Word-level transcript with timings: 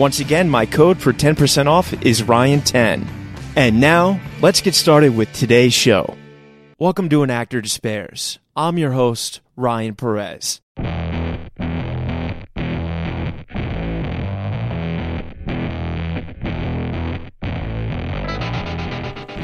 Once 0.00 0.18
again, 0.18 0.48
my 0.48 0.64
code 0.64 0.96
for 0.98 1.12
10% 1.12 1.66
off 1.66 1.92
is 2.02 2.22
Ryan10. 2.22 3.06
And 3.54 3.82
now, 3.82 4.18
let's 4.40 4.62
get 4.62 4.74
started 4.74 5.14
with 5.14 5.30
today's 5.34 5.74
show. 5.74 6.16
Welcome 6.78 7.10
to 7.10 7.22
An 7.22 7.28
Actor 7.28 7.60
Despairs. 7.60 8.38
I'm 8.56 8.78
your 8.78 8.92
host, 8.92 9.42
Ryan 9.56 9.96
Perez. 9.96 10.62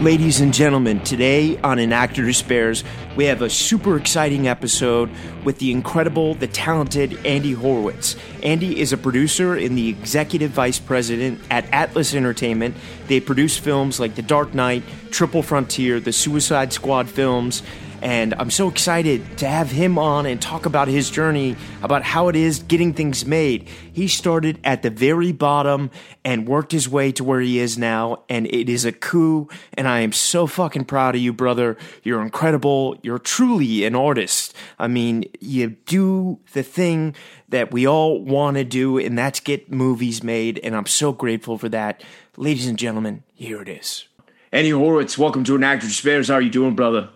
Ladies 0.00 0.42
and 0.42 0.52
gentlemen, 0.52 1.00
today 1.00 1.56
on 1.60 1.78
An 1.78 1.90
Actor 1.90 2.26
Despairs, 2.26 2.84
we 3.16 3.24
have 3.24 3.40
a 3.40 3.48
super 3.48 3.96
exciting 3.96 4.46
episode 4.46 5.10
with 5.42 5.58
the 5.58 5.72
incredible, 5.72 6.34
the 6.34 6.46
talented 6.46 7.18
Andy 7.24 7.54
Horwitz. 7.54 8.14
Andy 8.42 8.78
is 8.78 8.92
a 8.92 8.98
producer 8.98 9.54
and 9.54 9.76
the 9.76 9.88
executive 9.88 10.50
vice 10.50 10.78
president 10.78 11.40
at 11.50 11.64
Atlas 11.72 12.14
Entertainment. 12.14 12.76
They 13.06 13.20
produce 13.20 13.56
films 13.56 13.98
like 13.98 14.16
The 14.16 14.22
Dark 14.22 14.52
Knight, 14.52 14.82
Triple 15.10 15.42
Frontier, 15.42 15.98
the 15.98 16.12
Suicide 16.12 16.74
Squad 16.74 17.08
films, 17.08 17.62
and 18.02 18.34
I'm 18.34 18.50
so 18.50 18.68
excited 18.68 19.38
to 19.38 19.48
have 19.48 19.70
him 19.70 19.98
on 19.98 20.26
and 20.26 20.40
talk 20.40 20.66
about 20.66 20.88
his 20.88 21.10
journey, 21.10 21.56
about 21.82 22.02
how 22.02 22.28
it 22.28 22.36
is 22.36 22.60
getting 22.60 22.94
things 22.94 23.24
made. 23.24 23.68
He 23.92 24.08
started 24.08 24.58
at 24.64 24.82
the 24.82 24.90
very 24.90 25.32
bottom 25.32 25.90
and 26.24 26.46
worked 26.46 26.72
his 26.72 26.88
way 26.88 27.12
to 27.12 27.24
where 27.24 27.40
he 27.40 27.58
is 27.58 27.78
now, 27.78 28.22
and 28.28 28.46
it 28.46 28.68
is 28.68 28.84
a 28.84 28.92
coup. 28.92 29.48
And 29.74 29.88
I 29.88 30.00
am 30.00 30.12
so 30.12 30.46
fucking 30.46 30.84
proud 30.84 31.14
of 31.14 31.20
you, 31.20 31.32
brother. 31.32 31.76
You're 32.02 32.22
incredible. 32.22 32.98
You're 33.02 33.18
truly 33.18 33.84
an 33.84 33.94
artist. 33.94 34.54
I 34.78 34.88
mean, 34.88 35.24
you 35.40 35.70
do 35.86 36.38
the 36.52 36.62
thing 36.62 37.14
that 37.48 37.72
we 37.72 37.86
all 37.86 38.22
want 38.22 38.56
to 38.56 38.64
do, 38.64 38.98
and 38.98 39.18
that's 39.18 39.40
get 39.40 39.70
movies 39.70 40.22
made. 40.22 40.60
And 40.62 40.76
I'm 40.76 40.86
so 40.86 41.12
grateful 41.12 41.58
for 41.58 41.68
that. 41.70 42.02
Ladies 42.36 42.66
and 42.66 42.78
gentlemen, 42.78 43.22
here 43.34 43.62
it 43.62 43.68
is. 43.68 44.06
Andy 44.52 44.70
Horwitz, 44.70 45.18
welcome 45.18 45.44
to 45.44 45.56
An 45.56 45.64
Actor 45.64 45.86
Despairs. 45.86 46.28
How 46.28 46.34
are 46.34 46.40
you 46.40 46.50
doing, 46.50 46.74
brother? 46.74 47.10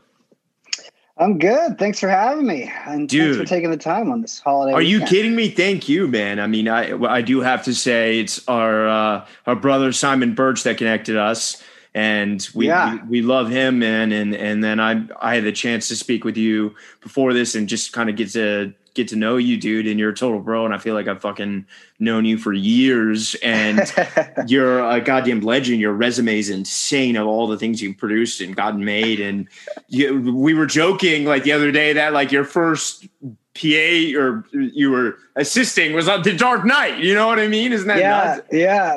I'm 1.20 1.38
good. 1.38 1.78
Thanks 1.78 2.00
for 2.00 2.08
having 2.08 2.46
me, 2.46 2.72
and 2.86 3.06
Dude, 3.06 3.36
thanks 3.36 3.36
for 3.36 3.54
taking 3.54 3.70
the 3.70 3.76
time 3.76 4.10
on 4.10 4.22
this 4.22 4.40
holiday. 4.40 4.72
Are 4.72 4.78
weekend. 4.78 5.00
you 5.00 5.06
kidding 5.06 5.36
me? 5.36 5.50
Thank 5.50 5.86
you, 5.86 6.08
man. 6.08 6.40
I 6.40 6.46
mean, 6.46 6.66
I 6.66 6.96
I 7.04 7.20
do 7.20 7.42
have 7.42 7.62
to 7.64 7.74
say 7.74 8.20
it's 8.20 8.46
our 8.48 8.88
uh, 8.88 9.26
our 9.46 9.54
brother 9.54 9.92
Simon 9.92 10.34
Birch 10.34 10.62
that 10.62 10.78
connected 10.78 11.18
us, 11.18 11.62
and 11.94 12.48
we, 12.54 12.68
yeah. 12.68 12.94
we, 13.04 13.20
we 13.20 13.22
love 13.22 13.50
him, 13.50 13.80
man. 13.80 14.12
And 14.12 14.34
and 14.34 14.64
then 14.64 14.80
I 14.80 15.04
I 15.20 15.34
had 15.34 15.44
the 15.44 15.52
chance 15.52 15.88
to 15.88 15.96
speak 15.96 16.24
with 16.24 16.38
you 16.38 16.74
before 17.02 17.34
this 17.34 17.54
and 17.54 17.68
just 17.68 17.92
kind 17.92 18.08
of 18.08 18.16
get 18.16 18.30
to 18.30 18.72
get 18.94 19.08
to 19.08 19.16
know 19.16 19.36
you, 19.36 19.56
dude, 19.56 19.86
and 19.86 19.98
you're 19.98 20.10
a 20.10 20.14
total 20.14 20.40
bro. 20.40 20.64
And 20.64 20.74
I 20.74 20.78
feel 20.78 20.94
like 20.94 21.08
I've 21.08 21.20
fucking 21.20 21.66
known 21.98 22.24
you 22.24 22.38
for 22.38 22.52
years, 22.52 23.34
and 23.42 23.80
you're 24.46 24.80
a 24.88 25.00
goddamn 25.00 25.40
legend. 25.40 25.80
Your 25.80 25.92
resume 25.92 26.38
is 26.38 26.50
insane 26.50 27.16
of 27.16 27.26
all 27.26 27.46
the 27.46 27.58
things 27.58 27.82
you've 27.82 27.98
produced 27.98 28.40
and 28.40 28.54
gotten 28.56 28.84
made. 28.84 29.20
And 29.20 29.48
you, 29.88 30.34
we 30.34 30.54
were 30.54 30.66
joking 30.66 31.24
like 31.24 31.44
the 31.44 31.52
other 31.52 31.72
day 31.72 31.92
that 31.92 32.12
like 32.12 32.32
your 32.32 32.44
first 32.44 33.06
PA 33.54 34.18
or 34.18 34.44
you 34.52 34.90
were 34.90 35.18
assisting 35.36 35.92
was 35.92 36.08
on 36.08 36.22
the 36.22 36.34
Dark 36.34 36.64
Knight. 36.64 36.98
You 36.98 37.14
know 37.14 37.26
what 37.26 37.38
I 37.38 37.48
mean? 37.48 37.72
Isn't 37.72 37.88
that 37.88 37.98
yeah, 37.98 38.36
nuts? 38.36 38.48
yeah? 38.52 38.96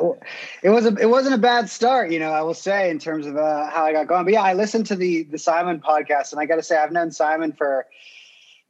It 0.62 0.70
was 0.70 0.86
a, 0.86 0.96
it 0.96 1.10
wasn't 1.10 1.36
a 1.36 1.40
bad 1.40 1.70
start, 1.70 2.12
you 2.12 2.20
know. 2.20 2.32
I 2.32 2.42
will 2.42 2.54
say 2.54 2.90
in 2.90 3.00
terms 3.00 3.26
of 3.26 3.36
uh, 3.36 3.70
how 3.70 3.84
I 3.84 3.94
got 3.94 4.08
going. 4.08 4.26
But 4.26 4.34
yeah, 4.34 4.44
I 4.44 4.54
listened 4.54 4.86
to 4.88 4.96
the 4.96 5.24
the 5.24 5.40
Simon 5.40 5.80
podcast, 5.80 6.32
and 6.32 6.40
I 6.40 6.46
got 6.46 6.56
to 6.58 6.64
say 6.64 6.78
I've 6.78 6.92
known 6.92 7.12
Simon 7.12 7.52
for 7.52 7.88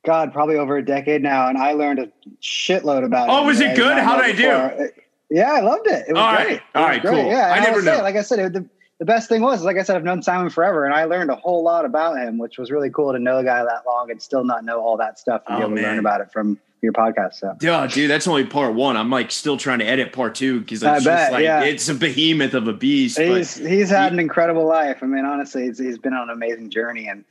God, 0.03 0.33
probably 0.33 0.57
over 0.57 0.77
a 0.77 0.85
decade 0.85 1.21
now, 1.23 1.47
and 1.47 1.57
I 1.57 1.73
learned 1.73 1.99
a 1.99 2.11
shitload 2.41 3.05
about 3.05 3.29
oh, 3.29 3.37
it. 3.37 3.39
Oh, 3.39 3.45
was 3.45 3.61
it 3.61 3.75
good? 3.75 3.97
How 3.97 4.19
did 4.19 4.25
I 4.25 4.31
do? 4.77 4.89
Yeah, 5.29 5.51
I 5.51 5.61
loved 5.61 5.87
it. 5.87 6.05
It 6.07 6.13
was 6.13 6.19
All 6.19 6.35
great. 6.35 6.47
Right. 6.47 6.61
All 6.75 6.83
right, 6.83 7.01
great. 7.01 7.13
cool. 7.13 7.31
Yeah, 7.31 7.51
I 7.51 7.59
never 7.59 7.81
know. 7.81 7.95
Say, 7.95 8.01
like 8.01 8.15
I 8.15 8.21
said, 8.21 8.39
it, 8.39 8.53
the, 8.53 8.69
the 8.99 9.05
best 9.05 9.29
thing 9.29 9.41
was, 9.41 9.63
like 9.63 9.77
I 9.77 9.83
said, 9.83 9.95
I've 9.95 10.03
known 10.03 10.21
Simon 10.21 10.49
forever, 10.49 10.85
and 10.85 10.93
I 10.93 11.05
learned 11.05 11.31
a 11.31 11.35
whole 11.35 11.63
lot 11.63 11.85
about 11.85 12.17
him, 12.17 12.37
which 12.37 12.57
was 12.57 12.69
really 12.69 12.89
cool 12.89 13.13
to 13.13 13.19
know 13.19 13.37
a 13.37 13.43
guy 13.43 13.63
that 13.63 13.83
long 13.87 14.11
and 14.11 14.21
still 14.21 14.43
not 14.43 14.65
know 14.65 14.81
all 14.81 14.97
that 14.97 15.17
stuff 15.17 15.41
and 15.47 15.55
oh, 15.55 15.59
be 15.59 15.63
able 15.63 15.75
man. 15.75 15.83
to 15.83 15.89
learn 15.89 15.99
about 15.99 16.21
it 16.21 16.31
from 16.31 16.59
your 16.81 16.93
podcast. 16.93 17.35
So 17.35 17.55
yeah, 17.61 17.87
dude, 17.87 18.11
that's 18.11 18.27
only 18.27 18.45
part 18.45 18.75
one. 18.75 18.97
I'm 18.97 19.09
like 19.09 19.31
still 19.31 19.57
trying 19.57 19.79
to 19.79 19.85
edit 19.85 20.11
part 20.11 20.35
two 20.35 20.59
because 20.59 20.83
it's 20.83 21.03
bet, 21.05 21.19
just 21.19 21.31
like 21.31 21.43
yeah. 21.43 21.63
it's 21.63 21.87
a 21.87 21.95
behemoth 21.95 22.53
of 22.53 22.67
a 22.67 22.73
beast. 22.73 23.17
He's 23.17 23.55
he's 23.55 23.89
had 23.89 24.11
he, 24.11 24.17
an 24.17 24.19
incredible 24.19 24.67
life. 24.67 24.97
I 25.01 25.05
mean, 25.05 25.25
honestly, 25.25 25.63
he's, 25.63 25.79
he's 25.79 25.97
been 25.97 26.13
on 26.13 26.29
an 26.29 26.35
amazing 26.35 26.69
journey 26.69 27.07
and 27.07 27.23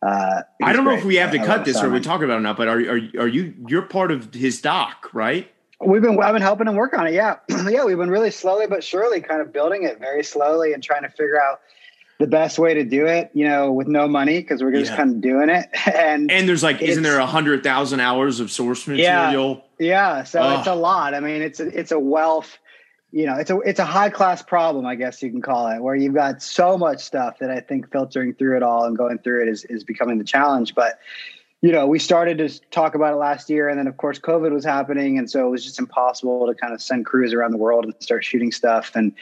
uh, 0.00 0.42
I 0.62 0.72
don't 0.72 0.84
know 0.84 0.92
if 0.92 1.04
we 1.04 1.16
have 1.16 1.32
to 1.32 1.38
cut 1.38 1.64
this 1.64 1.82
or 1.82 1.90
we 1.90 2.00
talk 2.00 2.22
about 2.22 2.34
it 2.34 2.38
or 2.38 2.40
not, 2.40 2.56
but 2.56 2.68
are, 2.68 2.78
are, 2.78 3.00
are 3.18 3.28
you, 3.28 3.54
you're 3.66 3.82
part 3.82 4.12
of 4.12 4.32
his 4.32 4.60
doc, 4.60 5.10
right? 5.12 5.50
We've 5.80 6.02
been, 6.02 6.20
I've 6.20 6.32
been 6.32 6.42
helping 6.42 6.68
him 6.68 6.76
work 6.76 6.94
on 6.94 7.06
it. 7.06 7.14
Yeah. 7.14 7.36
yeah. 7.68 7.84
We've 7.84 7.96
been 7.96 8.10
really 8.10 8.30
slowly, 8.30 8.66
but 8.66 8.84
surely 8.84 9.20
kind 9.20 9.40
of 9.40 9.52
building 9.52 9.84
it 9.84 9.98
very 9.98 10.22
slowly 10.22 10.72
and 10.72 10.82
trying 10.82 11.02
to 11.02 11.08
figure 11.08 11.40
out 11.40 11.60
the 12.18 12.26
best 12.26 12.58
way 12.58 12.74
to 12.74 12.84
do 12.84 13.06
it, 13.06 13.30
you 13.32 13.44
know, 13.44 13.72
with 13.72 13.86
no 13.86 14.08
money 14.08 14.40
because 14.40 14.60
we're 14.62 14.72
just 14.72 14.90
yeah. 14.90 14.96
kind 14.96 15.10
of 15.10 15.20
doing 15.20 15.48
it. 15.50 15.68
And 15.86 16.30
and 16.30 16.48
there's 16.48 16.62
like, 16.62 16.80
isn't 16.82 17.02
there 17.02 17.18
a 17.18 17.26
hundred 17.26 17.62
thousand 17.62 18.00
hours 18.00 18.40
of 18.40 18.50
source 18.50 18.86
material? 18.86 19.64
Yeah, 19.78 20.18
yeah. 20.18 20.24
So 20.24 20.58
it's 20.58 20.66
a 20.66 20.74
lot. 20.74 21.14
I 21.14 21.20
mean, 21.20 21.42
it's 21.42 21.60
a, 21.60 21.66
it's 21.66 21.92
a 21.92 21.98
wealth 21.98 22.58
you 23.10 23.24
know, 23.26 23.36
it's 23.36 23.50
a 23.50 23.58
it's 23.60 23.78
a 23.78 23.84
high 23.84 24.10
class 24.10 24.42
problem, 24.42 24.84
I 24.84 24.94
guess 24.94 25.22
you 25.22 25.30
can 25.30 25.40
call 25.40 25.68
it, 25.68 25.80
where 25.80 25.94
you've 25.94 26.14
got 26.14 26.42
so 26.42 26.76
much 26.76 27.00
stuff 27.00 27.38
that 27.38 27.50
I 27.50 27.60
think 27.60 27.90
filtering 27.90 28.34
through 28.34 28.56
it 28.56 28.62
all 28.62 28.84
and 28.84 28.96
going 28.96 29.18
through 29.18 29.42
it 29.42 29.48
is 29.48 29.64
is 29.64 29.82
becoming 29.82 30.18
the 30.18 30.24
challenge. 30.24 30.74
But 30.74 30.98
you 31.62 31.72
know, 31.72 31.86
we 31.86 31.98
started 31.98 32.38
to 32.38 32.48
talk 32.70 32.94
about 32.94 33.14
it 33.14 33.16
last 33.16 33.48
year, 33.48 33.68
and 33.68 33.78
then 33.78 33.86
of 33.86 33.96
course 33.96 34.18
COVID 34.18 34.52
was 34.52 34.64
happening, 34.64 35.18
and 35.18 35.30
so 35.30 35.46
it 35.46 35.50
was 35.50 35.64
just 35.64 35.78
impossible 35.78 36.46
to 36.46 36.54
kind 36.54 36.74
of 36.74 36.82
send 36.82 37.06
crews 37.06 37.32
around 37.32 37.52
the 37.52 37.56
world 37.56 37.84
and 37.84 37.94
start 38.00 38.24
shooting 38.24 38.52
stuff. 38.52 38.92
And 38.94 39.14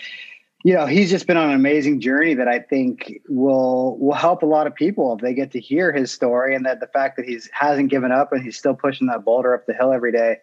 you 0.64 0.74
know, 0.74 0.86
he's 0.86 1.10
just 1.10 1.28
been 1.28 1.36
on 1.36 1.50
an 1.50 1.54
amazing 1.54 2.00
journey 2.00 2.34
that 2.34 2.48
I 2.48 2.58
think 2.58 3.20
will 3.28 3.96
will 3.98 4.14
help 4.14 4.42
a 4.42 4.46
lot 4.46 4.66
of 4.66 4.74
people 4.74 5.14
if 5.14 5.20
they 5.20 5.32
get 5.32 5.52
to 5.52 5.60
hear 5.60 5.92
his 5.92 6.10
story, 6.10 6.56
and 6.56 6.66
that 6.66 6.80
the 6.80 6.88
fact 6.88 7.18
that 7.18 7.24
he's 7.24 7.48
hasn't 7.52 7.90
given 7.90 8.10
up 8.10 8.32
and 8.32 8.42
he's 8.42 8.58
still 8.58 8.74
pushing 8.74 9.06
that 9.06 9.24
boulder 9.24 9.54
up 9.54 9.64
the 9.66 9.74
hill 9.74 9.92
every 9.92 10.10
day 10.10 10.38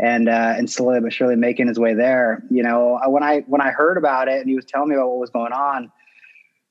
and 0.00 0.28
uh, 0.28 0.54
and 0.56 0.70
slowly 0.70 1.00
but 1.00 1.12
surely 1.12 1.36
making 1.36 1.68
his 1.68 1.78
way 1.78 1.94
there. 1.94 2.42
You 2.50 2.62
know, 2.62 2.98
when 3.06 3.22
I 3.22 3.40
when 3.40 3.60
I 3.60 3.70
heard 3.70 3.98
about 3.98 4.28
it 4.28 4.40
and 4.40 4.48
he 4.48 4.56
was 4.56 4.64
telling 4.64 4.88
me 4.88 4.96
about 4.96 5.08
what 5.08 5.18
was 5.18 5.30
going 5.30 5.52
on, 5.52 5.92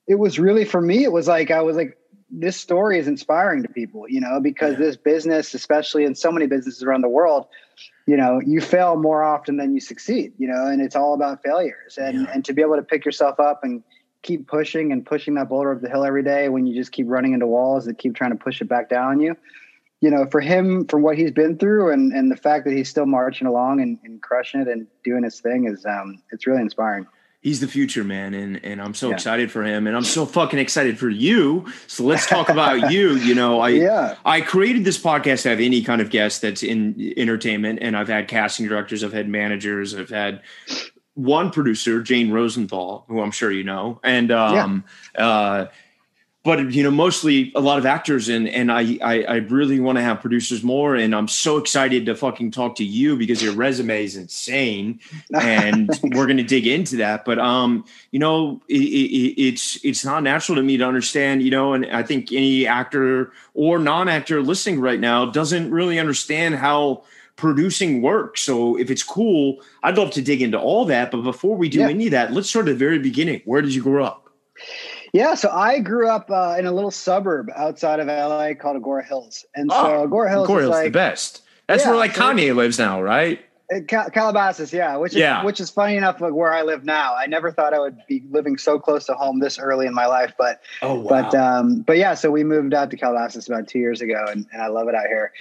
it 0.08 0.16
was 0.16 0.38
really 0.38 0.64
for 0.64 0.80
me. 0.80 1.04
It 1.04 1.12
was 1.12 1.28
like 1.28 1.50
I 1.50 1.62
was 1.62 1.76
like, 1.76 1.96
this 2.28 2.56
story 2.56 2.98
is 2.98 3.06
inspiring 3.06 3.62
to 3.62 3.68
people. 3.68 4.06
You 4.08 4.20
know, 4.20 4.40
because 4.40 4.76
this 4.76 4.96
business, 4.96 5.54
especially 5.54 6.04
in 6.04 6.14
so 6.16 6.32
many 6.32 6.46
businesses 6.46 6.82
around 6.82 7.02
the 7.02 7.08
world, 7.08 7.46
you 8.06 8.16
know, 8.16 8.40
you 8.44 8.60
fail 8.60 8.96
more 8.96 9.22
often 9.22 9.56
than 9.56 9.74
you 9.74 9.80
succeed. 9.80 10.32
You 10.36 10.48
know, 10.48 10.66
and 10.66 10.82
it's 10.82 10.96
all 10.96 11.14
about 11.14 11.40
failures. 11.44 11.98
And 11.98 12.22
yeah. 12.22 12.32
and 12.34 12.44
to 12.46 12.52
be 12.52 12.62
able 12.62 12.76
to 12.76 12.82
pick 12.82 13.04
yourself 13.04 13.38
up 13.38 13.60
and 13.62 13.84
keep 14.22 14.48
pushing 14.48 14.92
and 14.92 15.06
pushing 15.06 15.34
that 15.34 15.48
boulder 15.48 15.72
up 15.72 15.80
the 15.80 15.88
hill 15.88 16.04
every 16.04 16.24
day 16.24 16.48
when 16.48 16.66
you 16.66 16.74
just 16.74 16.92
keep 16.92 17.06
running 17.08 17.32
into 17.32 17.46
walls 17.46 17.86
that 17.86 17.96
keep 17.96 18.14
trying 18.14 18.32
to 18.32 18.36
push 18.36 18.60
it 18.60 18.68
back 18.68 18.88
down 18.90 19.12
on 19.12 19.20
you. 19.20 19.36
You 20.00 20.10
know, 20.10 20.26
for 20.30 20.40
him, 20.40 20.86
from 20.86 21.02
what 21.02 21.18
he's 21.18 21.30
been 21.30 21.58
through 21.58 21.92
and, 21.92 22.12
and 22.12 22.30
the 22.30 22.36
fact 22.36 22.64
that 22.64 22.72
he's 22.72 22.88
still 22.88 23.06
marching 23.06 23.46
along 23.46 23.80
and, 23.80 23.98
and 24.02 24.22
crushing 24.22 24.62
it 24.62 24.68
and 24.68 24.86
doing 25.04 25.24
his 25.24 25.40
thing 25.40 25.66
is 25.66 25.84
um, 25.84 26.22
it's 26.30 26.46
really 26.46 26.62
inspiring 26.62 27.06
he's 27.42 27.60
the 27.60 27.66
future 27.66 28.04
man 28.04 28.34
and 28.34 28.62
and 28.62 28.82
i'm 28.82 28.92
so 28.92 29.08
yeah. 29.08 29.14
excited 29.14 29.50
for 29.50 29.64
him 29.64 29.86
and 29.86 29.96
i'm 29.96 30.04
so 30.04 30.26
fucking 30.26 30.58
excited 30.58 30.98
for 30.98 31.08
you 31.08 31.66
so 31.86 32.04
let's 32.04 32.26
talk 32.26 32.50
about 32.50 32.90
you 32.92 33.14
you 33.14 33.34
know 33.34 33.60
i 33.60 33.70
yeah. 33.70 34.14
i 34.26 34.42
created 34.42 34.84
this 34.84 34.98
podcast 35.02 35.42
to 35.42 35.48
have 35.48 35.58
any 35.58 35.82
kind 35.82 36.02
of 36.02 36.10
guest 36.10 36.42
that's 36.42 36.62
in 36.62 37.14
entertainment 37.16 37.78
and 37.80 37.96
i've 37.96 38.08
had 38.08 38.28
casting 38.28 38.68
directors 38.68 39.02
i've 39.02 39.14
had 39.14 39.26
managers 39.26 39.94
i've 39.94 40.10
had 40.10 40.42
one 41.14 41.50
producer, 41.50 42.02
Jane 42.02 42.30
Rosenthal, 42.30 43.04
who 43.08 43.20
I'm 43.20 43.30
sure 43.30 43.50
you 43.50 43.64
know, 43.64 44.00
and 44.02 44.30
um, 44.30 44.84
yeah. 45.14 45.26
uh, 45.26 45.66
but 46.42 46.72
you 46.72 46.82
know, 46.82 46.90
mostly 46.90 47.52
a 47.54 47.60
lot 47.60 47.78
of 47.78 47.84
actors, 47.84 48.30
and 48.30 48.48
and 48.48 48.72
I 48.72 48.98
I, 49.02 49.22
I 49.24 49.36
really 49.36 49.78
want 49.78 49.98
to 49.98 50.02
have 50.02 50.22
producers 50.22 50.62
more, 50.62 50.96
and 50.96 51.14
I'm 51.14 51.28
so 51.28 51.58
excited 51.58 52.06
to 52.06 52.14
fucking 52.14 52.52
talk 52.52 52.76
to 52.76 52.84
you 52.84 53.16
because 53.16 53.42
your 53.42 53.52
resume 53.52 54.04
is 54.04 54.16
insane, 54.16 55.00
and 55.38 55.90
we're 56.02 56.26
gonna 56.26 56.42
dig 56.42 56.66
into 56.66 56.96
that. 56.96 57.26
But 57.26 57.38
um, 57.38 57.84
you 58.10 58.18
know, 58.18 58.62
it, 58.68 58.78
it, 58.78 59.42
it's 59.42 59.84
it's 59.84 60.02
not 60.02 60.22
natural 60.22 60.56
to 60.56 60.62
me 60.62 60.78
to 60.78 60.84
understand, 60.84 61.42
you 61.42 61.50
know, 61.50 61.74
and 61.74 61.84
I 61.86 62.02
think 62.02 62.32
any 62.32 62.66
actor 62.66 63.32
or 63.52 63.78
non-actor 63.78 64.42
listening 64.42 64.80
right 64.80 65.00
now 65.00 65.26
doesn't 65.26 65.70
really 65.70 65.98
understand 65.98 66.54
how 66.54 67.04
producing 67.36 68.00
work. 68.00 68.38
So 68.38 68.78
if 68.78 68.90
it's 68.90 69.02
cool, 69.02 69.60
I'd 69.82 69.98
love 69.98 70.10
to 70.12 70.22
dig 70.22 70.40
into 70.40 70.58
all 70.58 70.86
that. 70.86 71.10
But 71.10 71.22
before 71.22 71.56
we 71.56 71.68
do 71.68 71.80
yeah. 71.80 71.88
any 71.88 72.06
of 72.06 72.12
that, 72.12 72.32
let's 72.32 72.48
start 72.48 72.66
at 72.68 72.72
the 72.72 72.78
very 72.78 72.98
beginning. 72.98 73.42
Where 73.44 73.60
did 73.60 73.74
you 73.74 73.82
grow 73.82 74.04
up? 74.04 74.30
Yeah, 75.12 75.34
so 75.34 75.50
I 75.50 75.80
grew 75.80 76.08
up 76.08 76.30
uh, 76.30 76.56
in 76.58 76.66
a 76.66 76.72
little 76.72 76.90
suburb 76.90 77.50
outside 77.56 78.00
of 78.00 78.06
LA 78.06 78.54
called 78.54 78.80
Agoura 78.80 79.04
Hills, 79.04 79.44
and 79.54 79.70
so 79.70 79.76
oh, 79.76 80.08
Agoura 80.08 80.30
Hills 80.30 80.48
Agoura 80.48 80.58
is 80.58 80.62
Hills 80.62 80.70
like, 80.70 80.84
the 80.84 80.90
best. 80.90 81.42
That's 81.66 81.84
yeah, 81.84 81.90
where 81.90 81.98
like 81.98 82.14
Kanye 82.14 82.54
lives 82.54 82.78
now, 82.78 83.02
right? 83.02 83.44
Cal- 83.86 84.10
Calabasas, 84.10 84.72
yeah, 84.72 84.96
which 84.96 85.12
is, 85.12 85.18
yeah. 85.18 85.44
which 85.44 85.60
is 85.60 85.70
funny 85.70 85.96
enough, 85.96 86.20
like 86.20 86.32
where 86.32 86.52
I 86.52 86.62
live 86.62 86.84
now. 86.84 87.14
I 87.14 87.26
never 87.26 87.52
thought 87.52 87.72
I 87.72 87.78
would 87.78 87.96
be 88.08 88.22
living 88.30 88.58
so 88.58 88.80
close 88.80 89.06
to 89.06 89.14
home 89.14 89.38
this 89.38 89.60
early 89.60 89.86
in 89.86 89.94
my 89.94 90.06
life, 90.06 90.32
but 90.36 90.60
oh, 90.82 90.94
wow. 90.94 91.08
but 91.08 91.34
um, 91.36 91.82
but 91.82 91.96
yeah. 91.96 92.14
So 92.14 92.32
we 92.32 92.42
moved 92.42 92.74
out 92.74 92.90
to 92.90 92.96
Calabasas 92.96 93.48
about 93.48 93.68
two 93.68 93.78
years 93.78 94.00
ago, 94.00 94.24
and, 94.28 94.44
and 94.52 94.60
I 94.60 94.66
love 94.66 94.88
it 94.88 94.96
out 94.96 95.06
here. 95.06 95.32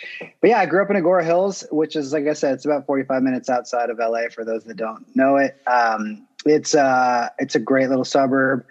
But 0.42 0.52
yeah, 0.52 0.60
I 0.60 0.68
grew 0.68 0.84
up 0.84 0.92
in 0.92 0.96
Agoura 0.96 1.24
Hills, 1.24 1.66
which 1.72 1.96
is 1.96 2.14
like 2.14 2.28
I 2.28 2.34
said, 2.34 2.54
it's 2.54 2.66
about 2.66 2.86
forty 2.86 3.04
five 3.04 3.24
minutes 3.24 3.50
outside 3.50 3.90
of 3.90 3.98
LA. 3.98 4.30
For 4.32 4.46
those 4.46 4.64
that 4.66 4.78
don't 4.78 5.06
know 5.16 5.38
it, 5.38 5.60
um, 5.66 6.28
it's 6.46 6.76
uh, 6.76 7.30
it's 7.40 7.56
a 7.56 7.60
great 7.60 7.90
little 7.90 8.06
suburb. 8.06 8.64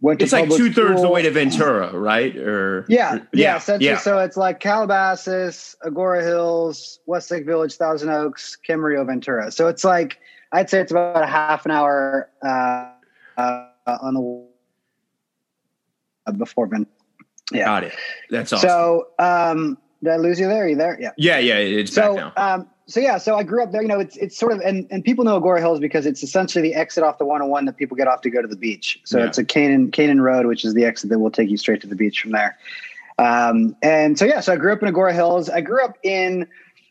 Went 0.00 0.20
it's 0.20 0.32
like 0.32 0.50
two 0.50 0.70
thirds 0.70 1.00
the 1.00 1.08
way 1.08 1.22
to 1.22 1.30
Ventura, 1.30 1.90
right? 1.98 2.36
Or 2.36 2.84
yeah, 2.86 3.14
yeah, 3.32 3.60
yeah, 3.66 3.78
yeah. 3.80 3.98
So 3.98 4.18
it's 4.18 4.36
like 4.36 4.60
Calabasas, 4.60 5.74
Agoura 5.84 6.22
Hills, 6.22 7.00
Westlake 7.06 7.46
Village, 7.46 7.76
Thousand 7.76 8.10
Oaks, 8.10 8.58
Camarillo, 8.68 9.06
Ventura. 9.06 9.50
So 9.50 9.68
it's 9.68 9.84
like 9.84 10.18
I'd 10.52 10.68
say 10.68 10.80
it's 10.80 10.92
about 10.92 11.22
a 11.22 11.26
half 11.26 11.64
an 11.64 11.70
hour 11.70 12.28
uh, 12.42 12.90
uh, 13.38 13.68
on 13.86 14.14
the 14.14 14.46
uh, 16.26 16.32
before 16.32 16.66
Ventura. 16.66 16.92
Yeah, 17.50 17.64
got 17.64 17.84
it. 17.84 17.94
That's 18.28 18.52
awesome. 18.52 18.68
So 18.68 19.08
um, 19.18 19.78
did 20.02 20.12
I 20.12 20.16
lose 20.16 20.38
you 20.38 20.48
there? 20.48 20.64
Are 20.64 20.68
you 20.68 20.76
there? 20.76 20.98
Yeah. 21.00 21.12
Yeah, 21.16 21.38
yeah. 21.38 21.54
It's 21.56 21.92
so, 21.92 22.16
back 22.16 22.36
now. 22.36 22.54
Um, 22.54 22.68
so 22.86 23.00
yeah, 23.00 23.18
so 23.18 23.36
I 23.36 23.42
grew 23.42 23.62
up 23.62 23.72
there. 23.72 23.82
You 23.82 23.88
know, 23.88 23.98
it's 23.98 24.16
it's 24.16 24.38
sort 24.38 24.52
of 24.52 24.60
and, 24.60 24.86
and 24.90 25.02
people 25.02 25.24
know 25.24 25.40
Agoura 25.40 25.58
Hills 25.58 25.80
because 25.80 26.06
it's 26.06 26.22
essentially 26.22 26.62
the 26.62 26.74
exit 26.74 27.02
off 27.02 27.18
the 27.18 27.24
101 27.24 27.64
that 27.64 27.76
people 27.76 27.96
get 27.96 28.06
off 28.06 28.20
to 28.22 28.30
go 28.30 28.40
to 28.40 28.48
the 28.48 28.56
beach. 28.56 29.00
So 29.04 29.18
yeah. 29.18 29.26
it's 29.26 29.38
a 29.38 29.44
Kanan 29.44 29.90
Kanan 29.90 30.20
Road, 30.20 30.46
which 30.46 30.64
is 30.64 30.74
the 30.74 30.84
exit 30.84 31.10
that 31.10 31.18
will 31.18 31.30
take 31.30 31.50
you 31.50 31.56
straight 31.56 31.80
to 31.80 31.88
the 31.88 31.96
beach 31.96 32.20
from 32.20 32.32
there. 32.32 32.56
Um, 33.18 33.76
and 33.82 34.18
so 34.18 34.24
yeah, 34.24 34.40
so 34.40 34.52
I 34.52 34.56
grew 34.56 34.72
up 34.72 34.82
in 34.82 34.92
Agoura 34.92 35.12
Hills. 35.12 35.50
I 35.50 35.62
grew 35.62 35.84
up 35.84 35.96
in 36.04 36.46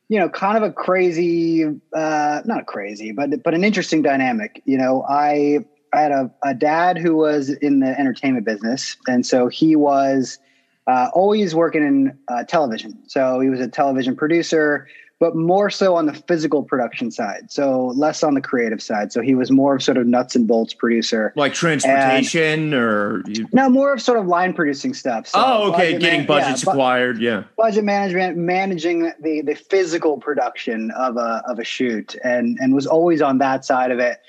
you 0.10 0.20
know 0.20 0.28
kind 0.28 0.58
of 0.58 0.64
a 0.64 0.72
crazy, 0.74 1.64
uh, 1.94 2.42
not 2.44 2.66
crazy, 2.66 3.14
but 3.14 3.42
but 3.42 3.54
an 3.54 3.64
interesting 3.64 4.02
dynamic. 4.02 4.62
You 4.66 4.78
know, 4.78 5.06
I 5.08 5.60
I 5.94 6.02
had 6.02 6.12
a, 6.12 6.32
a 6.44 6.54
dad 6.54 6.98
who 6.98 7.16
was 7.16 7.50
in 7.50 7.80
the 7.80 7.98
entertainment 7.98 8.46
business, 8.46 8.98
and 9.08 9.26
so 9.26 9.48
he 9.48 9.78
was 9.78 10.40
uh, 10.88 11.10
always 11.14 11.56
working 11.56 11.84
in 11.84 12.18
uh, 12.28 12.44
television. 12.44 12.98
So 13.08 13.40
he 13.40 13.50
was 13.50 13.60
a 13.60 13.68
television 13.68 14.16
producer 14.16 14.88
but 15.20 15.36
more 15.36 15.70
so 15.70 15.96
on 15.96 16.06
the 16.06 16.14
physical 16.14 16.64
production 16.64 17.10
side. 17.10 17.50
So 17.50 17.88
less 17.96 18.22
on 18.24 18.34
the 18.34 18.42
creative 18.42 18.82
side. 18.82 19.12
So 19.14 19.22
he 19.22 19.34
was 19.34 19.50
more 19.50 19.76
of 19.76 19.84
sort 19.84 19.98
of 19.98 20.06
nuts 20.08 20.36
and 20.36 20.48
bolts 20.48 20.74
producer. 20.74 21.32
Like 21.36 21.54
transportation 21.54 22.66
and, 22.66 22.74
or 22.74 23.24
you... 23.28 23.48
no, 23.54 23.70
more 23.70 23.94
of 23.94 24.02
sort 24.02 24.20
of 24.20 24.28
line 24.28 24.54
producing 24.54 24.94
stuff. 24.94 25.28
So 25.28 25.42
oh, 25.42 25.74
okay. 25.74 25.98
Getting 25.98 26.22
man- 26.22 26.28
budgets 26.28 26.66
yeah, 26.66 26.72
acquired. 26.72 27.20
Yeah. 27.20 27.44
Budget 27.58 27.86
management, 27.86 28.38
managing 28.38 29.14
the, 29.22 29.42
the 29.42 29.56
physical 29.56 30.18
production 30.18 30.92
of 30.92 31.16
a, 31.18 31.44
of 31.48 31.60
a 31.60 31.64
shoot 31.64 32.16
and, 32.24 32.58
and 32.60 32.76
was 32.76 32.86
always 32.86 33.22
on 33.22 33.38
that 33.38 33.64
side 33.64 33.92
of 33.92 34.00
it. 34.00 34.22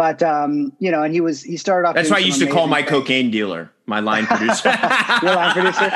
But 0.00 0.22
um, 0.22 0.72
you 0.78 0.90
know, 0.90 1.02
and 1.02 1.12
he 1.12 1.20
was 1.20 1.42
he 1.42 1.58
started 1.58 1.86
off. 1.86 1.94
That's 1.94 2.08
why 2.08 2.16
I 2.16 2.20
used 2.20 2.40
to 2.40 2.46
call 2.46 2.66
my 2.66 2.78
things. 2.78 2.88
cocaine 2.88 3.30
dealer 3.30 3.70
my 3.84 4.00
line 4.00 4.24
producer. 4.24 4.70
Your 5.22 5.34
line 5.34 5.52
producer. 5.52 5.90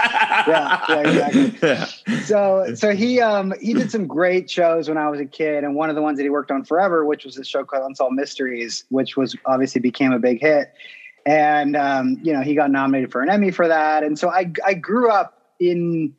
Yeah, 0.47 0.85
yeah, 0.91 1.01
exactly. 1.01 1.59
Yeah. 1.63 2.21
So 2.25 2.75
so 2.75 2.95
he 2.95 3.23
um 3.23 3.55
he 3.63 3.73
did 3.73 3.91
some 3.91 4.07
great 4.07 4.51
shows 4.51 4.91
when 4.91 4.99
I 4.99 5.09
was 5.09 5.21
a 5.21 5.25
kid, 5.25 5.65
and 5.65 5.75
one 5.75 5.89
of 5.89 5.97
the 5.97 6.03
ones 6.03 6.19
that 6.19 6.25
he 6.25 6.29
worked 6.29 6.51
on 6.51 6.65
forever, 6.65 7.07
which 7.07 7.25
was 7.25 7.39
a 7.39 7.45
show 7.45 7.65
called 7.65 7.87
Unsolved 7.87 8.15
Mysteries, 8.15 8.85
which 8.91 9.17
was 9.17 9.35
obviously 9.47 9.81
became 9.81 10.13
a 10.13 10.19
big 10.19 10.39
hit. 10.39 10.75
And 11.25 11.75
um, 11.75 12.19
you 12.23 12.35
know, 12.35 12.43
he 12.43 12.55
got 12.55 12.71
nominated 12.71 13.11
for 13.11 13.23
an 13.23 13.31
Emmy 13.31 13.53
for 13.53 13.69
that. 13.69 14.05
And 14.05 14.19
so 14.19 14.29
I 14.29 14.53
I 14.67 14.75
grew 14.75 15.11
up 15.11 15.55
in 15.59 16.15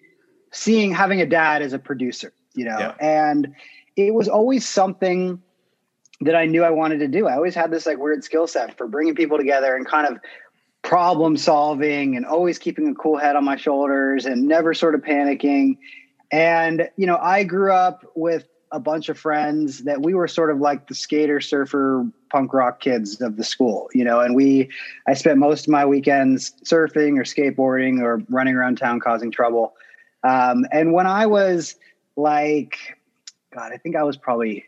seeing 0.52 0.92
having 0.92 1.22
a 1.22 1.28
dad 1.28 1.62
as 1.62 1.72
a 1.72 1.78
producer, 1.78 2.34
you 2.56 2.66
know, 2.66 2.80
yeah. 2.80 2.96
and 3.00 3.54
it 3.96 4.16
was 4.16 4.28
always 4.28 4.66
something 4.66 5.40
that 6.22 6.36
I 6.36 6.46
knew 6.46 6.64
I 6.64 6.70
wanted 6.70 7.00
to 7.00 7.08
do. 7.08 7.28
I 7.28 7.36
always 7.36 7.56
had 7.56 7.72
this 7.72 7.86
like 7.86 7.98
weird 7.98 8.24
skill 8.24 8.48
set 8.48 8.78
for 8.78 8.88
bringing 8.88 9.16
people 9.16 9.38
together 9.38 9.76
and 9.76 9.86
kind 9.86 10.08
of 10.08 10.20
problem 10.82 11.36
solving 11.36 12.16
and 12.16 12.26
always 12.26 12.60
keeping 12.60 12.88
a 12.90 12.94
cool 12.96 13.18
head 13.18 13.36
on 13.36 13.44
my 13.44 13.56
shoulders 13.56 14.26
and 14.26 14.48
never 14.48 14.74
sort 14.74 14.96
of 14.96 15.02
panicking. 15.02 15.78
And, 16.32 16.90
you 16.96 17.06
know, 17.08 17.18
I 17.18 17.44
grew 17.44 17.72
up 17.72 18.06
with 18.16 18.48
a 18.72 18.80
bunch 18.80 19.10
of 19.10 19.18
friends 19.18 19.84
that 19.84 20.02
we 20.02 20.14
were 20.14 20.28
sort 20.28 20.52
of 20.52 20.60
like 20.60 20.88
the 20.88 20.96
skater, 20.96 21.42
surfer, 21.42 22.06
punk 22.32 22.54
rock 22.54 22.80
kids 22.80 23.22
of 23.22 23.38
the 23.38 23.44
school, 23.44 23.90
you 23.94 24.04
know, 24.04 24.20
and 24.20 24.36
we, 24.36 24.70
I 25.08 25.14
spent 25.14 25.38
most 25.38 25.68
of 25.68 25.72
my 25.72 25.86
weekends 25.86 26.52
surfing 26.64 27.18
or 27.18 27.24
skateboarding 27.24 28.02
or 28.02 28.22
running 28.30 28.56
around 28.56 28.78
town 28.78 29.00
causing 29.00 29.32
trouble. 29.32 29.74
Um, 30.24 30.66
and 30.72 30.94
when 30.94 31.08
I 31.08 31.26
was 31.26 31.76
like, 32.16 32.78
God, 33.54 33.72
I 33.72 33.78
think 33.78 33.96
I 33.96 34.04
was 34.04 34.18
probably 34.18 34.66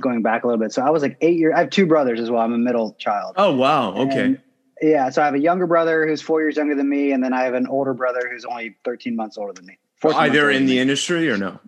going 0.00 0.22
back 0.22 0.44
a 0.44 0.46
little 0.46 0.60
bit. 0.60 0.72
So 0.72 0.82
I 0.82 0.90
was 0.90 1.02
like 1.02 1.16
eight 1.20 1.38
years. 1.38 1.54
I 1.56 1.60
have 1.60 1.70
two 1.70 1.86
brothers 1.86 2.20
as 2.20 2.30
well. 2.30 2.42
I'm 2.42 2.52
a 2.52 2.58
middle 2.58 2.94
child. 2.98 3.34
Oh 3.36 3.54
wow. 3.54 3.94
Okay. 3.94 4.20
And, 4.20 4.40
yeah. 4.80 5.10
So 5.10 5.22
I 5.22 5.24
have 5.24 5.34
a 5.34 5.40
younger 5.40 5.66
brother 5.66 6.06
who's 6.06 6.22
four 6.22 6.40
years 6.40 6.56
younger 6.56 6.74
than 6.74 6.88
me, 6.88 7.12
and 7.12 7.22
then 7.22 7.32
I 7.32 7.42
have 7.42 7.54
an 7.54 7.66
older 7.66 7.94
brother 7.94 8.28
who's 8.30 8.44
only 8.44 8.76
13 8.84 9.16
months 9.16 9.36
older 9.36 9.52
than 9.52 9.66
me. 9.66 9.78
Either 10.02 10.50
in 10.50 10.66
the 10.66 10.78
industry 10.78 11.30
or 11.30 11.36
no? 11.36 11.58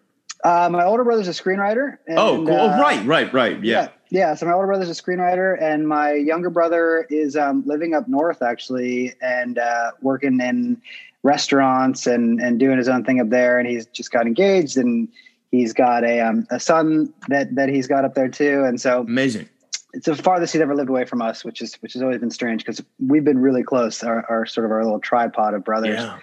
Uh, 0.44 0.68
my 0.70 0.84
older 0.84 1.04
brother's 1.04 1.28
a 1.28 1.30
screenwriter. 1.30 1.98
And, 2.06 2.18
oh, 2.18 2.44
cool. 2.44 2.60
Uh, 2.60 2.80
right, 2.80 3.04
right, 3.06 3.32
right. 3.32 3.62
Yeah. 3.62 3.88
yeah. 4.10 4.28
yeah. 4.30 4.34
So 4.34 4.46
my 4.46 4.52
older 4.52 4.66
brother's 4.66 4.90
a 4.90 5.00
screenwriter, 5.00 5.60
and 5.60 5.86
my 5.86 6.14
younger 6.14 6.50
brother 6.50 7.06
is 7.10 7.36
um, 7.36 7.62
living 7.66 7.94
up 7.94 8.08
north 8.08 8.42
actually, 8.42 9.14
and 9.20 9.58
uh, 9.58 9.92
working 10.00 10.40
in 10.40 10.80
restaurants 11.22 12.08
and 12.08 12.40
and 12.40 12.58
doing 12.58 12.78
his 12.78 12.88
own 12.88 13.04
thing 13.04 13.20
up 13.20 13.28
there. 13.28 13.58
And 13.58 13.68
he's 13.68 13.86
just 13.86 14.10
got 14.10 14.26
engaged, 14.26 14.76
and 14.76 15.08
he's 15.52 15.72
got 15.72 16.02
a 16.02 16.18
um, 16.18 16.48
a 16.50 16.58
son 16.58 17.14
that 17.28 17.54
that 17.54 17.68
he's 17.68 17.86
got 17.86 18.04
up 18.04 18.14
there 18.14 18.28
too. 18.28 18.64
And 18.64 18.80
so 18.80 19.02
amazing 19.02 19.48
it's 19.92 20.06
the 20.06 20.14
farthest 20.16 20.54
he's 20.54 20.62
ever 20.62 20.74
lived 20.74 20.88
away 20.88 21.04
from 21.04 21.20
us, 21.20 21.44
which 21.44 21.60
is 21.60 21.74
which 21.76 21.92
has 21.92 22.02
always 22.02 22.18
been 22.18 22.30
strange 22.30 22.64
because 22.64 22.82
we've 22.98 23.24
been 23.24 23.38
really 23.38 23.62
close, 23.62 24.02
our, 24.02 24.24
our, 24.28 24.46
sort 24.46 24.64
of 24.64 24.72
our 24.72 24.82
little 24.82 25.00
tripod 25.00 25.54
of 25.54 25.64
brothers, 25.64 26.00
yeah. 26.00 26.18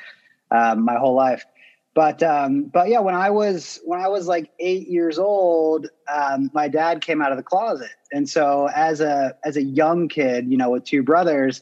um, 0.51 0.83
my 0.83 0.95
whole 0.95 1.13
life. 1.13 1.45
But 1.93 2.23
um, 2.23 2.63
but 2.63 2.87
yeah, 2.89 2.99
when 2.99 3.15
I 3.15 3.29
was 3.29 3.79
when 3.83 3.99
I 3.99 4.07
was 4.07 4.27
like 4.27 4.51
eight 4.59 4.87
years 4.87 5.19
old, 5.19 5.87
um, 6.11 6.49
my 6.53 6.67
dad 6.67 7.01
came 7.01 7.21
out 7.21 7.31
of 7.31 7.37
the 7.37 7.43
closet, 7.43 7.91
and 8.11 8.27
so 8.27 8.69
as 8.75 9.01
a 9.01 9.35
as 9.43 9.57
a 9.57 9.63
young 9.63 10.07
kid, 10.07 10.49
you 10.49 10.57
know, 10.57 10.71
with 10.71 10.83
two 10.83 11.03
brothers, 11.03 11.61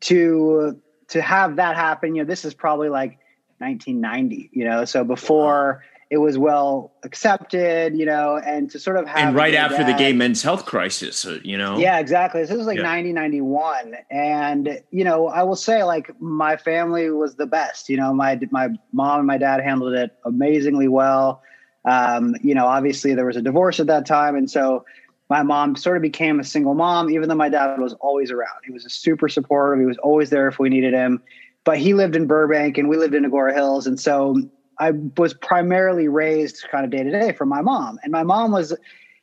to 0.00 0.80
to 1.08 1.22
have 1.22 1.56
that 1.56 1.76
happen, 1.76 2.14
you 2.14 2.22
know, 2.22 2.26
this 2.26 2.44
is 2.44 2.52
probably 2.52 2.90
like 2.90 3.18
1990, 3.58 4.50
you 4.52 4.64
know, 4.64 4.84
so 4.84 5.04
before 5.04 5.82
it 6.10 6.18
was 6.18 6.38
well 6.38 6.92
accepted, 7.02 7.96
you 7.96 8.06
know, 8.06 8.38
and 8.38 8.70
to 8.70 8.78
sort 8.78 8.96
of 8.96 9.06
have 9.06 9.28
and 9.28 9.36
right 9.36 9.54
after 9.54 9.78
dad, 9.78 9.88
the 9.88 9.98
gay 9.98 10.12
men's 10.12 10.42
health 10.42 10.64
crisis, 10.64 11.26
uh, 11.26 11.38
you 11.44 11.58
know. 11.58 11.78
Yeah, 11.78 11.98
exactly. 11.98 12.40
This 12.40 12.50
was 12.50 12.66
like 12.66 12.78
yeah. 12.78 12.84
91, 12.84 13.94
and 14.10 14.80
you 14.90 15.04
know, 15.04 15.28
I 15.28 15.42
will 15.42 15.56
say 15.56 15.84
like 15.84 16.10
my 16.20 16.56
family 16.56 17.10
was 17.10 17.34
the 17.34 17.46
best. 17.46 17.88
You 17.90 17.98
know, 17.98 18.14
my 18.14 18.40
my 18.50 18.68
mom 18.92 19.18
and 19.18 19.26
my 19.26 19.36
dad 19.36 19.60
handled 19.60 19.94
it 19.94 20.16
amazingly 20.24 20.88
well. 20.88 21.42
Um, 21.84 22.34
you 22.42 22.54
know, 22.54 22.66
obviously 22.66 23.14
there 23.14 23.26
was 23.26 23.36
a 23.36 23.42
divorce 23.42 23.78
at 23.78 23.86
that 23.88 24.06
time, 24.06 24.34
and 24.34 24.50
so 24.50 24.84
my 25.28 25.42
mom 25.42 25.76
sort 25.76 25.96
of 25.96 26.02
became 26.02 26.40
a 26.40 26.44
single 26.44 26.74
mom, 26.74 27.10
even 27.10 27.28
though 27.28 27.34
my 27.34 27.50
dad 27.50 27.78
was 27.78 27.92
always 27.94 28.30
around. 28.30 28.60
He 28.64 28.72
was 28.72 28.86
a 28.86 28.90
super 28.90 29.28
supportive. 29.28 29.80
He 29.80 29.86
was 29.86 29.98
always 29.98 30.30
there 30.30 30.48
if 30.48 30.58
we 30.58 30.70
needed 30.70 30.94
him. 30.94 31.22
But 31.64 31.76
he 31.76 31.92
lived 31.92 32.16
in 32.16 32.26
Burbank 32.26 32.78
and 32.78 32.88
we 32.88 32.96
lived 32.96 33.14
in 33.14 33.24
Agoura 33.24 33.52
Hills. 33.52 33.86
And 33.86 34.00
so 34.00 34.40
I 34.78 34.92
was 35.16 35.34
primarily 35.34 36.08
raised 36.08 36.64
kind 36.70 36.84
of 36.84 36.90
day 36.90 37.02
to 37.02 37.10
day 37.10 37.32
from 37.32 37.48
my 37.48 37.60
mom. 37.60 37.98
And 38.02 38.12
my 38.12 38.22
mom 38.22 38.52
was, 38.52 38.74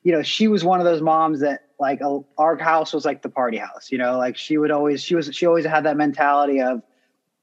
you 0.04 0.12
know, 0.12 0.22
she 0.22 0.48
was 0.48 0.64
one 0.64 0.80
of 0.80 0.86
those 0.86 1.02
moms 1.02 1.40
that 1.40 1.62
like 1.80 2.02
a, 2.02 2.20
our 2.38 2.58
house 2.58 2.94
was 2.94 3.06
like 3.06 3.22
the 3.22 3.30
party 3.30 3.58
house, 3.58 3.92
you 3.92 3.98
know, 3.98 4.18
like 4.18 4.38
she 4.38 4.58
would 4.58 4.72
always, 4.72 5.02
she 5.02 5.16
was, 5.16 5.30
she 5.34 5.46
always 5.46 5.66
had 5.66 5.84
that 5.86 5.98
mentality 5.98 6.62
of, 6.62 6.82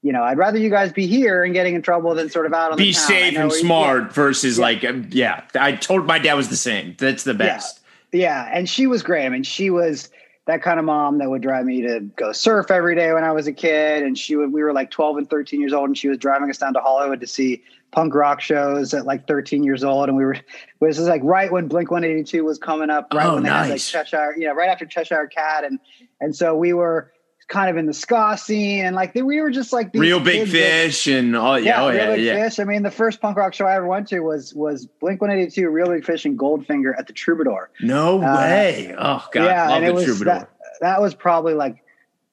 you 0.01 0.11
know, 0.11 0.23
I'd 0.23 0.37
rather 0.37 0.59
you 0.59 0.69
guys 0.69 0.91
be 0.91 1.07
here 1.07 1.43
and 1.43 1.53
getting 1.53 1.75
in 1.75 1.81
trouble 1.81 2.13
than 2.13 2.29
sort 2.29 2.45
of 2.45 2.53
out 2.53 2.71
on 2.71 2.77
be 2.77 2.91
the 2.91 2.93
town. 2.93 3.07
safe 3.07 3.37
and 3.37 3.51
smart 3.51 4.03
yeah. 4.03 4.09
versus 4.09 4.57
yeah. 4.57 4.63
like, 4.63 4.83
um, 4.83 5.07
yeah, 5.11 5.43
I 5.55 5.73
told 5.73 6.05
my 6.05 6.19
dad 6.19 6.33
was 6.33 6.49
the 6.49 6.57
same. 6.57 6.95
That's 6.99 7.23
the 7.23 7.33
best. 7.33 7.79
Yeah. 8.11 8.19
yeah. 8.19 8.49
And 8.51 8.69
she 8.69 8.85
was 8.85 9.01
great. 9.01 9.25
I 9.25 9.29
mean, 9.29 9.43
she 9.43 9.69
was, 9.69 10.09
that 10.45 10.61
kind 10.61 10.77
of 10.77 10.85
mom 10.85 11.19
that 11.19 11.29
would 11.29 11.41
drive 11.41 11.65
me 11.65 11.81
to 11.83 12.01
go 12.17 12.33
surf 12.33 12.69
every 12.69 12.95
day 12.95 13.13
when 13.13 13.23
I 13.23 13.31
was 13.31 13.47
a 13.47 13.53
kid. 13.53 14.03
And 14.03 14.17
she 14.17 14.35
would, 14.35 14.51
we 14.51 14.61
were 14.61 14.73
like 14.73 14.91
12 14.91 15.17
and 15.17 15.29
13 15.29 15.61
years 15.61 15.73
old 15.73 15.87
and 15.87 15.97
she 15.97 16.09
was 16.09 16.17
driving 16.17 16.49
us 16.49 16.57
down 16.57 16.73
to 16.73 16.81
Hollywood 16.81 17.21
to 17.21 17.27
see 17.27 17.63
punk 17.93 18.13
rock 18.15 18.41
shows 18.41 18.93
at 18.93 19.05
like 19.05 19.27
13 19.27 19.63
years 19.63 19.83
old. 19.83 20.09
And 20.09 20.17
we 20.17 20.25
were, 20.25 20.35
this 20.81 20.99
is 20.99 21.07
like 21.07 21.21
right 21.23 21.51
when 21.51 21.67
Blink 21.67 21.91
182 21.91 22.43
was 22.43 22.57
coming 22.57 22.89
up, 22.89 23.13
right 23.13 23.25
oh, 23.25 23.35
when 23.35 23.43
they 23.43 23.49
nice. 23.49 23.91
had 23.91 23.99
like 23.99 24.07
Cheshire, 24.07 24.35
you 24.37 24.47
know, 24.47 24.53
right 24.53 24.69
after 24.69 24.85
Cheshire 24.85 25.27
Cat. 25.27 25.63
And, 25.63 25.79
and 26.19 26.35
so 26.35 26.55
we 26.55 26.73
were 26.73 27.11
kind 27.49 27.69
of 27.69 27.77
in 27.77 27.85
the 27.85 27.93
ska 27.93 28.37
scene 28.37 28.85
and 28.85 28.95
like 28.95 29.13
we 29.13 29.39
were 29.41 29.51
just 29.51 29.73
like 29.73 29.93
Reel 29.93 30.19
Big 30.19 30.47
Fish 30.47 31.05
that, 31.05 31.19
and 31.19 31.35
all, 31.35 31.59
yeah, 31.59 31.65
yeah, 31.65 31.83
oh, 31.83 31.89
real 31.89 31.97
yeah, 31.97 32.15
big 32.15 32.25
yeah. 32.25 32.49
fish. 32.49 32.59
I 32.59 32.63
mean, 32.63 32.81
the 32.83 32.91
first 32.91 33.21
punk 33.21 33.37
rock 33.37 33.53
show 33.53 33.65
I 33.65 33.75
ever 33.75 33.85
went 33.85 34.07
to 34.07 34.21
was, 34.21 34.55
was 34.55 34.87
Blink 34.99 35.21
182, 35.21 35.69
Reel 35.69 35.87
Big 35.87 36.03
Fish 36.03 36.25
and 36.25 36.37
Goldfinger 36.37 36.97
at 36.97 37.07
the 37.07 37.13
Troubadour. 37.13 37.69
No 37.81 38.17
way. 38.17 38.93
Uh, 38.97 39.19
oh 39.19 39.27
God. 39.31 39.45
Yeah. 39.45 39.67
Love 39.67 39.77
and 39.77 39.85
it 39.85 39.93
was, 39.93 40.05
Troubadour. 40.05 40.33
That, 40.33 40.49
that 40.81 41.01
was 41.01 41.13
probably 41.13 41.53
like 41.53 41.82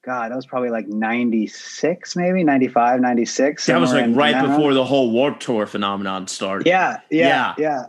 God, 0.02 0.30
that 0.30 0.37
was 0.37 0.47
probably 0.47 0.71
like 0.71 0.88
96, 0.88 2.16
maybe 2.16 2.42
95, 2.42 3.00
96. 3.00 3.66
That 3.66 3.80
was 3.80 3.92
like 3.92 4.07
right 4.11 4.40
before 4.47 4.73
the 4.73 4.85
whole 4.85 5.11
Warp 5.11 5.40
Tour 5.40 5.66
phenomenon 5.66 6.26
started. 6.26 6.66
Yeah, 6.66 7.00
yeah, 7.11 7.26
Yeah. 7.28 7.54
yeah, 7.59 7.85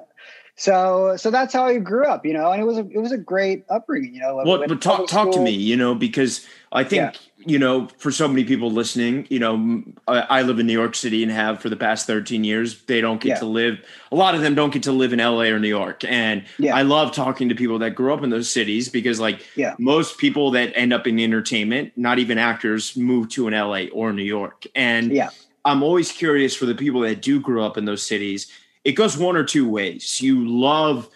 So, 0.56 1.16
so 1.18 1.32
that's 1.32 1.54
how 1.54 1.66
I 1.66 1.78
grew 1.80 2.06
up, 2.06 2.26
you 2.26 2.34
know, 2.34 2.52
and 2.52 2.62
it 2.62 2.66
was 2.66 2.78
a, 2.78 2.88
it 2.90 3.00
was 3.00 3.12
a 3.12 3.18
great 3.18 3.64
upbringing, 3.70 4.14
you 4.14 4.22
know. 4.22 4.42
Well, 4.46 4.64
but 4.68 4.82
talk 4.82 5.08
talk 5.08 5.32
to 5.32 5.40
me, 5.40 5.52
you 5.52 5.76
know, 5.76 5.96
because 5.96 6.46
I 6.72 6.84
think 6.84 7.02
Yeah. 7.14 7.20
you 7.48 7.58
know, 7.58 7.88
for 7.98 8.12
so 8.12 8.28
many 8.28 8.44
people 8.44 8.70
listening, 8.70 9.26
you 9.30 9.40
know, 9.40 9.82
I 10.08 10.44
live 10.44 10.60
in 10.60 10.68
New 10.68 10.74
York 10.74 10.94
City 10.94 11.24
and 11.24 11.32
have 11.32 11.60
for 11.62 11.70
the 11.70 11.76
past 11.76 12.06
thirteen 12.06 12.44
years. 12.44 12.84
They 12.84 13.02
don't 13.02 13.20
get 13.22 13.30
Yeah. 13.30 13.40
to 13.40 13.46
live. 13.46 13.80
A 14.12 14.16
lot 14.16 14.36
of 14.36 14.42
them 14.42 14.54
don't 14.54 14.72
get 14.72 14.84
to 14.84 14.92
live 14.92 15.14
in 15.14 15.20
L.A. 15.20 15.50
or 15.52 15.58
New 15.60 15.68
York, 15.70 16.04
and 16.08 16.44
Yeah. 16.60 16.76
I 16.76 16.82
love 16.84 17.12
talking 17.14 17.50
to 17.50 17.56
people 17.56 17.80
that 17.80 17.92
grew 17.96 18.14
up 18.14 18.24
in 18.24 18.30
those 18.30 18.50
cities 18.50 18.90
because, 18.90 19.20
like, 19.20 19.46
Yeah. 19.56 19.74
most 19.80 20.18
people 20.20 20.52
that 20.52 20.74
end 20.76 20.94
up 20.94 21.08
in 21.08 21.20
entertainment, 21.20 21.94
not 21.96 22.20
even 22.20 22.38
actors, 22.38 22.96
move 22.96 23.30
to 23.30 23.48
an 23.48 23.54
L.A. 23.54 23.90
or 23.90 24.14
New 24.14 24.22
York, 24.24 24.66
and 24.76 25.12
Yeah. 25.12 25.30
I'm 25.64 25.84
always 25.84 26.12
curious 26.12 26.56
for 26.56 26.66
the 26.66 26.74
people 26.76 27.02
that 27.02 27.22
do 27.22 27.40
grow 27.40 27.64
up 27.64 27.78
in 27.78 27.86
those 27.86 28.02
cities. 28.04 28.48
It 28.84 28.94
goes 28.94 29.18
one 29.18 29.36
or 29.36 29.44
two 29.44 29.68
ways. 29.70 30.22
You 30.22 30.48
love 30.48 31.10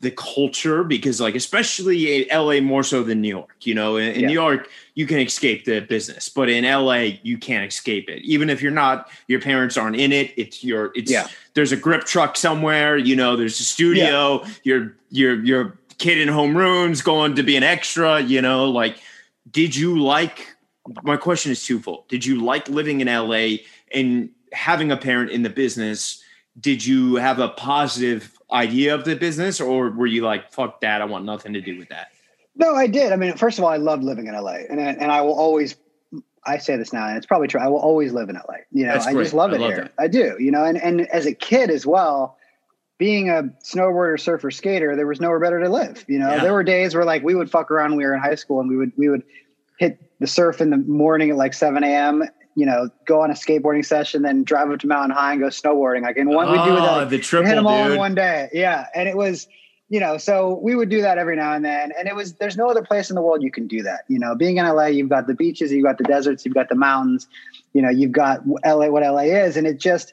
the 0.00 0.10
culture 0.10 0.82
because, 0.82 1.20
like, 1.20 1.34
especially 1.34 2.22
in 2.22 2.28
LA 2.34 2.60
more 2.60 2.82
so 2.82 3.02
than 3.02 3.20
New 3.20 3.28
York. 3.28 3.54
You 3.60 3.74
know, 3.74 3.96
in, 3.98 4.08
in 4.14 4.20
Yeah. 4.20 4.26
New 4.28 4.32
York, 4.32 4.70
you 4.94 5.06
can 5.06 5.18
escape 5.18 5.66
the 5.66 5.80
business, 5.80 6.30
but 6.30 6.48
in 6.48 6.64
LA, 6.64 7.18
you 7.22 7.36
can't 7.36 7.66
escape 7.70 8.08
it. 8.08 8.22
Even 8.24 8.48
if 8.48 8.62
you're 8.62 8.72
not, 8.72 9.10
your 9.28 9.40
parents 9.42 9.76
aren't 9.76 9.96
in 9.96 10.10
it. 10.12 10.32
It's 10.38 10.64
your, 10.64 10.92
it's 10.94 11.10
Yeah. 11.10 11.28
there's 11.52 11.72
a 11.72 11.76
grip 11.76 12.04
truck 12.04 12.36
somewhere. 12.38 12.96
You 12.96 13.14
know, 13.14 13.36
there's 13.36 13.60
a 13.60 13.64
studio. 13.64 14.42
Your 14.62 14.96
your 15.10 15.44
your 15.44 15.78
kid 15.98 16.16
in 16.16 16.28
homerooms 16.30 17.04
going 17.04 17.34
to 17.34 17.42
be 17.42 17.56
an 17.56 17.62
extra. 17.62 18.20
You 18.20 18.40
know, 18.40 18.70
like, 18.70 18.96
did 19.50 19.76
you 19.76 20.00
like? 20.02 20.56
My 21.02 21.18
question 21.18 21.52
is 21.52 21.62
twofold. 21.62 22.08
Did 22.08 22.24
you 22.24 22.42
like 22.42 22.68
living 22.70 23.02
in 23.02 23.06
LA 23.06 23.56
and 23.92 24.30
having 24.52 24.90
a 24.90 24.96
parent 24.96 25.30
in 25.30 25.42
the 25.42 25.50
business? 25.50 26.24
Did 26.58 26.84
you 26.84 27.16
have 27.16 27.38
a 27.38 27.48
positive 27.50 28.36
idea 28.52 28.94
of 28.94 29.04
the 29.04 29.14
business, 29.14 29.60
or 29.60 29.90
were 29.90 30.06
you 30.06 30.22
like, 30.24 30.52
"Fuck 30.52 30.80
that! 30.80 31.00
I 31.00 31.04
want 31.04 31.24
nothing 31.24 31.52
to 31.52 31.60
do 31.60 31.78
with 31.78 31.88
that"? 31.90 32.08
No, 32.56 32.74
I 32.74 32.86
did. 32.86 33.12
I 33.12 33.16
mean, 33.16 33.34
first 33.36 33.58
of 33.58 33.64
all, 33.64 33.70
I 33.70 33.76
loved 33.76 34.02
living 34.02 34.26
in 34.26 34.34
LA, 34.34 34.64
and 34.68 34.80
I- 34.80 34.92
and 34.92 35.12
I 35.12 35.20
will 35.22 35.38
always. 35.38 35.76
I 36.46 36.56
say 36.58 36.76
this 36.76 36.92
now, 36.92 37.06
and 37.06 37.16
it's 37.18 37.26
probably 37.26 37.48
true. 37.48 37.60
I 37.60 37.68
will 37.68 37.78
always 37.78 38.12
live 38.12 38.28
in 38.30 38.36
LA. 38.36 38.56
You 38.72 38.86
know, 38.86 38.94
I 38.94 39.12
just 39.12 39.34
love 39.34 39.52
I 39.52 39.56
it 39.56 39.60
love 39.60 39.72
here. 39.72 39.82
that. 39.82 39.92
I 39.98 40.08
do. 40.08 40.36
You 40.40 40.50
know, 40.50 40.64
and 40.64 40.76
and 40.82 41.02
as 41.08 41.26
a 41.26 41.34
kid 41.34 41.70
as 41.70 41.86
well, 41.86 42.36
being 42.98 43.30
a 43.30 43.44
snowboarder, 43.64 44.18
surfer, 44.18 44.50
skater, 44.50 44.96
there 44.96 45.06
was 45.06 45.20
nowhere 45.20 45.38
better 45.38 45.60
to 45.60 45.68
live. 45.68 46.04
You 46.08 46.18
know, 46.18 46.30
Yeah. 46.30 46.42
there 46.42 46.52
were 46.52 46.64
days 46.64 46.94
where 46.94 47.04
like 47.04 47.22
we 47.22 47.34
would 47.34 47.50
fuck 47.50 47.70
around 47.70 47.90
when 47.90 47.98
we 47.98 48.04
were 48.06 48.14
in 48.14 48.20
high 48.20 48.34
school, 48.34 48.58
and 48.60 48.68
we 48.68 48.76
would 48.76 48.92
we 48.96 49.08
would 49.08 49.22
hit 49.78 49.98
the 50.18 50.26
surf 50.26 50.60
in 50.60 50.70
the 50.70 50.78
morning 50.78 51.30
at 51.30 51.36
like 51.36 51.54
seven 51.54 51.84
a.m. 51.84 52.24
You 52.56 52.66
know, 52.66 52.88
go 53.06 53.22
on 53.22 53.30
a 53.30 53.34
skateboarding 53.34 53.84
session, 53.84 54.22
then 54.22 54.42
drive 54.44 54.70
up 54.70 54.80
to 54.80 54.86
Mountain 54.86 55.16
High 55.16 55.32
and 55.32 55.40
go 55.40 55.46
snowboarding. 55.48 56.02
Like, 56.02 56.16
and 56.16 56.28
one 56.28 56.48
we 56.50 56.58
do 56.58 56.62
Oh, 56.76 57.00
that. 57.00 57.10
the 57.10 57.18
triple, 57.18 57.48
hit 57.48 57.54
them 57.54 57.66
all 57.66 57.84
dude. 57.84 57.92
in 57.92 57.98
one 57.98 58.14
day. 58.14 58.48
Yeah. 58.52 58.86
And 58.94 59.08
it 59.08 59.16
was, 59.16 59.46
you 59.88 60.00
know, 60.00 60.18
so 60.18 60.58
we 60.62 60.74
would 60.74 60.88
do 60.88 61.00
that 61.02 61.16
every 61.16 61.36
now 61.36 61.52
and 61.52 61.64
then. 61.64 61.92
And 61.98 62.08
it 62.08 62.14
was, 62.14 62.34
there's 62.34 62.56
no 62.56 62.68
other 62.68 62.82
place 62.82 63.08
in 63.08 63.14
the 63.16 63.22
world 63.22 63.42
you 63.42 63.50
can 63.52 63.66
do 63.68 63.82
that. 63.84 64.00
You 64.08 64.18
know, 64.18 64.34
being 64.34 64.56
in 64.56 64.66
LA, 64.66 64.86
you've 64.86 65.08
got 65.08 65.26
the 65.28 65.34
beaches, 65.34 65.70
you've 65.72 65.84
got 65.84 65.98
the 65.98 66.04
deserts, 66.04 66.44
you've 66.44 66.54
got 66.54 66.68
the 66.68 66.74
mountains, 66.74 67.28
you 67.72 67.82
know, 67.82 67.90
you've 67.90 68.12
got 68.12 68.40
LA, 68.64 68.88
what 68.88 69.02
LA 69.04 69.22
is. 69.22 69.56
And 69.56 69.66
it 69.66 69.78
just, 69.78 70.12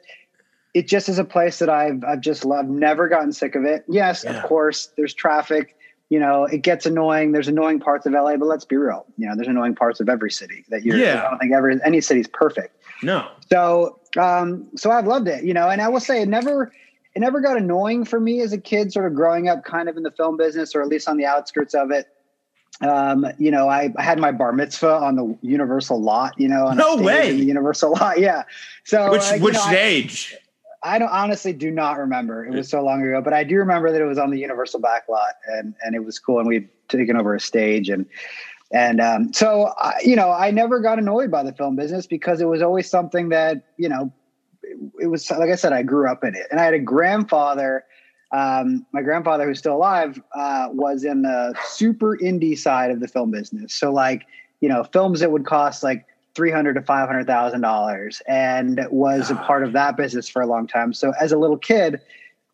it 0.74 0.86
just 0.86 1.08
is 1.08 1.18
a 1.18 1.24
place 1.24 1.58
that 1.58 1.68
I've, 1.68 2.04
I've 2.04 2.20
just 2.20 2.44
loved, 2.44 2.68
never 2.68 3.08
gotten 3.08 3.32
sick 3.32 3.56
of 3.56 3.64
it. 3.64 3.84
Yes, 3.88 4.22
Yeah. 4.24 4.34
of 4.36 4.44
course, 4.48 4.90
there's 4.96 5.12
traffic. 5.14 5.74
You 6.10 6.18
know, 6.18 6.44
it 6.44 6.62
gets 6.62 6.86
annoying. 6.86 7.32
There's 7.32 7.48
annoying 7.48 7.80
parts 7.80 8.06
of 8.06 8.12
LA, 8.12 8.36
but 8.36 8.46
let's 8.46 8.64
be 8.64 8.76
real. 8.76 9.04
You 9.18 9.28
know, 9.28 9.36
there's 9.36 9.48
annoying 9.48 9.74
parts 9.74 10.00
of 10.00 10.08
every 10.08 10.30
city 10.30 10.64
that 10.70 10.82
you're, 10.82 10.96
Yeah. 10.96 11.22
I 11.26 11.30
don't 11.30 11.38
think 11.38 11.52
ever, 11.52 11.70
any 11.84 12.00
city's 12.00 12.26
perfect. 12.26 12.74
No, 13.02 13.28
So, 13.50 14.00
um, 14.16 14.66
so 14.74 14.90
I've 14.90 15.06
loved 15.06 15.28
it, 15.28 15.44
you 15.44 15.52
know, 15.54 15.68
and 15.68 15.80
I 15.82 15.88
will 15.88 16.00
say 16.00 16.22
it 16.22 16.28
never, 16.28 16.72
it 17.14 17.20
never 17.20 17.40
got 17.40 17.56
annoying 17.58 18.04
for 18.06 18.18
me 18.18 18.40
as 18.40 18.52
a 18.52 18.58
kid, 18.58 18.92
sort 18.92 19.06
of 19.06 19.14
growing 19.14 19.48
up 19.48 19.64
kind 19.64 19.88
of 19.88 19.96
in 19.96 20.02
the 20.02 20.10
film 20.10 20.36
business, 20.36 20.74
or 20.74 20.80
at 20.82 20.88
least 20.88 21.08
on 21.08 21.16
the 21.18 21.26
outskirts 21.26 21.74
of 21.74 21.90
it. 21.90 22.06
Um, 22.80 23.26
you 23.38 23.50
know, 23.50 23.68
I, 23.68 23.92
I 23.98 24.02
had 24.02 24.18
my 24.18 24.30
bar 24.32 24.52
mitzvah 24.52 24.94
on 24.98 25.16
the 25.16 25.36
Universal 25.42 26.00
lot, 26.00 26.34
you 26.38 26.48
know, 26.48 26.66
on 26.68 26.76
No 26.76 26.96
way. 26.96 27.30
in 27.30 27.38
the 27.38 27.44
Universal 27.44 27.92
lot. 27.92 28.18
Yeah. 28.20 28.44
So 28.84 29.10
which 29.10 29.22
uh, 29.22 29.38
which 29.38 29.54
know, 29.54 29.60
I- 29.62 29.70
stage? 29.72 30.36
I 30.82 30.98
don't 30.98 31.10
honestly 31.10 31.52
do 31.52 31.70
not 31.70 31.98
remember. 31.98 32.46
It 32.46 32.52
was 32.52 32.68
so 32.68 32.82
long 32.82 33.02
ago, 33.02 33.20
but 33.20 33.32
I 33.32 33.44
do 33.44 33.56
remember 33.56 33.90
that 33.90 34.00
it 34.00 34.06
was 34.06 34.18
on 34.18 34.30
the 34.30 34.38
Universal 34.38 34.80
backlot, 34.80 35.32
and, 35.46 35.74
and 35.82 35.94
it 35.94 36.04
was 36.04 36.18
cool. 36.18 36.38
And 36.38 36.46
we'd 36.46 36.68
taken 36.88 37.16
over 37.16 37.34
a 37.34 37.40
stage 37.40 37.88
and, 37.88 38.06
and, 38.70 39.00
um, 39.00 39.32
so, 39.32 39.72
I, 39.78 39.94
you 40.04 40.14
know, 40.14 40.30
I 40.30 40.50
never 40.50 40.78
got 40.80 40.98
annoyed 40.98 41.30
by 41.30 41.42
the 41.42 41.54
film 41.54 41.74
business 41.74 42.06
because 42.06 42.40
it 42.40 42.44
was 42.44 42.60
always 42.60 42.88
something 42.88 43.30
that, 43.30 43.64
you 43.78 43.88
know, 43.88 44.12
it, 44.62 45.04
it 45.04 45.06
was, 45.06 45.30
like 45.30 45.50
I 45.50 45.54
said, 45.54 45.72
I 45.72 45.82
grew 45.82 46.06
up 46.06 46.22
in 46.22 46.34
it 46.34 46.46
and 46.50 46.60
I 46.60 46.64
had 46.64 46.74
a 46.74 46.78
grandfather, 46.78 47.84
um, 48.30 48.84
my 48.92 49.00
grandfather 49.00 49.46
who's 49.46 49.58
still 49.58 49.76
alive, 49.76 50.20
uh, 50.34 50.68
was 50.70 51.02
in 51.02 51.22
the 51.22 51.54
super 51.64 52.18
indie 52.18 52.58
side 52.58 52.90
of 52.90 53.00
the 53.00 53.08
film 53.08 53.30
business. 53.30 53.72
So 53.72 53.90
like, 53.90 54.26
you 54.60 54.68
know, 54.68 54.84
films 54.84 55.20
that 55.20 55.32
would 55.32 55.46
cost 55.46 55.82
like 55.82 56.04
three 56.34 56.50
hundred 56.50 56.74
to 56.74 56.82
five 56.82 57.08
hundred 57.08 57.26
thousand 57.26 57.60
dollars, 57.60 58.22
and 58.28 58.80
was 58.90 59.30
a 59.30 59.34
part 59.34 59.64
of 59.64 59.72
that 59.72 59.96
business 59.96 60.28
for 60.28 60.42
a 60.42 60.46
long 60.46 60.66
time. 60.66 60.92
So 60.92 61.12
as 61.20 61.32
a 61.32 61.38
little 61.38 61.58
kid, 61.58 62.00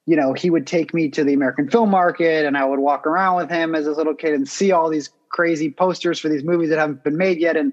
you 0.06 0.16
know, 0.16 0.32
he 0.32 0.50
would 0.50 0.66
take 0.66 0.94
me 0.94 1.08
to 1.10 1.24
the 1.24 1.32
American 1.32 1.68
film 1.68 1.90
market, 1.90 2.44
and 2.44 2.56
I 2.56 2.64
would 2.64 2.80
walk 2.80 3.06
around 3.06 3.36
with 3.36 3.50
him 3.50 3.74
as 3.74 3.86
a 3.86 3.92
little 3.92 4.14
kid 4.14 4.34
and 4.34 4.48
see 4.48 4.72
all 4.72 4.88
these 4.90 5.10
crazy 5.28 5.70
posters 5.70 6.18
for 6.18 6.28
these 6.28 6.44
movies 6.44 6.70
that 6.70 6.78
haven't 6.78 7.02
been 7.04 7.16
made 7.16 7.38
yet, 7.38 7.56
and 7.56 7.72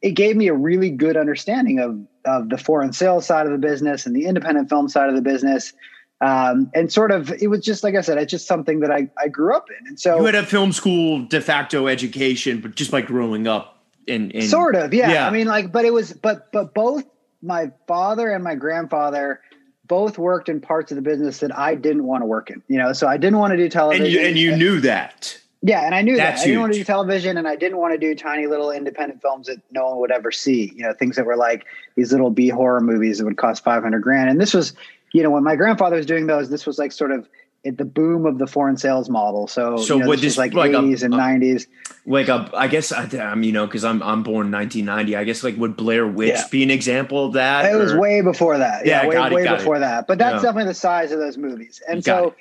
it 0.00 0.12
gave 0.12 0.36
me 0.36 0.48
a 0.48 0.54
really 0.54 0.90
good 0.90 1.16
understanding 1.16 1.78
of 1.78 1.98
of 2.24 2.48
the 2.48 2.58
foreign 2.58 2.92
sales 2.92 3.26
side 3.26 3.46
of 3.46 3.52
the 3.52 3.58
business 3.58 4.06
and 4.06 4.14
the 4.14 4.26
independent 4.26 4.68
film 4.68 4.88
side 4.88 5.08
of 5.08 5.16
the 5.16 5.22
business. 5.22 5.72
Um, 6.20 6.70
and 6.72 6.92
sort 6.92 7.10
of, 7.10 7.32
it 7.42 7.48
was 7.48 7.64
just 7.64 7.82
like 7.82 7.96
I 7.96 8.00
said, 8.00 8.16
it's 8.16 8.30
just 8.30 8.46
something 8.46 8.78
that 8.78 8.92
I, 8.92 9.08
I 9.20 9.26
grew 9.26 9.56
up 9.56 9.66
in, 9.70 9.88
and 9.88 9.98
so 9.98 10.18
You 10.18 10.24
had 10.26 10.36
a 10.36 10.46
film 10.46 10.70
school 10.72 11.24
de 11.24 11.40
facto 11.40 11.88
education, 11.88 12.60
but 12.60 12.76
just 12.76 12.92
by 12.92 13.00
growing 13.00 13.48
up 13.48 13.81
in, 14.06 14.30
in 14.30 14.42
sort 14.42 14.74
of 14.74 14.92
yeah. 14.92 15.12
Yeah. 15.12 15.26
i 15.26 15.30
mean 15.30 15.46
like 15.46 15.72
but 15.72 15.84
it 15.84 15.92
was 15.92 16.12
but 16.12 16.50
but 16.52 16.74
both 16.74 17.04
my 17.42 17.70
father 17.86 18.30
and 18.30 18.42
my 18.42 18.54
grandfather 18.54 19.40
both 19.86 20.18
worked 20.18 20.48
in 20.48 20.60
parts 20.60 20.92
of 20.92 20.96
the 20.96 21.02
business 21.02 21.38
that 21.38 21.56
i 21.56 21.74
didn't 21.74 22.04
want 22.04 22.22
to 22.22 22.26
work 22.26 22.50
in 22.50 22.62
you 22.68 22.78
know 22.78 22.92
so 22.92 23.06
i 23.06 23.16
didn't 23.16 23.38
want 23.38 23.52
to 23.52 23.56
do 23.56 23.68
television 23.68 24.06
and 24.06 24.14
you 24.14 24.20
and 24.20 24.38
you 24.38 24.56
knew 24.56 24.80
that. 24.80 25.38
yeah 25.62 25.84
and 25.84 25.94
i 25.94 26.02
knew 26.02 26.16
That's 26.16 26.40
that 26.40 26.44
i 26.44 26.48
didn't 26.48 26.60
want 26.60 26.72
to 26.72 26.78
do 26.78 26.84
television 26.84 27.36
and 27.36 27.46
i 27.46 27.56
didn't 27.56 27.78
want 27.78 27.94
to 27.94 27.98
do 27.98 28.14
tiny 28.14 28.46
little 28.46 28.70
independent 28.70 29.22
films 29.22 29.46
that 29.46 29.60
no 29.70 29.90
one 29.90 29.98
would 29.98 30.10
ever 30.10 30.32
see 30.32 30.72
you 30.74 30.82
know 30.82 30.92
things 30.92 31.16
that 31.16 31.26
were 31.26 31.36
like 31.36 31.64
these 31.96 32.12
little 32.12 32.30
b 32.30 32.48
horror 32.48 32.80
movies 32.80 33.18
that 33.18 33.24
would 33.24 33.36
cost 33.36 33.64
500 33.64 34.00
grand 34.00 34.30
and 34.30 34.40
this 34.40 34.54
was 34.54 34.72
you 35.12 35.22
know 35.22 35.30
when 35.30 35.44
my 35.44 35.56
grandfather 35.56 35.96
was 35.96 36.06
doing 36.06 36.26
those 36.26 36.48
this 36.50 36.66
was 36.66 36.78
like 36.78 36.92
sort 36.92 37.12
of 37.12 37.28
at 37.64 37.78
the 37.78 37.84
boom 37.84 38.26
of 38.26 38.38
the 38.38 38.46
foreign 38.46 38.76
sales 38.76 39.08
model 39.08 39.46
so 39.46 39.76
So 39.76 39.94
you 39.94 40.00
know, 40.00 40.08
what 40.08 40.20
this 40.20 40.36
like, 40.36 40.52
like 40.52 40.72
a- 40.72 40.76
80s 40.78 41.02
and 41.04 41.14
a- 41.14 41.16
90s 41.16 41.66
Like 42.06 42.28
uh, 42.28 42.48
I 42.54 42.66
guess 42.66 42.90
I, 42.92 43.04
I'm 43.18 43.42
you 43.44 43.52
know 43.52 43.66
because 43.66 43.84
I'm 43.84 44.02
I'm 44.02 44.22
born 44.24 44.50
1990. 44.50 45.14
I 45.16 45.22
guess 45.24 45.44
like 45.44 45.56
would 45.56 45.76
Blair 45.76 46.06
Witch 46.06 46.30
Yeah. 46.34 46.44
be 46.50 46.62
an 46.64 46.70
example 46.72 47.26
of 47.26 47.34
that? 47.34 47.64
It 47.72 47.76
was 47.76 47.94
way 47.94 48.20
before 48.20 48.58
that. 48.58 48.84
Yeah, 48.84 49.02
Yeah, 49.02 49.08
way, 49.08 49.16
it, 49.28 49.32
way 49.32 49.44
got 49.44 49.54
it. 49.54 49.58
before 49.58 49.78
that. 49.78 50.06
But 50.08 50.18
that's 50.18 50.36
Yeah. 50.42 50.48
definitely 50.48 50.70
the 50.70 50.74
size 50.74 51.12
of 51.12 51.20
those 51.20 51.38
movies. 51.38 51.80
And 51.88 52.02
Got 52.02 52.24
so, 52.24 52.34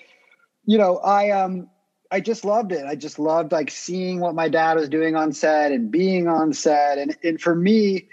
you 0.66 0.78
know, 0.80 0.98
I 0.98 1.30
um 1.32 1.70
I 2.14 2.20
just 2.20 2.44
loved 2.44 2.72
it. 2.72 2.86
I 2.86 2.96
just 2.96 3.20
loved 3.20 3.52
like 3.52 3.70
seeing 3.72 4.20
what 4.20 4.34
my 4.36 4.50
dad 4.50 4.76
was 4.78 4.90
doing 4.90 5.16
on 5.16 5.32
set 5.34 5.72
and 5.72 5.92
being 5.92 6.28
on 6.28 6.52
set. 6.54 6.98
And 6.98 7.16
and 7.24 7.40
for 7.40 7.54
me, 7.56 8.08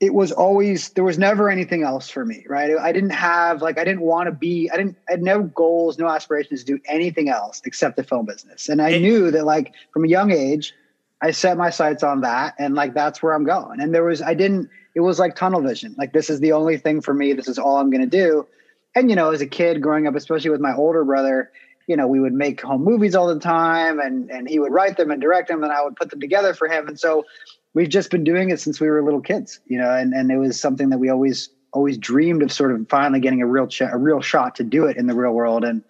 it 0.00 0.14
was 0.14 0.30
always 0.30 0.90
there 0.90 1.02
was 1.02 1.18
never 1.18 1.50
anything 1.50 1.82
else 1.82 2.08
for 2.08 2.24
me, 2.24 2.44
right? 2.48 2.76
I 2.78 2.92
didn't 2.92 3.10
have 3.10 3.62
like 3.62 3.78
I 3.78 3.84
didn't 3.84 4.02
want 4.02 4.28
to 4.28 4.32
be 4.32 4.70
I 4.72 4.76
didn't 4.76 4.96
I 5.08 5.12
had 5.12 5.22
no 5.22 5.42
goals, 5.42 5.98
no 5.98 6.08
aspirations 6.08 6.62
to 6.62 6.76
do 6.76 6.82
anything 6.86 7.28
else 7.28 7.60
except 7.64 7.96
the 7.96 8.04
film 8.04 8.26
business. 8.26 8.68
And 8.68 8.80
I 8.80 8.98
knew 8.98 9.30
that 9.32 9.44
like 9.44 9.74
from 9.92 10.04
a 10.04 10.08
young 10.08 10.30
age, 10.30 10.72
I 11.20 11.32
set 11.32 11.56
my 11.56 11.70
sights 11.70 12.04
on 12.04 12.20
that 12.20 12.54
and 12.58 12.74
like 12.74 12.94
that's 12.94 13.22
where 13.22 13.34
I'm 13.34 13.44
going. 13.44 13.80
And 13.80 13.92
there 13.92 14.04
was 14.04 14.22
I 14.22 14.34
didn't 14.34 14.70
it 14.94 15.00
was 15.00 15.18
like 15.18 15.34
tunnel 15.34 15.62
vision. 15.62 15.94
Like 15.98 16.12
this 16.12 16.30
is 16.30 16.40
the 16.40 16.52
only 16.52 16.76
thing 16.76 17.00
for 17.00 17.12
me. 17.12 17.32
This 17.32 17.48
is 17.48 17.58
all 17.58 17.78
I'm 17.78 17.90
going 17.90 18.00
to 18.00 18.06
do. 18.06 18.46
And 18.94 19.10
you 19.10 19.16
know, 19.16 19.30
as 19.30 19.40
a 19.40 19.46
kid 19.46 19.82
growing 19.82 20.06
up, 20.06 20.14
especially 20.14 20.50
with 20.50 20.60
my 20.60 20.74
older 20.74 21.04
brother, 21.04 21.50
you 21.88 21.96
know, 21.96 22.06
we 22.06 22.20
would 22.20 22.32
make 22.32 22.60
home 22.60 22.84
movies 22.84 23.16
all 23.16 23.26
the 23.26 23.40
time 23.40 23.98
and 23.98 24.30
and 24.30 24.48
he 24.48 24.60
would 24.60 24.72
write 24.72 24.96
them 24.96 25.10
and 25.10 25.20
direct 25.20 25.48
them 25.48 25.64
and 25.64 25.72
I 25.72 25.82
would 25.82 25.96
put 25.96 26.10
them 26.10 26.20
together 26.20 26.54
for 26.54 26.68
him. 26.68 26.86
And 26.86 27.00
so 27.00 27.24
we've 27.74 27.88
just 27.88 28.10
been 28.10 28.24
doing 28.24 28.50
it 28.50 28.60
since 28.60 28.80
we 28.80 28.88
were 28.88 29.02
little 29.02 29.20
kids, 29.20 29.60
you 29.66 29.78
know, 29.78 29.94
and, 29.94 30.12
and 30.14 30.30
it 30.30 30.38
was 30.38 30.58
something 30.58 30.90
that 30.90 30.98
we 30.98 31.08
always 31.08 31.50
always 31.72 31.98
dreamed 31.98 32.42
of 32.42 32.50
sort 32.50 32.72
of 32.72 32.88
finally 32.88 33.20
getting 33.20 33.42
a 33.42 33.46
real 33.46 33.66
ch- 33.66 33.82
a 33.82 33.96
real 33.96 34.20
shot 34.20 34.54
to 34.56 34.64
do 34.64 34.86
it 34.86 34.96
in 34.96 35.06
the 35.06 35.14
real 35.14 35.32
world 35.32 35.64
and 35.64 35.82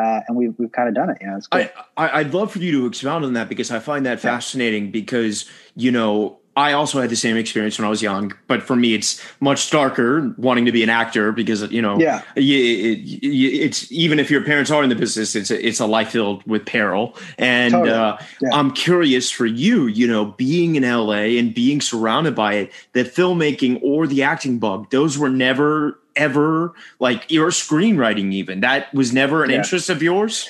uh, 0.00 0.20
and 0.26 0.36
we've 0.36 0.54
we've 0.58 0.72
kind 0.72 0.88
of 0.88 0.94
done 0.94 1.10
it. 1.10 1.18
You 1.20 1.28
know, 1.28 1.36
it's 1.36 1.48
I, 1.52 1.70
I 1.96 2.22
would 2.22 2.34
love 2.34 2.52
for 2.52 2.58
you 2.58 2.72
to 2.80 2.86
expound 2.86 3.24
on 3.24 3.34
that 3.34 3.48
because 3.48 3.70
I 3.70 3.78
find 3.78 4.06
that 4.06 4.22
yeah. 4.24 4.30
fascinating. 4.30 4.90
Because 4.90 5.48
you 5.76 5.90
know, 5.90 6.39
I 6.56 6.72
also 6.72 7.00
had 7.00 7.10
the 7.10 7.16
same 7.16 7.36
experience 7.36 7.78
when 7.78 7.86
I 7.86 7.90
was 7.90 8.02
young, 8.02 8.34
but 8.48 8.62
for 8.62 8.74
me, 8.74 8.94
it's 8.94 9.24
much 9.38 9.70
darker 9.70 10.34
wanting 10.36 10.64
to 10.64 10.72
be 10.72 10.82
an 10.82 10.90
actor 10.90 11.30
because 11.30 11.70
you 11.70 11.80
know, 11.80 11.98
yeah, 11.98 12.22
it's 12.34 13.90
even 13.92 14.18
if 14.18 14.30
your 14.30 14.44
parents 14.44 14.70
are 14.70 14.82
in 14.82 14.88
the 14.88 14.96
business, 14.96 15.36
it's 15.36 15.50
a, 15.50 15.66
it's 15.66 15.78
a 15.78 15.86
life 15.86 16.10
filled 16.10 16.44
with 16.46 16.66
peril. 16.66 17.16
And 17.38 17.72
totally. 17.72 17.92
uh, 17.92 18.16
yeah. 18.42 18.48
I'm 18.52 18.72
curious 18.72 19.30
for 19.30 19.46
you, 19.46 19.86
you 19.86 20.08
know, 20.08 20.26
being 20.26 20.74
in 20.74 20.82
LA 20.82 21.38
and 21.38 21.54
being 21.54 21.80
surrounded 21.80 22.34
by 22.34 22.54
it, 22.54 22.72
that 22.94 23.14
filmmaking 23.14 23.80
or 23.82 24.08
the 24.08 24.24
acting 24.24 24.58
bug, 24.58 24.90
those 24.90 25.16
were 25.16 25.30
never 25.30 25.98
ever 26.16 26.74
like 26.98 27.30
your 27.30 27.50
screenwriting, 27.50 28.32
even 28.32 28.60
that 28.60 28.92
was 28.92 29.12
never 29.12 29.44
an 29.44 29.50
yeah. 29.50 29.58
interest 29.58 29.88
of 29.88 30.02
yours. 30.02 30.48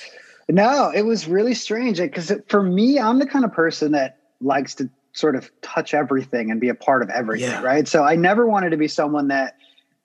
No, 0.49 0.91
it 0.95 1.03
was 1.03 1.29
really 1.29 1.55
strange 1.55 1.99
because 1.99 2.33
for 2.49 2.63
me, 2.63 2.99
I'm 2.99 3.19
the 3.19 3.27
kind 3.27 3.45
of 3.45 3.53
person 3.53 3.93
that 3.93 4.17
likes 4.41 4.75
to 4.77 4.89
sort 5.13 5.37
of 5.37 5.51
touch 5.63 5.95
everything 5.95 6.51
and 6.51 6.61
be 6.61 6.69
a 6.69 6.75
part 6.75 7.03
of 7.03 7.11
everything, 7.11 7.51
yeah. 7.51 7.63
right? 7.63 7.89
So 7.89 8.05
I 8.05 8.17
never 8.17 8.47
wanted 8.47 8.71
to 8.71 8.77
be 8.77 8.89
someone 8.89 9.29
that, 9.29 9.57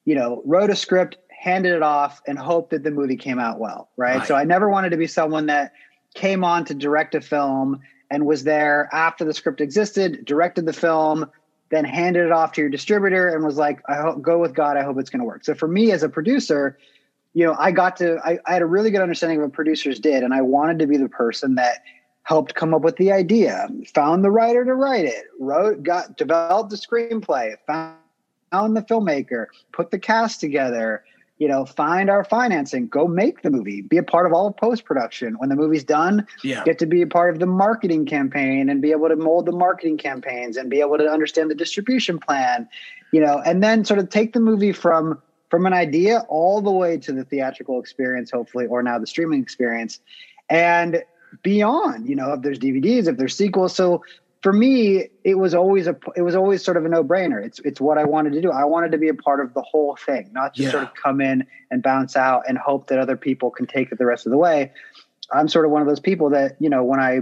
you 0.05 0.15
know, 0.15 0.41
wrote 0.45 0.69
a 0.69 0.75
script, 0.75 1.17
handed 1.29 1.73
it 1.73 1.83
off, 1.83 2.21
and 2.27 2.37
hoped 2.37 2.71
that 2.71 2.83
the 2.83 2.91
movie 2.91 3.17
came 3.17 3.39
out 3.39 3.59
well, 3.59 3.89
right? 3.97 4.17
right? 4.17 4.27
So 4.27 4.35
I 4.35 4.43
never 4.43 4.69
wanted 4.69 4.89
to 4.91 4.97
be 4.97 5.07
someone 5.07 5.45
that 5.47 5.73
came 6.15 6.43
on 6.43 6.65
to 6.65 6.73
direct 6.73 7.13
a 7.13 7.21
film 7.21 7.79
and 8.09 8.25
was 8.25 8.43
there 8.43 8.89
after 8.91 9.25
the 9.25 9.33
script 9.33 9.61
existed, 9.61 10.25
directed 10.25 10.65
the 10.65 10.73
film, 10.73 11.29
then 11.69 11.83
handed 11.85 12.25
it 12.25 12.31
off 12.31 12.51
to 12.53 12.61
your 12.61 12.69
distributor 12.69 13.29
and 13.29 13.43
was 13.43 13.57
like, 13.57 13.81
I 13.89 13.95
hope, 13.95 14.21
go 14.21 14.39
with 14.39 14.53
God. 14.53 14.77
I 14.77 14.83
hope 14.83 14.97
it's 14.99 15.09
going 15.09 15.19
to 15.19 15.25
work. 15.25 15.43
So 15.43 15.55
for 15.55 15.67
me 15.67 15.91
as 15.91 16.03
a 16.03 16.09
producer, 16.09 16.77
you 17.33 17.45
know, 17.45 17.55
I 17.59 17.71
got 17.71 17.97
to, 17.97 18.17
I, 18.23 18.39
I 18.45 18.53
had 18.53 18.61
a 18.61 18.65
really 18.65 18.91
good 18.91 19.01
understanding 19.01 19.39
of 19.39 19.43
what 19.43 19.53
producers 19.53 19.99
did. 19.99 20.23
And 20.23 20.33
I 20.33 20.41
wanted 20.41 20.79
to 20.79 20.87
be 20.87 20.97
the 20.97 21.09
person 21.09 21.55
that 21.55 21.83
helped 22.25 22.55
come 22.55 22.73
up 22.73 22.81
with 22.81 22.97
the 22.97 23.11
idea, 23.11 23.69
found 23.93 24.23
the 24.23 24.31
writer 24.31 24.65
to 24.65 24.73
write 24.73 25.05
it, 25.05 25.25
wrote, 25.39 25.83
got 25.83 26.17
developed 26.17 26.71
the 26.71 26.75
screenplay, 26.75 27.55
found, 27.67 27.95
found 28.51 28.75
the 28.75 28.81
filmmaker, 28.81 29.45
put 29.71 29.91
the 29.91 29.99
cast 29.99 30.39
together, 30.39 31.03
you 31.37 31.47
know, 31.47 31.65
find 31.65 32.09
our 32.09 32.23
financing, 32.23 32.87
go 32.87 33.07
make 33.07 33.43
the 33.43 33.51
movie, 33.51 33.81
be 33.81 33.97
a 33.97 34.03
part 34.03 34.25
of 34.25 34.33
all 34.33 34.47
of 34.47 34.57
post 34.57 34.85
production. 34.85 35.35
When 35.37 35.49
the 35.49 35.55
movie's 35.55 35.83
done, 35.83 36.25
yeah. 36.43 36.63
get 36.63 36.79
to 36.79 36.87
be 36.87 37.03
a 37.03 37.07
part 37.07 37.31
of 37.31 37.39
the 37.39 37.45
marketing 37.45 38.07
campaign 38.07 38.69
and 38.69 38.81
be 38.81 38.91
able 38.91 39.09
to 39.09 39.15
mold 39.15 39.45
the 39.45 39.51
marketing 39.51 39.97
campaigns 39.97 40.57
and 40.57 40.67
be 40.67 40.79
able 40.79 40.97
to 40.97 41.07
understand 41.07 41.51
the 41.51 41.55
distribution 41.55 42.17
plan, 42.17 42.67
you 43.11 43.21
know, 43.21 43.39
and 43.45 43.63
then 43.63 43.85
sort 43.85 43.99
of 43.99 44.09
take 44.09 44.33
the 44.33 44.39
movie 44.39 44.71
from 44.71 45.21
from 45.51 45.67
an 45.67 45.73
idea 45.73 46.25
all 46.27 46.59
the 46.59 46.71
way 46.71 46.97
to 46.97 47.13
the 47.13 47.23
theatrical 47.23 47.79
experience, 47.79 48.31
hopefully, 48.31 48.65
or 48.65 48.81
now 48.81 48.97
the 48.97 49.05
streaming 49.05 49.43
experience. 49.43 49.99
And 50.49 51.03
beyond 51.43 52.07
you 52.07 52.15
know 52.15 52.33
if 52.33 52.41
there's 52.41 52.59
dvds 52.59 53.07
if 53.07 53.17
there's 53.17 53.35
sequels. 53.35 53.75
So 53.75 54.03
for 54.41 54.53
me 54.53 55.09
it 55.23 55.35
was 55.35 55.53
always 55.53 55.87
a 55.87 55.95
it 56.15 56.21
was 56.21 56.35
always 56.35 56.63
sort 56.63 56.77
of 56.77 56.85
a 56.85 56.89
no-brainer. 56.89 57.43
It's 57.43 57.59
it's 57.59 57.81
what 57.81 57.97
i 57.97 58.03
wanted 58.03 58.33
to 58.33 58.41
do. 58.41 58.51
I 58.51 58.63
wanted 58.65 58.91
to 58.91 58.97
be 58.97 59.09
a 59.09 59.13
part 59.13 59.39
of 59.39 59.53
the 59.53 59.61
whole 59.61 59.95
thing 59.95 60.29
not 60.33 60.53
just 60.53 60.65
yeah. 60.65 60.71
sort 60.71 60.83
of 60.83 60.93
come 60.93 61.21
in 61.21 61.45
and 61.71 61.81
bounce 61.81 62.15
out 62.15 62.43
and 62.47 62.57
hope 62.57 62.87
that 62.87 62.99
other 62.99 63.17
people 63.17 63.49
can 63.49 63.65
take 63.65 63.91
it 63.91 63.97
the 63.97 64.05
rest 64.05 64.25
of 64.25 64.31
the 64.31 64.37
way. 64.37 64.71
I'm 65.31 65.47
sort 65.47 65.65
of 65.65 65.71
one 65.71 65.81
of 65.81 65.87
those 65.87 65.99
people 65.99 66.29
that 66.31 66.57
you 66.59 66.69
know 66.69 66.83
when 66.83 66.99
i 66.99 67.21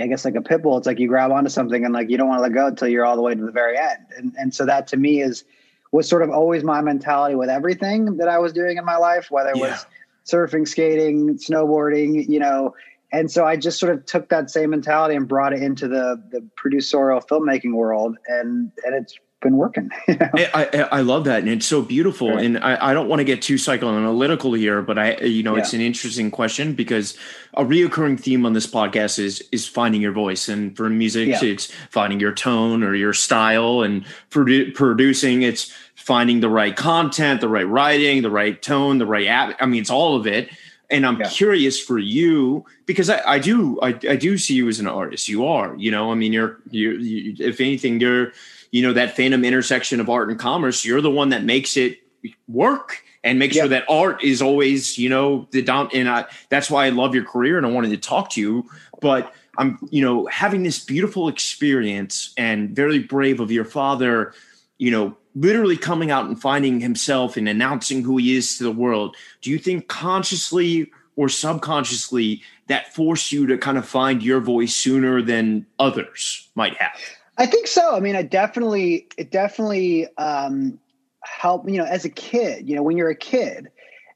i 0.00 0.06
guess 0.06 0.24
like 0.24 0.34
a 0.34 0.42
pit 0.42 0.62
bull 0.62 0.78
it's 0.78 0.86
like 0.86 0.98
you 0.98 1.06
grab 1.06 1.30
onto 1.30 1.50
something 1.50 1.84
and 1.84 1.94
like 1.94 2.10
you 2.10 2.16
don't 2.16 2.28
want 2.28 2.38
to 2.38 2.42
let 2.42 2.52
go 2.52 2.66
until 2.66 2.88
you're 2.88 3.04
all 3.04 3.16
the 3.16 3.22
way 3.22 3.34
to 3.34 3.44
the 3.44 3.52
very 3.52 3.78
end. 3.78 4.06
And 4.16 4.34
and 4.36 4.54
so 4.54 4.66
that 4.66 4.86
to 4.88 4.96
me 4.96 5.20
is 5.20 5.44
was 5.92 6.08
sort 6.08 6.22
of 6.22 6.30
always 6.30 6.64
my 6.64 6.80
mentality 6.80 7.34
with 7.34 7.50
everything 7.50 8.16
that 8.16 8.28
i 8.28 8.38
was 8.38 8.52
doing 8.52 8.78
in 8.78 8.84
my 8.84 8.96
life 8.96 9.30
whether 9.30 9.50
it 9.50 9.58
yeah. 9.58 9.70
was 9.70 9.86
surfing 10.24 10.66
skating 10.66 11.36
snowboarding 11.36 12.26
you 12.28 12.40
know 12.40 12.74
and 13.12 13.30
so 13.30 13.44
I 13.44 13.56
just 13.56 13.78
sort 13.78 13.92
of 13.92 14.06
took 14.06 14.30
that 14.30 14.50
same 14.50 14.70
mentality 14.70 15.14
and 15.14 15.28
brought 15.28 15.52
it 15.52 15.62
into 15.62 15.86
the 15.86 16.22
the 16.30 16.46
producerial 16.56 17.24
filmmaking 17.26 17.74
world, 17.74 18.16
and 18.26 18.72
and 18.84 18.94
it's 18.94 19.18
been 19.42 19.56
working. 19.56 19.90
You 20.08 20.16
know? 20.16 20.28
I, 20.34 20.48
I, 20.54 20.80
I 20.80 21.00
love 21.02 21.24
that, 21.24 21.40
and 21.40 21.48
it's 21.48 21.66
so 21.66 21.82
beautiful. 21.82 22.30
Right. 22.30 22.44
And 22.44 22.58
I, 22.58 22.90
I 22.90 22.94
don't 22.94 23.08
want 23.08 23.20
to 23.20 23.24
get 23.24 23.42
too 23.42 23.54
psychoanalytical 23.56 24.56
here, 24.56 24.82
but 24.82 24.98
I 24.98 25.16
you 25.18 25.42
know 25.42 25.54
yeah. 25.56 25.62
it's 25.62 25.74
an 25.74 25.80
interesting 25.80 26.30
question 26.30 26.74
because 26.74 27.16
a 27.54 27.64
reoccurring 27.64 28.18
theme 28.18 28.46
on 28.46 28.54
this 28.54 28.66
podcast 28.66 29.18
is 29.18 29.46
is 29.52 29.68
finding 29.68 30.00
your 30.00 30.12
voice, 30.12 30.48
and 30.48 30.74
for 30.76 30.88
music, 30.88 31.28
yeah. 31.28 31.38
it's 31.42 31.70
finding 31.90 32.18
your 32.18 32.32
tone 32.32 32.82
or 32.82 32.94
your 32.94 33.12
style, 33.12 33.82
and 33.82 34.06
for 34.30 34.46
producing, 34.74 35.42
it's 35.42 35.72
finding 35.94 36.40
the 36.40 36.48
right 36.48 36.74
content, 36.74 37.40
the 37.40 37.48
right 37.48 37.68
writing, 37.68 38.22
the 38.22 38.30
right 38.30 38.62
tone, 38.62 38.98
the 38.98 39.06
right 39.06 39.26
app. 39.26 39.56
I 39.60 39.66
mean, 39.66 39.82
it's 39.82 39.90
all 39.90 40.16
of 40.16 40.26
it 40.26 40.48
and 40.92 41.06
I'm 41.06 41.18
yeah. 41.18 41.28
curious 41.28 41.80
for 41.80 41.98
you 41.98 42.64
because 42.86 43.10
I, 43.10 43.22
I 43.26 43.38
do 43.38 43.80
I, 43.80 43.88
I, 44.08 44.16
do 44.16 44.36
see 44.36 44.54
you 44.54 44.68
as 44.68 44.78
an 44.78 44.86
artist. 44.86 45.26
You 45.26 45.46
are, 45.46 45.74
you 45.76 45.90
know, 45.90 46.12
I 46.12 46.14
mean, 46.14 46.32
you're 46.32 46.60
you, 46.70 46.92
you 46.92 47.34
if 47.38 47.60
anything, 47.60 47.98
you're 47.98 48.32
you 48.70 48.82
know 48.82 48.92
that 48.92 49.16
phantom 49.16 49.44
intersection 49.44 49.98
of 50.00 50.10
art 50.10 50.28
and 50.28 50.38
commerce. 50.38 50.84
You're 50.84 51.00
the 51.00 51.10
one 51.10 51.30
that 51.30 51.44
makes 51.44 51.76
it 51.76 51.98
work 52.46 53.02
and 53.24 53.38
make 53.38 53.54
yeah. 53.54 53.62
sure 53.62 53.68
that 53.70 53.84
art 53.88 54.22
is 54.22 54.42
always 54.42 54.98
you 54.98 55.08
know 55.08 55.48
the 55.50 55.62
dom. 55.62 55.88
And 55.94 56.08
I, 56.08 56.26
that's 56.50 56.70
why 56.70 56.86
I 56.86 56.90
love 56.90 57.14
your 57.14 57.24
career 57.24 57.56
and 57.56 57.66
I 57.66 57.70
wanted 57.70 57.90
to 57.90 57.96
talk 57.98 58.30
to 58.30 58.40
you, 58.40 58.70
but. 59.00 59.34
I'm, 59.58 59.78
you 59.90 60.02
know, 60.02 60.24
having 60.28 60.62
this 60.62 60.82
beautiful 60.82 61.28
experience 61.28 62.32
and 62.38 62.74
very 62.74 63.00
brave 63.00 63.38
of 63.38 63.52
your 63.52 63.66
father, 63.66 64.32
you 64.78 64.90
know, 64.90 65.14
literally 65.34 65.76
coming 65.76 66.10
out 66.10 66.26
and 66.26 66.40
finding 66.40 66.80
himself 66.80 67.36
and 67.36 67.48
announcing 67.48 68.02
who 68.02 68.16
he 68.18 68.36
is 68.36 68.58
to 68.58 68.64
the 68.64 68.72
world, 68.72 69.16
do 69.40 69.50
you 69.50 69.58
think 69.58 69.88
consciously 69.88 70.90
or 71.16 71.28
subconsciously 71.28 72.42
that 72.68 72.92
forced 72.94 73.32
you 73.32 73.46
to 73.46 73.58
kind 73.58 73.78
of 73.78 73.86
find 73.86 74.22
your 74.22 74.40
voice 74.40 74.74
sooner 74.74 75.22
than 75.22 75.66
others 75.78 76.48
might 76.54 76.76
have? 76.76 76.98
I 77.38 77.46
think 77.46 77.66
so. 77.66 77.96
I 77.96 78.00
mean, 78.00 78.16
I 78.16 78.22
definitely, 78.22 79.08
it 79.16 79.30
definitely 79.30 80.06
um, 80.16 80.78
helped, 81.22 81.68
you 81.68 81.78
know, 81.78 81.84
as 81.84 82.04
a 82.04 82.10
kid, 82.10 82.68
you 82.68 82.76
know, 82.76 82.82
when 82.82 82.96
you're 82.96 83.10
a 83.10 83.16
kid, 83.16 83.68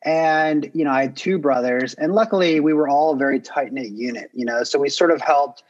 and 0.07 0.71
you 0.73 0.85
know 0.85 0.91
i 0.91 1.03
had 1.03 1.17
two 1.17 1.37
brothers 1.37 1.93
and 1.95 2.15
luckily 2.15 2.61
we 2.61 2.73
were 2.73 2.89
all 2.89 3.13
a 3.13 3.17
very 3.17 3.41
tight 3.41 3.73
knit 3.73 3.91
unit 3.91 4.31
you 4.33 4.45
know 4.45 4.63
so 4.63 4.79
we 4.79 4.89
sort 4.89 5.11
of 5.11 5.21
helped 5.21 5.65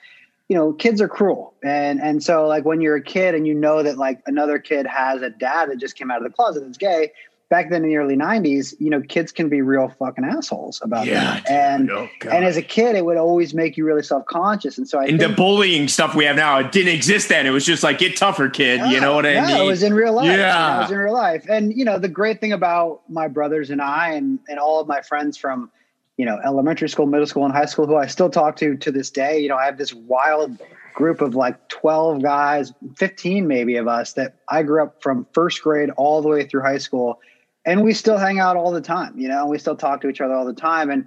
you 0.48 0.56
know 0.56 0.72
kids 0.72 1.00
are 1.00 1.08
cruel. 1.08 1.54
And 1.62 2.00
and 2.00 2.22
so 2.22 2.46
like 2.46 2.64
when 2.64 2.80
you're 2.80 2.96
a 2.96 3.02
kid 3.02 3.34
and 3.34 3.46
you 3.46 3.54
know 3.54 3.82
that 3.82 3.98
like 3.98 4.20
another 4.26 4.58
kid 4.58 4.86
has 4.86 5.22
a 5.22 5.30
dad 5.30 5.70
that 5.70 5.78
just 5.78 5.96
came 5.96 6.10
out 6.10 6.18
of 6.18 6.24
the 6.24 6.30
closet 6.30 6.64
that's 6.64 6.78
gay 6.78 7.12
back 7.48 7.70
then 7.70 7.84
in 7.84 7.90
the 7.90 7.96
early 7.96 8.16
90s 8.16 8.74
you 8.80 8.90
know 8.90 9.00
kids 9.00 9.30
can 9.30 9.48
be 9.48 9.62
real 9.62 9.88
fucking 10.00 10.24
assholes 10.24 10.80
about 10.82 11.06
yeah, 11.06 11.40
that. 11.40 11.48
and 11.48 11.90
oh, 11.90 12.08
and 12.22 12.44
as 12.44 12.56
a 12.56 12.62
kid 12.62 12.96
it 12.96 13.04
would 13.04 13.16
always 13.16 13.54
make 13.54 13.76
you 13.76 13.84
really 13.84 14.02
self-conscious. 14.02 14.78
And 14.78 14.88
so 14.88 14.98
I 14.98 15.02
and 15.02 15.18
think, 15.18 15.30
the 15.30 15.36
bullying 15.36 15.88
stuff 15.88 16.14
we 16.14 16.24
have 16.24 16.36
now 16.36 16.58
it 16.58 16.72
didn't 16.72 16.94
exist 16.94 17.28
then. 17.28 17.46
It 17.46 17.50
was 17.50 17.64
just 17.64 17.82
like 17.82 17.98
get 17.98 18.16
tougher 18.16 18.48
kid. 18.48 18.80
You 18.90 19.00
know 19.00 19.14
what 19.14 19.26
i 19.26 19.34
yeah, 19.34 19.46
mean? 19.46 19.62
it 19.62 19.66
was 19.66 19.82
in 19.82 19.94
real 19.94 20.12
life. 20.12 20.26
Yeah 20.26 20.78
it 20.78 20.80
was 20.82 20.90
in 20.90 20.98
real 20.98 21.12
life. 21.12 21.46
And 21.48 21.76
you 21.76 21.84
know 21.84 21.98
the 21.98 22.08
great 22.08 22.40
thing 22.40 22.52
about 22.52 23.02
my 23.08 23.28
brothers 23.28 23.70
and 23.70 23.80
i 23.80 24.10
and 24.10 24.38
and 24.48 24.58
all 24.58 24.80
of 24.80 24.88
my 24.88 25.00
friends 25.00 25.36
from 25.36 25.70
you 26.16 26.24
know, 26.24 26.38
elementary 26.44 26.88
school, 26.88 27.06
middle 27.06 27.26
school, 27.26 27.44
and 27.44 27.52
high 27.52 27.66
school 27.66 27.86
who 27.86 27.96
I 27.96 28.06
still 28.06 28.30
talk 28.30 28.56
to 28.56 28.76
to 28.76 28.90
this 28.90 29.10
day. 29.10 29.38
You 29.38 29.48
know, 29.48 29.56
I 29.56 29.66
have 29.66 29.78
this 29.78 29.92
wild 29.92 30.58
group 30.94 31.20
of 31.20 31.34
like 31.34 31.68
12 31.68 32.22
guys, 32.22 32.72
15 32.96 33.46
maybe 33.46 33.76
of 33.76 33.86
us 33.86 34.14
that 34.14 34.36
I 34.48 34.62
grew 34.62 34.82
up 34.82 35.02
from 35.02 35.26
first 35.34 35.62
grade 35.62 35.90
all 35.90 36.22
the 36.22 36.28
way 36.28 36.46
through 36.46 36.62
high 36.62 36.78
school. 36.78 37.20
And 37.66 37.82
we 37.82 37.92
still 37.92 38.16
hang 38.16 38.38
out 38.38 38.56
all 38.56 38.70
the 38.70 38.80
time, 38.80 39.18
you 39.18 39.28
know, 39.28 39.46
we 39.46 39.58
still 39.58 39.76
talk 39.76 40.00
to 40.02 40.08
each 40.08 40.20
other 40.20 40.34
all 40.34 40.46
the 40.46 40.54
time. 40.54 40.88
And 40.88 41.04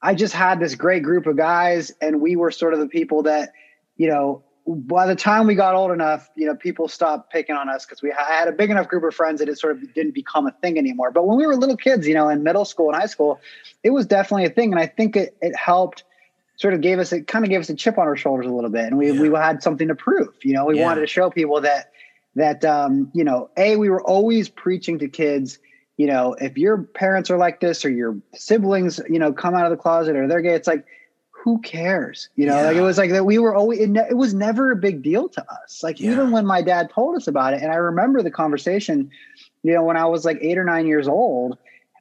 I 0.00 0.14
just 0.14 0.32
had 0.32 0.60
this 0.60 0.74
great 0.74 1.02
group 1.02 1.26
of 1.26 1.36
guys, 1.36 1.92
and 2.00 2.20
we 2.20 2.36
were 2.36 2.50
sort 2.50 2.72
of 2.72 2.78
the 2.78 2.86
people 2.86 3.24
that, 3.24 3.52
you 3.96 4.08
know, 4.08 4.44
by 4.68 5.06
the 5.06 5.16
time 5.16 5.46
we 5.46 5.54
got 5.54 5.74
old 5.74 5.90
enough, 5.90 6.28
you 6.36 6.46
know, 6.46 6.54
people 6.54 6.88
stopped 6.88 7.32
picking 7.32 7.56
on 7.56 7.70
us 7.70 7.86
because 7.86 8.02
we 8.02 8.12
had 8.16 8.48
a 8.48 8.52
big 8.52 8.70
enough 8.70 8.86
group 8.86 9.02
of 9.02 9.14
friends 9.14 9.40
that 9.40 9.48
it 9.48 9.58
sort 9.58 9.76
of 9.76 9.94
didn't 9.94 10.12
become 10.14 10.46
a 10.46 10.50
thing 10.50 10.76
anymore. 10.76 11.10
But 11.10 11.26
when 11.26 11.38
we 11.38 11.46
were 11.46 11.56
little 11.56 11.76
kids, 11.76 12.06
you 12.06 12.14
know, 12.14 12.28
in 12.28 12.42
middle 12.42 12.66
school 12.66 12.90
and 12.90 13.00
high 13.00 13.06
school, 13.06 13.40
it 13.82 13.90
was 13.90 14.04
definitely 14.04 14.44
a 14.44 14.50
thing. 14.50 14.72
And 14.72 14.80
I 14.80 14.86
think 14.86 15.16
it, 15.16 15.36
it 15.40 15.56
helped 15.56 16.04
sort 16.56 16.74
of 16.74 16.80
gave 16.80 16.98
us 16.98 17.12
it 17.12 17.26
kind 17.26 17.44
of 17.44 17.50
gave 17.50 17.60
us 17.60 17.70
a 17.70 17.74
chip 17.74 17.98
on 17.98 18.06
our 18.06 18.16
shoulders 18.16 18.46
a 18.46 18.50
little 18.50 18.68
bit 18.68 18.86
and 18.86 18.98
we, 18.98 19.12
yeah. 19.12 19.20
we 19.20 19.28
had 19.28 19.62
something 19.62 19.86
to 19.86 19.94
prove 19.94 20.34
you 20.42 20.52
know 20.52 20.64
we 20.64 20.76
yeah. 20.76 20.84
wanted 20.84 21.00
to 21.00 21.06
show 21.06 21.30
people 21.30 21.60
that 21.60 21.92
that 22.34 22.64
um, 22.64 23.12
you 23.14 23.22
know 23.22 23.48
a 23.56 23.76
we 23.76 23.88
were 23.88 24.02
always 24.02 24.48
preaching 24.48 24.98
to 24.98 25.06
kids 25.08 25.60
you 25.96 26.08
know 26.08 26.34
if 26.34 26.58
your 26.58 26.82
parents 26.82 27.30
are 27.30 27.38
like 27.38 27.60
this 27.60 27.84
or 27.84 27.90
your 27.90 28.18
siblings 28.34 29.00
you 29.08 29.20
know 29.20 29.32
come 29.32 29.54
out 29.54 29.66
of 29.66 29.70
the 29.70 29.76
closet 29.76 30.16
or 30.16 30.26
they're 30.26 30.40
gay 30.40 30.54
it's 30.54 30.66
like 30.66 30.84
who 31.44 31.58
cares 31.60 32.28
you 32.36 32.44
know 32.44 32.56
yeah. 32.56 32.66
like 32.66 32.76
it 32.76 32.82
was 32.82 32.98
like 32.98 33.10
that 33.10 33.24
we 33.24 33.38
were 33.38 33.54
always 33.54 33.78
it, 33.78 33.90
ne- 33.90 34.08
it 34.10 34.16
was 34.16 34.34
never 34.34 34.72
a 34.72 34.76
big 34.76 35.02
deal 35.02 35.28
to 35.28 35.44
us 35.62 35.82
like 35.82 36.00
even 36.00 36.30
when 36.30 36.44
my 36.44 36.60
dad 36.60 36.90
told 36.90 37.16
us 37.16 37.26
about 37.26 37.54
it 37.54 37.62
and 37.62 37.72
i 37.72 37.76
remember 37.76 38.22
the 38.22 38.30
conversation 38.30 39.10
you 39.62 39.72
know 39.72 39.82
when 39.82 39.96
i 39.96 40.04
was 40.04 40.24
like 40.24 40.38
eight 40.40 40.58
or 40.58 40.64
nine 40.64 40.86
years 40.86 41.06
old 41.06 41.56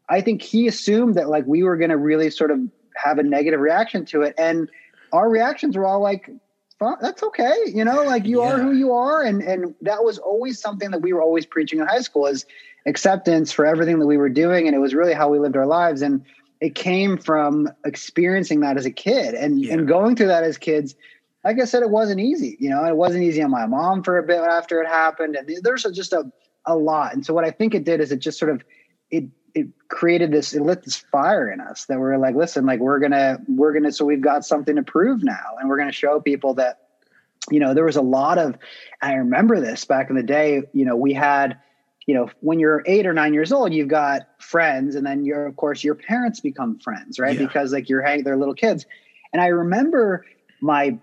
i 0.09 0.19
think 0.19 0.41
he 0.41 0.67
assumed 0.67 1.15
that 1.15 1.29
like 1.29 1.45
we 1.45 1.63
were 1.63 1.77
going 1.77 1.91
to 1.91 1.97
really 1.97 2.29
sort 2.29 2.51
of 2.51 2.59
have 2.97 3.19
a 3.19 3.23
negative 3.23 3.59
reaction 3.59 4.05
to 4.05 4.21
it. 4.21 4.33
And 4.37 4.69
our 5.13 5.29
reactions 5.29 5.77
were 5.77 5.85
all 5.85 6.01
like, 6.01 6.29
that's 7.01 7.23
okay. 7.23 7.55
You 7.67 7.83
know, 7.83 8.03
like 8.03 8.25
you 8.25 8.41
yeah. 8.41 8.53
are 8.53 8.59
who 8.59 8.73
you 8.73 8.93
are. 8.93 9.23
And, 9.23 9.41
and 9.41 9.73
that 9.81 10.03
was 10.03 10.17
always 10.19 10.59
something 10.59 10.91
that 10.91 11.01
we 11.01 11.13
were 11.13 11.21
always 11.21 11.45
preaching 11.45 11.79
in 11.79 11.87
high 11.87 12.01
school 12.01 12.27
is 12.27 12.45
acceptance 12.85 13.51
for 13.51 13.65
everything 13.65 13.99
that 13.99 14.05
we 14.05 14.17
were 14.17 14.29
doing. 14.29 14.67
And 14.67 14.75
it 14.75 14.79
was 14.79 14.93
really 14.93 15.13
how 15.13 15.29
we 15.29 15.39
lived 15.39 15.57
our 15.57 15.65
lives. 15.65 16.01
And 16.01 16.23
it 16.61 16.75
came 16.75 17.17
from 17.17 17.69
experiencing 17.85 18.61
that 18.61 18.77
as 18.77 18.85
a 18.85 18.91
kid 18.91 19.35
and, 19.35 19.63
yeah. 19.63 19.73
and 19.73 19.87
going 19.87 20.15
through 20.15 20.27
that 20.27 20.43
as 20.43 20.57
kids. 20.57 20.95
Like 21.43 21.59
I 21.61 21.65
said, 21.65 21.83
it 21.83 21.89
wasn't 21.89 22.19
easy. 22.19 22.57
You 22.59 22.69
know, 22.69 22.83
it 22.85 22.95
wasn't 22.95 23.23
easy 23.23 23.41
on 23.41 23.51
my 23.51 23.65
mom 23.65 24.03
for 24.03 24.17
a 24.17 24.23
bit 24.23 24.39
after 24.39 24.81
it 24.81 24.87
happened. 24.87 25.35
And 25.35 25.49
there's 25.61 25.83
just 25.83 26.13
a, 26.13 26.29
a 26.65 26.75
lot. 26.75 27.13
And 27.13 27.25
so 27.25 27.33
what 27.33 27.45
I 27.45 27.51
think 27.51 27.73
it 27.73 27.83
did 27.83 28.01
is 28.01 28.11
it 28.11 28.19
just 28.19 28.39
sort 28.39 28.51
of, 28.51 28.63
it 29.11 29.25
it 29.57 29.67
created 29.89 30.31
this 30.31 30.53
it 30.53 30.61
lit 30.61 30.83
this 30.83 30.97
fire 30.97 31.51
in 31.51 31.59
us 31.59 31.85
that 31.85 31.99
we're 31.99 32.17
like 32.17 32.35
listen 32.35 32.65
like 32.65 32.79
we're 32.79 32.99
gonna 32.99 33.39
we're 33.47 33.73
gonna 33.73 33.91
so 33.91 34.05
we've 34.05 34.21
got 34.21 34.45
something 34.45 34.75
to 34.75 34.83
prove 34.83 35.23
now 35.23 35.55
and 35.59 35.67
we're 35.67 35.77
gonna 35.77 35.91
show 35.91 36.19
people 36.19 36.53
that 36.53 36.81
you 37.49 37.59
know 37.59 37.73
there 37.73 37.85
was 37.85 37.95
a 37.95 38.01
lot 38.01 38.37
of 38.37 38.55
i 39.01 39.13
remember 39.13 39.59
this 39.59 39.83
back 39.83 40.09
in 40.09 40.15
the 40.15 40.21
day 40.21 40.61
you 40.73 40.85
know 40.85 40.95
we 40.95 41.11
had 41.11 41.57
you 42.07 42.15
know 42.15 42.29
when 42.39 42.59
you're 42.59 42.81
eight 42.87 43.05
or 43.05 43.13
nine 43.13 43.33
years 43.33 43.51
old 43.51 43.71
you've 43.71 43.87
got 43.87 44.27
friends 44.39 44.95
and 44.95 45.05
then 45.05 45.23
you're 45.23 45.45
of 45.45 45.55
course 45.55 45.83
your 45.83 45.95
parents 45.95 46.39
become 46.39 46.79
friends 46.79 47.19
right 47.19 47.39
yeah. 47.39 47.45
because 47.45 47.71
like 47.71 47.87
you're 47.87 48.01
hanging 48.01 48.23
they're 48.23 48.37
little 48.37 48.55
kids 48.55 48.85
and 49.33 49.41
i 49.41 49.47
remember 49.47 50.25
my 50.61 50.97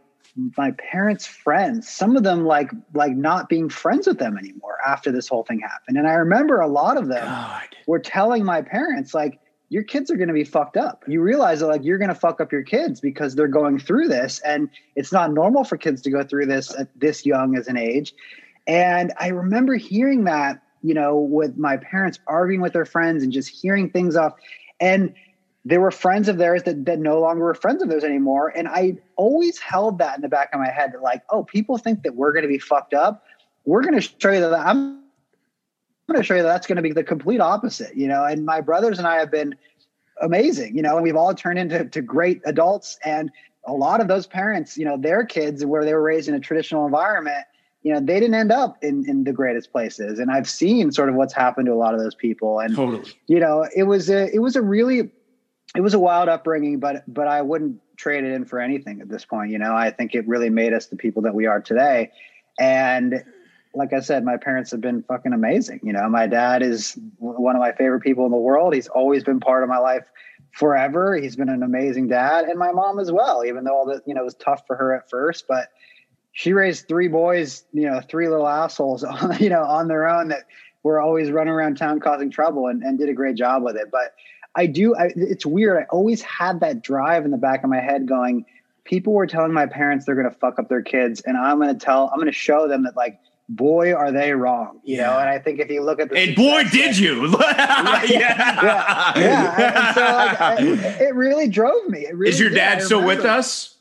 my 0.57 0.73
parents' 0.73 1.27
friends, 1.27 1.88
some 1.88 2.17
of 2.17 2.23
them 2.23 2.45
like 2.45 2.71
like 2.93 3.14
not 3.14 3.49
being 3.49 3.69
friends 3.69 4.07
with 4.07 4.19
them 4.19 4.37
anymore 4.37 4.79
after 4.87 5.12
this 5.12 5.29
whole 5.29 5.45
thing 5.45 5.61
happened. 5.61 5.97
And 5.97 6.09
I 6.09 6.14
remember 6.14 6.61
a 6.61 6.69
lot 6.69 6.97
of 6.97 7.09
them 7.09 7.27
God. 7.27 7.69
were 7.87 7.99
telling 7.99 8.45
my 8.45 8.62
parents 8.62 9.14
like 9.14 9.38
your 9.69 9.83
kids 9.83 10.11
are 10.11 10.17
going 10.17 10.29
to 10.29 10.35
be 10.35 10.45
fucked 10.45 10.77
up. 10.77 11.05
You 11.07 11.21
realize 11.21 11.61
that 11.61 11.69
like 11.69 11.85
you're 11.85 11.99
going 11.99 12.09
to 12.09 12.14
fuck 12.14 12.40
up 12.40 12.53
your 12.53 12.62
kids 12.62 13.01
because 13.01 13.35
they're 13.35 13.49
going 13.49 13.79
through 13.79 14.09
this 14.09 14.40
and 14.40 14.69
it's 14.97 15.12
not 15.12 15.33
normal 15.33 15.64
for 15.64 15.77
kids 15.77 16.03
to 16.03 16.11
go 16.11 16.23
through 16.23 16.47
this 16.47 16.75
at 16.79 16.88
this 16.99 17.25
young 17.25 17.57
as 17.57 17.69
an 17.69 17.77
age. 17.77 18.14
And 18.67 19.12
I 19.19 19.29
remember 19.29 19.75
hearing 19.75 20.25
that, 20.25 20.62
you 20.85 20.94
know, 20.94 21.16
with 21.16 21.57
my 21.57 21.77
parents 21.77 22.20
arguing 22.29 22.61
with 22.61 22.75
their 22.75 22.85
friends 22.85 23.25
and 23.25 23.33
just 23.33 23.49
hearing 23.49 23.90
things 23.90 24.14
off 24.14 24.35
and 24.81 25.14
there 25.64 25.81
were 25.81 25.90
friends 25.90 26.29
of 26.29 26.37
theirs 26.37 26.64
that, 26.64 26.85
that 26.85 26.99
no 26.99 27.20
longer 27.20 27.42
were 27.42 27.55
friends 27.55 27.83
of 27.83 27.88
theirs 27.88 28.05
anymore. 28.05 28.53
And 28.55 28.68
I 28.68 28.99
always 29.16 29.59
held 29.59 29.99
that 29.99 30.16
in 30.16 30.20
the 30.20 30.29
back 30.29 30.51
of 30.53 30.61
my 30.61 30.70
head 30.70 30.92
like, 31.03 31.23
oh, 31.31 31.42
people 31.42 31.79
think 31.79 32.03
that 32.03 32.14
we're 32.14 32.33
going 32.33 32.42
to 32.42 32.49
be 32.49 32.59
fucked 32.59 32.92
up. 32.92 33.25
We're 33.64 33.83
going 33.83 33.94
to 33.94 34.03
show 34.03 34.31
you 34.31 34.40
that 34.40 34.53
I'm 34.53 35.01
going 36.07 36.20
to 36.20 36.23
show 36.23 36.35
you 36.35 36.42
that 36.42 36.49
that's 36.49 36.66
going 36.66 36.77
to 36.77 36.83
be 36.83 36.92
the 36.92 37.03
complete 37.03 37.40
opposite, 37.40 37.97
you 37.97 38.07
know. 38.07 38.25
And 38.25 38.44
my 38.44 38.61
brothers 38.61 38.99
and 38.99 39.07
I 39.07 39.16
have 39.16 39.31
been 39.31 39.55
amazing, 40.20 40.77
you 40.77 40.83
know, 40.83 40.97
and 40.97 41.03
we've 41.03 41.16
all 41.16 41.35
turned 41.35 41.59
into 41.59 41.87
to 41.87 42.03
great 42.03 42.42
adults. 42.44 42.99
And 43.03 43.31
a 43.66 43.73
lot 43.73 44.03
of 44.03 44.09
those 44.09 44.27
parents, 44.27 44.77
you 44.77 44.85
know, 44.85 44.99
their 44.99 45.25
kids 45.25 45.64
where 45.64 45.87
they 45.87 45.94
were 45.94 46.03
raised 46.03 46.29
in 46.29 46.35
a 46.35 46.40
traditional 46.40 46.85
environment, 46.85 47.47
you 47.85 47.92
know, 47.92 48.01
they 48.01 48.18
didn't 48.18 48.35
end 48.35 48.51
up 48.51 48.83
in, 48.83 49.09
in 49.09 49.25
the 49.25 49.33
greatest 49.33 49.70
places. 49.70 50.18
And 50.18 50.31
I've 50.31 50.49
seen 50.49 50.90
sort 50.90 51.11
of 51.11 51.14
what's 51.14 51.35
happened 51.35 51.66
to 51.66 51.73
a 51.73 51.77
lot 51.77 51.92
of 51.94 52.01
those 52.01 52.14
people. 52.14 52.59
And, 52.59 52.75
totally. 52.75 53.12
you 53.27 53.38
know, 53.38 53.68
it 53.77 53.85
was 53.85 54.09
a, 54.09 54.35
it 54.35 54.40
was 54.40 54.57
a 54.57 54.62
really, 54.62 55.11
it 55.77 55.81
was 55.83 55.92
a 55.92 55.99
wild 55.99 56.29
upbringing, 56.29 56.81
but 56.81 57.05
but 57.07 57.29
I 57.29 57.42
wouldn't 57.42 57.81
trade 57.97 58.25
it 58.25 58.33
in 58.33 58.47
for 58.47 58.59
anything 58.59 59.01
at 59.01 59.09
this 59.09 59.25
point. 59.25 59.51
You 59.51 59.59
know, 59.59 59.75
I 59.75 59.90
think 59.90 60.14
it 60.14 60.27
really 60.27 60.49
made 60.49 60.73
us 60.73 60.87
the 60.87 60.97
people 60.97 61.23
that 61.23 61.35
we 61.35 61.47
are 61.47 61.61
today. 61.61 62.11
And 62.59 63.23
like 63.75 63.92
I 63.92 64.01
said, 64.01 64.25
my 64.25 64.37
parents 64.37 64.70
have 64.70 64.81
been 64.81 65.03
fucking 65.03 65.33
amazing. 65.33 65.81
You 65.83 65.92
know, 65.92 66.09
my 66.09 66.27
dad 66.27 66.62
is 66.62 66.99
one 67.18 67.57
of 67.57 67.61
my 67.61 67.73
favorite 67.73 68.01
people 68.01 68.25
in 68.25 68.31
the 68.31 68.38
world. 68.38 68.73
He's 68.73 68.88
always 68.88 69.25
been 69.25 69.40
part 69.40 69.62
of 69.62 69.68
my 69.68 69.79
life 69.79 70.05
forever. 70.53 71.16
He's 71.16 71.37
been 71.37 71.49
an 71.49 71.62
amazing 71.62 72.09
dad, 72.09 72.44
and 72.44 72.59
my 72.59 72.73
mom 72.73 72.99
as 72.99 73.12
well. 73.12 73.44
Even 73.44 73.64
though 73.64 73.75
all 73.75 73.85
the 73.85 74.01
you 74.07 74.14
know 74.14 74.23
it 74.23 74.25
was 74.25 74.37
tough 74.37 74.62
for 74.66 74.77
her 74.77 74.94
at 74.94 75.11
first, 75.11 75.47
but 75.49 75.68
she 76.35 76.53
raised 76.53 76.87
three 76.87 77.09
boys. 77.09 77.64
You 77.73 77.90
know, 77.90 78.01
three 78.01 78.29
little 78.29 78.47
assholes. 78.47 79.03
On, 79.03 79.37
you 79.40 79.49
know, 79.49 79.64
on 79.64 79.88
their 79.88 80.07
own 80.07 80.29
that 80.29 80.44
were 80.83 81.01
always 81.01 81.31
running 81.31 81.55
around 81.55 81.79
town 81.79 81.99
causing 81.99 82.31
trouble, 82.31 82.66
and, 82.66 82.83
and 82.83 82.99
did 82.99 83.09
a 83.09 83.14
great 83.14 83.37
job 83.37 83.62
with 83.62 83.77
it. 83.77 83.90
But 83.90 84.14
I 84.55 84.66
do. 84.66 84.94
I, 84.94 85.12
it's 85.16 85.47
weird. 85.47 85.83
I 85.83 85.87
always 85.90 86.20
had 86.20 86.61
that 86.61 86.83
drive 86.83 87.25
in 87.25 87.31
the 87.31 87.38
back 87.38 87.64
of 87.64 87.70
my 87.70 87.81
head 87.81 88.07
going, 88.07 88.44
people 88.85 89.12
were 89.12 89.27
telling 89.27 89.53
my 89.53 89.66
parents 89.66 90.05
they're 90.05 90.14
going 90.14 90.31
to 90.31 90.38
fuck 90.38 90.59
up 90.59 90.68
their 90.68 90.83
kids. 90.83 91.20
And 91.23 91.37
I'm 91.37 91.59
going 91.59 91.77
to 91.77 91.85
tell, 91.85 92.09
I'm 92.11 92.18
going 92.18 92.27
to 92.27 92.33
show 92.33 92.68
them 92.68 92.85
that, 92.85 92.97
like, 92.97 93.18
boy, 93.49 93.92
are 93.92 94.12
they 94.12 94.33
wrong, 94.33 94.81
you 94.85 94.97
yeah. 94.97 95.07
know? 95.07 95.18
And 95.18 95.29
I 95.29 95.38
think 95.38 95.59
if 95.61 95.70
you 95.70 95.83
look 95.83 96.01
at 96.01 96.11
the. 96.11 96.18
And 96.18 96.37
boy, 96.37 96.64
did 96.70 96.97
you. 96.97 97.27
yeah. 97.40 98.05
Yeah. 98.09 99.12
yeah. 99.16 99.87
And 99.87 99.94
so, 99.94 100.01
like, 100.01 100.40
I, 100.40 101.05
it 101.05 101.14
really 101.14 101.49
drove 101.49 101.88
me. 101.88 102.07
Really 102.12 102.31
Is 102.31 102.38
your 102.38 102.51
dad 102.51 102.83
still 102.83 103.05
with 103.05 103.25
us? 103.25 103.73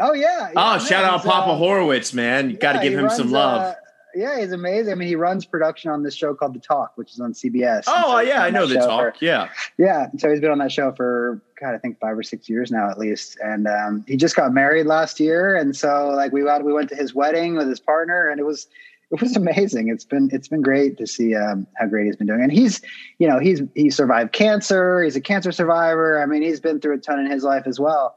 Oh, 0.00 0.12
yeah. 0.12 0.52
oh, 0.56 0.78
shout 0.78 1.04
out 1.04 1.22
Papa 1.22 1.52
uh, 1.52 1.58
Horwitz, 1.58 2.14
man. 2.14 2.50
You 2.50 2.56
got 2.56 2.72
to 2.74 2.80
give 2.80 2.94
him 2.94 3.04
runs, 3.04 3.16
some 3.16 3.30
love. 3.30 3.62
Uh, 3.62 3.74
yeah, 4.14 4.40
he's 4.40 4.52
amazing. 4.52 4.92
I 4.92 4.94
mean, 4.96 5.08
he 5.08 5.14
runs 5.14 5.44
production 5.44 5.90
on 5.90 6.02
this 6.02 6.14
show 6.14 6.34
called 6.34 6.54
The 6.54 6.60
Talk, 6.60 6.92
which 6.96 7.12
is 7.12 7.20
on 7.20 7.32
CBS. 7.32 7.84
Oh, 7.86 8.12
so 8.12 8.20
yeah, 8.20 8.42
I 8.42 8.50
know 8.50 8.66
The 8.66 8.76
Talk. 8.76 9.18
For, 9.18 9.24
yeah. 9.24 9.48
Yeah. 9.78 10.08
So 10.18 10.30
he's 10.30 10.40
been 10.40 10.50
on 10.50 10.58
that 10.58 10.72
show 10.72 10.92
for, 10.92 11.40
God, 11.60 11.74
I 11.74 11.78
think 11.78 12.00
five 12.00 12.18
or 12.18 12.22
six 12.22 12.48
years 12.48 12.70
now 12.70 12.90
at 12.90 12.98
least. 12.98 13.38
And 13.42 13.66
um, 13.68 14.04
he 14.08 14.16
just 14.16 14.34
got 14.34 14.52
married 14.52 14.86
last 14.86 15.20
year. 15.20 15.54
And 15.54 15.76
so, 15.76 16.08
like, 16.08 16.32
we, 16.32 16.42
we 16.42 16.72
went 16.72 16.88
to 16.88 16.96
his 16.96 17.14
wedding 17.14 17.56
with 17.56 17.68
his 17.68 17.78
partner, 17.78 18.28
and 18.28 18.40
it 18.40 18.44
was, 18.44 18.66
it 19.10 19.20
was 19.20 19.36
amazing. 19.36 19.88
It's 19.88 20.04
been 20.04 20.28
it's 20.32 20.48
been 20.48 20.62
great 20.62 20.96
to 20.98 21.06
see 21.06 21.34
um, 21.34 21.66
how 21.76 21.86
great 21.86 22.06
he's 22.06 22.16
been 22.16 22.28
doing, 22.28 22.42
and 22.42 22.52
he's 22.52 22.80
you 23.18 23.26
know 23.26 23.40
he's 23.40 23.60
he 23.74 23.90
survived 23.90 24.32
cancer. 24.32 25.02
He's 25.02 25.16
a 25.16 25.20
cancer 25.20 25.50
survivor. 25.50 26.22
I 26.22 26.26
mean, 26.26 26.42
he's 26.42 26.60
been 26.60 26.80
through 26.80 26.94
a 26.94 26.98
ton 26.98 27.18
in 27.18 27.28
his 27.28 27.42
life 27.42 27.64
as 27.66 27.80
well, 27.80 28.16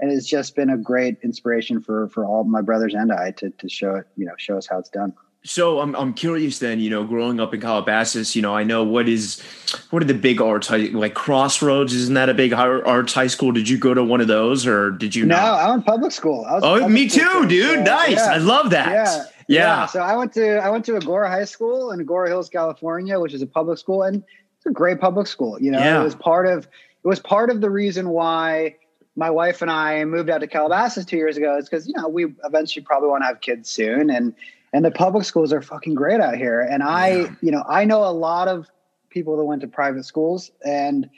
and 0.00 0.10
it's 0.10 0.26
just 0.26 0.56
been 0.56 0.70
a 0.70 0.78
great 0.78 1.18
inspiration 1.22 1.80
for 1.80 2.08
for 2.08 2.24
all 2.24 2.44
my 2.44 2.62
brothers 2.62 2.94
and 2.94 3.12
I 3.12 3.30
to 3.32 3.50
to 3.50 3.68
show 3.68 3.96
it 3.96 4.06
you 4.16 4.26
know 4.26 4.34
show 4.38 4.56
us 4.56 4.66
how 4.66 4.78
it's 4.78 4.90
done. 4.90 5.12
So 5.42 5.80
I'm 5.80 5.96
I'm 5.96 6.12
curious 6.12 6.58
then, 6.58 6.80
you 6.80 6.90
know, 6.90 7.02
growing 7.02 7.40
up 7.40 7.54
in 7.54 7.60
Calabasas, 7.62 8.36
you 8.36 8.42
know, 8.42 8.54
I 8.54 8.62
know 8.62 8.84
what 8.84 9.08
is 9.08 9.40
what 9.88 10.02
are 10.02 10.06
the 10.06 10.12
big 10.12 10.40
arts 10.40 10.68
like 10.68 11.14
Crossroads? 11.14 11.94
Isn't 11.94 12.14
that 12.14 12.28
a 12.28 12.34
big 12.34 12.52
arts 12.52 13.14
high 13.14 13.26
school? 13.26 13.50
Did 13.50 13.66
you 13.66 13.78
go 13.78 13.94
to 13.94 14.04
one 14.04 14.20
of 14.20 14.28
those 14.28 14.66
or 14.66 14.90
did 14.90 15.14
you? 15.14 15.24
No, 15.24 15.36
not? 15.36 15.60
I 15.60 15.70
went 15.70 15.86
public 15.86 16.12
school. 16.12 16.44
oh, 16.46 16.86
me 16.88 17.08
too, 17.08 17.46
dude. 17.48 17.78
So, 17.78 17.82
nice. 17.84 18.16
Yeah. 18.16 18.32
I 18.32 18.36
love 18.36 18.68
that. 18.70 18.90
Yeah. 18.90 19.04
yeah. 19.14 19.24
yeah. 19.48 19.86
So 19.86 20.00
I 20.00 20.14
went 20.14 20.34
to 20.34 20.58
I 20.58 20.68
went 20.68 20.84
to 20.86 20.92
Agoura 20.92 21.28
High 21.28 21.46
School 21.46 21.92
in 21.92 22.06
Agoura 22.06 22.28
Hills, 22.28 22.50
California, 22.50 23.18
which 23.18 23.32
is 23.32 23.40
a 23.40 23.46
public 23.46 23.78
school, 23.78 24.02
and 24.02 24.22
it's 24.58 24.66
a 24.66 24.70
great 24.70 25.00
public 25.00 25.26
school. 25.26 25.58
You 25.58 25.70
know, 25.70 25.78
yeah. 25.78 26.02
it 26.02 26.04
was 26.04 26.14
part 26.14 26.48
of 26.48 26.68
it 27.02 27.08
was 27.08 27.18
part 27.18 27.48
of 27.48 27.62
the 27.62 27.70
reason 27.70 28.10
why 28.10 28.76
my 29.20 29.30
wife 29.30 29.60
and 29.60 29.70
I 29.70 30.02
moved 30.06 30.30
out 30.30 30.38
to 30.38 30.46
Calabasas 30.46 31.04
two 31.04 31.18
years 31.18 31.36
ago. 31.36 31.56
Is 31.58 31.68
because 31.68 31.86
you 31.86 31.92
know 31.94 32.08
we 32.08 32.34
eventually 32.42 32.82
probably 32.82 33.10
want 33.10 33.22
to 33.22 33.26
have 33.26 33.42
kids 33.42 33.70
soon, 33.70 34.10
and 34.10 34.34
and 34.72 34.84
the 34.84 34.90
public 34.90 35.24
schools 35.24 35.52
are 35.52 35.60
fucking 35.60 35.94
great 35.94 36.20
out 36.20 36.36
here. 36.36 36.60
And 36.60 36.82
I, 36.82 37.08
yeah. 37.08 37.34
you 37.42 37.50
know, 37.52 37.62
I 37.68 37.84
know 37.84 38.02
a 38.04 38.12
lot 38.12 38.48
of 38.48 38.68
people 39.10 39.36
that 39.36 39.44
went 39.44 39.60
to 39.60 39.68
private 39.68 40.04
schools 40.04 40.50
and 40.64 41.10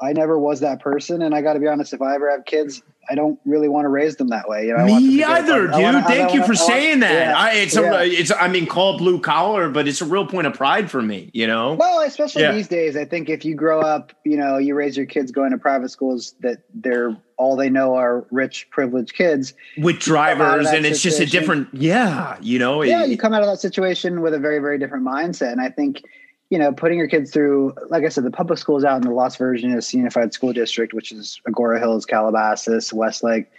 I 0.00 0.12
never 0.12 0.38
was 0.38 0.60
that 0.60 0.80
person. 0.80 1.20
And 1.20 1.34
I 1.34 1.42
got 1.42 1.54
to 1.54 1.60
be 1.60 1.66
honest, 1.66 1.92
if 1.92 2.00
I 2.00 2.14
ever 2.14 2.30
have 2.30 2.44
kids, 2.44 2.82
I 3.08 3.14
don't 3.14 3.40
really 3.44 3.68
want 3.68 3.86
to 3.86 3.88
raise 3.88 4.16
them 4.16 4.28
that 4.28 4.48
way. 4.48 4.66
You 4.66 4.76
know, 4.76 4.84
Me 4.84 5.24
either, 5.24 5.62
dude. 5.62 5.72
Want, 5.72 6.06
Thank 6.06 6.34
you 6.34 6.44
for 6.44 6.54
saying 6.54 7.00
that. 7.00 7.12
Yeah, 7.12 7.38
I, 7.38 7.52
it's, 7.54 7.74
yeah. 7.74 8.00
a, 8.00 8.04
it's, 8.06 8.30
I 8.30 8.46
mean, 8.48 8.66
call 8.66 8.98
blue 8.98 9.20
collar, 9.20 9.68
but 9.68 9.88
it's 9.88 10.00
a 10.00 10.04
real 10.04 10.26
point 10.26 10.46
of 10.46 10.54
pride 10.54 10.90
for 10.90 11.02
me, 11.02 11.30
you 11.32 11.46
know? 11.46 11.74
Well, 11.74 12.00
especially 12.00 12.42
yeah. 12.42 12.52
these 12.52 12.68
days, 12.68 12.96
I 12.96 13.04
think 13.04 13.28
if 13.28 13.44
you 13.44 13.54
grow 13.54 13.80
up, 13.80 14.12
you 14.24 14.36
know, 14.36 14.58
you 14.58 14.74
raise 14.74 14.96
your 14.96 15.06
kids 15.06 15.32
going 15.32 15.50
to 15.50 15.58
private 15.58 15.90
schools 15.90 16.34
that 16.40 16.58
they're 16.74 17.16
all 17.36 17.56
they 17.56 17.70
know 17.70 17.94
are 17.94 18.26
rich, 18.30 18.68
privileged 18.70 19.14
kids 19.14 19.54
with 19.78 19.98
drivers, 19.98 20.66
and 20.68 20.84
it's 20.84 21.00
just 21.00 21.20
a 21.20 21.26
different, 21.26 21.68
yeah, 21.72 22.36
you 22.42 22.58
know, 22.58 22.82
yeah, 22.82 23.04
it, 23.04 23.08
you 23.08 23.16
come 23.16 23.32
out 23.32 23.42
of 23.42 23.48
that 23.48 23.58
situation 23.58 24.20
with 24.20 24.34
a 24.34 24.38
very, 24.38 24.58
very 24.58 24.78
different 24.78 25.06
mindset. 25.06 25.52
And 25.52 25.60
I 25.60 25.70
think, 25.70 26.02
you 26.50 26.58
know, 26.58 26.72
putting 26.72 26.98
your 26.98 27.06
kids 27.06 27.30
through, 27.30 27.74
like 27.88 28.04
I 28.04 28.08
said, 28.08 28.24
the 28.24 28.30
public 28.30 28.58
schools 28.58 28.84
out 28.84 28.96
in 28.96 29.02
the 29.02 29.14
Las 29.14 29.36
Virgenes 29.36 29.94
Unified 29.94 30.32
School 30.32 30.52
District, 30.52 30.92
which 30.92 31.12
is 31.12 31.40
Agoura 31.48 31.78
Hills, 31.78 32.04
Calabasas, 32.04 32.92
Westlake, 32.92 33.50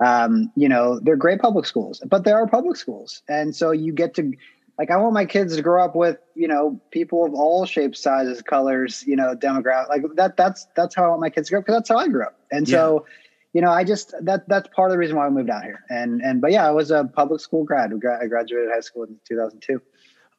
um, 0.00 0.50
you 0.56 0.68
know, 0.68 0.98
they're 0.98 1.16
great 1.16 1.40
public 1.40 1.66
schools, 1.66 2.02
but 2.06 2.24
they 2.24 2.32
are 2.32 2.46
public 2.48 2.76
schools. 2.76 3.22
And 3.28 3.54
so 3.54 3.70
you 3.70 3.92
get 3.92 4.14
to, 4.14 4.32
like, 4.78 4.90
I 4.90 4.96
want 4.96 5.12
my 5.12 5.26
kids 5.26 5.54
to 5.56 5.62
grow 5.62 5.84
up 5.84 5.94
with, 5.94 6.18
you 6.34 6.48
know, 6.48 6.80
people 6.90 7.24
of 7.24 7.34
all 7.34 7.66
shapes, 7.66 8.02
sizes, 8.02 8.42
colors, 8.42 9.04
you 9.06 9.14
know, 9.14 9.36
demographic. 9.36 9.88
Like 9.88 10.02
that, 10.14 10.36
that's, 10.36 10.66
that's 10.74 10.94
how 10.94 11.04
I 11.04 11.08
want 11.08 11.20
my 11.20 11.30
kids 11.30 11.48
to 11.48 11.52
grow 11.52 11.58
up 11.60 11.66
because 11.66 11.78
that's 11.78 11.88
how 11.90 11.98
I 11.98 12.08
grew 12.08 12.24
up. 12.24 12.38
And 12.50 12.66
yeah. 12.66 12.76
so, 12.76 13.06
you 13.52 13.60
know, 13.60 13.70
I 13.70 13.84
just 13.84 14.14
that 14.22 14.48
that's 14.48 14.68
part 14.68 14.90
of 14.90 14.92
the 14.92 14.98
reason 14.98 15.16
why 15.16 15.26
I 15.26 15.30
moved 15.30 15.50
out 15.50 15.64
here. 15.64 15.84
And 15.88 16.20
and 16.20 16.40
but 16.40 16.52
yeah, 16.52 16.66
I 16.66 16.70
was 16.70 16.92
a 16.92 17.04
public 17.04 17.40
school 17.40 17.64
grad. 17.64 17.92
I 17.92 18.26
graduated 18.26 18.70
high 18.70 18.80
school 18.80 19.02
in 19.02 19.18
2002. 19.26 19.82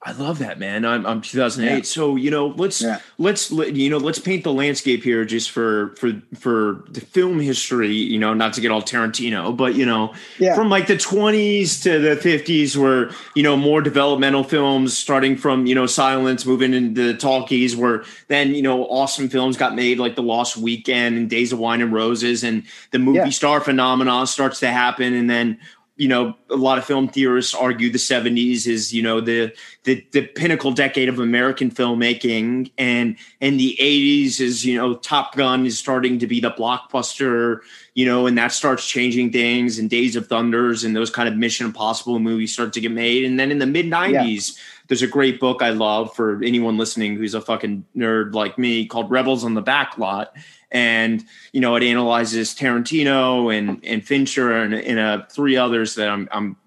I 0.03 0.13
love 0.13 0.39
that, 0.39 0.57
man. 0.57 0.83
I'm, 0.83 1.05
I'm 1.05 1.21
2008. 1.21 1.75
Yeah. 1.75 1.81
So, 1.83 2.15
you 2.15 2.31
know, 2.31 2.47
let's, 2.57 2.81
yeah. 2.81 2.99
let's, 3.19 3.51
you 3.51 3.87
know, 3.87 3.99
let's 3.99 4.17
paint 4.17 4.43
the 4.43 4.51
landscape 4.51 5.03
here 5.03 5.25
just 5.25 5.51
for, 5.51 5.95
for, 5.95 6.13
for 6.33 6.83
the 6.89 7.01
film 7.01 7.39
history, 7.39 7.93
you 7.93 8.17
know, 8.17 8.33
not 8.33 8.53
to 8.53 8.61
get 8.61 8.71
all 8.71 8.81
Tarantino, 8.81 9.55
but, 9.55 9.75
you 9.75 9.85
know, 9.85 10.11
yeah. 10.39 10.55
from 10.55 10.69
like 10.69 10.87
the 10.87 10.95
20s 10.95 11.83
to 11.83 11.99
the 11.99 12.15
50s 12.15 12.75
where, 12.75 13.11
you 13.35 13.43
know, 13.43 13.55
more 13.55 13.79
developmental 13.79 14.43
films 14.43 14.97
starting 14.97 15.37
from, 15.37 15.67
you 15.67 15.75
know, 15.75 15.85
silence, 15.85 16.47
moving 16.47 16.73
into 16.73 17.11
the 17.11 17.13
talkies 17.15 17.75
where 17.75 18.03
then, 18.27 18.55
you 18.55 18.63
know, 18.63 18.85
awesome 18.85 19.29
films 19.29 19.55
got 19.55 19.75
made 19.75 19.99
like 19.99 20.15
The 20.15 20.23
Lost 20.23 20.57
Weekend 20.57 21.15
and 21.15 21.29
Days 21.29 21.53
of 21.53 21.59
Wine 21.59 21.79
and 21.79 21.93
Roses 21.93 22.43
and 22.43 22.63
the 22.89 22.97
movie 22.97 23.29
star 23.29 23.61
phenomenon 23.61 24.25
starts 24.25 24.59
to 24.61 24.67
happen. 24.71 25.13
And 25.13 25.29
then 25.29 25.59
you 25.97 26.07
know, 26.07 26.35
a 26.49 26.55
lot 26.55 26.77
of 26.77 26.85
film 26.85 27.07
theorists 27.07 27.53
argue 27.53 27.91
the 27.91 27.97
70s 27.97 28.65
is, 28.65 28.93
you 28.93 29.03
know, 29.03 29.21
the, 29.21 29.53
the 29.83 30.05
the 30.11 30.23
pinnacle 30.23 30.71
decade 30.71 31.09
of 31.09 31.19
American 31.19 31.69
filmmaking, 31.69 32.71
and 32.77 33.17
and 33.39 33.59
the 33.59 33.77
80s 33.79 34.39
is, 34.39 34.65
you 34.65 34.77
know, 34.77 34.95
Top 34.95 35.35
Gun 35.35 35.65
is 35.65 35.77
starting 35.77 36.17
to 36.19 36.27
be 36.27 36.39
the 36.39 36.51
blockbuster, 36.51 37.59
you 37.93 38.05
know, 38.05 38.25
and 38.25 38.37
that 38.37 38.51
starts 38.51 38.87
changing 38.87 39.31
things, 39.31 39.77
and 39.77 39.89
Days 39.89 40.15
of 40.15 40.27
Thunders 40.27 40.83
and 40.83 40.95
those 40.95 41.09
kind 41.09 41.27
of 41.27 41.35
Mission 41.35 41.67
Impossible 41.67 42.19
movies 42.19 42.53
start 42.53 42.73
to 42.73 42.81
get 42.81 42.91
made, 42.91 43.25
and 43.25 43.39
then 43.39 43.51
in 43.51 43.59
the 43.59 43.67
mid 43.67 43.85
90s. 43.85 44.11
Yeah. 44.55 44.63
There's 44.91 45.01
a 45.01 45.07
great 45.07 45.39
book 45.39 45.61
I 45.61 45.69
love 45.69 46.13
for 46.13 46.43
anyone 46.43 46.77
listening 46.77 47.15
who's 47.15 47.33
a 47.33 47.39
fucking 47.39 47.85
nerd 47.95 48.33
like 48.33 48.57
me 48.57 48.85
called 48.85 49.09
Rebels 49.09 49.45
on 49.45 49.53
the 49.53 49.63
Backlot 49.63 50.27
and 50.71 51.23
you 51.51 51.61
know 51.61 51.75
it 51.75 51.83
analyzes 51.83 52.53
Tarantino 52.55 53.57
and 53.57 53.83
and 53.85 54.05
Fincher 54.05 54.51
and, 54.51 54.73
and 54.73 54.99
uh, 54.99 55.25
three 55.29 55.57
others 55.57 55.95
that 55.95 56.09
I'm 56.09 56.27
I'm 56.31 56.57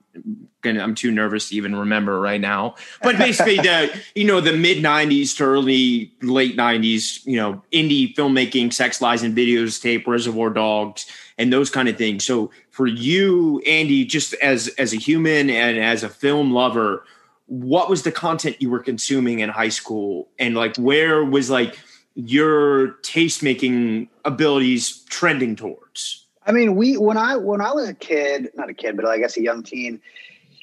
gonna 0.61 0.83
I'm 0.83 0.95
too 0.95 1.11
nervous 1.11 1.49
to 1.49 1.57
even 1.57 1.75
remember 1.75 2.21
right 2.21 2.41
now. 2.41 2.75
But 3.03 3.19
basically 3.19 3.57
the 3.57 3.99
you 4.15 4.25
know 4.25 4.41
the 4.41 4.57
mid 4.57 4.79
'90s 4.79 5.37
to 5.37 5.45
early 5.45 6.13
late 6.23 6.57
'90s 6.57 7.25
you 7.27 7.37
know 7.37 7.63
indie 7.73 8.15
filmmaking, 8.15 8.73
sex 8.73 9.01
lies 9.01 9.23
and 9.23 9.37
videos 9.37 9.81
tape, 9.81 10.07
Reservoir 10.07 10.51
Dogs, 10.51 11.07
and 11.39 11.53
those 11.53 11.71
kind 11.71 11.89
of 11.89 11.97
things. 11.97 12.25
So 12.25 12.51
for 12.71 12.87
you, 12.87 13.61
Andy, 13.61 14.05
just 14.05 14.35
as 14.35 14.69
as 14.79 14.93
a 14.93 14.97
human 14.97 15.51
and 15.51 15.79
as 15.79 16.03
a 16.03 16.09
film 16.09 16.53
lover. 16.53 17.05
What 17.47 17.91
was 17.91 18.03
the 18.03 18.13
content 18.13 18.57
you 18.61 18.71
were 18.71 18.81
consuming 18.81 19.41
in 19.41 19.51
high 19.51 19.69
school, 19.69 20.29
and 20.39 20.55
like 20.55 20.77
where 20.77 21.25
was 21.25 21.51
like 21.51 21.79
your 22.15 22.93
taste 23.03 23.43
making 23.43 24.09
abilities 24.25 25.05
trending 25.11 25.57
towards? 25.57 26.25
I 26.47 26.53
mean, 26.53 26.77
we 26.77 26.97
when 26.97 27.17
I 27.17 27.37
when 27.37 27.61
I 27.61 27.73
was 27.73 27.89
a 27.89 27.95
kid, 27.95 28.51
not 28.55 28.69
a 28.69 28.75
kid, 28.75 28.97
but 28.97 29.07
I 29.07 29.19
guess 29.19 29.37
a 29.37 29.43
young 29.43 29.63
teen, 29.63 30.01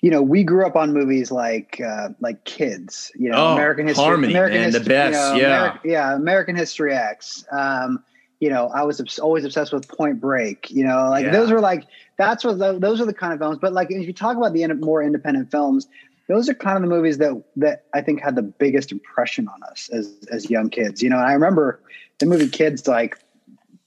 you 0.01 0.09
know, 0.09 0.21
we 0.21 0.43
grew 0.43 0.65
up 0.65 0.75
on 0.75 0.93
movies 0.93 1.31
like 1.31 1.81
uh, 1.81 2.09
like 2.19 2.43
Kids, 2.45 3.11
you 3.15 3.29
know, 3.29 3.37
oh, 3.37 3.53
American 3.53 3.87
History, 3.87 4.03
Harmony, 4.03 4.33
American 4.33 4.57
man, 4.59 4.65
History, 4.65 4.83
the 4.83 4.89
best, 4.89 5.35
you 5.35 5.41
know, 5.41 5.47
yeah, 5.47 5.77
yeah, 5.83 6.15
American 6.15 6.55
History 6.55 6.93
X. 6.93 7.45
Um, 7.51 8.03
you 8.39 8.49
know, 8.49 8.69
I 8.73 8.83
was 8.83 8.99
obs- 8.99 9.19
always 9.19 9.45
obsessed 9.45 9.71
with 9.71 9.87
Point 9.87 10.19
Break. 10.19 10.71
You 10.71 10.83
know, 10.83 11.09
like 11.09 11.25
yeah. 11.25 11.31
those 11.31 11.51
were 11.51 11.61
like 11.61 11.85
that's 12.17 12.43
what 12.43 12.57
the, 12.57 12.77
those 12.79 12.99
are 12.99 13.05
the 13.05 13.13
kind 13.13 13.33
of 13.33 13.39
films. 13.39 13.59
But 13.59 13.73
like 13.73 13.91
if 13.91 14.05
you 14.05 14.13
talk 14.13 14.37
about 14.37 14.53
the 14.53 14.63
in- 14.63 14.79
more 14.79 15.03
independent 15.03 15.51
films, 15.51 15.87
those 16.27 16.49
are 16.49 16.53
kind 16.53 16.77
of 16.77 16.83
the 16.83 16.95
movies 16.95 17.17
that 17.17 17.43
that 17.57 17.85
I 17.93 18.01
think 18.01 18.21
had 18.21 18.35
the 18.35 18.41
biggest 18.41 18.91
impression 18.91 19.47
on 19.47 19.61
us 19.63 19.89
as 19.91 20.13
as 20.31 20.49
young 20.49 20.69
kids. 20.69 21.01
You 21.01 21.09
know, 21.09 21.17
I 21.17 21.33
remember 21.33 21.81
the 22.19 22.25
movie 22.25 22.47
Kids 22.47 22.87
like 22.87 23.17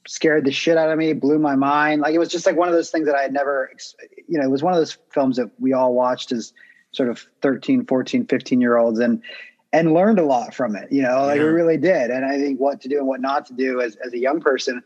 scared 0.06 0.44
the 0.44 0.52
shit 0.52 0.76
out 0.76 0.90
of 0.90 0.98
me, 0.98 1.12
blew 1.12 1.38
my 1.38 1.56
mind. 1.56 2.02
Like 2.02 2.14
it 2.14 2.18
was 2.18 2.28
just 2.28 2.46
like 2.46 2.56
one 2.56 2.68
of 2.68 2.74
those 2.74 2.90
things 2.90 3.06
that 3.06 3.14
I 3.14 3.22
had 3.22 3.32
never 3.32 3.70
you 4.28 4.38
know, 4.38 4.44
it 4.44 4.50
was 4.50 4.62
one 4.62 4.72
of 4.72 4.78
those 4.78 4.98
films 5.10 5.36
that 5.36 5.50
we 5.58 5.72
all 5.72 5.94
watched 5.94 6.32
as 6.32 6.52
sort 6.92 7.08
of 7.08 7.26
13, 7.42 7.86
14, 7.86 8.26
15 8.26 8.60
year 8.60 8.76
olds 8.76 8.98
and 8.98 9.22
and 9.72 9.92
learned 9.92 10.20
a 10.20 10.24
lot 10.24 10.54
from 10.54 10.76
it, 10.76 10.92
you 10.92 11.02
know, 11.02 11.26
like 11.26 11.38
yeah. 11.38 11.44
we 11.44 11.48
really 11.48 11.76
did. 11.76 12.12
And 12.12 12.24
I 12.24 12.38
think 12.38 12.60
what 12.60 12.80
to 12.82 12.88
do 12.88 12.98
and 12.98 13.08
what 13.08 13.20
not 13.20 13.46
to 13.46 13.54
do 13.54 13.80
as 13.80 13.96
as 13.96 14.12
a 14.12 14.18
young 14.18 14.40
person 14.40 14.82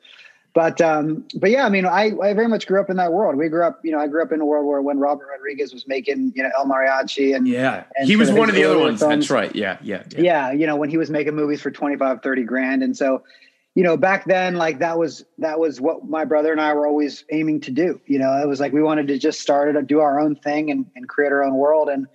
but 0.58 0.80
um, 0.80 1.24
but 1.36 1.50
yeah, 1.50 1.64
I 1.64 1.68
mean, 1.68 1.86
I, 1.86 2.10
I 2.20 2.34
very 2.34 2.48
much 2.48 2.66
grew 2.66 2.80
up 2.80 2.90
in 2.90 2.96
that 2.96 3.12
world. 3.12 3.36
We 3.36 3.48
grew 3.48 3.64
up, 3.64 3.78
you 3.84 3.92
know, 3.92 4.00
I 4.00 4.08
grew 4.08 4.24
up 4.24 4.32
in 4.32 4.40
a 4.40 4.44
world 4.44 4.66
where 4.66 4.82
when 4.82 4.98
Robert 4.98 5.28
Rodriguez 5.30 5.72
was 5.72 5.86
making, 5.86 6.32
you 6.34 6.42
know, 6.42 6.50
El 6.58 6.66
Mariachi 6.66 7.36
and 7.36 7.46
yeah, 7.46 7.84
and 7.94 8.08
he 8.08 8.16
was 8.16 8.32
one 8.32 8.48
of 8.48 8.56
the 8.56 8.64
other 8.64 8.76
ones. 8.76 8.98
Films, 8.98 9.28
That's 9.28 9.30
right. 9.30 9.54
Yeah, 9.54 9.78
yeah, 9.82 10.02
yeah, 10.10 10.20
yeah. 10.20 10.50
You 10.50 10.66
know, 10.66 10.74
when 10.74 10.90
he 10.90 10.96
was 10.96 11.10
making 11.10 11.36
movies 11.36 11.62
for 11.62 11.70
25, 11.70 12.22
30 12.22 12.42
grand, 12.42 12.82
and 12.82 12.96
so, 12.96 13.22
you 13.76 13.84
know, 13.84 13.96
back 13.96 14.24
then, 14.24 14.56
like 14.56 14.80
that 14.80 14.98
was 14.98 15.24
that 15.38 15.60
was 15.60 15.80
what 15.80 16.04
my 16.08 16.24
brother 16.24 16.50
and 16.50 16.60
I 16.60 16.74
were 16.74 16.88
always 16.88 17.22
aiming 17.30 17.60
to 17.60 17.70
do. 17.70 18.00
You 18.06 18.18
know, 18.18 18.32
it 18.42 18.48
was 18.48 18.58
like 18.58 18.72
we 18.72 18.82
wanted 18.82 19.06
to 19.06 19.16
just 19.16 19.38
start 19.38 19.68
it, 19.68 19.76
up, 19.76 19.86
do 19.86 20.00
our 20.00 20.18
own 20.18 20.34
thing, 20.34 20.72
and, 20.72 20.86
and 20.96 21.08
create 21.08 21.30
our 21.30 21.44
own 21.44 21.54
world, 21.54 21.88
and 21.88 22.08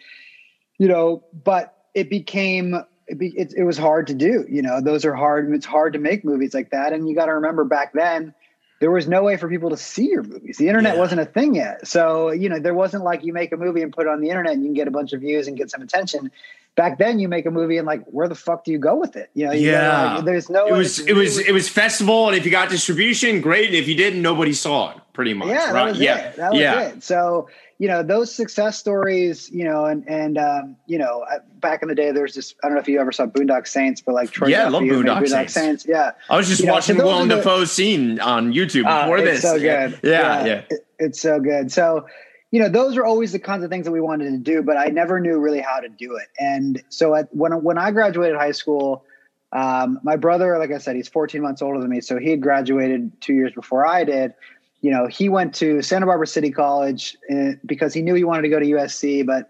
you 0.80 0.90
know, 0.90 1.24
but 1.46 1.78
it 1.94 2.10
became 2.10 2.76
it, 3.08 3.18
be, 3.18 3.28
it, 3.28 3.54
it 3.56 3.64
was 3.64 3.78
hard 3.78 4.08
to 4.08 4.14
do. 4.14 4.46
You 4.50 4.62
know, 4.62 4.82
those 4.82 5.06
are 5.06 5.14
hard. 5.14 5.52
It's 5.54 5.66
hard 5.66 5.94
to 5.94 6.00
make 6.00 6.24
movies 6.24 6.54
like 6.54 6.72
that. 6.72 6.94
And 6.94 7.08
you 7.08 7.16
got 7.16 7.26
to 7.28 7.34
remember 7.34 7.64
back 7.64 7.94
then, 7.94 8.34
there 8.80 8.92
was 8.92 9.08
no 9.08 9.24
way 9.24 9.38
for 9.38 9.48
people 9.48 9.70
to 9.70 9.78
see 9.78 10.10
your 10.10 10.24
movies. 10.24 10.58
The 10.58 10.68
internet 10.68 10.96
yeah. 10.96 11.00
wasn't 11.00 11.22
a 11.22 11.26
thing 11.26 11.56
yet. 11.56 11.88
So, 11.88 12.32
you 12.32 12.50
know, 12.50 12.60
there 12.60 12.74
wasn't 12.74 13.04
like 13.04 13.24
you 13.24 13.32
make 13.32 13.54
a 13.54 13.58
movie 13.58 13.82
and 13.82 13.94
put 13.94 14.08
it 14.08 14.10
on 14.10 14.20
the 14.20 14.30
internet 14.30 14.54
and 14.54 14.62
you 14.62 14.68
can 14.68 14.74
get 14.74 14.88
a 14.88 14.92
bunch 14.92 15.14
of 15.14 15.22
views 15.22 15.48
and 15.48 15.56
get 15.56 15.70
some 15.70 15.82
attention. 15.82 16.32
Back 16.76 16.98
then 16.98 17.20
you 17.20 17.28
make 17.28 17.46
a 17.46 17.52
movie 17.52 17.78
and 17.78 17.86
like 17.86 18.04
where 18.06 18.28
the 18.28 18.36
fuck 18.36 18.64
do 18.64 18.72
you 18.72 18.80
go 18.80 18.96
with 18.96 19.16
it? 19.16 19.30
You 19.34 19.48
know, 19.48 19.52
you 19.52 19.72
yeah. 19.72 20.16
like, 20.16 20.26
there's 20.26 20.50
no 20.50 20.68
It 20.68 20.74
was 20.74 21.00
it 21.00 21.14
was 21.14 21.38
it 21.38 21.52
was 21.52 21.70
festival 21.70 22.28
and 22.28 22.36
if 22.36 22.46
you 22.46 22.52
got 22.52 22.70
distribution, 22.70 23.42
great. 23.42 23.68
And 23.68 23.76
if 23.76 23.88
you 23.88 23.96
didn't, 23.96 24.22
nobody 24.22 24.54
saw 24.54 24.92
it 24.92 24.98
pretty 25.14 25.34
much. 25.34 25.50
Yeah, 25.50 25.72
right? 25.72 25.96
yeah. 25.96 26.18
It. 26.18 26.36
That 26.38 26.52
was 26.52 26.60
yeah. 26.60 26.82
it. 26.82 27.04
So 27.04 27.48
you 27.84 27.90
know 27.90 28.02
those 28.02 28.34
success 28.34 28.78
stories 28.78 29.50
you 29.52 29.66
know 29.66 29.84
and 29.84 30.08
and 30.08 30.38
um, 30.38 30.78
you 30.88 30.98
know 30.98 31.26
back 31.60 31.82
in 31.82 31.90
the 31.90 31.96
day 31.96 32.12
there's 32.12 32.30
was 32.30 32.36
this 32.36 32.56
i 32.64 32.68
don't 32.68 32.76
know 32.76 32.82
if 32.82 32.88
you 32.88 32.98
ever 32.98 33.12
saw 33.12 33.26
boondock 33.26 33.68
saints 33.68 34.00
but 34.00 34.16
like 34.16 34.32
Troy 34.32 34.48
yeah 34.48 34.66
i 34.66 34.70
love 34.70 34.84
boondock, 34.84 35.24
boondock 35.24 35.28
saints. 35.28 35.54
saints. 35.54 35.86
yeah 35.86 36.12
i 36.30 36.38
was 36.38 36.48
just 36.48 36.62
you 36.62 36.72
watching 36.72 36.98
know, 36.98 37.06
willem 37.06 37.28
dafoe's 37.28 37.74
scene 37.74 38.22
on 38.22 38.54
youtube 38.54 38.86
uh, 38.86 39.02
before 39.02 39.20
this 39.20 39.42
so 39.42 39.60
good 39.60 40.00
yeah 40.02 40.10
yeah, 40.12 40.46
yeah. 40.46 40.62
It, 40.70 40.88
it's 40.98 41.20
so 41.20 41.42
good 41.42 41.74
so 41.74 42.06
you 42.54 42.60
know 42.60 42.70
those 42.70 42.96
are 42.98 43.04
always 43.04 43.32
the 43.32 43.40
kinds 43.40 43.64
of 43.64 43.72
things 43.72 43.84
that 43.86 43.92
we 43.92 44.00
wanted 44.00 44.30
to 44.30 44.38
do 44.38 44.62
but 44.62 44.78
i 44.78 44.86
never 44.86 45.20
knew 45.20 45.40
really 45.40 45.60
how 45.60 45.80
to 45.80 45.90
do 45.90 46.16
it. 46.16 46.28
And 46.40 46.82
so 46.90 47.16
at, 47.16 47.36
when 47.36 47.52
when 47.64 47.80
i 47.80 47.90
graduated 47.90 48.38
high 48.38 48.52
school 48.52 49.04
um, 49.52 50.00
my 50.04 50.16
brother 50.16 50.58
like 50.60 50.72
i 50.72 50.78
said 50.78 50.96
he's 50.96 51.08
14 51.08 51.42
months 51.42 51.64
older 51.64 51.80
than 51.82 51.90
me 51.90 52.00
so 52.00 52.20
he 52.20 52.30
had 52.30 52.42
graduated 52.42 53.12
two 53.22 53.34
years 53.34 53.52
before 53.54 53.86
i 53.86 54.06
did. 54.06 54.34
You 54.82 54.92
know, 54.92 55.08
he 55.08 55.30
went 55.30 55.56
to 55.56 55.82
Santa 55.82 56.06
Barbara 56.06 56.28
City 56.28 56.52
College 56.52 57.16
uh, 57.34 57.52
because 57.66 57.94
he 57.94 58.02
knew 58.02 58.16
he 58.16 58.26
wanted 58.26 58.42
to 58.42 58.50
go 58.50 58.60
to 58.60 58.66
USC, 58.66 59.26
but 59.26 59.50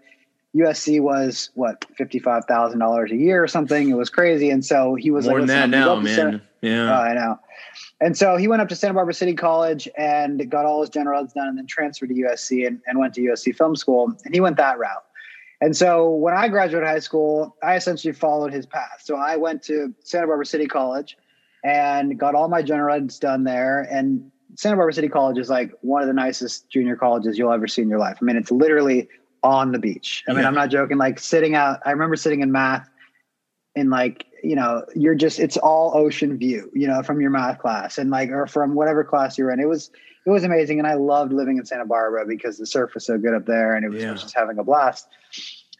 USC 0.54 1.00
was 1.00 1.50
what 1.54 1.84
fifty 1.96 2.18
five 2.18 2.44
thousand 2.44 2.78
dollars 2.78 3.10
a 3.10 3.16
year 3.16 3.42
or 3.42 3.48
something. 3.48 3.90
It 3.90 3.96
was 3.96 4.08
crazy, 4.08 4.50
and 4.50 4.64
so 4.64 4.94
he 4.94 5.10
was 5.10 5.26
more 5.26 5.40
like, 5.40 5.48
than 5.48 5.70
that 5.70 5.76
now, 5.76 5.96
man. 5.96 6.14
Santa- 6.14 6.42
yeah, 6.62 6.90
oh, 6.90 7.02
I 7.02 7.14
know. 7.14 7.38
And 8.00 8.16
so 8.16 8.36
he 8.36 8.48
went 8.48 8.62
up 8.62 8.68
to 8.68 8.76
Santa 8.76 8.94
Barbara 8.94 9.14
City 9.14 9.34
College 9.34 9.88
and 9.98 10.48
got 10.50 10.64
all 10.64 10.80
his 10.80 10.90
general 10.90 11.20
eds 11.20 11.32
done, 11.32 11.48
and 11.48 11.58
then 11.58 11.66
transferred 11.66 12.10
to 12.10 12.14
USC 12.14 12.66
and, 12.66 12.80
and 12.86 12.98
went 12.98 13.14
to 13.14 13.20
USC 13.20 13.54
Film 13.56 13.74
School, 13.74 14.14
and 14.24 14.34
he 14.34 14.40
went 14.40 14.56
that 14.56 14.78
route. 14.78 15.04
And 15.60 15.76
so 15.76 16.10
when 16.10 16.34
I 16.34 16.48
graduated 16.48 16.88
high 16.88 16.98
school, 16.98 17.56
I 17.62 17.74
essentially 17.76 18.12
followed 18.12 18.52
his 18.52 18.66
path. 18.66 19.02
So 19.02 19.16
I 19.16 19.36
went 19.36 19.62
to 19.64 19.94
Santa 20.00 20.26
Barbara 20.26 20.46
City 20.46 20.66
College 20.66 21.16
and 21.64 22.18
got 22.18 22.34
all 22.34 22.48
my 22.48 22.62
general 22.62 22.94
eds 22.94 23.18
done 23.18 23.44
there, 23.44 23.88
and 23.90 24.30
Santa 24.56 24.76
Barbara 24.76 24.92
City 24.92 25.08
College 25.08 25.38
is 25.38 25.50
like 25.50 25.72
one 25.80 26.00
of 26.00 26.06
the 26.06 26.14
nicest 26.14 26.70
junior 26.70 26.94
colleges 26.94 27.36
you'll 27.36 27.52
ever 27.52 27.66
see 27.66 27.82
in 27.82 27.88
your 27.88 27.98
life. 27.98 28.18
I 28.20 28.24
mean, 28.24 28.36
it's 28.36 28.52
literally 28.52 29.08
on 29.44 29.70
the 29.72 29.78
beach. 29.78 30.24
I 30.26 30.32
mean, 30.32 30.44
I'm 30.44 30.54
not 30.54 30.70
joking. 30.70 30.96
Like 30.96 31.20
sitting 31.20 31.54
out, 31.54 31.80
I 31.84 31.90
remember 31.90 32.16
sitting 32.16 32.40
in 32.40 32.50
math 32.50 32.88
and 33.76 33.90
like, 33.90 34.24
you 34.42 34.56
know, 34.56 34.84
you're 34.96 35.14
just, 35.14 35.38
it's 35.38 35.56
all 35.58 35.92
ocean 35.94 36.36
view, 36.38 36.70
you 36.74 36.88
know, 36.88 37.02
from 37.02 37.20
your 37.20 37.30
math 37.30 37.58
class 37.58 37.98
and 37.98 38.10
like, 38.10 38.30
or 38.30 38.46
from 38.46 38.74
whatever 38.74 39.04
class 39.04 39.38
you 39.38 39.44
were 39.44 39.52
in. 39.52 39.60
It 39.60 39.68
was, 39.68 39.90
it 40.26 40.30
was 40.30 40.44
amazing. 40.44 40.78
And 40.78 40.88
I 40.88 40.94
loved 40.94 41.32
living 41.32 41.58
in 41.58 41.66
Santa 41.66 41.84
Barbara 41.84 42.26
because 42.26 42.56
the 42.56 42.66
surf 42.66 42.94
was 42.94 43.04
so 43.04 43.18
good 43.18 43.34
up 43.34 43.44
there 43.44 43.74
and 43.74 43.84
it 43.84 43.90
was, 43.90 44.02
yeah. 44.02 44.08
it 44.08 44.12
was 44.12 44.22
just 44.22 44.34
having 44.34 44.58
a 44.58 44.64
blast. 44.64 45.06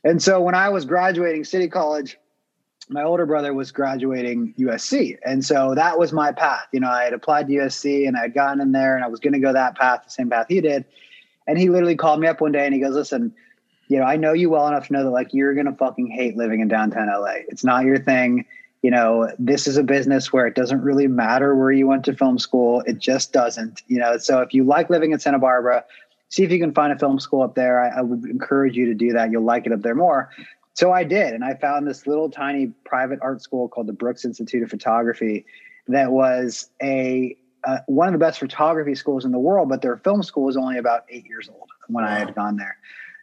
And 0.04 0.22
so 0.22 0.40
when 0.40 0.54
I 0.54 0.68
was 0.68 0.84
graduating 0.84 1.44
City 1.44 1.68
College, 1.68 2.18
my 2.90 3.02
older 3.02 3.24
brother 3.24 3.54
was 3.54 3.72
graduating 3.72 4.54
USC. 4.58 5.16
And 5.24 5.42
so 5.42 5.74
that 5.74 5.98
was 5.98 6.12
my 6.12 6.32
path. 6.32 6.66
You 6.72 6.80
know, 6.80 6.90
I 6.90 7.04
had 7.04 7.14
applied 7.14 7.46
to 7.48 7.54
USC 7.54 8.06
and 8.06 8.14
I 8.14 8.22
had 8.22 8.34
gotten 8.34 8.60
in 8.60 8.72
there 8.72 8.94
and 8.94 9.02
I 9.02 9.08
was 9.08 9.20
going 9.20 9.32
to 9.32 9.38
go 9.38 9.54
that 9.54 9.76
path, 9.76 10.02
the 10.04 10.10
same 10.10 10.28
path 10.28 10.46
he 10.50 10.60
did. 10.60 10.84
And 11.46 11.58
he 11.58 11.70
literally 11.70 11.96
called 11.96 12.20
me 12.20 12.26
up 12.26 12.40
one 12.40 12.52
day 12.52 12.64
and 12.64 12.74
he 12.74 12.80
goes, 12.80 12.94
listen, 12.94 13.34
you 13.88 13.98
know, 13.98 14.04
I 14.04 14.16
know 14.16 14.32
you 14.32 14.50
well 14.50 14.66
enough 14.66 14.88
to 14.88 14.92
know 14.92 15.04
that 15.04 15.10
like 15.10 15.32
you're 15.32 15.54
going 15.54 15.66
to 15.66 15.74
fucking 15.74 16.08
hate 16.08 16.36
living 16.36 16.60
in 16.60 16.68
downtown 16.68 17.08
LA. 17.08 17.42
It's 17.48 17.64
not 17.64 17.84
your 17.84 17.98
thing. 17.98 18.44
You 18.82 18.90
know, 18.90 19.30
this 19.38 19.66
is 19.66 19.76
a 19.76 19.82
business 19.82 20.32
where 20.32 20.46
it 20.46 20.54
doesn't 20.54 20.82
really 20.82 21.06
matter 21.06 21.54
where 21.54 21.72
you 21.72 21.86
went 21.86 22.04
to 22.04 22.14
film 22.14 22.38
school. 22.38 22.82
It 22.86 22.98
just 22.98 23.32
doesn't, 23.32 23.82
you 23.86 23.98
know. 23.98 24.18
So 24.18 24.40
if 24.40 24.52
you 24.52 24.64
like 24.64 24.90
living 24.90 25.12
in 25.12 25.18
Santa 25.18 25.38
Barbara, 25.38 25.84
see 26.28 26.44
if 26.44 26.50
you 26.50 26.58
can 26.58 26.72
find 26.72 26.92
a 26.92 26.98
film 26.98 27.18
school 27.18 27.42
up 27.42 27.54
there. 27.54 27.82
I, 27.82 28.00
I 28.00 28.02
would 28.02 28.24
encourage 28.24 28.76
you 28.76 28.86
to 28.86 28.94
do 28.94 29.12
that. 29.12 29.30
You'll 29.30 29.44
like 29.44 29.66
it 29.66 29.72
up 29.72 29.80
there 29.80 29.94
more. 29.94 30.30
So 30.74 30.92
I 30.92 31.04
did, 31.04 31.34
and 31.34 31.44
I 31.44 31.54
found 31.54 31.86
this 31.86 32.06
little 32.06 32.28
tiny 32.28 32.66
private 32.84 33.20
art 33.22 33.40
school 33.40 33.68
called 33.68 33.86
the 33.86 33.92
Brooks 33.92 34.24
Institute 34.24 34.62
of 34.62 34.70
Photography 34.70 35.46
that 35.88 36.10
was 36.10 36.68
a 36.82 37.36
uh, 37.64 37.78
one 37.86 38.08
of 38.08 38.12
the 38.12 38.18
best 38.18 38.38
photography 38.38 38.94
schools 38.94 39.24
in 39.24 39.32
the 39.32 39.38
world, 39.38 39.68
but 39.68 39.80
their 39.80 39.96
film 39.98 40.22
school 40.22 40.44
was 40.44 40.56
only 40.56 40.76
about 40.76 41.04
eight 41.08 41.24
years 41.26 41.48
old 41.48 41.70
when 41.88 42.04
wow. 42.04 42.10
I 42.10 42.18
had 42.18 42.34
gone 42.34 42.56
there. 42.56 42.76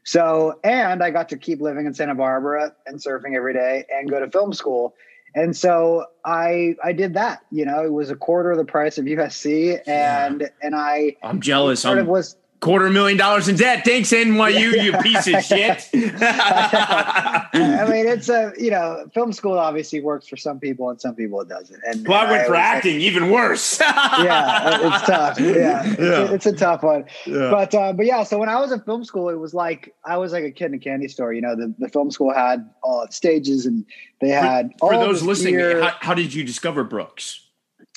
So, 0.04 0.60
and 0.64 1.04
I 1.04 1.12
got 1.12 1.30
to 1.30 1.38
keep 1.38 1.62
living 1.62 1.86
in 1.86 1.94
Santa 1.94 2.16
Barbara 2.16 2.76
and 2.86 2.98
surfing 2.98 3.36
every 3.36 3.54
day 3.54 3.86
and 3.90 4.10
go 4.10 4.20
to 4.20 4.30
film 4.30 4.54
school. 4.54 4.96
And 5.34 5.56
so 5.56 6.06
I 6.26 6.76
I 6.84 6.92
did 6.92 7.14
that. 7.14 7.46
You 7.52 7.66
know, 7.66 7.84
it 7.86 7.94
was 7.94 8.10
a 8.10 8.16
quarter 8.16 8.52
of 8.52 8.58
the 8.58 8.66
price 8.66 8.98
of 8.98 9.06
USC, 9.06 9.82
and 9.88 10.42
yeah. 10.42 10.48
and 10.62 10.76
I 10.76 11.16
I'm 11.24 11.40
jealous. 11.40 11.82
Sort 11.82 11.98
I'm, 11.98 12.04
of 12.04 12.08
was 12.08 12.36
quarter 12.62 12.90
million 12.90 13.18
dollars 13.18 13.50
in 13.50 13.56
debt. 13.58 13.84
Thanks, 13.84 14.12
NYU, 14.12 14.82
you 14.84 14.94
piece 15.02 15.28
of 15.28 15.44
shit. 15.44 15.90
I 17.54 17.88
mean, 17.90 18.08
it's 18.08 18.30
a 18.30 18.54
you 18.58 18.72
know, 18.72 19.10
film 19.14 19.34
school 19.34 19.58
obviously 19.58 20.00
works 20.00 20.28
for 20.28 20.38
some 20.38 20.60
people 20.60 20.90
and 20.90 21.02
some 21.02 21.16
people 21.16 21.42
it 21.42 21.50
doesn't. 21.50 21.82
And 21.86 22.08
well, 22.08 22.26
I 22.26 22.32
went 22.32 22.48
for 22.48 22.56
acting, 22.56 22.94
like, 22.94 23.02
even 23.02 23.30
worse. 23.30 23.80
yeah, 23.82 24.96
it's 24.96 25.06
tough. 25.06 25.40
Yeah, 25.40 25.56
yeah. 25.56 25.84
It's, 25.84 26.00
a, 26.00 26.34
it's, 26.34 26.46
a, 26.46 26.54
tough 26.54 26.84
one. 26.84 27.06
Yeah. 27.26 27.50
But 27.50 27.76
uh, 27.76 27.94
but 27.94 28.06
yeah, 28.06 28.24
so 28.24 28.38
when 28.38 28.50
I 28.50 28.60
was 28.60 28.72
in 28.72 28.80
film 28.82 29.04
school, 29.04 29.30
it 29.30 29.36
was 29.36 29.54
like 29.54 29.94
I 30.06 30.18
was 30.18 30.32
like 30.32 30.44
a 30.44 30.52
kid 30.52 30.68
in 30.68 30.76
a 30.76 30.80
candy 30.80 31.08
store. 31.08 31.34
You 31.34 31.42
know, 31.42 31.56
the, 31.56 31.74
the 31.80 31.90
film 31.90 32.12
school 32.12 32.34
had 32.34 32.70
all 32.84 33.08
stages 33.10 33.66
and 33.66 33.86
they 34.22 34.30
had 34.30 34.72
for, 34.80 34.94
for 34.94 35.00
those 35.00 35.24
listening. 35.24 35.60
How, 35.60 35.94
how 36.00 36.14
did 36.14 36.34
you 36.34 36.44
discover 36.44 36.84
Brooks? 36.84 37.48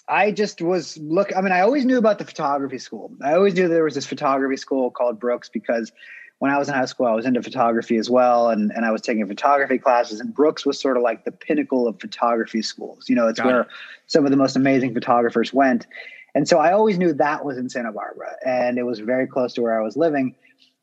I 0.08 0.32
just 0.32 0.60
was 0.60 0.98
look. 0.98 1.34
I 1.34 1.40
mean, 1.40 1.52
I 1.52 1.60
always 1.60 1.84
knew 1.84 1.98
about 1.98 2.18
the 2.18 2.24
photography 2.24 2.78
school. 2.78 3.10
I 3.22 3.34
always 3.34 3.54
knew 3.54 3.68
there 3.68 3.84
was 3.84 3.94
this 3.94 4.06
photography 4.06 4.56
school 4.56 4.90
called 4.90 5.18
Brooks 5.18 5.48
because 5.48 5.92
when 6.38 6.50
I 6.50 6.58
was 6.58 6.68
in 6.68 6.74
high 6.74 6.84
school, 6.84 7.06
I 7.06 7.14
was 7.14 7.24
into 7.24 7.42
photography 7.42 7.96
as 7.96 8.10
well, 8.10 8.50
and 8.50 8.70
and 8.72 8.84
I 8.84 8.90
was 8.90 9.00
taking 9.00 9.26
photography 9.26 9.78
classes. 9.78 10.20
And 10.20 10.34
Brooks 10.34 10.66
was 10.66 10.78
sort 10.78 10.96
of 10.98 11.02
like 11.02 11.24
the 11.24 11.32
pinnacle 11.32 11.88
of 11.88 11.98
photography 12.00 12.60
schools. 12.60 13.08
You 13.08 13.16
know, 13.16 13.28
it's 13.28 13.38
Got 13.38 13.46
where 13.46 13.60
it. 13.62 13.68
some 14.06 14.24
of 14.26 14.30
the 14.30 14.36
most 14.36 14.56
amazing 14.56 14.92
photographers 14.92 15.54
went. 15.54 15.86
And 16.34 16.48
so 16.48 16.58
I 16.58 16.72
always 16.72 16.98
knew 16.98 17.12
that 17.14 17.44
was 17.44 17.56
in 17.56 17.70
Santa 17.70 17.92
Barbara, 17.92 18.36
and 18.44 18.78
it 18.78 18.82
was 18.82 18.98
very 18.98 19.26
close 19.26 19.54
to 19.54 19.62
where 19.62 19.78
I 19.78 19.82
was 19.82 19.96
living. 19.96 20.34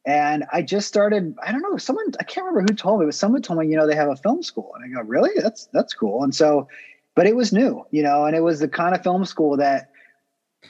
And 0.04 0.46
I 0.52 0.64
just 0.64 0.88
started. 0.88 1.36
I 1.46 1.52
don't 1.52 1.62
know. 1.62 1.78
Someone 1.78 2.08
I 2.20 2.24
can't 2.24 2.48
remember 2.48 2.72
who 2.72 2.76
told 2.76 3.02
me, 3.02 3.06
but 3.06 3.14
someone 3.14 3.44
told 3.44 3.60
me, 3.60 3.68
you 3.68 3.76
know, 3.76 3.86
they 3.86 3.96
have 3.96 4.10
a 4.10 4.16
film 4.16 4.42
school, 4.42 4.72
and 4.76 4.84
I 4.84 4.88
go, 5.00 5.08
really? 5.08 5.30
That's 5.40 5.68
that's 5.74 5.94
cool. 5.94 6.24
And 6.24 6.34
so 6.34 6.68
but 7.16 7.28
it 7.28 7.36
was 7.36 7.52
new, 7.52 7.86
you 7.92 8.04
know, 8.04 8.26
and 8.26 8.36
it 8.36 8.42
was 8.42 8.60
the 8.60 8.68
kind 8.68 8.96
of 8.96 9.04
film 9.04 9.26
school 9.26 9.58
that 9.58 9.92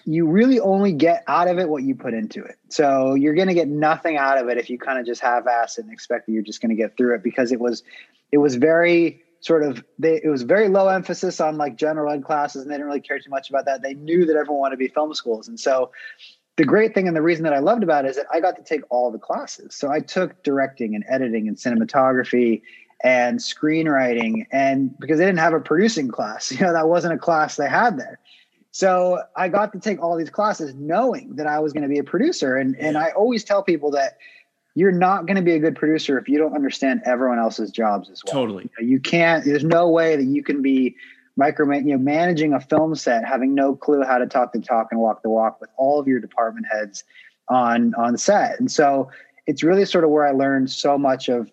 you 0.05 0.25
really 0.25 0.59
only 0.59 0.93
get 0.93 1.23
out 1.27 1.47
of 1.47 1.59
it 1.59 1.69
what 1.69 1.83
you 1.83 1.95
put 1.95 2.13
into 2.13 2.43
it. 2.43 2.57
So 2.69 3.13
you're 3.13 3.35
going 3.35 3.49
to 3.49 3.53
get 3.53 3.67
nothing 3.67 4.17
out 4.17 4.37
of 4.37 4.47
it 4.49 4.57
if 4.57 4.69
you 4.69 4.79
kind 4.79 4.99
of 4.99 5.05
just 5.05 5.21
have 5.21 5.47
ass 5.47 5.77
and 5.77 5.91
expect 5.91 6.25
that 6.25 6.31
you're 6.31 6.43
just 6.43 6.61
going 6.61 6.69
to 6.69 6.75
get 6.75 6.97
through 6.97 7.15
it 7.15 7.23
because 7.23 7.51
it 7.51 7.59
was, 7.59 7.83
it 8.31 8.37
was 8.37 8.55
very 8.55 9.21
sort 9.41 9.63
of, 9.63 9.83
they, 9.99 10.21
it 10.23 10.29
was 10.29 10.43
very 10.43 10.69
low 10.69 10.87
emphasis 10.87 11.41
on 11.41 11.57
like 11.57 11.75
general 11.75 12.11
ed 12.11 12.23
classes 12.23 12.61
and 12.61 12.71
they 12.71 12.75
didn't 12.75 12.87
really 12.87 13.01
care 13.01 13.19
too 13.19 13.29
much 13.29 13.49
about 13.49 13.65
that. 13.65 13.81
They 13.81 13.93
knew 13.93 14.25
that 14.25 14.35
everyone 14.35 14.61
wanted 14.61 14.75
to 14.75 14.79
be 14.79 14.87
film 14.87 15.13
schools. 15.13 15.47
And 15.47 15.59
so 15.59 15.91
the 16.57 16.65
great 16.65 16.93
thing 16.93 17.07
and 17.07 17.15
the 17.15 17.21
reason 17.21 17.43
that 17.43 17.53
I 17.53 17.59
loved 17.59 17.83
about 17.83 18.05
it 18.05 18.09
is 18.09 18.15
that 18.17 18.27
I 18.31 18.39
got 18.39 18.55
to 18.55 18.63
take 18.63 18.81
all 18.89 19.11
the 19.11 19.19
classes. 19.19 19.75
So 19.75 19.91
I 19.91 19.99
took 19.99 20.43
directing 20.43 20.95
and 20.95 21.03
editing 21.09 21.47
and 21.47 21.57
cinematography 21.57 22.61
and 23.03 23.39
screenwriting 23.39 24.45
and 24.51 24.97
because 24.99 25.17
they 25.17 25.25
didn't 25.25 25.39
have 25.39 25.53
a 25.53 25.59
producing 25.59 26.07
class 26.07 26.51
you 26.59 26.59
know 26.59 26.73
that 26.73 26.87
wasn't 26.87 27.13
a 27.13 27.17
class 27.17 27.55
they 27.55 27.69
had 27.69 27.97
there. 27.97 28.19
So 28.73 29.21
i 29.35 29.49
got 29.49 29.73
to 29.73 29.79
take 29.79 30.01
all 30.01 30.17
these 30.17 30.29
classes 30.29 30.73
knowing 30.75 31.35
that 31.35 31.47
i 31.47 31.59
was 31.59 31.73
going 31.73 31.83
to 31.83 31.89
be 31.89 31.99
a 31.99 32.03
producer. 32.03 32.55
And 32.55 32.75
and 32.77 32.97
i 32.97 33.09
always 33.11 33.43
tell 33.43 33.63
people 33.63 33.91
that 33.91 34.17
you're 34.75 34.91
not 34.91 35.25
going 35.25 35.35
to 35.35 35.41
be 35.41 35.53
a 35.53 35.59
good 35.59 35.75
producer 35.75 36.17
if 36.17 36.29
you 36.29 36.37
don't 36.37 36.55
understand 36.55 37.01
everyone 37.05 37.39
else's 37.39 37.71
jobs 37.71 38.09
as 38.09 38.23
well. 38.25 38.33
Totally. 38.33 38.69
You 38.79 38.99
can't 38.99 39.43
there's 39.43 39.63
no 39.63 39.89
way 39.89 40.15
that 40.15 40.25
you 40.25 40.43
can 40.43 40.61
be 40.61 40.95
micro 41.37 41.69
you 41.73 41.83
know 41.83 41.97
managing 41.97 42.53
a 42.53 42.59
film 42.59 42.93
set 42.93 43.25
having 43.25 43.55
no 43.55 43.73
clue 43.73 44.03
how 44.03 44.17
to 44.17 44.27
talk 44.27 44.51
the 44.51 44.59
talk 44.59 44.89
and 44.91 44.99
walk 44.99 45.23
the 45.23 45.29
walk 45.29 45.59
with 45.61 45.69
all 45.77 45.99
of 45.99 46.07
your 46.07 46.19
department 46.19 46.65
heads 46.71 47.03
on 47.49 47.93
on 47.95 48.17
set. 48.17 48.59
And 48.59 48.71
so 48.71 49.09
it's 49.47 49.63
really 49.63 49.85
sort 49.85 50.03
of 50.03 50.09
where 50.11 50.25
i 50.25 50.31
learned 50.31 50.69
so 50.69 50.97
much 50.97 51.27
of 51.27 51.51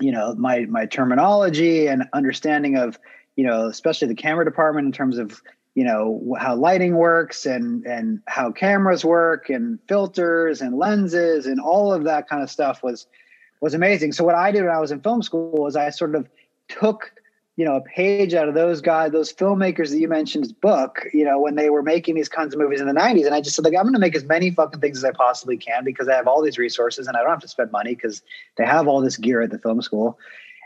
you 0.00 0.12
know 0.12 0.34
my 0.36 0.60
my 0.66 0.86
terminology 0.86 1.86
and 1.86 2.04
understanding 2.12 2.76
of 2.76 2.98
you 3.36 3.44
know 3.44 3.66
especially 3.66 4.08
the 4.08 4.14
camera 4.14 4.44
department 4.44 4.86
in 4.86 4.92
terms 4.92 5.18
of 5.18 5.42
you 5.74 5.84
know 5.84 6.36
how 6.38 6.54
lighting 6.56 6.96
works 6.96 7.46
and 7.46 7.84
and 7.84 8.20
how 8.26 8.50
cameras 8.50 9.04
work 9.04 9.48
and 9.48 9.78
filters 9.88 10.60
and 10.60 10.76
lenses 10.76 11.46
and 11.46 11.60
all 11.60 11.92
of 11.92 12.04
that 12.04 12.28
kind 12.28 12.42
of 12.42 12.50
stuff 12.50 12.82
was 12.82 13.06
was 13.60 13.74
amazing. 13.74 14.12
So 14.12 14.24
what 14.24 14.34
i 14.34 14.50
did 14.50 14.62
when 14.62 14.72
i 14.74 14.80
was 14.80 14.90
in 14.90 15.00
film 15.00 15.22
school 15.22 15.52
was 15.52 15.76
i 15.76 15.90
sort 15.90 16.14
of 16.14 16.28
took 16.68 17.12
you 17.58 17.64
know 17.64 17.74
a 17.74 17.80
page 17.80 18.34
out 18.34 18.48
of 18.48 18.54
those 18.54 18.80
guys 18.80 19.10
those 19.10 19.32
filmmakers 19.32 19.90
that 19.90 19.98
you 19.98 20.06
mentioned's 20.08 20.52
book 20.52 21.04
you 21.12 21.24
know 21.24 21.40
when 21.40 21.56
they 21.56 21.68
were 21.70 21.82
making 21.82 22.14
these 22.14 22.28
kinds 22.28 22.54
of 22.54 22.60
movies 22.60 22.80
in 22.80 22.86
the 22.86 22.94
90s 22.94 23.26
and 23.26 23.34
i 23.34 23.40
just 23.40 23.56
said 23.56 23.64
like 23.64 23.74
i'm 23.74 23.82
going 23.82 23.92
to 23.92 23.98
make 23.98 24.14
as 24.14 24.24
many 24.24 24.50
fucking 24.50 24.80
things 24.80 24.96
as 24.96 25.04
i 25.04 25.10
possibly 25.10 25.56
can 25.56 25.84
because 25.84 26.08
i 26.08 26.14
have 26.14 26.28
all 26.28 26.40
these 26.40 26.56
resources 26.56 27.08
and 27.08 27.16
i 27.16 27.20
don't 27.20 27.30
have 27.30 27.40
to 27.40 27.48
spend 27.48 27.70
money 27.72 27.94
because 27.96 28.22
they 28.56 28.64
have 28.64 28.86
all 28.86 29.00
this 29.00 29.16
gear 29.18 29.42
at 29.42 29.50
the 29.50 29.58
film 29.58 29.82
school. 29.82 30.18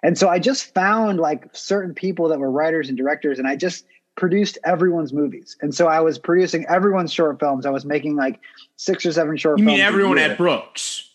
And 0.05 0.19
so 0.19 0.29
i 0.29 0.39
just 0.39 0.75
found 0.75 1.19
like 1.19 1.49
certain 1.57 1.95
people 1.95 2.29
that 2.29 2.39
were 2.39 2.51
writers 2.51 2.89
and 2.89 2.99
directors 2.99 3.39
and 3.39 3.49
i 3.49 3.57
just 3.57 3.87
produced 4.15 4.59
everyone's 4.65 5.15
movies. 5.15 5.57
And 5.63 5.75
so 5.75 5.89
i 5.89 5.99
was 6.01 6.19
producing 6.19 6.67
everyone's 6.69 7.13
short 7.13 7.41
films. 7.41 7.65
I 7.65 7.71
was 7.71 7.87
making 7.87 8.17
like 8.17 8.39
six 8.77 9.07
or 9.07 9.13
seven 9.13 9.39
short 9.39 9.59
you 9.59 9.65
films 9.65 9.79
mean 9.79 9.87
everyone 9.87 10.19
at 10.19 10.37
brooks? 10.37 11.09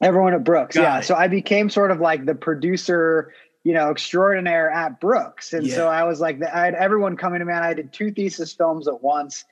Everyone 0.00 0.32
at 0.32 0.44
brooks 0.44 0.76
Got 0.76 0.82
yeah. 0.82 0.98
it. 1.00 1.04
so 1.04 1.14
i 1.14 1.28
became 1.28 1.68
sort 1.68 1.90
of 1.90 2.00
like 2.00 2.24
the 2.24 2.34
producer 2.34 3.34
you 3.64 3.74
know, 3.74 3.90
extraordinaire 3.90 4.70
at 4.70 5.00
Brooks. 5.00 5.52
And 5.52 5.66
yeah. 5.66 5.74
so 5.74 5.88
I 5.88 6.04
was 6.04 6.20
like, 6.20 6.42
I 6.42 6.64
had 6.64 6.74
everyone 6.74 7.16
coming 7.16 7.40
to 7.40 7.44
me 7.44 7.52
and 7.52 7.64
I 7.64 7.74
did 7.74 7.92
two 7.92 8.10
thesis 8.10 8.52
films 8.52 8.88
at 8.88 9.02
once. 9.02 9.44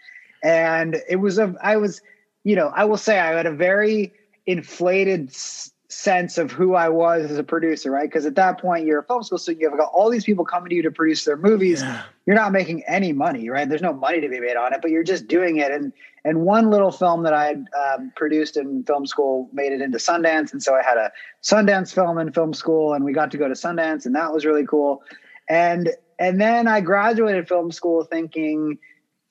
And 0.42 0.97
it 1.09 1.16
was 1.16 1.38
a, 1.38 1.55
I 1.62 1.77
was, 1.77 2.01
you 2.44 2.57
know, 2.57 2.68
I 2.68 2.85
will 2.85 2.97
say 2.97 3.18
I 3.18 3.37
had 3.37 3.47
a 3.47 3.53
very 3.53 4.12
inflated 4.47 5.29
s- 5.29 5.73
sense 5.88 6.38
of 6.38 6.53
who 6.53 6.75
I 6.75 6.88
was 6.88 7.31
as 7.31 7.38
a 7.38 7.42
producer, 7.42 7.90
right? 7.90 8.09
Because 8.09 8.25
at 8.25 8.35
that 8.37 8.61
point 8.61 8.87
you're 8.87 9.01
a 9.01 9.05
film 9.05 9.23
school, 9.23 9.38
so 9.38 9.53
you've 9.53 9.77
got 9.77 9.90
all 9.92 10.11
these 10.11 10.25
people 10.25 10.44
coming 10.44 10.71
to 10.71 10.77
you 10.77 10.83
to 10.83 10.90
produce 10.90 11.25
their 11.25 11.37
movies. 11.37 11.83
Yeah. 11.83 12.03
You're 12.25 12.37
not 12.37 12.53
making 12.53 12.85
any 12.87 13.12
money, 13.12 13.49
right? 13.51 13.68
There's 13.68 13.83
no 13.83 13.92
money 13.92 14.21
to 14.21 14.29
be 14.29 14.40
made 14.40 14.57
on 14.57 14.73
it, 14.73 14.81
but 14.81 14.90
you're 14.90 15.03
just 15.03 15.27
doing 15.29 15.57
it. 15.59 15.71
And 15.71 15.92
and 16.29 16.43
one 16.43 16.69
little 16.69 16.93
film 16.93 17.23
that 17.23 17.33
I 17.33 17.47
had 17.47 17.64
um, 17.75 18.12
produced 18.14 18.59
in 18.59 18.85
film 18.85 19.07
school 19.07 19.49
made 19.51 19.73
it 19.73 19.81
into 19.81 19.97
Sundance. 19.97 20.53
And 20.53 20.62
so 20.62 20.75
I 20.75 20.83
had 20.83 20.99
a 20.99 21.11
Sundance 21.43 21.95
film 21.95 22.19
in 22.19 22.33
film 22.33 22.53
school 22.53 22.93
and 22.93 23.03
we 23.03 23.14
got 23.14 23.31
to 23.31 23.38
go 23.38 23.49
to 23.49 23.55
Sundance 23.55 24.05
and 24.05 24.14
that 24.14 24.31
was 24.31 24.45
really 24.45 24.67
cool. 24.67 25.03
And, 25.49 25.91
and 26.19 26.38
then 26.38 26.69
I 26.69 26.83
graduated 26.83 27.49
film 27.49 27.73
school 27.73 28.05
thinking, 28.05 28.79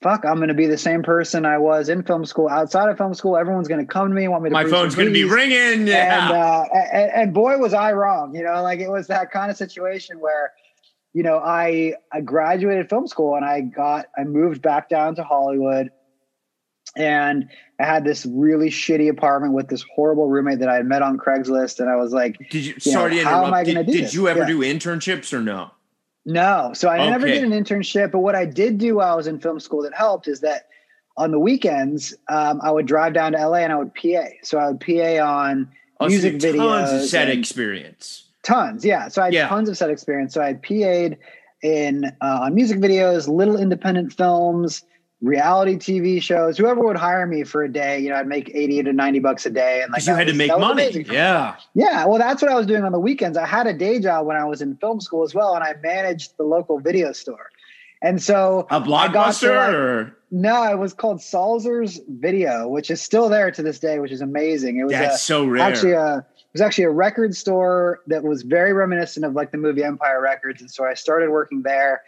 fuck, 0.02 0.26
I'm 0.26 0.38
going 0.38 0.48
to 0.48 0.56
be 0.56 0.66
the 0.66 0.78
same 0.78 1.04
person 1.04 1.46
I 1.46 1.60
was 1.60 1.88
in 1.88 2.02
film 2.02 2.26
school. 2.26 2.50
Outside 2.50 2.90
of 2.90 2.98
film 2.98 3.14
school, 3.14 3.38
everyone's 3.38 3.68
going 3.68 3.86
to 3.86 3.86
come 3.86 4.08
to 4.08 4.16
me, 4.16 4.24
and 4.24 4.32
want 4.32 4.44
me 4.44 4.50
to. 4.50 4.54
My 4.54 4.66
phone's 4.66 4.96
going 4.96 5.08
to 5.08 5.14
be 5.14 5.24
ringing. 5.24 5.86
Yeah. 5.86 6.30
And, 6.30 6.36
uh, 6.36 6.64
and, 6.74 7.12
and 7.12 7.34
boy, 7.34 7.60
was 7.60 7.76
I 7.76 7.94
wrong. 7.94 8.34
You 8.34 8.42
know, 8.42 8.64
like 8.64 8.80
it 8.80 8.90
was 8.90 9.06
that 9.08 9.30
kind 9.30 9.52
of 9.52 9.58
situation 9.58 10.20
where, 10.20 10.54
you 11.14 11.22
know, 11.22 11.38
I 11.38 11.94
I 12.12 12.22
graduated 12.22 12.90
film 12.90 13.06
school 13.06 13.36
and 13.36 13.46
I 13.46 13.62
got 13.62 14.08
I 14.18 14.24
moved 14.24 14.64
back 14.64 14.90
down 14.90 15.14
to 15.16 15.24
Hollywood 15.24 15.92
and 16.98 17.48
I 17.80 17.86
had 17.86 18.04
this 18.04 18.26
really 18.26 18.70
shitty 18.70 19.10
apartment 19.10 19.54
with 19.54 19.68
this 19.68 19.86
horrible 19.94 20.28
roommate 20.28 20.60
that 20.60 20.70
I 20.70 20.76
had 20.76 20.86
met 20.86 21.02
on 21.02 21.18
Craigslist, 21.18 21.80
and 21.80 21.90
I 21.90 21.96
was 21.96 22.12
like, 22.12 22.38
"Did 22.50 22.66
you? 22.66 22.74
you 22.74 22.92
sorry 22.92 23.18
know, 23.18 23.24
How 23.24 23.46
am 23.46 23.54
I 23.54 23.64
going 23.64 23.78
to 23.78 23.84
do? 23.84 23.92
Did 23.92 24.06
this? 24.06 24.14
you 24.14 24.28
ever 24.28 24.40
yeah. 24.40 24.48
do 24.48 24.60
internships 24.60 25.32
or 25.32 25.42
no? 25.42 25.72
No. 26.26 26.72
So 26.74 26.90
I 26.90 27.00
okay. 27.00 27.10
never 27.10 27.28
did 27.28 27.44
an 27.44 27.52
internship, 27.52 28.12
but 28.12 28.20
what 28.20 28.36
I 28.36 28.46
did 28.46 28.78
do 28.78 28.96
while 28.96 29.14
I 29.14 29.16
was 29.16 29.28
in 29.28 29.40
film 29.40 29.60
school 29.60 29.84
that 29.84 29.94
helped 29.94 30.28
is 30.28 30.42
that 30.42 30.68
on 31.16 31.32
the 31.32 31.40
weekends 31.40 32.14
um, 32.30 32.60
I 32.62 32.72
would 32.72 32.86
drive 32.86 33.14
down 33.14 33.32
to 33.32 33.48
LA 33.48 33.60
and 33.60 33.72
I 33.72 33.78
would 33.78 33.94
PA. 33.96 34.26
So 34.44 34.58
I 34.58 34.70
would 34.70 34.80
PA 34.80 35.24
on 35.24 35.70
oh, 36.00 36.08
music 36.08 36.42
so 36.42 36.50
videos, 36.50 36.58
tons 36.58 37.04
of 37.04 37.10
set 37.10 37.30
experience. 37.30 38.28
Tons, 38.44 38.84
yeah. 38.84 39.08
So 39.08 39.22
I 39.22 39.26
had 39.26 39.34
yeah. 39.34 39.48
tons 39.48 39.70
of 39.70 39.78
set 39.78 39.90
experience. 39.90 40.34
So 40.34 40.42
I 40.42 40.48
had 40.48 40.62
PA'd 40.62 41.18
in 41.64 42.06
uh, 42.22 42.40
on 42.42 42.56
music 42.56 42.80
videos, 42.80 43.28
little 43.28 43.58
independent 43.58 44.14
films 44.14 44.84
reality 45.22 45.76
TV 45.76 46.22
shows, 46.22 46.58
whoever 46.58 46.82
would 46.82 46.98
hire 46.98 47.26
me 47.26 47.44
for 47.44 47.64
a 47.64 47.72
day, 47.72 48.00
you 48.00 48.10
know, 48.10 48.16
I'd 48.16 48.28
make 48.28 48.52
80 48.54 48.84
to 48.84 48.94
90 48.94 49.20
bucks 49.20 49.46
a 49.46 49.50
day. 49.50 49.82
And 49.82 49.92
like, 49.92 50.06
you 50.06 50.14
had 50.14 50.28
was, 50.28 50.34
to 50.34 50.38
make 50.38 50.52
money. 50.52 51.06
Yeah. 51.10 51.56
Yeah. 51.74 52.06
Well, 52.06 52.20
that's 52.20 52.42
what 52.42 52.52
I 52.52 52.56
was 52.56 52.68
doing 52.68 52.84
on 52.84 52.92
the 52.92 53.00
weekends. 53.00 53.38
I 53.38 53.46
had 53.46 53.68
a 53.68 53.74
day 53.74 54.00
job 54.00 54.28
when 54.28 54.38
I 54.38 54.46
was 54.46 54.62
in 54.62 54.76
film 54.78 55.02
school 55.02 55.24
as 55.24 55.34
well. 55.34 55.56
And 55.56 55.64
I 55.64 55.74
managed 55.82 56.38
the 56.38 56.44
local 56.44 56.80
video 56.80 57.12
store. 57.14 57.50
And 58.02 58.22
so 58.22 58.68
a 58.70 58.80
blockbuster 58.80 60.06
like, 60.06 60.14
no, 60.30 60.72
it 60.72 60.78
was 60.78 60.94
called 60.94 61.20
Salzer's 61.20 62.00
Video, 62.08 62.68
which 62.68 62.92
is 62.92 63.02
still 63.02 63.28
there 63.28 63.50
to 63.50 63.64
this 63.64 63.80
day, 63.80 63.98
which 63.98 64.12
is 64.12 64.22
amazing. 64.22 64.78
It 64.78 64.84
was 64.84 64.92
That's 64.92 65.16
a, 65.16 65.20
so 65.20 65.46
rare. 65.46 65.64
Actually, 65.64 65.94
a, 65.94 66.26
was 66.58 66.66
actually 66.66 66.86
a 66.86 66.90
record 66.90 67.36
store 67.36 68.00
that 68.08 68.24
was 68.24 68.42
very 68.42 68.74
reminiscent 68.74 69.24
of 69.24 69.34
like 69.34 69.52
the 69.52 69.60
movie 69.60 69.84
Empire 69.84 70.20
Records. 70.20 70.60
And 70.60 70.72
so 70.72 70.86
I 70.86 70.96
started 70.96 71.30
working 71.30 71.62
there. 71.62 72.02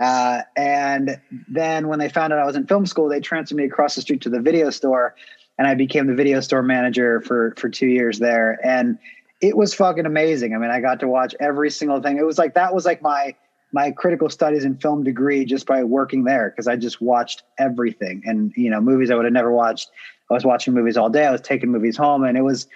Uh, 0.00 0.42
and 0.56 1.20
then 1.48 1.88
when 1.88 1.98
they 1.98 2.08
found 2.08 2.32
out 2.32 2.38
I 2.38 2.46
was 2.46 2.54
in 2.54 2.68
film 2.68 2.86
school, 2.86 3.08
they 3.08 3.18
transferred 3.18 3.56
me 3.56 3.64
across 3.64 3.96
the 3.96 4.02
street 4.02 4.20
to 4.20 4.30
the 4.30 4.38
video 4.38 4.70
store. 4.70 5.16
And 5.58 5.66
I 5.66 5.74
became 5.74 6.06
the 6.06 6.14
video 6.14 6.38
store 6.38 6.62
manager 6.62 7.20
for, 7.22 7.52
for 7.56 7.68
two 7.68 7.88
years 7.88 8.20
there. 8.20 8.60
And 8.64 8.96
it 9.40 9.56
was 9.56 9.74
fucking 9.74 10.06
amazing. 10.06 10.54
I 10.54 10.58
mean, 10.58 10.70
I 10.70 10.80
got 10.80 11.00
to 11.00 11.08
watch 11.08 11.34
every 11.40 11.72
single 11.72 12.00
thing. 12.00 12.16
It 12.16 12.24
was 12.24 12.38
like, 12.38 12.54
that 12.54 12.72
was 12.72 12.84
like 12.84 13.02
my, 13.02 13.34
my 13.72 13.90
critical 13.90 14.30
studies 14.30 14.64
and 14.64 14.80
film 14.80 15.02
degree 15.02 15.44
just 15.44 15.66
by 15.66 15.82
working 15.82 16.22
there 16.22 16.50
because 16.50 16.68
I 16.68 16.76
just 16.76 17.00
watched 17.00 17.42
everything 17.58 18.22
and 18.24 18.52
you 18.56 18.70
know 18.70 18.80
movies 18.80 19.10
I 19.10 19.16
would 19.16 19.24
have 19.24 19.34
never 19.34 19.52
watched. 19.52 19.90
I 20.30 20.34
was 20.34 20.44
watching 20.44 20.72
movies 20.72 20.96
all 20.96 21.10
day. 21.10 21.26
I 21.26 21.32
was 21.32 21.40
taking 21.40 21.70
movies 21.70 21.96
home, 21.96 22.24
and 22.24 22.38
it 22.38 22.42
was 22.42 22.68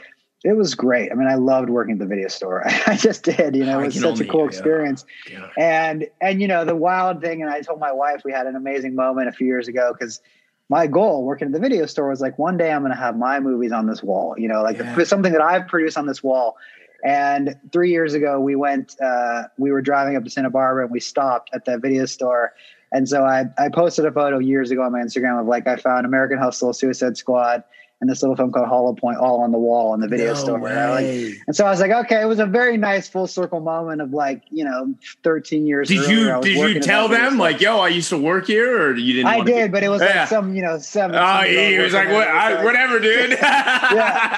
it 0.43 0.57
was 0.57 0.75
great. 0.75 1.13
I 1.13 1.15
mean, 1.15 1.29
I 1.29 1.35
loved 1.35 1.69
working 1.69 1.95
at 1.95 1.99
the 1.99 2.07
video 2.07 2.29
store. 2.29 2.63
I 2.87 2.97
just 2.97 3.25
did. 3.25 3.55
You 3.55 3.65
know, 3.65 3.81
it 3.81 3.87
was 3.87 4.01
such 4.01 4.21
a 4.21 4.25
cool 4.25 4.47
experience. 4.47 5.05
Yeah. 5.31 5.49
And 5.59 6.09
and 6.21 6.41
you 6.41 6.49
know, 6.49 6.65
the 6.65 6.77
wild 6.77 7.21
thing, 7.21 7.43
and 7.43 7.51
I 7.51 7.61
told 7.61 7.79
my 7.79 7.93
wife 7.93 8.23
we 8.25 8.33
had 8.33 8.47
an 8.47 8.57
amazing 8.57 8.95
moment 8.95 9.29
a 9.29 9.33
few 9.33 9.47
years 9.47 9.69
ago 9.69 9.93
because 9.93 10.21
my 10.69 10.87
goal 10.87 11.25
working 11.25 11.47
at 11.47 11.53
the 11.53 11.59
video 11.59 11.85
store 11.85 12.09
was 12.09 12.21
like 12.21 12.39
one 12.39 12.57
day 12.57 12.73
I'm 12.73 12.81
going 12.83 12.93
to 12.93 12.99
have 12.99 13.19
my 13.19 13.41
movies 13.41 13.73
on 13.73 13.87
this 13.87 14.03
wall. 14.03 14.35
You 14.39 14.49
know, 14.49 14.63
like 14.63 14.79
yeah. 14.79 15.05
something 15.05 15.33
that 15.33 15.43
I've 15.43 15.69
produced 15.69 15.99
on 15.99 16.07
this 16.07 16.23
wall. 16.23 16.57
And 17.03 17.57
three 17.73 17.91
years 17.91 18.15
ago, 18.15 18.41
we 18.41 18.57
went. 18.57 18.97
Uh, 19.01 19.45
we 19.59 19.73
were 19.73 19.83
driving 19.83 20.17
up 20.17 20.25
to 20.25 20.31
Santa 20.31 20.51
Barbara, 20.51 20.85
and 20.85 20.93
we 20.93 21.01
stopped 21.01 21.51
at 21.53 21.65
the 21.65 21.79
video 21.79 22.07
store. 22.07 22.55
And 22.93 23.09
so 23.09 23.25
I, 23.25 23.45
I 23.57 23.69
posted 23.69 24.05
a 24.05 24.13
photo 24.13 24.39
years 24.39 24.71
ago 24.71 24.83
on 24.83 24.93
my 24.93 25.01
Instagram 25.01 25.41
of 25.41 25.47
like 25.47 25.67
I 25.67 25.77
found 25.77 26.07
American 26.07 26.39
Hustle, 26.39 26.73
Suicide 26.73 27.17
Squad, 27.17 27.63
and 28.01 28.09
this 28.09 28.23
little 28.23 28.37
film 28.37 28.51
called 28.51 28.67
Hollow 28.67 28.95
Point 28.95 29.19
all 29.19 29.43
on 29.43 29.53
the 29.53 29.59
wall 29.59 29.93
in 29.93 30.01
the 30.01 30.09
video 30.09 30.29
no 30.29 30.35
store. 30.35 30.69
And, 30.69 30.91
like, 30.91 31.41
and, 31.47 31.55
so 31.55 31.67
I 31.67 31.71
was 31.71 31.81
like, 31.81 31.91
okay, 31.91 32.23
it 32.23 32.25
was 32.25 32.39
a 32.39 32.47
very 32.47 32.79
nice 32.79 33.09
full 33.09 33.27
circle 33.27 33.61
moment 33.61 34.01
of 34.01 34.13
like, 34.13 34.43
you 34.51 34.65
know, 34.65 34.95
13 35.23 35.67
years. 35.67 35.89
Did 35.89 36.09
you 36.09 36.41
did 36.41 36.57
you 36.57 36.81
tell 36.81 37.09
them 37.09 37.37
like, 37.37 37.61
yo, 37.61 37.79
I 37.79 37.89
used 37.89 38.09
to 38.09 38.19
work 38.19 38.47
here, 38.47 38.89
or 38.89 38.97
you 38.97 39.13
didn't? 39.13 39.27
I 39.27 39.45
did, 39.45 39.71
but 39.71 39.83
it 39.83 39.91
was 39.91 40.01
yeah. 40.01 40.21
like 40.21 40.29
some, 40.29 40.55
you 40.55 40.63
know, 40.63 40.79
seven. 40.79 41.17
Oh, 41.17 41.43
he 41.43 41.79
was 41.79 41.93
like, 41.93 42.09
what, 42.09 42.27
I, 42.27 42.65
whatever, 42.65 42.99
dude. 42.99 43.31
yeah, 43.43 43.95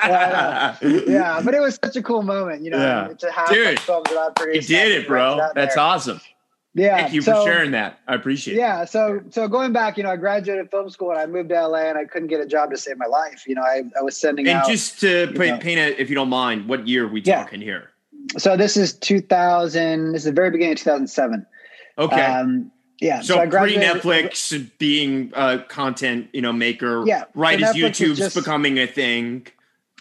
yeah, 0.07 0.77
yeah, 1.07 1.41
but 1.45 1.55
it 1.55 1.61
was 1.61 1.79
such 1.83 1.97
a 1.97 2.03
cool 2.03 2.23
moment, 2.23 2.63
you 2.63 2.71
know, 2.71 2.79
yeah. 2.79 3.09
to 3.17 3.31
have 3.31 3.49
dude, 3.49 3.79
films 3.79 4.09
that 4.09 4.19
I 4.19 4.31
produced. 4.35 4.69
You 4.69 4.77
did 4.77 4.93
it, 5.03 5.07
bro. 5.07 5.37
That's 5.55 5.77
there. 5.77 5.85
awesome. 5.85 6.21
Yeah. 6.75 6.97
Thank 6.97 7.13
you 7.13 7.23
so, 7.23 7.35
for 7.35 7.51
sharing 7.51 7.73
that. 7.73 7.99
I 8.09 8.15
appreciate 8.15 8.57
yeah, 8.57 8.77
it. 8.77 8.81
Yeah. 8.81 8.85
So, 8.87 9.23
so 9.31 9.49
going 9.49 9.73
back, 9.73 9.97
you 9.97 10.03
know, 10.03 10.11
I 10.11 10.17
graduated 10.17 10.71
film 10.71 10.89
school 10.89 11.11
and 11.11 11.19
I 11.19 11.27
moved 11.27 11.51
to 11.51 11.67
LA 11.67 11.81
and 11.81 11.99
I 11.99 12.05
couldn't 12.05 12.29
get 12.29 12.41
a 12.41 12.47
job 12.47 12.71
to 12.71 12.79
save 12.79 12.97
my 12.97 13.07
life. 13.07 13.45
You 13.47 13.55
know, 13.55 13.63
I, 13.63 13.83
I 13.99 14.03
was 14.03 14.17
sending 14.17 14.49
and 14.49 14.59
out. 14.59 14.69
And 14.69 14.73
just 14.73 15.01
to 15.01 15.27
paint, 15.37 15.61
paint 15.61 15.79
it, 15.79 15.99
if 15.99 16.09
you 16.09 16.15
don't 16.15 16.31
mind, 16.31 16.69
what 16.69 16.89
year 16.89 17.07
we 17.07 17.21
yeah. 17.23 17.43
talking 17.43 17.61
here? 17.61 17.91
So 18.39 18.57
this 18.57 18.77
is 18.77 18.95
2000. 18.95 20.13
This 20.13 20.23
is 20.23 20.25
the 20.25 20.33
very 20.33 20.51
beginning 20.51 20.73
of 20.73 20.79
2007. 20.79 21.47
Okay. 21.99 22.23
Um, 22.23 22.71
yeah. 23.01 23.21
So, 23.21 23.35
so 23.35 23.51
pre 23.51 23.77
Netflix 23.77 24.71
being 24.79 25.33
a 25.35 25.59
content, 25.59 26.29
you 26.33 26.41
know, 26.41 26.53
maker. 26.53 27.05
Yeah. 27.05 27.25
Right 27.35 27.61
so 27.61 27.67
as 27.67 27.77
YouTube's 27.77 28.19
just, 28.19 28.37
becoming 28.37 28.79
a 28.79 28.87
thing. 28.87 29.47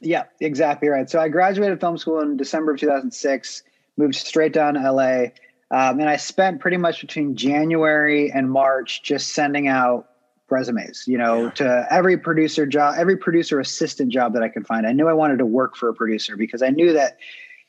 Yeah, 0.01 0.24
exactly 0.39 0.88
right. 0.88 1.09
So 1.09 1.19
I 1.19 1.28
graduated 1.28 1.80
film 1.80 1.97
school 1.97 2.22
in 2.22 2.38
December 2.38 2.74
of 2.74 2.80
2006, 2.80 3.63
moved 3.97 4.15
straight 4.15 4.53
down 4.53 4.76
to 4.76 4.91
LA 4.91 5.26
um, 5.72 5.99
and 5.99 6.09
I 6.09 6.17
spent 6.17 6.59
pretty 6.59 6.78
much 6.78 7.01
between 7.01 7.36
January 7.36 8.32
and 8.32 8.51
March 8.51 9.03
just 9.03 9.30
sending 9.30 9.67
out 9.67 10.09
resumes, 10.49 11.05
you 11.07 11.17
know, 11.17 11.45
yeah. 11.45 11.49
to 11.51 11.88
every 11.89 12.17
producer 12.17 12.65
job, 12.65 12.95
every 12.97 13.15
producer 13.15 13.59
assistant 13.59 14.11
job 14.11 14.34
that 14.34 14.43
I 14.43 14.49
could 14.49 14.67
find. 14.67 14.86
I 14.86 14.91
knew 14.91 15.07
I 15.07 15.13
wanted 15.13 15.38
to 15.38 15.45
work 15.45 15.78
for 15.78 15.88
a 15.88 15.93
producer 15.93 16.36
because 16.36 16.61
I 16.61 16.69
knew 16.69 16.91
that, 16.91 17.17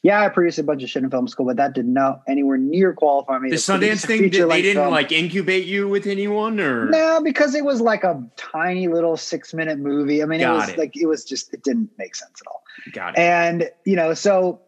yeah, 0.02 0.20
I 0.20 0.28
produced 0.30 0.58
a 0.58 0.64
bunch 0.64 0.82
of 0.82 0.90
shit 0.90 1.04
in 1.04 1.10
film 1.10 1.28
school, 1.28 1.46
but 1.46 1.56
that 1.58 1.74
did 1.74 1.86
not 1.86 2.22
anywhere 2.26 2.58
near 2.58 2.92
qualify 2.92 3.38
me. 3.38 3.50
The 3.50 3.56
Sundance 3.56 4.04
thing, 4.04 4.30
did, 4.30 4.50
they 4.50 4.62
didn't 4.62 4.82
film. 4.82 4.90
like 4.90 5.12
incubate 5.12 5.64
you 5.64 5.88
with 5.88 6.08
anyone 6.08 6.58
or? 6.58 6.86
No, 6.86 7.20
because 7.22 7.54
it 7.54 7.64
was 7.64 7.80
like 7.80 8.02
a 8.02 8.20
tiny 8.36 8.88
little 8.88 9.16
six 9.16 9.54
minute 9.54 9.78
movie. 9.78 10.20
I 10.20 10.26
mean, 10.26 10.40
Got 10.40 10.50
it 10.50 10.58
was 10.58 10.68
it. 10.70 10.78
like, 10.78 10.96
it 10.96 11.06
was 11.06 11.24
just, 11.24 11.54
it 11.54 11.62
didn't 11.62 11.88
make 11.98 12.16
sense 12.16 12.40
at 12.40 12.48
all. 12.48 12.64
Got 12.92 13.16
it. 13.16 13.20
And, 13.20 13.70
you 13.84 13.94
know, 13.94 14.12
so 14.12 14.60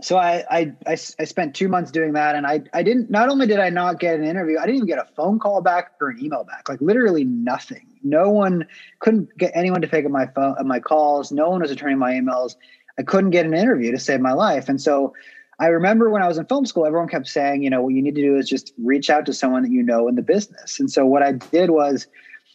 so 0.00 0.16
I, 0.16 0.44
I, 0.50 0.72
I 0.86 0.92
I 0.92 1.24
spent 1.24 1.54
two 1.54 1.68
months 1.68 1.90
doing 1.90 2.14
that, 2.14 2.34
and 2.34 2.46
I 2.46 2.62
I 2.72 2.82
didn't. 2.82 3.10
Not 3.10 3.28
only 3.28 3.46
did 3.46 3.60
I 3.60 3.68
not 3.68 4.00
get 4.00 4.18
an 4.18 4.24
interview, 4.24 4.58
I 4.58 4.62
didn't 4.62 4.76
even 4.76 4.88
get 4.88 4.98
a 4.98 5.06
phone 5.14 5.38
call 5.38 5.60
back 5.60 5.92
or 6.00 6.08
an 6.08 6.24
email 6.24 6.44
back. 6.44 6.68
Like 6.68 6.80
literally 6.80 7.24
nothing. 7.24 7.86
No 8.02 8.30
one 8.30 8.66
couldn't 9.00 9.36
get 9.36 9.52
anyone 9.54 9.82
to 9.82 9.88
pick 9.88 10.06
up 10.06 10.10
my 10.10 10.26
phone, 10.26 10.56
my 10.66 10.80
calls. 10.80 11.30
No 11.30 11.50
one 11.50 11.60
was 11.60 11.70
returning 11.70 11.98
my 11.98 12.12
emails. 12.12 12.56
I 12.98 13.02
couldn't 13.02 13.30
get 13.30 13.44
an 13.44 13.52
interview 13.52 13.92
to 13.92 13.98
save 13.98 14.20
my 14.20 14.32
life, 14.32 14.70
and 14.70 14.80
so 14.80 15.12
I 15.58 15.66
remember 15.66 16.08
when 16.08 16.22
I 16.22 16.28
was 16.28 16.38
in 16.38 16.46
film 16.46 16.64
school, 16.64 16.86
everyone 16.86 17.08
kept 17.08 17.28
saying, 17.28 17.62
you 17.62 17.68
know, 17.68 17.82
what 17.82 17.92
you 17.92 18.00
need 18.00 18.14
to 18.14 18.22
do 18.22 18.36
is 18.36 18.48
just 18.48 18.72
reach 18.78 19.10
out 19.10 19.26
to 19.26 19.34
someone 19.34 19.62
that 19.62 19.70
you 19.70 19.82
know 19.82 20.08
in 20.08 20.14
the 20.14 20.22
business. 20.22 20.80
And 20.80 20.90
so 20.90 21.04
what 21.04 21.22
I 21.22 21.32
did 21.32 21.70
was. 21.70 22.06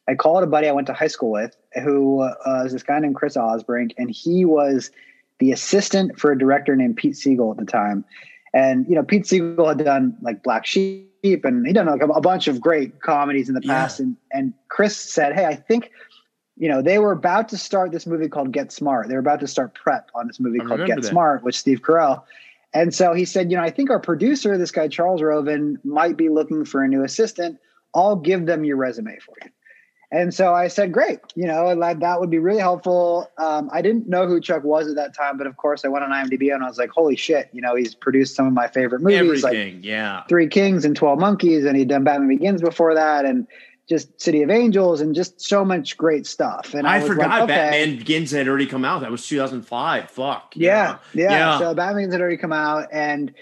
I 0.09 0.15
called 0.15 0.41
a 0.41 0.47
buddy 0.47 0.69
I 0.69 0.71
went 0.71 0.87
to 0.87 0.93
high 0.93 1.07
school 1.07 1.31
with, 1.31 1.53
who 1.83 2.21
uh, 2.21 2.33
was 2.45 2.71
this 2.71 2.81
guy 2.81 2.97
named 2.97 3.15
Chris 3.15 3.35
Osbrink, 3.35 3.91
and 3.97 4.09
he 4.09 4.45
was 4.45 4.89
the 5.39 5.51
assistant 5.51 6.19
for 6.19 6.31
a 6.31 6.37
director 6.37 6.75
named 6.75 6.97
Pete 6.97 7.13
Segal 7.13 7.51
at 7.51 7.57
the 7.57 7.65
time. 7.65 8.05
And, 8.53 8.87
you 8.87 8.95
know, 8.95 9.03
Pete 9.03 9.23
Segal 9.23 9.67
had 9.67 9.83
done 9.83 10.17
like 10.21 10.43
Black 10.43 10.65
Sheep 10.65 11.11
and 11.23 11.65
he'd 11.65 11.73
done 11.73 11.87
like 11.87 12.01
a, 12.01 12.21
bunch 12.21 12.47
of 12.47 12.61
great 12.61 13.01
comedies 13.01 13.49
in 13.49 13.55
the 13.55 13.61
past. 13.61 13.99
Yeah. 13.99 14.05
And, 14.05 14.17
and 14.31 14.53
Chris 14.69 14.95
said, 14.95 15.33
Hey, 15.33 15.45
I 15.45 15.55
think, 15.55 15.91
you 16.55 16.67
know, 16.67 16.81
they 16.81 16.97
were 16.97 17.11
about 17.11 17.49
to 17.49 17.57
start 17.57 17.91
this 17.91 18.07
movie 18.07 18.29
called 18.29 18.51
Get 18.51 18.71
Smart. 18.71 19.09
They 19.09 19.13
were 19.13 19.19
about 19.19 19.39
to 19.41 19.47
start 19.47 19.75
prep 19.75 20.09
on 20.15 20.27
this 20.27 20.39
movie 20.39 20.59
I 20.61 20.65
called 20.65 20.87
Get 20.87 21.01
that. 21.01 21.07
Smart 21.07 21.43
with 21.43 21.55
Steve 21.55 21.81
Carell. 21.81 22.23
And 22.73 22.93
so 22.93 23.13
he 23.13 23.25
said, 23.25 23.49
you 23.49 23.57
know, 23.57 23.63
I 23.63 23.69
think 23.69 23.89
our 23.89 23.99
producer, 23.99 24.57
this 24.57 24.71
guy, 24.71 24.87
Charles 24.87 25.21
Roven, 25.21 25.79
might 25.83 26.17
be 26.17 26.29
looking 26.29 26.65
for 26.65 26.83
a 26.83 26.87
new 26.87 27.03
assistant. 27.03 27.59
I'll 27.95 28.15
give 28.15 28.45
them 28.45 28.63
your 28.63 28.77
resume 28.77 29.17
for 29.19 29.35
you. 29.43 29.51
And 30.09 30.33
so 30.33 30.53
I 30.53 30.69
said, 30.69 30.93
great, 30.93 31.19
you 31.35 31.45
know, 31.45 31.75
that 31.75 32.19
would 32.19 32.29
be 32.29 32.39
really 32.39 32.61
helpful. 32.61 33.29
Um, 33.37 33.69
I 33.73 33.81
didn't 33.81 34.07
know 34.07 34.25
who 34.25 34.39
Chuck 34.39 34.63
was 34.63 34.87
at 34.87 34.95
that 34.95 35.13
time, 35.13 35.37
but 35.37 35.47
of 35.47 35.57
course 35.57 35.83
I 35.83 35.89
went 35.89 36.05
on 36.05 36.11
IMDb 36.11 36.53
and 36.53 36.63
I 36.63 36.67
was 36.67 36.77
like, 36.77 36.91
holy 36.91 37.17
shit, 37.17 37.49
you 37.51 37.61
know, 37.61 37.75
he's 37.75 37.93
produced 37.93 38.33
some 38.33 38.47
of 38.47 38.53
my 38.53 38.69
favorite 38.69 39.01
movies, 39.01 39.43
Everything, 39.43 39.75
like 39.75 39.85
yeah. 39.85 40.23
Three 40.29 40.47
Kings 40.47 40.85
and 40.85 40.95
12 40.95 41.19
Monkeys, 41.19 41.65
and 41.65 41.75
he'd 41.75 41.89
done 41.89 42.05
Batman 42.05 42.29
Begins 42.29 42.61
before 42.61 42.95
that, 42.95 43.25
and 43.25 43.47
just 43.89 44.19
City 44.21 44.43
of 44.43 44.49
Angels, 44.49 45.01
and 45.01 45.13
just 45.13 45.41
so 45.41 45.65
much 45.65 45.97
great 45.97 46.25
stuff. 46.25 46.73
And 46.73 46.87
I, 46.87 46.97
I 46.97 46.99
forgot 47.01 47.29
like, 47.29 47.41
okay. 47.43 47.55
Batman 47.55 47.97
Begins 47.97 48.31
had 48.31 48.47
already 48.47 48.65
come 48.65 48.85
out. 48.85 49.01
That 49.01 49.11
was 49.11 49.27
2005. 49.27 50.09
Fuck. 50.09 50.53
Yeah, 50.55 50.99
yeah. 51.13 51.29
yeah. 51.29 51.59
So 51.59 51.73
Batman 51.73 51.97
Begins 51.97 52.13
had 52.13 52.21
already 52.21 52.37
come 52.37 52.53
out, 52.53 52.87
and 52.93 53.33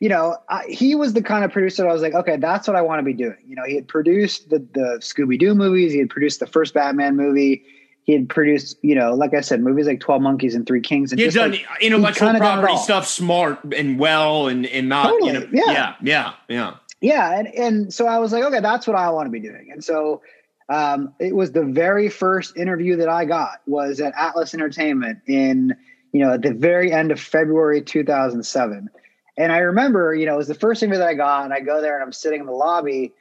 you 0.00 0.08
know, 0.08 0.38
I, 0.48 0.64
he 0.66 0.94
was 0.94 1.12
the 1.12 1.22
kind 1.22 1.44
of 1.44 1.52
producer 1.52 1.86
I 1.86 1.92
was 1.92 2.00
like, 2.00 2.14
okay, 2.14 2.36
that's 2.38 2.66
what 2.66 2.74
I 2.74 2.80
want 2.80 3.00
to 3.00 3.02
be 3.04 3.12
doing. 3.12 3.36
You 3.46 3.54
know, 3.54 3.64
he 3.66 3.74
had 3.74 3.86
produced 3.86 4.48
the, 4.48 4.58
the 4.58 4.98
Scooby 5.00 5.38
Doo 5.38 5.54
movies, 5.54 5.92
he 5.92 5.98
had 5.98 6.08
produced 6.08 6.40
the 6.40 6.46
first 6.46 6.72
Batman 6.72 7.16
movie, 7.16 7.62
he 8.04 8.14
had 8.14 8.28
produced, 8.28 8.78
you 8.82 8.94
know, 8.94 9.14
like 9.14 9.34
I 9.34 9.42
said, 9.42 9.60
movies 9.62 9.86
like 9.86 10.00
Twelve 10.00 10.22
Monkeys 10.22 10.54
and 10.54 10.66
Three 10.66 10.80
Kings. 10.80 11.12
And 11.12 11.18
he 11.18 11.26
had 11.26 11.34
done 11.34 11.50
like, 11.52 11.66
intellectual 11.82 12.34
property 12.34 12.76
stuff 12.78 13.06
smart 13.06 13.74
and 13.74 13.98
well, 13.98 14.48
and 14.48 14.66
and 14.66 14.88
not, 14.88 15.10
totally. 15.10 15.32
you 15.32 15.40
know, 15.40 15.48
yeah, 15.52 15.72
yeah, 15.72 15.94
yeah, 16.02 16.32
yeah, 16.48 16.74
yeah. 17.02 17.38
And 17.38 17.48
and 17.48 17.94
so 17.94 18.06
I 18.06 18.18
was 18.18 18.32
like, 18.32 18.42
okay, 18.44 18.60
that's 18.60 18.86
what 18.86 18.96
I 18.96 19.10
want 19.10 19.26
to 19.26 19.30
be 19.30 19.38
doing. 19.38 19.68
And 19.70 19.84
so 19.84 20.22
um, 20.70 21.14
it 21.20 21.36
was 21.36 21.52
the 21.52 21.64
very 21.64 22.08
first 22.08 22.56
interview 22.56 22.96
that 22.96 23.08
I 23.08 23.26
got 23.26 23.60
was 23.66 24.00
at 24.00 24.14
Atlas 24.16 24.54
Entertainment 24.54 25.18
in 25.26 25.76
you 26.12 26.24
know 26.24 26.32
at 26.32 26.42
the 26.42 26.54
very 26.54 26.90
end 26.90 27.12
of 27.12 27.20
February 27.20 27.82
2007 27.82 28.88
and 29.36 29.52
I 29.52 29.58
remember, 29.58 30.14
you 30.14 30.26
know, 30.26 30.34
it 30.34 30.38
was 30.38 30.48
the 30.48 30.54
first 30.54 30.82
interview 30.82 30.98
that 30.98 31.08
I 31.08 31.14
got, 31.14 31.44
and 31.44 31.54
I 31.54 31.60
go 31.60 31.80
there 31.80 31.94
and 31.94 32.02
I'm 32.02 32.12
sitting 32.12 32.40
in 32.40 32.46
the 32.46 32.52
lobby, 32.52 33.12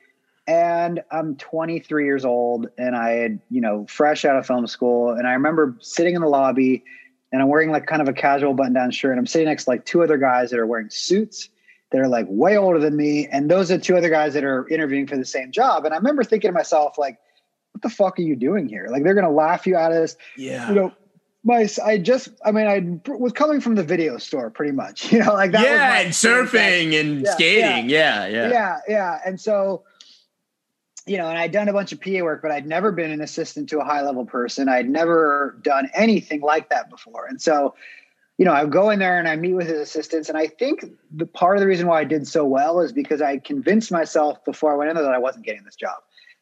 and 0.48 1.04
I'm 1.12 1.36
23 1.36 2.06
years 2.06 2.26
old, 2.26 2.70
and 2.78 2.96
I 2.96 3.12
had, 3.12 3.40
you 3.50 3.62
know, 3.62 3.86
fresh 3.88 4.26
out 4.26 4.36
of 4.36 4.46
film 4.46 4.66
school, 4.68 5.12
and 5.12 5.28
I 5.28 5.34
remember 5.34 5.76
sitting 5.80 6.16
in 6.16 6.22
the 6.22 6.28
lobby, 6.28 6.84
and 7.32 7.42
I'm 7.42 7.48
wearing 7.48 7.72
like 7.72 7.86
kind 7.86 8.02
of 8.02 8.08
a 8.08 8.14
casual 8.14 8.54
button-down 8.54 8.92
shirt, 8.92 9.12
and 9.12 9.20
I'm 9.20 9.28
sitting 9.28 9.48
next 9.48 9.66
to 9.66 9.70
like 9.70 9.86
two 9.86 10.02
other 10.04 10.18
guys 10.18 10.50
that 10.50 10.60
are 10.60 10.66
wearing 10.66 10.90
suits 10.90 11.50
that 11.92 12.00
are 12.00 12.08
like 12.08 12.26
way 12.30 12.58
older 12.58 12.80
than 12.80 12.96
me, 12.96 13.28
and 13.28 13.50
those 13.50 13.72
are 13.72 13.78
two 13.78 13.96
other 13.96 14.10
guys 14.10 14.34
that 14.34 14.44
are 14.44 14.68
interviewing 14.70 15.08
for 15.08 15.18
the 15.18 15.26
same 15.26 15.52
job, 15.52 15.86
and 15.86 15.94
I 15.94 15.98
remember 15.98 16.24
thinking 16.24 16.50
to 16.50 16.54
myself 16.54 16.98
like, 16.98 17.20
what 17.74 17.84
the 17.84 17.90
fuck 17.90 18.18
are 18.20 18.24
you 18.24 18.36
doing 18.36 18.68
here? 18.68 18.88
Like 18.90 19.04
they're 19.04 19.14
gonna 19.14 19.32
laugh 19.32 19.68
you 19.68 19.78
out 19.78 19.92
of 19.92 20.00
this. 20.00 20.18
Yeah. 20.36 20.70
You 20.70 20.76
know, 20.76 20.92
my 21.44 21.68
I 21.84 21.98
just 21.98 22.30
I 22.44 22.52
mean 22.52 22.68
I 22.68 23.12
was 23.12 23.32
coming 23.32 23.62
from 23.62 23.76
the 23.76 23.84
video 23.84 24.18
store 24.18 24.50
pretty 24.50 24.74
much 24.74 25.12
you 25.12 25.20
know 25.20 25.34
like 25.34 25.52
that 25.52 25.64
yeah 25.64 26.00
and 26.00 26.12
surfing 26.12 27.00
and 27.00 27.22
yeah, 27.26 27.32
skating. 27.32 27.90
Yeah. 27.90 28.28
yeah. 28.28 28.28
Yeah 28.28 28.50
yeah. 28.50 28.78
Yeah 28.88 29.20
and 29.26 29.40
so 29.40 29.84
you 31.06 31.18
know 31.18 31.28
and 31.28 31.38
I'd 31.38 31.52
done 31.52 31.70
a 31.70 31.74
bunch 31.74 31.92
of 31.92 32.02
PA 32.02 32.20
work 32.22 32.42
but 32.42 32.52
I'd 32.52 32.68
never 32.68 32.92
been 32.92 33.12
an 33.12 33.22
assistant 33.22 33.70
to 33.70 33.80
a 33.80 33.84
high 33.84 34.02
level 34.02 34.26
person. 34.26 34.68
I'd 34.68 34.90
never 34.90 35.58
done 35.62 35.90
anything 35.94 36.42
like 36.42 36.70
that 36.70 36.90
before. 36.90 37.26
And 37.26 37.42
so 37.42 37.74
you 38.38 38.46
know 38.46 38.54
I 38.54 38.66
go 38.66 38.90
in 38.90 39.00
there 39.00 39.18
and 39.18 39.28
I 39.28 39.38
meet 39.38 39.54
with 39.54 39.68
his 39.68 39.80
assistants. 39.80 40.28
And 40.28 40.38
I 40.38 40.48
think 40.48 40.86
the 41.12 41.26
part 41.26 41.56
of 41.56 41.62
the 41.62 41.68
reason 41.68 41.88
why 41.88 42.02
I 42.02 42.06
did 42.06 42.28
so 42.28 42.46
well 42.46 42.82
is 42.82 42.92
because 42.92 43.22
I 43.22 43.38
convinced 43.38 43.92
myself 43.92 44.44
before 44.44 44.74
I 44.74 44.76
went 44.76 44.90
in 44.90 44.96
there 44.98 45.06
that 45.06 45.14
I 45.14 45.20
wasn't 45.20 45.46
getting 45.46 45.64
this 45.64 45.76
job 45.76 46.00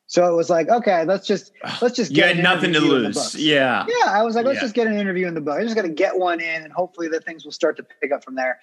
so 0.08 0.32
it 0.32 0.36
was 0.36 0.50
like, 0.50 0.70
okay, 0.70 1.04
let's 1.04 1.28
just 1.28 1.52
let's 1.82 1.96
just 1.96 2.12
get 2.14 2.30
you 2.30 2.36
had 2.36 2.44
nothing 2.44 2.74
to 2.74 2.80
lose. 2.80 3.36
Yeah. 3.36 3.86
Yeah. 3.88 4.12
I 4.12 4.24
was 4.24 4.36
like, 4.36 4.46
let's 4.46 4.56
yeah. 4.56 4.62
just 4.62 4.74
get 4.74 4.88
an 4.88 4.98
interview 4.98 5.28
in 5.28 5.34
the 5.34 5.42
book. 5.42 5.60
I 5.60 5.64
just 5.64 5.76
got 5.76 5.82
to 5.84 5.90
get 5.90 6.18
one 6.18 6.40
in 6.40 6.64
and 6.64 6.72
hopefully 6.72 7.10
the 7.10 7.20
things 7.20 7.44
will 7.44 7.52
start 7.52 7.76
to 7.78 7.84
pick 7.84 8.12
up 8.12 8.24
from 8.24 8.36
there. 8.36 8.60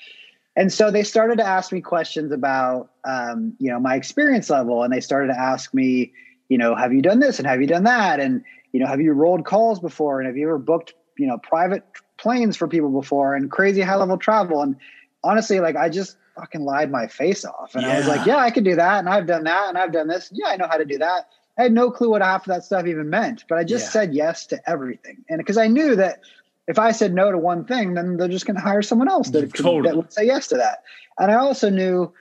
And 0.56 0.72
so 0.72 0.90
they 0.90 1.02
started 1.02 1.36
to 1.38 1.44
ask 1.44 1.70
me 1.70 1.80
questions 1.80 2.32
about 2.32 2.90
um, 3.04 3.54
you 3.58 3.70
know, 3.70 3.78
my 3.78 3.94
experience 3.94 4.48
level. 4.48 4.82
And 4.82 4.92
they 4.92 5.00
started 5.00 5.28
to 5.32 5.38
ask 5.38 5.74
me, 5.74 6.12
you 6.48 6.56
know, 6.56 6.74
have 6.74 6.92
you 6.92 7.02
done 7.02 7.20
this 7.20 7.38
and 7.38 7.46
have 7.46 7.60
you 7.60 7.66
done 7.66 7.84
that? 7.84 8.20
And, 8.20 8.42
you 8.72 8.80
know, 8.80 8.86
have 8.86 9.00
you 9.00 9.12
rolled 9.12 9.44
calls 9.44 9.80
before? 9.80 10.20
And 10.20 10.26
have 10.26 10.36
you 10.36 10.46
ever 10.46 10.58
booked, 10.58 10.94
you 11.18 11.26
know, 11.26 11.36
private 11.38 11.84
planes 12.16 12.56
for 12.56 12.68
people 12.68 12.90
before 12.90 13.34
and 13.34 13.50
crazy 13.50 13.82
high 13.82 13.96
level 13.96 14.16
travel? 14.16 14.62
And 14.62 14.76
honestly, 15.22 15.60
like 15.60 15.76
I 15.76 15.90
just 15.90 16.16
fucking 16.34 16.62
lied 16.64 16.90
my 16.90 17.06
face 17.06 17.44
off. 17.44 17.74
And 17.74 17.84
Yeah. 17.84 17.94
I 17.94 17.98
was 17.98 18.06
like, 18.08 18.26
yeah, 18.26 18.38
I 18.38 18.50
could 18.50 18.64
do 18.64 18.76
that. 18.76 18.98
And 18.98 19.08
I've 19.08 19.26
done 19.26 19.44
that. 19.44 19.68
And 19.68 19.78
I've 19.78 19.92
done 19.92 20.08
this. 20.08 20.30
Yeah, 20.32 20.48
I 20.48 20.56
know 20.56 20.66
how 20.68 20.76
to 20.76 20.84
do 20.84 20.98
that. 20.98 21.28
I 21.58 21.62
had 21.62 21.72
no 21.72 21.90
clue 21.90 22.10
what 22.10 22.22
half 22.22 22.42
of 22.42 22.48
that 22.48 22.64
stuff 22.64 22.86
even 22.86 23.08
meant, 23.10 23.44
but 23.48 23.58
I 23.58 23.64
just 23.64 23.86
Yeah. 23.86 23.90
said 23.90 24.14
yes 24.14 24.46
to 24.46 24.70
everything. 24.70 25.24
And 25.28 25.38
because 25.38 25.56
I 25.56 25.68
knew 25.68 25.94
that 25.96 26.20
if 26.66 26.78
I 26.78 26.90
said 26.92 27.14
no 27.14 27.30
to 27.30 27.38
one 27.38 27.64
thing, 27.64 27.94
then 27.94 28.16
they're 28.16 28.26
just 28.28 28.46
going 28.46 28.56
to 28.56 28.62
hire 28.62 28.82
someone 28.82 29.08
else 29.08 29.28
that, 29.30 29.52
could, 29.52 29.62
Totally. 29.64 29.82
that 29.90 29.96
would 29.96 30.12
say 30.12 30.24
yes 30.26 30.48
to 30.48 30.56
that. 30.56 30.82
And 31.18 31.30
I 31.30 31.34
also 31.36 31.70
knew 31.70 32.12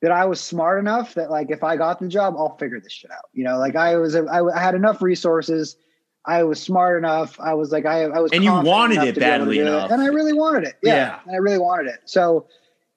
that 0.00 0.12
I 0.12 0.24
was 0.24 0.40
smart 0.40 0.78
enough 0.78 1.14
that 1.14 1.30
like 1.30 1.50
if 1.50 1.62
I 1.64 1.76
got 1.76 1.98
the 1.98 2.06
job, 2.08 2.34
I'll 2.38 2.56
figure 2.56 2.80
this 2.80 2.92
shit 2.92 3.10
out. 3.10 3.28
You 3.34 3.44
know, 3.44 3.58
like 3.58 3.74
I 3.76 3.96
was, 3.96 4.14
I, 4.14 4.40
I 4.40 4.58
had 4.60 4.74
enough 4.76 5.02
resources. 5.02 5.76
I 6.24 6.44
was 6.44 6.62
smart 6.62 6.98
enough. 6.98 7.38
I 7.40 7.54
was 7.54 7.72
like, 7.72 7.84
I, 7.86 8.04
I 8.04 8.20
was, 8.20 8.30
And 8.32 8.44
you 8.44 8.52
wanted 8.52 8.98
it 8.98 8.98
to 8.98 9.02
be 9.02 9.08
able 9.08 9.14
to 9.14 9.20
badly 9.20 9.58
it. 9.58 9.66
enough. 9.66 9.90
and 9.90 10.00
I 10.00 10.06
really 10.06 10.32
wanted 10.32 10.64
it. 10.68 10.76
Yeah, 10.82 10.94
Yeah. 10.94 11.18
and 11.26 11.34
I 11.34 11.38
really 11.38 11.58
wanted 11.58 11.86
it. 11.88 12.00
So, 12.04 12.46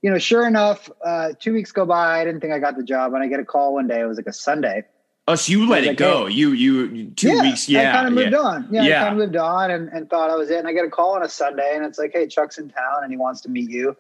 you 0.01 0.09
know, 0.09 0.17
sure 0.17 0.47
enough, 0.47 0.89
uh, 1.05 1.29
two 1.39 1.53
weeks 1.53 1.71
go 1.71 1.85
by. 1.85 2.21
I 2.21 2.25
didn't 2.25 2.41
think 2.41 2.53
I 2.53 2.59
got 2.59 2.75
the 2.75 2.83
job, 2.83 3.13
and 3.13 3.23
I 3.23 3.27
get 3.27 3.39
a 3.39 3.45
call 3.45 3.73
one 3.73 3.87
day. 3.87 4.01
It 4.01 4.05
was 4.05 4.17
like 4.17 4.27
a 4.27 4.33
Sunday. 4.33 4.83
Oh, 5.27 5.35
so 5.35 5.51
you 5.51 5.69
let 5.69 5.83
it 5.83 5.89
like, 5.89 5.97
go. 5.97 6.25
hey. 6.25 6.33
You 6.33 6.51
you 6.51 7.11
two 7.11 7.29
yeah, 7.29 7.41
weeks. 7.43 7.69
Yeah, 7.69 7.89
I 7.89 7.93
kind 7.93 8.07
of 8.07 8.13
moved 8.13 8.31
yeah. 8.31 8.39
on. 8.39 8.67
Yeah, 8.71 8.83
Yeah. 8.83 9.01
I 9.01 9.03
kind 9.05 9.13
of 9.13 9.19
moved 9.19 9.35
on 9.35 9.71
and, 9.71 9.89
and 9.89 10.09
thought 10.09 10.31
I 10.31 10.35
was 10.35 10.49
it. 10.49 10.57
And 10.57 10.67
I 10.67 10.73
get 10.73 10.83
a 10.83 10.89
call 10.89 11.15
on 11.15 11.23
a 11.23 11.29
Sunday, 11.29 11.73
and 11.75 11.85
it's 11.85 11.99
like, 11.99 12.11
"Hey, 12.13 12.27
Chuck's 12.27 12.57
in 12.57 12.69
town, 12.69 13.03
and 13.03 13.11
he 13.11 13.17
wants 13.17 13.41
to 13.41 13.49
meet 13.49 13.69
you." 13.69 13.95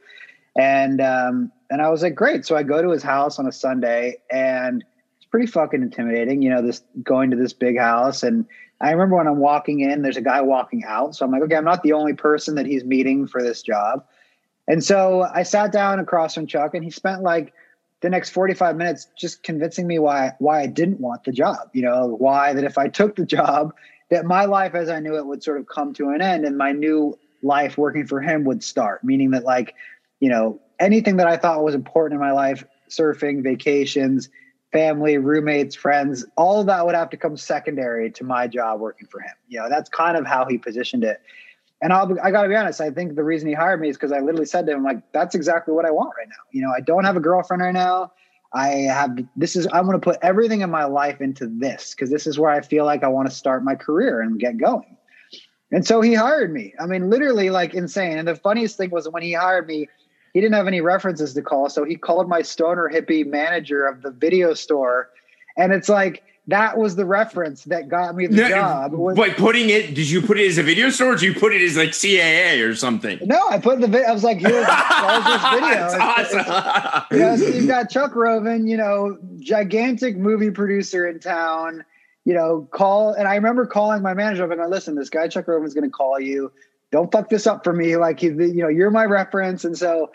And 0.57 0.99
um, 0.99 1.51
and 1.69 1.81
I 1.81 1.89
was 1.89 2.01
like, 2.01 2.15
"Great!" 2.15 2.45
So 2.45 2.55
I 2.55 2.63
go 2.63 2.81
to 2.81 2.89
his 2.89 3.03
house 3.03 3.37
on 3.37 3.47
a 3.47 3.51
Sunday, 3.51 4.17
and 4.31 4.83
it's 5.17 5.27
pretty 5.27 5.47
fucking 5.47 5.83
intimidating. 5.83 6.41
You 6.41 6.49
know, 6.49 6.61
this 6.63 6.81
going 7.03 7.29
to 7.29 7.37
this 7.37 7.53
big 7.53 7.77
house, 7.77 8.23
and 8.23 8.45
I 8.81 8.89
remember 8.89 9.17
when 9.17 9.27
I'm 9.27 9.37
walking 9.37 9.81
in, 9.81 10.01
there's 10.01 10.17
a 10.17 10.21
guy 10.21 10.41
walking 10.41 10.83
out. 10.85 11.15
So 11.15 11.23
I'm 11.23 11.31
like, 11.31 11.43
"Okay, 11.43 11.55
I'm 11.55 11.63
not 11.63 11.83
the 11.83 11.93
only 11.93 12.13
person 12.13 12.55
that 12.55 12.65
he's 12.65 12.83
meeting 12.83 13.27
for 13.27 13.43
this 13.43 13.61
job." 13.61 14.03
And 14.71 14.81
so 14.81 15.23
I 15.23 15.43
sat 15.43 15.73
down 15.73 15.99
across 15.99 16.33
from 16.33 16.47
Chuck, 16.47 16.73
and 16.75 16.81
he 16.81 16.91
spent 16.91 17.23
like 17.23 17.53
the 17.99 18.09
next 18.09 18.29
45 18.29 18.77
minutes 18.77 19.09
just 19.17 19.43
convincing 19.43 19.85
me 19.85 19.99
why 19.99 20.31
why 20.39 20.61
I 20.61 20.67
didn't 20.67 21.01
want 21.01 21.25
the 21.25 21.33
job. 21.33 21.69
You 21.73 21.81
know, 21.81 22.15
why 22.17 22.53
that 22.53 22.63
if 22.63 22.77
I 22.77 22.87
took 22.87 23.17
the 23.17 23.25
job, 23.25 23.73
that 24.11 24.23
my 24.23 24.45
life 24.45 24.73
as 24.73 24.87
I 24.87 25.01
knew 25.01 25.17
it 25.17 25.25
would 25.25 25.43
sort 25.43 25.59
of 25.59 25.67
come 25.67 25.93
to 25.95 26.11
an 26.11 26.21
end 26.21 26.45
and 26.45 26.57
my 26.57 26.71
new 26.71 27.19
life 27.43 27.77
working 27.77 28.07
for 28.07 28.21
him 28.21 28.45
would 28.45 28.63
start. 28.63 29.03
Meaning 29.03 29.31
that 29.31 29.43
like, 29.43 29.75
you 30.21 30.29
know, 30.29 30.61
anything 30.79 31.17
that 31.17 31.27
I 31.27 31.35
thought 31.35 31.65
was 31.65 31.75
important 31.75 32.13
in 32.13 32.25
my 32.25 32.31
life, 32.31 32.63
surfing, 32.89 33.43
vacations, 33.43 34.29
family, 34.71 35.17
roommates, 35.17 35.75
friends, 35.75 36.25
all 36.37 36.61
of 36.61 36.67
that 36.67 36.85
would 36.85 36.95
have 36.95 37.09
to 37.09 37.17
come 37.17 37.35
secondary 37.35 38.09
to 38.11 38.23
my 38.23 38.47
job 38.47 38.79
working 38.79 39.07
for 39.07 39.19
him. 39.19 39.35
You 39.49 39.59
know, 39.59 39.67
that's 39.67 39.89
kind 39.89 40.15
of 40.15 40.25
how 40.25 40.45
he 40.45 40.57
positioned 40.57 41.03
it. 41.03 41.19
And 41.81 41.91
I'll, 41.91 42.15
I 42.21 42.29
got 42.29 42.43
to 42.43 42.49
be 42.49 42.55
honest. 42.55 42.79
I 42.79 42.91
think 42.91 43.15
the 43.15 43.23
reason 43.23 43.47
he 43.47 43.55
hired 43.55 43.81
me 43.81 43.89
is 43.89 43.97
because 43.97 44.11
I 44.11 44.19
literally 44.19 44.45
said 44.45 44.67
to 44.67 44.73
him, 44.73 44.83
like, 44.83 45.01
that's 45.13 45.33
exactly 45.33 45.73
what 45.73 45.85
I 45.85 45.91
want 45.91 46.11
right 46.17 46.27
now. 46.27 46.43
You 46.51 46.61
know, 46.61 46.71
I 46.75 46.79
don't 46.79 47.03
have 47.05 47.17
a 47.17 47.19
girlfriend 47.19 47.63
right 47.63 47.73
now. 47.73 48.11
I 48.53 48.67
have 48.67 49.17
this 49.35 49.55
is 49.55 49.67
I'm 49.71 49.85
going 49.85 49.99
to 49.99 50.03
put 50.03 50.17
everything 50.21 50.61
in 50.61 50.69
my 50.69 50.83
life 50.83 51.21
into 51.21 51.47
this 51.47 51.95
because 51.95 52.09
this 52.09 52.27
is 52.27 52.37
where 52.37 52.51
I 52.51 52.61
feel 52.61 52.85
like 52.85 53.03
I 53.03 53.07
want 53.07 53.29
to 53.29 53.35
start 53.35 53.63
my 53.63 53.75
career 53.75 54.21
and 54.21 54.39
get 54.39 54.57
going. 54.57 54.97
And 55.71 55.87
so 55.87 56.01
he 56.01 56.13
hired 56.13 56.53
me. 56.53 56.73
I 56.79 56.85
mean, 56.85 57.09
literally 57.09 57.49
like 57.49 57.73
insane. 57.73 58.17
And 58.17 58.27
the 58.27 58.35
funniest 58.35 58.75
thing 58.75 58.89
was 58.89 59.07
when 59.07 59.23
he 59.23 59.31
hired 59.31 59.67
me, 59.67 59.87
he 60.33 60.41
didn't 60.41 60.55
have 60.55 60.67
any 60.67 60.81
references 60.81 61.33
to 61.33 61.41
call, 61.41 61.69
so 61.69 61.83
he 61.83 61.95
called 61.95 62.29
my 62.29 62.41
stoner 62.41 62.89
hippie 62.93 63.25
manager 63.25 63.85
of 63.85 64.01
the 64.01 64.11
video 64.11 64.53
store, 64.53 65.09
and 65.57 65.73
it's 65.73 65.89
like 65.89 66.23
that 66.47 66.77
was 66.77 66.95
the 66.95 67.05
reference 67.05 67.63
that 67.65 67.87
got 67.87 68.15
me 68.15 68.25
the 68.27 68.35
No, 68.37 68.49
job. 68.49 68.93
was- 68.93 69.17
Like 69.17 69.37
putting 69.37 69.69
it, 69.69 69.93
did 69.93 70.09
you 70.09 70.21
put 70.21 70.39
it 70.39 70.47
as 70.47 70.57
a 70.57 70.63
video 70.63 70.89
store 70.89 71.13
or 71.13 71.15
did 71.15 71.21
you 71.21 71.33
put 71.39 71.53
it 71.53 71.61
as 71.61 71.77
like 71.77 71.89
CAA 71.89 72.67
or 72.67 72.73
something? 72.75 73.19
No, 73.23 73.39
I 73.49 73.59
put 73.59 73.79
the 73.79 73.87
video. 73.87 74.07
I 74.07 74.11
was 74.11 74.23
like, 74.23 74.37
here's 74.39 74.53
this 74.53 74.63
video. 74.63 75.67
It's- 75.69 75.93
it's- 75.93 76.47
awesome. 76.47 77.03
you 77.11 77.19
know, 77.19 77.35
so 77.37 77.45
you've 77.47 77.67
got 77.67 77.89
Chuck 77.89 78.15
Roven, 78.15 78.67
you 78.67 78.75
know, 78.77 79.17
gigantic 79.39 80.17
movie 80.17 80.51
producer 80.51 81.07
in 81.07 81.19
town. 81.19 81.85
You 82.25 82.33
know, 82.35 82.67
call 82.71 83.13
and 83.13 83.27
I 83.27 83.33
remember 83.35 83.65
calling 83.65 84.01
my 84.03 84.13
manager 84.13 84.43
up 84.43 84.51
and 84.51 84.59
going, 84.59 84.69
"Listen, 84.69 84.93
this 84.95 85.09
guy 85.09 85.27
Chuck 85.27 85.47
Roven's 85.47 85.73
going 85.73 85.85
to 85.85 85.89
call 85.89 86.19
you. 86.19 86.51
Don't 86.91 87.11
fuck 87.11 87.29
this 87.29 87.47
up 87.47 87.63
for 87.63 87.73
me. 87.73 87.97
Like, 87.97 88.21
you 88.21 88.31
know, 88.35 88.67
you're 88.67 88.91
my 88.91 89.05
reference." 89.05 89.65
And 89.65 89.75
so, 89.75 90.11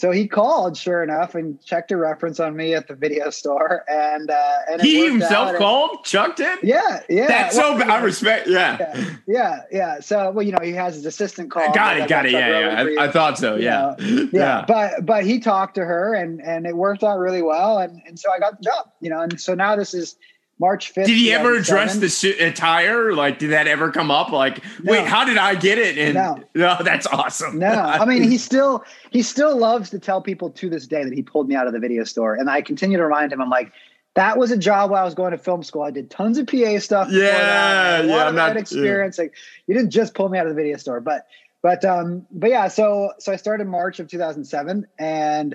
so 0.00 0.10
he 0.10 0.26
called, 0.26 0.78
sure 0.78 1.02
enough, 1.02 1.34
and 1.34 1.62
checked 1.62 1.92
a 1.92 1.96
reference 1.98 2.40
on 2.40 2.56
me 2.56 2.72
at 2.72 2.88
the 2.88 2.94
video 2.94 3.28
store, 3.28 3.84
and 3.86 4.30
uh, 4.30 4.58
and 4.70 4.80
he 4.80 5.04
himself 5.04 5.32
out. 5.32 5.48
And- 5.50 5.58
called? 5.58 6.04
Chuck 6.04 6.36
did? 6.36 6.58
Yeah, 6.62 7.02
yeah. 7.10 7.26
That's 7.26 7.54
Well, 7.54 7.74
so, 7.74 7.78
you 7.80 7.84
know, 7.84 7.94
I 7.94 8.00
respect, 8.00 8.46
yeah. 8.46 8.78
Yeah, 8.96 9.16
yeah, 9.26 9.60
yeah. 9.70 10.00
So, 10.00 10.30
well, 10.30 10.42
you 10.42 10.52
know, 10.52 10.64
he 10.64 10.72
has 10.72 10.94
his 10.94 11.04
assistant 11.04 11.50
call. 11.50 11.70
Got 11.74 11.98
it, 11.98 12.08
got 12.08 12.24
it. 12.24 12.32
Yeah, 12.32 12.82
yeah. 12.82 13.00
I, 13.02 13.08
I 13.08 13.10
thought 13.12 13.36
so. 13.36 13.56
you 13.56 13.64
Yeah. 13.64 13.94
yeah, 14.32 14.64
but 14.66 15.04
but 15.04 15.26
he 15.26 15.38
talked 15.38 15.74
to 15.74 15.84
her 15.84 16.14
and 16.14 16.40
and 16.40 16.66
it 16.66 16.78
worked 16.78 17.04
out 17.04 17.18
really 17.18 17.42
well 17.42 17.76
and 17.76 18.00
and 18.06 18.18
so 18.18 18.32
I 18.32 18.38
got 18.38 18.56
the 18.56 18.64
job 18.64 18.90
you 19.02 19.10
know 19.10 19.20
and 19.20 19.38
so 19.38 19.54
now 19.54 19.76
this 19.76 19.92
is 19.92 20.16
March 20.60 20.92
5th 20.94 21.06
Did 21.06 21.16
he 21.16 21.32
ever 21.32 21.54
address 21.54 21.96
the 21.96 22.08
suit 22.10 22.38
attire? 22.38 23.14
Like, 23.14 23.38
did 23.38 23.50
that 23.50 23.66
ever 23.66 23.90
come 23.90 24.10
up? 24.10 24.30
Like, 24.30 24.62
wait, 24.84 25.06
how 25.06 25.24
did 25.24 25.38
I 25.38 25.54
get 25.54 25.78
it? 25.78 25.96
And 25.96 26.14
No. 26.54 26.76
that's 26.84 27.06
awesome. 27.06 27.58
no 27.58 27.68
I 27.72 28.04
mean 28.04 28.22
he 28.22 28.36
still 28.48 28.84
he 29.10 29.22
still 29.22 29.56
loves 29.56 29.88
to 29.90 29.98
tell 29.98 30.20
people 30.20 30.50
to 30.50 30.68
this 30.68 30.86
day 30.86 31.02
that 31.02 31.14
he 31.14 31.22
pulled 31.22 31.48
me 31.48 31.54
out 31.56 31.66
of 31.66 31.72
the 31.72 31.78
video 31.80 32.04
store 32.04 32.34
and 32.34 32.50
I 32.50 32.60
continue 32.60 32.98
to 32.98 33.04
remind 33.04 33.32
him 33.32 33.40
I'm 33.40 33.48
like 33.50 33.72
that 34.14 34.36
was 34.36 34.50
a 34.50 34.56
job 34.56 34.90
while 34.90 35.00
I 35.00 35.04
was 35.04 35.14
going 35.14 35.30
to 35.30 35.38
film 35.38 35.62
school 35.62 35.82
I 35.82 35.90
did 35.90 36.10
tons 36.10 36.36
of 36.36 36.46
PA 36.46 36.78
stuff 36.78 37.08
Yeah, 37.10 37.22
that. 37.30 38.04
Yeah, 38.06 38.24
I'm 38.26 38.34
not- 38.34 38.48
that 38.54 38.56
experience 38.58 39.16
like 39.18 39.34
you 39.66 39.74
didn't 39.74 39.90
just 39.90 40.14
pull 40.14 40.28
me 40.28 40.38
out 40.38 40.46
of 40.46 40.50
the 40.54 40.60
video 40.62 40.76
store 40.76 41.00
but 41.00 41.26
but 41.62 41.84
um 41.86 42.26
but 42.30 42.50
yeah 42.50 42.68
so 42.68 43.12
so 43.18 43.32
I 43.32 43.36
started 43.36 43.66
March 43.66 43.98
of 43.98 44.08
2007 44.08 44.86
and 44.98 45.54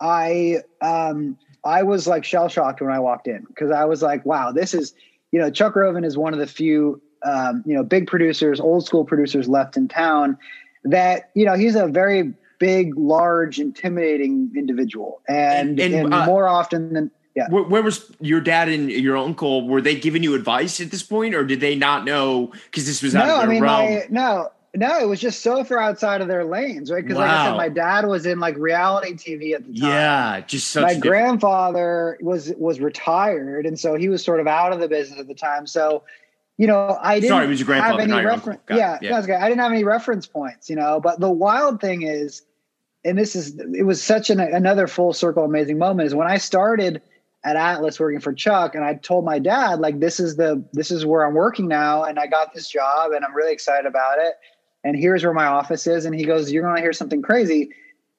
I 0.00 0.58
um 0.80 1.36
I 1.66 1.82
was 1.82 2.06
like 2.06 2.24
shell 2.24 2.48
shocked 2.48 2.80
when 2.80 2.90
I 2.92 2.98
walked 3.00 3.26
in 3.28 3.44
because 3.48 3.70
I 3.70 3.84
was 3.84 4.00
like, 4.02 4.24
wow, 4.24 4.52
this 4.52 4.72
is, 4.72 4.94
you 5.32 5.38
know, 5.40 5.50
Chuck 5.50 5.74
Roven 5.76 6.04
is 6.04 6.16
one 6.16 6.32
of 6.32 6.38
the 6.38 6.46
few, 6.46 7.02
um, 7.24 7.62
you 7.66 7.74
know, 7.74 7.82
big 7.82 8.06
producers, 8.06 8.60
old 8.60 8.86
school 8.86 9.04
producers 9.04 9.48
left 9.48 9.76
in 9.76 9.88
town 9.88 10.38
that, 10.84 11.30
you 11.34 11.44
know, 11.44 11.54
he's 11.54 11.74
a 11.74 11.86
very 11.86 12.32
big, 12.58 12.96
large, 12.96 13.58
intimidating 13.58 14.50
individual. 14.56 15.20
And, 15.28 15.78
And- 15.80 15.94
and, 15.94 16.04
and, 16.06 16.14
uh, 16.14 16.26
more 16.26 16.48
often 16.48 16.94
than, 16.94 17.10
yeah. 17.34 17.48
Where, 17.50 17.64
where 17.64 17.82
was 17.82 18.10
your 18.20 18.40
dad 18.40 18.70
and 18.70 18.90
your 18.90 19.18
uncle? 19.18 19.68
Were 19.68 19.82
they 19.82 19.94
giving 19.94 20.22
you 20.22 20.34
advice 20.34 20.80
at 20.80 20.90
this 20.90 21.02
point, 21.02 21.34
or 21.34 21.44
did 21.44 21.60
they 21.60 21.74
not 21.74 22.06
know 22.06 22.50
because 22.64 22.86
this 22.86 23.02
was 23.02 23.14
out 23.14 23.26
No, 23.26 23.34
of 23.34 23.40
I 23.40 23.42
their 23.42 23.50
mean, 23.50 23.62
realm? 23.62 23.94
my, 23.94 24.06
no, 24.08 24.48
no, 24.76 24.98
it 25.00 25.06
was 25.08 25.20
just 25.20 25.40
so 25.42 25.64
far 25.64 25.78
outside 25.78 26.20
of 26.20 26.28
their 26.28 26.44
lanes, 26.44 26.90
right? 26.90 27.02
Because 27.02 27.18
like 27.18 27.30
I 27.30 27.46
said, 27.46 27.56
my 27.56 27.68
dad 27.68 28.06
was 28.06 28.26
in 28.26 28.38
like 28.40 28.56
reality 28.56 29.14
TV 29.14 29.54
at 29.54 29.66
the 29.66 29.78
time. 29.78 29.90
yeah, 29.90 30.40
just 30.42 30.74
my 30.76 30.82
different- 30.82 31.02
grandfather 31.02 32.18
was 32.20 32.52
was 32.58 32.80
retired 32.80 33.66
and 33.66 33.78
so 33.78 33.94
he 33.94 34.08
was 34.08 34.22
sort 34.24 34.40
of 34.40 34.46
out 34.46 34.72
of 34.72 34.80
the 34.80 34.88
business 34.88 35.18
at 35.18 35.28
the 35.28 35.34
time 35.34 35.66
so 35.66 36.02
you 36.56 36.66
know 36.66 36.98
i 37.02 37.20
didn't 37.20 37.30
Sorry, 37.30 37.46
was 37.46 37.60
your 37.60 37.66
grandfather, 37.66 38.00
have 38.00 38.10
any 38.10 38.24
reference 38.24 38.60
uncle. 38.60 38.62
Got 38.66 38.74
it, 38.74 38.78
yeah, 38.78 38.98
yeah. 39.02 39.10
no, 39.10 39.18
it's 39.18 39.26
okay. 39.28 39.36
i 39.36 39.48
didn't 39.48 39.60
have 39.60 39.72
any 39.72 39.84
reference 39.84 40.26
points 40.26 40.70
you 40.70 40.76
know 40.76 41.00
but 41.00 41.20
the 41.20 41.30
wild 41.30 41.80
thing 41.80 42.02
is 42.02 42.42
and 43.04 43.18
this 43.18 43.36
is 43.36 43.58
it 43.74 43.84
was 43.84 44.02
such 44.02 44.30
an, 44.30 44.40
another 44.40 44.86
full 44.86 45.12
circle 45.12 45.44
amazing 45.44 45.78
moment 45.78 46.06
is 46.06 46.14
when 46.14 46.26
i 46.28 46.36
started 46.38 47.02
at 47.44 47.56
atlas 47.56 48.00
working 48.00 48.20
for 48.20 48.32
chuck 48.32 48.74
and 48.74 48.84
i 48.84 48.94
told 48.94 49.24
my 49.24 49.38
dad 49.38 49.80
like 49.80 50.00
this 50.00 50.18
is 50.18 50.36
the 50.36 50.62
this 50.72 50.90
is 50.90 51.04
where 51.04 51.24
i'm 51.26 51.34
working 51.34 51.68
now 51.68 52.04
and 52.04 52.18
i 52.18 52.26
got 52.26 52.54
this 52.54 52.68
job 52.68 53.12
and 53.12 53.24
i'm 53.24 53.34
really 53.34 53.52
excited 53.52 53.86
about 53.86 54.18
it 54.18 54.34
and 54.86 54.96
here's 54.96 55.24
where 55.24 55.34
my 55.34 55.46
office 55.46 55.86
is 55.86 56.04
and 56.04 56.14
he 56.14 56.24
goes 56.24 56.50
you're 56.50 56.62
going 56.62 56.76
to 56.76 56.82
hear 56.82 56.92
something 56.92 57.22
crazy 57.22 57.70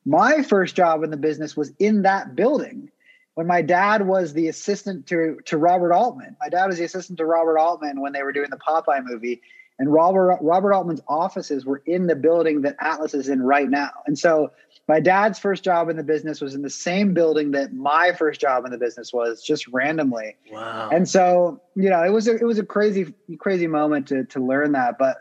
my 0.06 0.42
first 0.42 0.76
job 0.76 1.04
in 1.04 1.12
the 1.12 1.18
business 1.18 1.58
was 1.58 1.74
in 1.80 2.04
that 2.04 2.36
building 2.36 2.90
when 3.34 3.46
my 3.46 3.62
dad 3.62 4.08
was 4.08 4.34
the 4.34 4.48
assistant 4.48 5.06
to 5.06 5.38
to 5.46 5.58
Robert 5.58 5.94
Altman. 5.94 6.36
My 6.40 6.50
dad 6.50 6.66
was 6.66 6.78
the 6.78 6.86
assistant 6.86 7.20
to 7.20 7.26
Robert 7.26 7.60
Altman 7.60 8.02
when 8.02 8.14
they 8.14 8.24
were 8.24 8.32
doing 8.32 8.50
the 8.50 8.58
Popeye 8.58 9.04
movie, 9.06 9.42
and 9.78 9.94
Robert 9.94 10.40
Robert 10.42 10.74
Altman's 10.74 11.02
offices 11.08 11.66
were 11.66 11.84
in 11.86 12.08
the 12.08 12.16
building 12.16 12.62
that 12.62 12.78
Atlas 12.80 13.14
is 13.14 13.30
in 13.30 13.44
right 13.44 13.70
now. 13.70 13.92
And 14.08 14.18
so 14.18 14.52
my 14.88 15.02
dad's 15.02 15.38
first 15.38 15.64
job 15.64 15.90
in 15.90 15.98
the 15.98 16.04
business 16.04 16.42
was 16.42 16.56
in 16.56 16.64
the 16.64 16.70
same 16.70 17.14
building 17.14 17.52
that 17.52 17.74
my 17.74 18.12
first 18.18 18.40
job 18.42 18.66
in 18.66 18.72
the 18.72 18.78
business 18.78 19.14
was, 19.14 19.44
just 19.44 19.68
randomly. 19.68 20.36
wow. 20.50 20.90
And 20.90 21.08
so, 21.08 21.62
you 21.76 21.90
know, 21.90 22.02
it 22.04 22.12
was 22.12 22.28
a 22.28 22.38
it 22.38 22.46
was 22.46 22.58
a 22.58 22.66
crazy 22.66 23.14
crazy 23.38 23.68
moment 23.68 24.08
to 24.08 24.24
to 24.24 24.40
learn 24.40 24.72
that. 24.72 24.98
But 24.98 25.18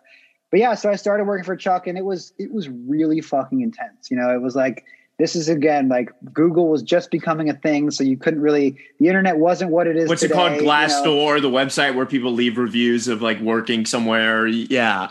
but 0.51 0.61
yeah, 0.61 0.75
so 0.75 0.91
I 0.91 0.97
started 0.97 1.25
working 1.25 1.45
for 1.45 1.57
Chuck 1.57 1.87
and 1.87 1.99
it 1.99 2.05
was 2.05 2.33
it 2.39 2.53
was 2.53 2.69
really 2.69 3.21
fucking 3.21 3.61
intense. 3.61 4.11
You 4.11 4.17
know, 4.17 4.35
it 4.35 4.41
was 4.41 4.55
like 4.57 4.85
this 5.19 5.35
is 5.35 5.49
again 5.49 5.89
like 5.89 6.11
Google 6.33 6.69
was 6.69 6.83
just 6.83 7.11
becoming 7.11 7.49
a 7.49 7.55
thing, 7.55 7.91
so 7.91 8.05
you 8.05 8.17
couldn't 8.17 8.41
really 8.41 8.77
the 9.01 9.09
internet 9.09 9.39
wasn't 9.39 9.71
what 9.71 9.87
it 9.87 9.97
is. 9.97 10.09
What's 10.09 10.21
today, 10.23 10.35
it 10.35 10.37
called? 10.37 10.53
you 10.57 10.63
know. 10.63 10.69
Glassdoor, 10.69 11.41
the 11.43 11.51
website 11.51 11.95
where 11.95 12.07
people 12.07 12.33
leave 12.33 12.59
reviews 12.59 13.09
of 13.09 13.23
like 13.23 13.41
working 13.41 13.87
somewhere. 13.87 14.47
Yeah. 14.47 15.11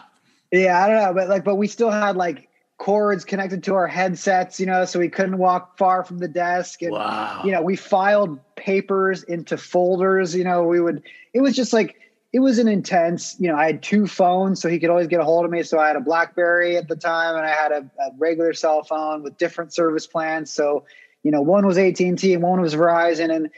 Yeah, 0.51 0.83
I 0.83 0.87
don't 0.87 0.97
know, 1.01 1.13
but 1.13 1.27
like, 1.27 1.43
but 1.43 1.55
we 1.55 1.67
still 1.67 1.91
had 1.91 2.15
like 2.15 2.47
cords 2.77 3.25
connected 3.25 3.63
to 3.63 3.73
our 3.73 3.87
headsets, 3.87 4.59
you 4.59 4.65
know, 4.65 4.85
so 4.85 4.99
we 4.99 5.09
couldn't 5.09 5.37
walk 5.37 5.77
far 5.77 6.03
from 6.03 6.19
the 6.19 6.27
desk. 6.27 6.81
And 6.81 6.91
Wow. 6.91 7.41
you 7.43 7.51
know, 7.51 7.61
we 7.61 7.75
filed 7.75 8.39
papers 8.55 9.23
into 9.23 9.57
folders. 9.57 10.35
You 10.35 10.43
know, 10.43 10.63
we 10.63 10.79
would. 10.79 11.03
It 11.33 11.41
was 11.41 11.55
just 11.55 11.73
like 11.73 11.99
it 12.35 12.41
was 12.41 12.59
an 12.59 12.67
intense. 12.67 13.37
You 13.39 13.47
know, 13.47 13.55
I 13.55 13.65
had 13.65 13.81
two 13.81 14.07
phones, 14.07 14.61
so 14.61 14.67
he 14.67 14.77
could 14.77 14.89
always 14.89 15.07
get 15.07 15.21
a 15.21 15.23
hold 15.23 15.45
of 15.45 15.51
me. 15.51 15.63
So 15.63 15.79
I 15.79 15.87
had 15.87 15.95
a 15.95 16.01
BlackBerry 16.01 16.75
at 16.75 16.89
the 16.89 16.97
time, 16.97 17.37
and 17.37 17.45
I 17.45 17.49
had 17.49 17.71
a, 17.71 17.89
a 18.01 18.11
regular 18.17 18.51
cell 18.51 18.83
phone 18.83 19.23
with 19.23 19.37
different 19.37 19.73
service 19.73 20.05
plans. 20.05 20.51
So 20.51 20.83
you 21.23 21.31
know, 21.31 21.41
one 21.41 21.65
was 21.65 21.77
AT 21.77 21.97
and 22.01 22.19
T 22.19 22.33
and 22.33 22.43
one 22.43 22.59
was 22.59 22.75
Verizon, 22.75 23.33
and 23.33 23.49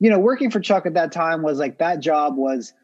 you 0.00 0.10
know, 0.10 0.18
working 0.18 0.50
for 0.50 0.60
Chuck 0.60 0.84
at 0.84 0.92
that 0.92 1.12
time 1.12 1.40
was 1.40 1.58
like 1.58 1.78
that 1.78 2.00
job 2.00 2.36
was, 2.36 2.74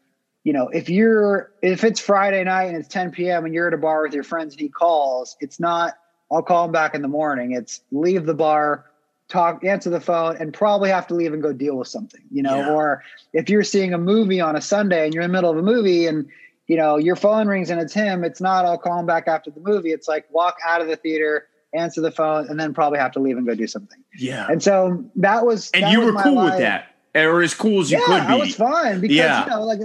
you 0.43 0.53
know, 0.53 0.69
if 0.69 0.89
you're 0.89 1.51
if 1.61 1.83
it's 1.83 1.99
Friday 1.99 2.43
night 2.43 2.69
and 2.69 2.75
it's 2.75 2.87
10 2.87 3.11
p.m. 3.11 3.45
and 3.45 3.53
you're 3.53 3.67
at 3.67 3.75
a 3.75 3.77
bar 3.77 4.01
with 4.01 4.15
your 4.15 4.23
friends 4.23 4.55
and 4.55 4.59
he 4.59 4.69
calls, 4.69 5.37
it's 5.39 5.59
not 5.59 5.93
I'll 6.31 6.41
call 6.41 6.65
him 6.65 6.71
back 6.71 6.95
in 6.95 7.03
the 7.03 7.07
morning. 7.07 7.51
It's 7.51 7.81
leave 7.91 8.25
the 8.25 8.33
bar, 8.33 8.85
talk, 9.33 9.65
answer 9.65 9.89
the 9.89 9.99
phone, 9.99 10.37
and 10.37 10.53
probably 10.53 10.89
have 10.89 11.07
to 11.07 11.15
leave 11.15 11.33
and 11.33 11.41
go 11.41 11.51
deal 11.51 11.75
with 11.75 11.87
something, 11.87 12.21
you 12.31 12.43
know. 12.43 12.55
Yeah. 12.55 12.71
Or 12.71 13.03
if 13.33 13.49
you're 13.49 13.63
seeing 13.63 13.93
a 13.93 13.97
movie 13.97 14.39
on 14.39 14.55
a 14.55 14.61
Sunday 14.61 15.05
and 15.05 15.13
you're 15.13 15.23
in 15.23 15.31
the 15.31 15.33
middle 15.35 15.49
of 15.49 15.57
a 15.57 15.63
movie 15.63 16.05
and 16.05 16.27
you 16.67 16.77
know 16.77 16.97
your 16.97 17.15
phone 17.15 17.47
rings 17.47 17.69
and 17.71 17.81
it's 17.81 17.93
him, 17.93 18.23
it's 18.23 18.39
not 18.39 18.63
I'll 18.65 18.77
call 18.77 18.99
him 18.99 19.07
back 19.07 19.27
after 19.27 19.49
the 19.49 19.59
movie. 19.59 19.91
It's 19.91 20.07
like 20.07 20.31
walk 20.31 20.57
out 20.65 20.81
of 20.81 20.87
the 20.87 20.95
theater, 20.95 21.47
answer 21.73 21.99
the 21.99 22.11
phone, 22.11 22.47
and 22.47 22.59
then 22.59 22.73
probably 22.73 22.99
have 22.99 23.11
to 23.13 23.19
leave 23.19 23.35
and 23.37 23.45
go 23.47 23.55
do 23.55 23.67
something. 23.67 23.99
Yeah. 24.17 24.47
And 24.49 24.61
so 24.61 25.03
that 25.15 25.45
was 25.45 25.71
and 25.71 25.83
that 25.83 25.91
you 25.91 25.99
was 26.01 26.13
were 26.13 26.21
cool 26.21 26.35
life. 26.35 26.51
with 26.51 26.59
that, 26.59 26.89
or 27.15 27.41
as 27.41 27.55
cool 27.55 27.81
as 27.81 27.91
you 27.91 27.97
yeah, 27.97 28.05
could 28.05 28.27
be. 28.27 28.33
I 28.33 28.37
was 28.37 28.55
fine 28.55 29.01
because 29.01 29.17
Yeah. 29.17 29.43
you 29.43 29.49
know, 29.49 29.63
like 29.63 29.79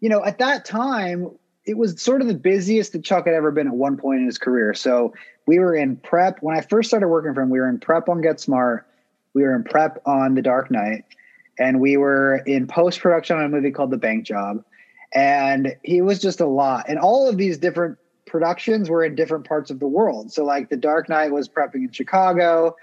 you 0.00 0.08
know, 0.08 0.24
at 0.24 0.38
that 0.38 0.64
time 0.64 1.30
it 1.64 1.76
was 1.76 2.00
sort 2.00 2.22
of 2.22 2.28
the 2.28 2.34
busiest 2.34 2.92
that 2.92 3.02
Chuck 3.02 3.26
had 3.26 3.34
ever 3.34 3.50
been 3.50 3.66
at 3.66 3.74
one 3.74 3.96
point 3.96 4.20
in 4.20 4.26
his 4.26 4.38
career. 4.38 4.72
So 4.74 5.12
we 5.46 5.58
were 5.58 5.74
in 5.74 5.96
prep 5.96 6.42
when 6.42 6.56
I 6.56 6.60
first 6.60 6.88
started 6.88 7.08
working 7.08 7.34
for 7.34 7.42
him. 7.42 7.50
We 7.50 7.60
were 7.60 7.68
in 7.68 7.78
prep 7.78 8.08
on 8.08 8.20
Get 8.20 8.40
Smart. 8.40 8.86
We 9.32 9.42
were 9.42 9.54
in 9.54 9.64
prep 9.64 10.02
on 10.06 10.34
The 10.34 10.42
Dark 10.42 10.70
Knight, 10.70 11.04
and 11.58 11.80
we 11.80 11.96
were 11.96 12.42
in 12.46 12.66
post 12.66 13.00
production 13.00 13.36
on 13.36 13.44
a 13.44 13.48
movie 13.48 13.70
called 13.70 13.90
The 13.90 13.98
Bank 13.98 14.24
Job. 14.24 14.64
And 15.14 15.76
he 15.82 16.02
was 16.02 16.20
just 16.20 16.40
a 16.40 16.46
lot. 16.46 16.86
And 16.88 16.98
all 16.98 17.28
of 17.28 17.36
these 17.36 17.58
different 17.58 17.96
productions 18.26 18.90
were 18.90 19.04
in 19.04 19.14
different 19.14 19.46
parts 19.46 19.70
of 19.70 19.78
the 19.78 19.86
world. 19.86 20.32
So 20.32 20.44
like 20.44 20.68
The 20.68 20.76
Dark 20.76 21.08
Knight 21.08 21.30
was 21.32 21.48
prepping 21.48 21.76
in 21.76 21.92
Chicago. 21.92 22.76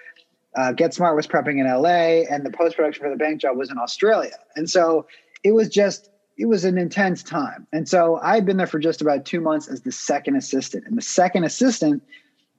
Uh, 0.55 0.71
Get 0.71 0.93
Smart 0.93 1.15
was 1.15 1.27
prepping 1.27 1.59
in 1.59 1.67
LA, 1.67 2.23
and 2.33 2.45
the 2.45 2.51
post 2.51 2.77
production 2.77 3.03
for 3.03 3.09
The 3.09 3.17
Bank 3.17 3.41
Job 3.41 3.57
was 3.57 3.69
in 3.69 3.77
Australia. 3.77 4.37
And 4.55 4.69
so 4.69 5.05
it 5.43 5.51
was 5.51 5.67
just 5.67 6.09
it 6.37 6.45
was 6.45 6.65
an 6.65 6.77
intense 6.77 7.21
time. 7.21 7.67
And 7.71 7.87
so 7.87 8.19
I 8.23 8.35
had 8.35 8.45
been 8.45 8.57
there 8.57 8.67
for 8.67 8.79
just 8.79 9.01
about 9.01 9.25
two 9.25 9.39
months 9.39 9.67
as 9.67 9.81
the 9.81 9.91
second 9.91 10.35
assistant. 10.35 10.85
And 10.87 10.97
the 10.97 11.01
second 11.01 11.43
assistant, 11.43 12.01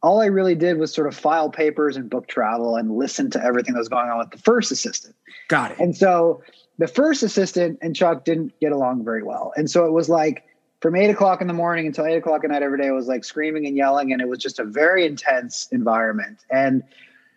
all 0.04 0.20
I 0.20 0.26
really 0.26 0.54
did 0.54 0.76
was 0.76 0.92
sort 0.92 1.06
of 1.06 1.16
file 1.16 1.48
papers 1.48 1.96
and 1.96 2.10
book 2.10 2.28
travel 2.28 2.76
and 2.76 2.94
listen 2.98 3.30
to 3.30 3.42
everything 3.42 3.72
that 3.72 3.78
was 3.78 3.88
going 3.88 4.10
on 4.10 4.18
with 4.18 4.30
the 4.32 4.38
first 4.38 4.70
assistant. 4.70 5.16
Got 5.48 5.70
it. 5.70 5.78
And 5.78 5.96
so 5.96 6.42
the 6.76 6.86
first 6.86 7.22
assistant 7.22 7.78
and 7.80 7.96
Chuck 7.96 8.26
didn't 8.26 8.52
get 8.60 8.70
along 8.70 9.02
very 9.02 9.22
well. 9.22 9.54
And 9.56 9.70
so 9.70 9.86
it 9.86 9.92
was 9.92 10.10
like 10.10 10.44
from 10.82 10.94
eight 10.94 11.08
o'clock 11.08 11.40
in 11.40 11.46
the 11.46 11.54
morning 11.54 11.86
until 11.86 12.04
eight 12.04 12.16
o'clock 12.16 12.44
at 12.44 12.50
night 12.50 12.62
every 12.62 12.76
day, 12.76 12.88
it 12.88 12.92
was 12.92 13.06
like 13.06 13.24
screaming 13.24 13.66
and 13.66 13.78
yelling. 13.78 14.12
And 14.12 14.20
it 14.20 14.28
was 14.28 14.40
just 14.40 14.58
a 14.58 14.64
very 14.64 15.06
intense 15.06 15.68
environment. 15.72 16.44
And, 16.50 16.82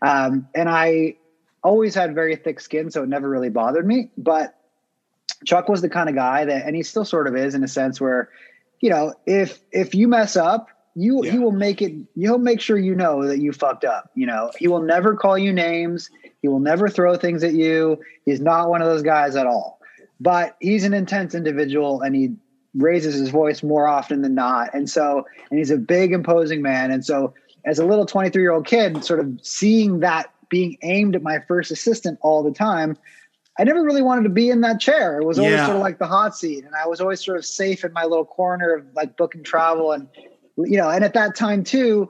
um, 0.02 0.46
and 0.54 0.68
I 0.68 1.16
always 1.64 1.96
had 1.96 2.14
very 2.14 2.36
thick 2.36 2.60
skin, 2.60 2.92
so 2.92 3.02
it 3.02 3.08
never 3.08 3.30
really 3.30 3.50
bothered 3.50 3.88
me. 3.88 4.12
But 4.18 4.60
Chuck 5.46 5.70
was 5.70 5.82
the 5.82 5.90
kind 5.90 6.10
of 6.10 6.16
guy 6.16 6.44
that, 6.44 6.66
and 6.66 6.76
he 6.76 6.84
still 6.84 7.06
sort 7.06 7.28
of 7.28 7.36
is 7.38 7.56
in 7.56 7.64
a 7.64 7.68
sense 7.70 8.02
where, 8.02 8.30
you 8.82 8.90
know, 8.90 9.14
if 9.26 9.62
if 9.72 9.96
you 9.96 10.10
mess 10.10 10.36
up, 10.36 10.68
you 11.00 11.24
Yeah. 11.24 11.32
he 11.32 11.40
will 11.40 11.52
make 11.52 11.82
it. 11.82 11.94
He'll 12.16 12.40
make 12.40 12.60
sure 12.60 12.78
you 12.78 12.96
know 12.96 13.26
that 13.28 13.40
you 13.40 13.52
fucked 13.54 13.86
up. 13.86 14.10
You 14.16 14.26
know, 14.26 14.52
he 14.58 14.68
will 14.68 14.82
never 14.82 15.16
call 15.16 15.38
you 15.38 15.54
names. 15.54 16.10
He 16.42 16.48
will 16.48 16.60
never 16.60 16.90
throw 16.90 17.16
things 17.16 17.44
at 17.44 17.54
you. 17.54 18.00
He's 18.26 18.42
not 18.42 18.70
one 18.70 18.82
of 18.82 18.88
those 18.88 19.04
guys 19.04 19.36
at 19.36 19.46
all. 19.46 19.80
But 20.20 20.56
he's 20.60 20.84
an 20.84 20.96
intense 20.96 21.36
individual, 21.36 22.02
and 22.02 22.16
he 22.16 22.34
raises 22.74 23.14
his 23.16 23.30
voice 23.30 23.62
more 23.62 23.88
often 23.88 24.24
than 24.24 24.34
not. 24.34 24.72
And 24.74 24.90
so, 24.90 25.26
and 25.52 25.60
he's 25.60 25.70
a 25.70 25.78
big, 25.78 26.12
imposing 26.14 26.64
man. 26.64 26.90
And 26.92 27.06
so, 27.06 27.34
as 27.66 27.78
a 27.78 27.86
little 27.86 28.06
23 28.08 28.42
year 28.42 28.52
old 28.52 28.66
kid, 28.66 29.04
sort 29.04 29.20
of 29.20 29.40
seeing 29.44 30.00
that 30.00 30.32
being 30.50 30.78
aimed 30.82 31.16
at 31.16 31.22
my 31.22 31.40
first 31.48 31.70
assistant 31.70 32.18
all 32.22 32.42
the 32.42 32.52
time, 32.52 32.98
I 33.60 33.64
never 33.64 33.84
really 33.84 34.02
wanted 34.02 34.24
to 34.24 34.30
be 34.30 34.50
in 34.50 34.62
that 34.62 34.80
chair. 34.80 35.20
It 35.20 35.26
was 35.26 35.38
always 35.38 35.54
Yeah. 35.56 35.66
sort 35.66 35.76
of 35.78 35.82
like 35.84 36.00
the 36.00 36.08
hot 36.08 36.36
seat, 36.36 36.64
and 36.66 36.74
I 36.74 36.88
was 36.88 37.02
always 37.02 37.24
sort 37.24 37.38
of 37.38 37.46
safe 37.46 37.84
in 37.84 37.94
my 37.94 38.04
little 38.06 38.26
corner 38.26 38.74
of 38.74 38.86
like 38.96 39.18
booking 39.18 39.44
travel, 39.44 39.92
and 39.92 40.08
you 40.58 40.78
know. 40.78 40.90
And 40.90 41.04
at 41.04 41.14
that 41.14 41.36
time 41.36 41.64
too, 41.64 42.10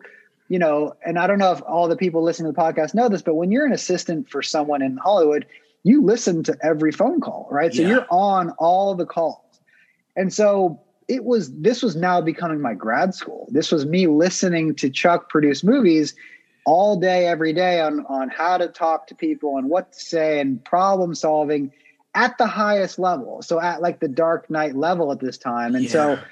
you 0.49 0.59
know, 0.59 0.93
and 1.05 1.19
I 1.19 1.27
don't 1.27 1.39
know 1.39 1.51
if 1.51 1.61
all 1.67 1.87
the 1.87 1.97
people 1.97 2.23
listening 2.23 2.51
to 2.51 2.55
the 2.55 2.61
podcast 2.61 2.93
know 2.93 3.09
this, 3.09 3.21
but 3.21 3.35
when 3.35 3.51
you're 3.51 3.65
an 3.65 3.73
assistant 3.73 4.29
for 4.29 4.41
someone 4.41 4.81
in 4.81 4.97
Hollywood, 4.97 5.45
you 5.83 6.01
listen 6.03 6.43
to 6.43 6.57
every 6.63 6.91
phone 6.91 7.19
call, 7.21 7.47
right? 7.51 7.73
So 7.73 7.81
Yeah. 7.81 7.89
you're 7.89 8.07
on 8.09 8.51
all 8.57 8.95
the 8.95 9.05
calls, 9.05 9.59
and 10.15 10.33
so 10.33 10.81
it 11.07 11.23
was. 11.23 11.53
This 11.53 11.81
was 11.83 11.95
now 11.95 12.21
becoming 12.21 12.59
my 12.61 12.73
grad 12.73 13.13
school. 13.13 13.47
This 13.51 13.71
was 13.71 13.85
me 13.85 14.07
listening 14.07 14.75
to 14.75 14.89
Chuck 14.89 15.29
produce 15.29 15.63
movies 15.63 16.13
all 16.65 16.99
day 16.99 17.25
every 17.27 17.53
day 17.53 17.79
on 17.79 18.05
on 18.09 18.27
how 18.29 18.57
to 18.57 18.67
talk 18.67 19.07
to 19.07 19.15
people 19.15 19.57
and 19.57 19.69
what 19.69 19.91
to 19.93 19.99
say 20.01 20.39
and 20.41 20.61
problem 20.65 21.15
solving 21.15 21.71
at 22.13 22.37
the 22.37 22.45
highest 22.45 22.99
level 22.99 23.41
so 23.41 23.57
at 23.61 23.81
like 23.81 24.01
the 24.01 24.07
dark 24.07 24.49
knight 24.49 24.75
level 24.75 25.09
at 25.13 25.19
this 25.21 25.37
time 25.37 25.75
and 25.75 25.89
so 25.89 26.17
Yeah. 26.17 26.25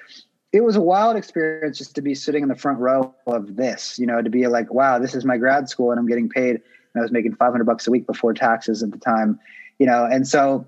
It 0.55 0.63
was 0.63 0.75
a 0.75 0.81
wild 0.81 1.17
experience 1.17 1.77
just 1.77 1.93
to 1.95 2.01
be 2.01 2.15
sitting 2.15 2.41
in 2.43 2.49
the 2.49 2.55
front 2.55 2.79
row 2.79 3.13
of 3.27 3.55
this 3.55 3.99
you 3.99 4.05
know 4.07 4.21
to 4.21 4.29
be 4.29 4.47
like 4.47 4.73
wow 4.73 4.97
this 4.97 5.13
is 5.13 5.25
my 5.25 5.37
grad 5.37 5.67
school 5.69 5.91
and 5.91 5.99
i'm 5.99 6.07
getting 6.07 6.29
paid 6.29 6.51
and 6.55 6.97
i 6.97 7.01
was 7.01 7.11
making 7.11 7.35
500 7.35 7.63
bucks 7.65 7.87
a 7.87 7.91
week 7.91 8.07
before 8.07 8.33
taxes 8.33 8.81
at 8.81 8.91
the 8.91 8.97
time 8.97 9.39
you 9.79 9.85
know 9.85 10.05
and 10.05 10.27
so 10.27 10.65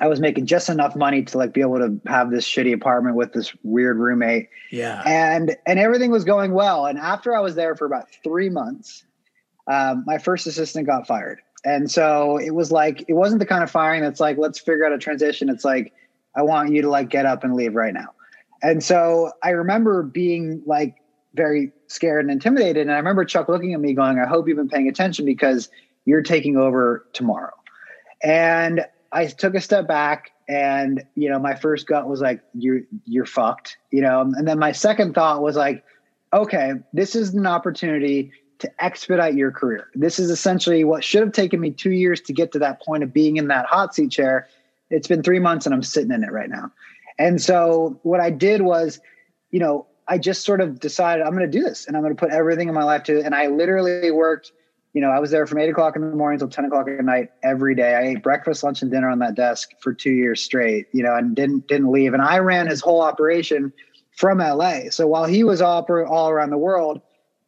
i 0.00 0.06
was 0.08 0.20
making 0.20 0.46
just 0.46 0.68
enough 0.68 0.96
money 0.96 1.22
to 1.22 1.36
like 1.36 1.52
be 1.52 1.60
able 1.60 1.78
to 1.78 2.00
have 2.06 2.30
this 2.30 2.46
shitty 2.46 2.72
apartment 2.72 3.14
with 3.16 3.32
this 3.32 3.52
weird 3.62 3.98
roommate 3.98 4.48
Yeah. 4.70 5.02
and 5.04 5.56
and 5.66 5.78
everything 5.78 6.10
was 6.10 6.24
going 6.24 6.52
well. 6.52 6.86
And 6.86 6.98
after 6.98 7.36
I 7.36 7.40
was 7.40 7.54
there 7.56 7.74
for 7.76 7.84
about 7.86 8.06
three 8.24 8.48
months, 8.48 9.04
um, 9.66 10.04
my 10.06 10.16
first 10.18 10.46
assistant 10.46 10.86
got 10.86 11.06
fired. 11.06 11.40
And 11.64 11.90
so 11.90 12.38
it 12.38 12.54
was 12.54 12.70
like 12.72 13.04
it 13.08 13.14
wasn't 13.14 13.40
the 13.40 13.46
kind 13.46 13.62
of 13.62 13.70
firing 13.70 14.00
that's 14.00 14.20
like 14.20 14.38
let's 14.38 14.58
figure 14.58 14.86
out 14.86 14.92
a 14.92 14.98
transition. 14.98 15.48
It's 15.50 15.64
like 15.64 15.92
I 16.36 16.42
want 16.42 16.70
you 16.72 16.80
to 16.82 16.88
like 16.88 17.08
get 17.10 17.26
up 17.26 17.44
and 17.44 17.54
leave 17.54 17.74
right 17.74 17.92
now. 17.92 18.08
And 18.62 18.82
so 18.82 19.32
I 19.42 19.50
remember 19.50 20.02
being 20.02 20.62
like 20.66 20.96
very 21.34 21.72
scared 21.86 22.24
and 22.24 22.30
intimidated. 22.30 22.82
And 22.82 22.92
I 22.92 22.96
remember 22.96 23.24
Chuck 23.24 23.48
looking 23.48 23.72
at 23.74 23.80
me 23.80 23.94
going, 23.94 24.18
I 24.18 24.26
hope 24.26 24.48
you've 24.48 24.56
been 24.56 24.68
paying 24.68 24.88
attention 24.88 25.24
because 25.24 25.68
you're 26.04 26.22
taking 26.22 26.56
over 26.56 27.06
tomorrow. 27.12 27.54
And 28.22 28.84
I 29.12 29.26
took 29.26 29.54
a 29.54 29.60
step 29.60 29.88
back 29.88 30.32
and 30.50 31.04
you 31.14 31.28
know 31.28 31.38
my 31.38 31.54
first 31.54 31.86
gut 31.86 32.08
was 32.08 32.20
like 32.20 32.42
you're 32.54 32.80
you're 33.06 33.24
fucked 33.24 33.76
you 33.90 34.00
know 34.02 34.20
and 34.20 34.46
then 34.46 34.58
my 34.58 34.72
second 34.72 35.14
thought 35.14 35.42
was 35.42 35.56
like 35.56 35.84
okay 36.32 36.72
this 36.92 37.14
is 37.14 37.32
an 37.34 37.46
opportunity 37.46 38.32
to 38.58 38.70
expedite 38.84 39.34
your 39.34 39.52
career 39.52 39.88
this 39.94 40.18
is 40.18 40.28
essentially 40.28 40.82
what 40.82 41.04
should 41.04 41.22
have 41.22 41.32
taken 41.32 41.60
me 41.60 41.70
2 41.70 41.92
years 41.92 42.20
to 42.20 42.32
get 42.32 42.50
to 42.52 42.58
that 42.58 42.82
point 42.82 43.04
of 43.04 43.12
being 43.12 43.36
in 43.36 43.46
that 43.46 43.64
hot 43.66 43.94
seat 43.94 44.10
chair 44.10 44.48
it's 44.90 45.06
been 45.06 45.22
3 45.22 45.38
months 45.38 45.66
and 45.66 45.74
I'm 45.74 45.84
sitting 45.84 46.10
in 46.10 46.24
it 46.24 46.32
right 46.32 46.50
now 46.50 46.72
and 47.20 47.40
so 47.40 48.00
what 48.02 48.20
I 48.20 48.30
did 48.30 48.62
was 48.62 49.00
you 49.50 49.60
know 49.60 49.86
I 50.08 50.18
just 50.18 50.44
sort 50.44 50.60
of 50.60 50.80
decided 50.80 51.24
I'm 51.24 51.36
going 51.36 51.48
to 51.50 51.58
do 51.58 51.62
this 51.62 51.86
and 51.86 51.96
I'm 51.96 52.02
going 52.02 52.16
to 52.16 52.20
put 52.20 52.32
everything 52.32 52.68
in 52.68 52.74
my 52.74 52.84
life 52.84 53.04
to 53.04 53.18
it 53.18 53.24
and 53.24 53.34
I 53.34 53.46
literally 53.46 54.10
worked 54.10 54.52
you 54.92 55.00
know, 55.00 55.10
I 55.10 55.20
was 55.20 55.30
there 55.30 55.46
from 55.46 55.58
eight 55.58 55.68
o'clock 55.68 55.94
in 55.94 56.02
the 56.02 56.16
morning 56.16 56.40
until 56.40 56.48
10 56.48 56.64
o'clock 56.64 56.88
at 56.88 57.04
night 57.04 57.30
every 57.42 57.74
day. 57.74 57.94
I 57.94 58.02
ate 58.08 58.22
breakfast, 58.22 58.64
lunch, 58.64 58.82
and 58.82 58.90
dinner 58.90 59.08
on 59.08 59.20
that 59.20 59.34
desk 59.36 59.70
for 59.80 59.92
two 59.92 60.10
years 60.10 60.42
straight, 60.42 60.88
you 60.92 61.02
know, 61.02 61.14
and 61.14 61.34
didn't, 61.36 61.68
didn't 61.68 61.92
leave. 61.92 62.12
And 62.12 62.22
I 62.22 62.38
ran 62.38 62.66
his 62.66 62.80
whole 62.80 63.00
operation 63.00 63.72
from 64.16 64.38
LA. 64.38 64.90
So 64.90 65.06
while 65.06 65.26
he 65.26 65.44
was 65.44 65.62
all, 65.62 65.86
all 66.08 66.28
around 66.28 66.50
the 66.50 66.58
world, 66.58 67.00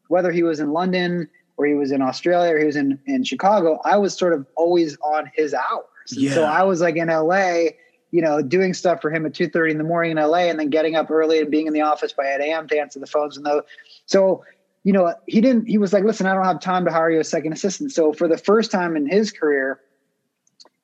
whether 0.08 0.30
he 0.30 0.44
was 0.44 0.60
in 0.60 0.72
London 0.72 1.28
or 1.56 1.66
he 1.66 1.74
was 1.74 1.90
in 1.90 2.00
Australia 2.00 2.54
or 2.54 2.58
he 2.58 2.66
was 2.66 2.76
in, 2.76 2.98
in 3.06 3.24
Chicago, 3.24 3.80
I 3.84 3.96
was 3.96 4.16
sort 4.16 4.34
of 4.34 4.46
always 4.56 4.96
on 4.98 5.30
his 5.34 5.52
hours. 5.52 6.12
And 6.12 6.20
so 6.34 6.44
I 6.44 6.62
was 6.62 6.80
like 6.80 6.96
in 6.96 7.08
LA, 7.08 7.70
you 8.12 8.22
know, 8.22 8.40
doing 8.40 8.72
stuff 8.72 9.02
for 9.02 9.10
him 9.10 9.26
at 9.26 9.32
2.30 9.32 9.72
in 9.72 9.78
the 9.78 9.84
morning 9.84 10.12
in 10.12 10.18
LA 10.18 10.48
and 10.48 10.60
then 10.60 10.70
getting 10.70 10.94
up 10.94 11.10
early 11.10 11.40
and 11.40 11.50
being 11.50 11.66
in 11.66 11.72
the 11.72 11.80
office 11.80 12.12
by 12.12 12.24
8 12.26 12.40
a.m. 12.42 12.68
to 12.68 12.78
answer 12.78 13.00
the 13.00 13.06
phones 13.06 13.36
and 13.36 13.44
those. 13.44 13.62
So 14.06 14.44
you 14.84 14.92
know, 14.92 15.14
he 15.26 15.40
didn't, 15.40 15.66
he 15.66 15.78
was 15.78 15.92
like, 15.92 16.04
listen, 16.04 16.26
I 16.26 16.34
don't 16.34 16.44
have 16.44 16.60
time 16.60 16.84
to 16.86 16.90
hire 16.90 17.10
you 17.10 17.20
a 17.20 17.24
second 17.24 17.52
assistant. 17.52 17.92
So 17.92 18.12
for 18.12 18.26
the 18.26 18.38
first 18.38 18.70
time 18.70 18.96
in 18.96 19.06
his 19.06 19.30
career, 19.30 19.80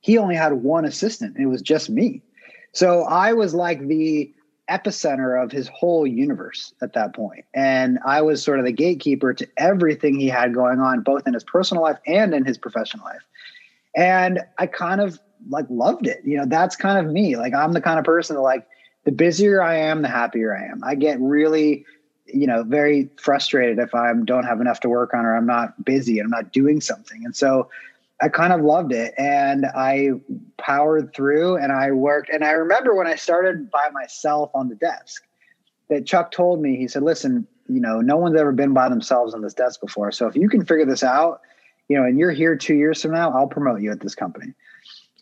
he 0.00 0.18
only 0.18 0.36
had 0.36 0.52
one 0.52 0.84
assistant 0.84 1.36
it 1.36 1.46
was 1.46 1.62
just 1.62 1.90
me. 1.90 2.22
So 2.72 3.02
I 3.02 3.32
was 3.32 3.54
like 3.54 3.86
the 3.86 4.32
epicenter 4.70 5.42
of 5.42 5.50
his 5.50 5.66
whole 5.68 6.06
universe 6.06 6.72
at 6.82 6.92
that 6.92 7.14
point. 7.14 7.44
And 7.54 7.98
I 8.06 8.22
was 8.22 8.42
sort 8.42 8.58
of 8.58 8.66
the 8.66 8.72
gatekeeper 8.72 9.32
to 9.34 9.48
everything 9.56 10.20
he 10.20 10.28
had 10.28 10.54
going 10.54 10.78
on, 10.78 11.00
both 11.00 11.26
in 11.26 11.34
his 11.34 11.42
personal 11.42 11.82
life 11.82 11.98
and 12.06 12.34
in 12.34 12.44
his 12.44 12.58
professional 12.58 13.04
life. 13.04 13.22
And 13.96 14.40
I 14.58 14.66
kind 14.66 15.00
of 15.00 15.18
like 15.48 15.66
loved 15.68 16.06
it. 16.06 16.20
You 16.24 16.38
know, 16.38 16.46
that's 16.46 16.76
kind 16.76 17.04
of 17.04 17.12
me. 17.12 17.36
Like 17.36 17.54
I'm 17.54 17.72
the 17.72 17.80
kind 17.80 17.98
of 17.98 18.04
person 18.04 18.36
that 18.36 18.42
like 18.42 18.66
the 19.04 19.12
busier 19.12 19.62
I 19.62 19.76
am, 19.76 20.02
the 20.02 20.08
happier 20.08 20.56
I 20.56 20.64
am. 20.70 20.82
I 20.84 20.94
get 20.94 21.20
really 21.20 21.84
you 22.30 22.46
know 22.46 22.62
very 22.62 23.08
frustrated 23.16 23.78
if 23.78 23.94
i 23.94 24.12
don't 24.26 24.44
have 24.44 24.60
enough 24.60 24.80
to 24.80 24.88
work 24.90 25.14
on 25.14 25.24
or 25.24 25.34
i'm 25.34 25.46
not 25.46 25.82
busy 25.82 26.18
and 26.18 26.26
i'm 26.26 26.30
not 26.30 26.52
doing 26.52 26.78
something 26.78 27.24
and 27.24 27.34
so 27.34 27.70
i 28.20 28.28
kind 28.28 28.52
of 28.52 28.60
loved 28.60 28.92
it 28.92 29.14
and 29.16 29.64
i 29.74 30.10
powered 30.58 31.10
through 31.14 31.56
and 31.56 31.72
i 31.72 31.90
worked 31.90 32.28
and 32.28 32.44
i 32.44 32.50
remember 32.50 32.94
when 32.94 33.06
i 33.06 33.14
started 33.14 33.70
by 33.70 33.88
myself 33.94 34.50
on 34.52 34.68
the 34.68 34.74
desk 34.74 35.22
that 35.88 36.04
chuck 36.04 36.30
told 36.30 36.60
me 36.60 36.76
he 36.76 36.86
said 36.86 37.02
listen 37.02 37.46
you 37.66 37.80
know 37.80 38.02
no 38.02 38.18
one's 38.18 38.38
ever 38.38 38.52
been 38.52 38.74
by 38.74 38.90
themselves 38.90 39.32
on 39.32 39.40
this 39.40 39.54
desk 39.54 39.80
before 39.80 40.12
so 40.12 40.26
if 40.26 40.36
you 40.36 40.50
can 40.50 40.62
figure 40.62 40.84
this 40.84 41.02
out 41.02 41.40
you 41.88 41.96
know, 41.96 42.04
and 42.04 42.18
you're 42.18 42.32
here 42.32 42.54
two 42.56 42.74
years 42.74 43.02
from 43.02 43.12
now, 43.12 43.30
I'll 43.32 43.46
promote 43.46 43.80
you 43.80 43.90
at 43.90 44.00
this 44.00 44.14
company. 44.14 44.52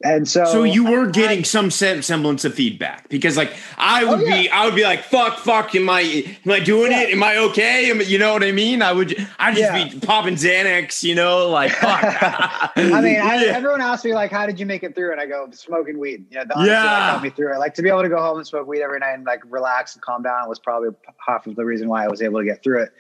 And 0.05 0.28
so, 0.28 0.44
so 0.44 0.62
you 0.62 0.84
were 0.84 1.07
getting 1.07 1.38
I, 1.38 1.42
some 1.42 1.70
semblance 1.70 2.44
of 2.44 2.55
feedback 2.55 3.09
because, 3.09 3.38
like, 3.38 3.55
I 3.78 4.05
would 4.05 4.20
oh, 4.20 4.22
yeah. 4.22 4.42
be, 4.42 4.51
I 4.51 4.66
would 4.66 4.74
be 4.74 4.82
like, 4.82 5.03
"Fuck, 5.03 5.38
fuck, 5.38 5.74
am 5.74 5.88
I, 5.88 6.36
am 6.44 6.53
I 6.53 6.61
doing 6.61 6.92
yeah. 6.92 7.05
it? 7.05 7.11
Am 7.14 7.22
I 7.22 7.38
okay? 7.38 7.90
Am, 7.90 8.03
you 8.03 8.18
know 8.18 8.34
what 8.34 8.44
I 8.44 8.53
mean? 8.53 8.82
I 8.82 8.92
would, 8.92 9.16
I'd 9.38 9.57
just 9.57 9.72
yeah. 9.72 9.88
be 9.88 9.99
popping 10.01 10.34
Xanax, 10.34 11.03
you 11.03 11.14
know, 11.14 11.49
like, 11.49 11.72
fuck. 11.72 12.03
I 12.05 12.72
mean, 12.76 13.18
I, 13.18 13.47
everyone 13.47 13.80
asks 13.80 14.05
me 14.05 14.12
like, 14.12 14.30
"How 14.30 14.44
did 14.44 14.61
you 14.61 14.66
make 14.66 14.82
it 14.82 14.94
through?" 14.94 15.12
And 15.12 15.20
I 15.20 15.24
go, 15.24 15.49
"Smoking 15.51 15.99
weed." 15.99 16.26
You 16.30 16.38
know, 16.38 16.44
the 16.44 16.66
yeah, 16.66 16.82
that 16.82 17.12
got 17.14 17.22
me 17.22 17.30
through 17.30 17.55
it. 17.55 17.59
Like 17.59 17.72
to 17.74 17.82
be 17.82 17.88
able 17.88 18.03
to 18.03 18.11
go 18.11 18.20
home 18.20 18.36
and 18.36 18.47
smoke 18.47 18.66
weed 18.66 18.82
every 18.82 18.99
night 18.99 19.14
and 19.14 19.24
like 19.24 19.40
relax 19.49 19.94
and 19.94 20.03
calm 20.03 20.22
down 20.22 20.47
was 20.47 20.59
probably 20.59 20.90
half 21.26 21.47
of 21.47 21.57
the 21.57 21.64
reason 21.64 21.88
why 21.88 22.05
I 22.05 22.09
was 22.09 22.20
able 22.20 22.40
to 22.40 22.44
get 22.44 22.62
through 22.62 22.82
it. 22.82 22.92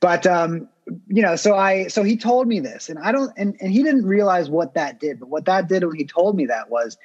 But 0.00 0.26
um, 0.26 0.68
you 1.06 1.22
know, 1.22 1.36
so 1.36 1.56
I 1.56 1.86
so 1.86 2.02
he 2.02 2.16
told 2.16 2.48
me 2.48 2.60
this, 2.60 2.88
and 2.88 2.98
I 2.98 3.12
don't, 3.12 3.32
and 3.36 3.56
and 3.60 3.70
he 3.70 3.82
didn't 3.82 4.06
realize 4.06 4.50
what 4.50 4.74
that 4.74 5.00
did, 5.00 5.20
but 5.20 5.28
what 5.28 5.44
that 5.44 5.68
did 5.68 5.84
when 5.84 5.96
he 5.96 6.04
told 6.04 6.36
me 6.36 6.46
that 6.46 6.70
was 6.70 6.96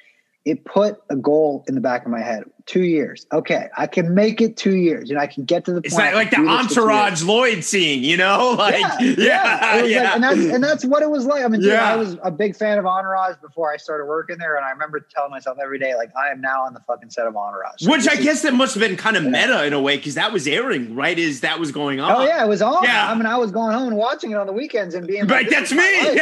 it 0.44 0.64
put 0.64 1.00
a 1.10 1.16
goal 1.16 1.64
in 1.68 1.74
the 1.74 1.80
back 1.80 2.04
of 2.04 2.10
my 2.10 2.20
head. 2.20 2.44
Two 2.68 2.82
years. 2.82 3.26
Okay, 3.32 3.70
I 3.78 3.86
can 3.86 4.14
make 4.14 4.42
it 4.42 4.58
two 4.58 4.76
years. 4.76 5.08
You 5.08 5.14
know, 5.14 5.22
I 5.22 5.26
can 5.26 5.46
get 5.46 5.64
to 5.64 5.72
the 5.72 5.80
it's 5.82 5.94
point. 5.94 6.08
It's 6.08 6.14
like, 6.14 6.32
like 6.32 6.44
the 6.44 6.50
entourage 6.50 7.22
Lloyd 7.22 7.64
scene, 7.64 8.04
you 8.04 8.18
know? 8.18 8.56
Like 8.68 8.80
yeah, 9.00 9.14
yeah, 9.16 9.76
yeah. 9.76 9.84
yeah. 9.84 10.02
Like, 10.02 10.14
and 10.14 10.22
that's 10.22 10.40
and 10.40 10.64
that's 10.64 10.84
what 10.84 11.02
it 11.02 11.08
was 11.08 11.24
like. 11.24 11.44
I 11.44 11.48
mean, 11.48 11.62
yeah. 11.62 11.90
I 11.90 11.96
was 11.96 12.18
a 12.22 12.30
big 12.30 12.54
fan 12.54 12.76
of 12.76 12.84
Entourage 12.84 13.36
before 13.40 13.72
I 13.72 13.78
started 13.78 14.04
working 14.04 14.36
there, 14.36 14.56
and 14.56 14.64
I 14.66 14.70
remember 14.70 15.00
telling 15.00 15.30
myself 15.30 15.58
every 15.62 15.78
day, 15.78 15.94
like, 15.94 16.10
I 16.14 16.28
am 16.28 16.40
now 16.40 16.62
on 16.62 16.74
the 16.74 16.80
fucking 16.80 17.08
set 17.08 17.26
of 17.26 17.36
Entourage. 17.36 17.86
Which 17.86 18.06
I 18.06 18.16
guess 18.16 18.42
that 18.42 18.52
must 18.52 18.74
have 18.74 18.82
been 18.82 18.96
kind 18.96 19.16
of 19.16 19.24
meta 19.24 19.64
in 19.64 19.72
a 19.72 19.80
way, 19.80 19.96
because 19.96 20.16
that 20.16 20.32
was 20.32 20.46
airing 20.46 20.94
right 20.94 21.18
as 21.18 21.40
that 21.40 21.58
was 21.58 21.72
going 21.72 22.00
on. 22.00 22.10
Oh 22.10 22.24
yeah, 22.24 22.44
it 22.44 22.48
was 22.48 22.60
on. 22.60 22.82
Yeah. 22.82 23.10
I 23.10 23.14
mean, 23.14 23.26
I 23.26 23.38
was 23.38 23.50
going 23.50 23.72
home 23.72 23.88
and 23.88 23.96
watching 23.96 24.32
it 24.32 24.36
on 24.36 24.46
the 24.46 24.52
weekends 24.52 24.94
and 24.94 25.06
being 25.06 25.26
like, 25.26 25.48
that's 25.48 25.72
me. 25.72 25.78
yeah, 26.02 26.16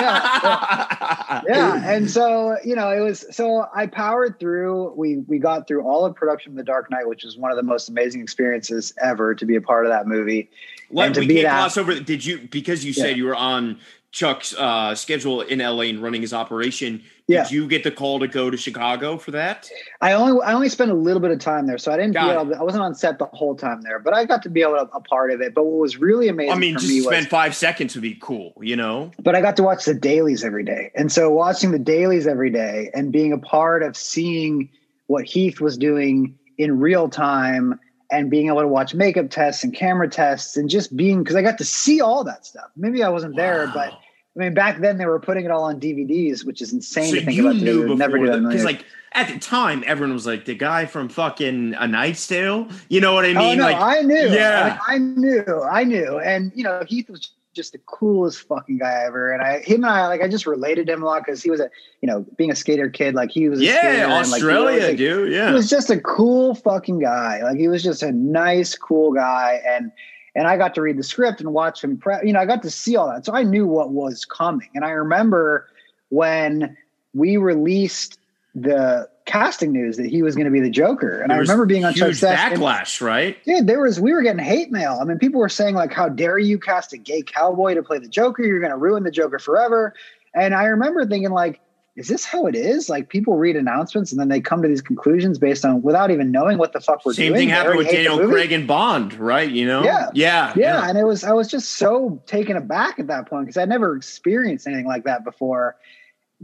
yeah. 0.00 1.42
yeah. 1.48 1.90
And 1.90 2.10
so, 2.10 2.56
you 2.64 2.76
know, 2.76 2.90
it 2.90 3.00
was 3.00 3.26
so 3.30 3.66
I 3.74 3.86
powered 3.88 4.38
through. 4.40 4.94
We 4.96 5.18
we 5.26 5.38
got 5.38 5.66
through 5.66 5.81
all 5.82 6.04
of 6.04 6.14
production 6.14 6.52
of 6.52 6.56
The 6.56 6.64
Dark 6.64 6.90
Knight, 6.90 7.08
which 7.08 7.24
was 7.24 7.36
one 7.36 7.50
of 7.50 7.56
the 7.56 7.62
most 7.62 7.88
amazing 7.88 8.20
experiences 8.20 8.92
ever 9.00 9.34
to 9.34 9.44
be 9.44 9.56
a 9.56 9.60
part 9.60 9.86
of 9.86 9.92
that 9.92 10.06
movie. 10.06 10.50
Let, 10.90 11.06
and 11.06 11.14
to 11.14 11.20
we 11.20 11.26
be 11.26 11.34
can't 11.34 11.46
that, 11.46 11.58
gloss 11.58 11.76
over. 11.76 11.98
Did 12.00 12.24
you 12.24 12.48
because 12.50 12.84
you 12.84 12.92
said 12.92 13.16
you 13.16 13.24
were 13.24 13.36
on 13.36 13.78
Chuck's 14.12 14.54
uh, 14.54 14.94
schedule 14.94 15.40
in 15.40 15.58
LA 15.58 15.84
and 15.84 16.02
running 16.02 16.20
his 16.20 16.34
operation? 16.34 17.02
Yeah. 17.28 17.44
Did 17.44 17.52
you 17.52 17.66
get 17.66 17.82
the 17.82 17.90
call 17.90 18.20
to 18.20 18.28
go 18.28 18.50
to 18.50 18.56
Chicago 18.58 19.16
for 19.16 19.30
that? 19.30 19.70
I 20.02 20.12
only 20.12 20.42
I 20.42 20.52
only 20.52 20.68
spent 20.68 20.90
a 20.90 20.94
little 20.94 21.20
bit 21.20 21.30
of 21.30 21.38
time 21.38 21.66
there, 21.66 21.78
so 21.78 21.90
I 21.90 21.96
didn't. 21.96 22.14
Able, 22.16 22.54
I 22.54 22.62
wasn't 22.62 22.82
on 22.82 22.94
set 22.94 23.18
the 23.18 23.24
whole 23.26 23.54
time 23.54 23.80
there, 23.80 23.98
but 23.98 24.12
I 24.14 24.26
got 24.26 24.42
to 24.42 24.50
be 24.50 24.60
able 24.60 24.74
to 24.74 24.90
a 24.92 25.00
part 25.00 25.30
of 25.30 25.40
it. 25.40 25.54
But 25.54 25.64
what 25.64 25.80
was 25.80 25.96
really 25.96 26.28
amazing, 26.28 26.52
I 26.52 26.56
mean, 26.56 26.74
just 26.74 26.88
me 26.88 27.00
spend 27.00 27.24
was, 27.24 27.30
five 27.30 27.56
seconds 27.56 27.94
would 27.94 28.02
be 28.02 28.18
cool, 28.20 28.52
you 28.60 28.76
know. 28.76 29.12
But 29.18 29.34
I 29.34 29.40
got 29.40 29.56
to 29.56 29.62
watch 29.62 29.86
the 29.86 29.94
dailies 29.94 30.44
every 30.44 30.64
day, 30.64 30.90
and 30.94 31.10
so 31.10 31.30
watching 31.30 31.70
the 31.70 31.78
dailies 31.78 32.26
every 32.26 32.50
day 32.50 32.90
and 32.92 33.12
being 33.12 33.32
a 33.32 33.38
part 33.38 33.82
of 33.82 33.96
seeing 33.96 34.68
what 35.06 35.24
Heath 35.24 35.60
was 35.60 35.76
doing 35.76 36.38
in 36.58 36.78
real 36.78 37.08
time 37.08 37.78
and 38.10 38.30
being 38.30 38.48
able 38.48 38.60
to 38.60 38.68
watch 38.68 38.94
makeup 38.94 39.30
tests 39.30 39.64
and 39.64 39.74
camera 39.74 40.08
tests 40.08 40.56
and 40.56 40.68
just 40.68 40.96
being 40.96 41.22
because 41.22 41.36
I 41.36 41.42
got 41.42 41.58
to 41.58 41.64
see 41.64 42.00
all 42.00 42.24
that 42.24 42.44
stuff. 42.44 42.70
Maybe 42.76 43.02
I 43.02 43.08
wasn't 43.08 43.34
wow. 43.34 43.42
there, 43.42 43.70
but 43.72 43.92
I 43.92 44.38
mean, 44.38 44.54
back 44.54 44.78
then 44.78 44.98
they 44.98 45.06
were 45.06 45.20
putting 45.20 45.44
it 45.44 45.50
all 45.50 45.64
on 45.64 45.80
DVDs, 45.80 46.44
which 46.44 46.62
is 46.62 46.72
insane 46.72 47.10
so 47.10 47.20
to 47.20 47.24
think 47.24 47.40
about. 47.40 47.56
Knew 47.56 47.82
before 47.82 47.96
never 47.96 48.18
because 48.18 48.64
like 48.64 48.84
at 49.12 49.28
the 49.28 49.38
time, 49.38 49.84
everyone 49.86 50.14
was 50.14 50.26
like 50.26 50.44
the 50.44 50.54
guy 50.54 50.86
from 50.86 51.08
fucking 51.08 51.74
A 51.78 51.86
Knight's 51.86 52.26
Tale. 52.26 52.68
You 52.88 53.00
know 53.00 53.12
what 53.12 53.24
I 53.24 53.30
oh, 53.30 53.34
mean? 53.34 53.60
Oh, 53.60 53.64
no, 53.66 53.72
like 53.72 53.80
I 53.80 54.00
knew. 54.02 54.28
Yeah, 54.28 54.78
I 54.86 54.98
knew. 54.98 55.62
I 55.70 55.84
knew. 55.84 56.18
And 56.18 56.52
you 56.54 56.64
know, 56.64 56.82
Heath 56.86 57.10
was 57.10 57.30
just 57.54 57.72
the 57.72 57.78
coolest 57.86 58.46
fucking 58.48 58.78
guy 58.78 59.02
ever. 59.04 59.32
And 59.32 59.42
I, 59.42 59.60
him 59.60 59.84
and 59.84 59.86
I, 59.86 60.06
like, 60.06 60.22
I 60.22 60.28
just 60.28 60.46
related 60.46 60.86
to 60.86 60.94
him 60.94 61.02
a 61.02 61.06
lot 61.06 61.24
because 61.24 61.42
he 61.42 61.50
was 61.50 61.60
a, 61.60 61.70
you 62.00 62.06
know, 62.06 62.24
being 62.36 62.50
a 62.50 62.54
skater 62.56 62.88
kid, 62.88 63.14
like 63.14 63.30
he 63.30 63.48
was, 63.48 63.60
yeah, 63.60 64.08
Australia, 64.10 64.78
and, 64.78 64.88
like, 64.88 64.96
dude, 64.96 65.32
yeah. 65.32 65.48
He 65.48 65.52
was 65.52 65.68
just 65.68 65.90
a 65.90 66.00
cool 66.00 66.54
fucking 66.54 66.98
guy. 66.98 67.42
Like 67.42 67.58
he 67.58 67.68
was 67.68 67.82
just 67.82 68.02
a 68.02 68.12
nice, 68.12 68.74
cool 68.74 69.12
guy. 69.12 69.60
And, 69.66 69.92
and 70.34 70.46
I 70.46 70.56
got 70.56 70.74
to 70.76 70.82
read 70.82 70.96
the 70.96 71.02
script 71.02 71.40
and 71.40 71.52
watch 71.52 71.84
him 71.84 71.98
prep. 71.98 72.24
You 72.24 72.32
know, 72.32 72.40
I 72.40 72.46
got 72.46 72.62
to 72.62 72.70
see 72.70 72.96
all 72.96 73.08
that, 73.08 73.26
so 73.26 73.34
I 73.34 73.42
knew 73.42 73.66
what 73.66 73.90
was 73.90 74.24
coming. 74.24 74.70
And 74.74 74.84
I 74.84 74.90
remember 74.90 75.68
when 76.08 76.76
we 77.12 77.36
released 77.36 78.18
the 78.54 79.08
casting 79.24 79.72
news 79.72 79.96
that 79.96 80.06
he 80.06 80.22
was 80.22 80.34
going 80.34 80.46
to 80.46 80.50
be 80.50 80.60
the 80.60 80.70
Joker. 80.70 81.20
And 81.20 81.32
I 81.32 81.36
remember 81.36 81.66
being 81.66 81.84
on 81.84 81.94
huge 81.94 82.20
backlash, 82.20 83.00
and, 83.00 83.06
right? 83.06 83.44
Dude, 83.44 83.66
there 83.66 83.80
was 83.80 84.00
we 84.00 84.12
were 84.12 84.22
getting 84.22 84.44
hate 84.44 84.70
mail. 84.70 84.98
I 85.00 85.04
mean, 85.04 85.18
people 85.18 85.40
were 85.40 85.48
saying 85.48 85.74
like, 85.74 85.92
"How 85.92 86.08
dare 86.08 86.38
you 86.38 86.58
cast 86.58 86.92
a 86.92 86.98
gay 86.98 87.22
cowboy 87.22 87.74
to 87.74 87.82
play 87.82 87.98
the 87.98 88.08
Joker? 88.08 88.44
You're 88.44 88.60
going 88.60 88.72
to 88.72 88.78
ruin 88.78 89.04
the 89.04 89.10
Joker 89.10 89.38
forever." 89.38 89.94
And 90.34 90.54
I 90.54 90.64
remember 90.64 91.06
thinking 91.06 91.30
like, 91.30 91.60
"Is 91.96 92.08
this 92.08 92.24
how 92.24 92.46
it 92.46 92.56
is?" 92.56 92.88
Like 92.88 93.08
people 93.08 93.36
read 93.36 93.56
announcements 93.56 94.10
and 94.12 94.20
then 94.20 94.28
they 94.28 94.40
come 94.40 94.62
to 94.62 94.68
these 94.68 94.82
conclusions 94.82 95.38
based 95.38 95.64
on 95.64 95.82
without 95.82 96.10
even 96.10 96.30
knowing 96.30 96.58
what 96.58 96.72
the 96.72 96.80
fuck 96.80 97.04
we're 97.04 97.12
Same 97.12 97.28
doing. 97.28 97.38
Same 97.38 97.48
thing 97.48 97.54
happened 97.54 97.78
with 97.78 97.90
Daniel 97.90 98.18
Craig 98.28 98.52
and 98.52 98.66
Bond, 98.66 99.14
right? 99.14 99.50
You 99.50 99.66
know? 99.66 99.84
Yeah. 99.84 100.10
yeah, 100.14 100.52
yeah, 100.56 100.80
yeah. 100.80 100.88
And 100.88 100.98
it 100.98 101.04
was 101.04 101.22
I 101.22 101.32
was 101.32 101.48
just 101.48 101.72
so 101.72 102.20
taken 102.26 102.56
aback 102.56 102.98
at 102.98 103.06
that 103.06 103.28
point 103.28 103.46
because 103.46 103.56
I'd 103.56 103.68
never 103.68 103.94
experienced 103.96 104.66
anything 104.66 104.86
like 104.86 105.04
that 105.04 105.24
before 105.24 105.76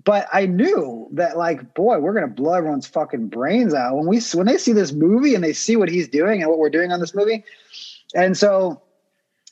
but 0.04 0.28
I 0.32 0.46
knew 0.46 1.08
that 1.12 1.36
like, 1.36 1.74
boy, 1.74 1.98
we're 1.98 2.12
gonna 2.12 2.28
blow 2.28 2.54
everyone's 2.54 2.86
fucking 2.86 3.28
brains 3.28 3.74
out 3.74 3.96
when 3.96 4.06
we 4.06 4.20
when 4.34 4.46
they 4.46 4.58
see 4.58 4.72
this 4.72 4.92
movie 4.92 5.34
and 5.34 5.42
they 5.42 5.52
see 5.52 5.76
what 5.76 5.88
he's 5.88 6.08
doing 6.08 6.40
and 6.40 6.50
what 6.50 6.58
we're 6.58 6.70
doing 6.70 6.92
on 6.92 7.00
this 7.00 7.14
movie. 7.14 7.44
And 8.14 8.36
so 8.36 8.80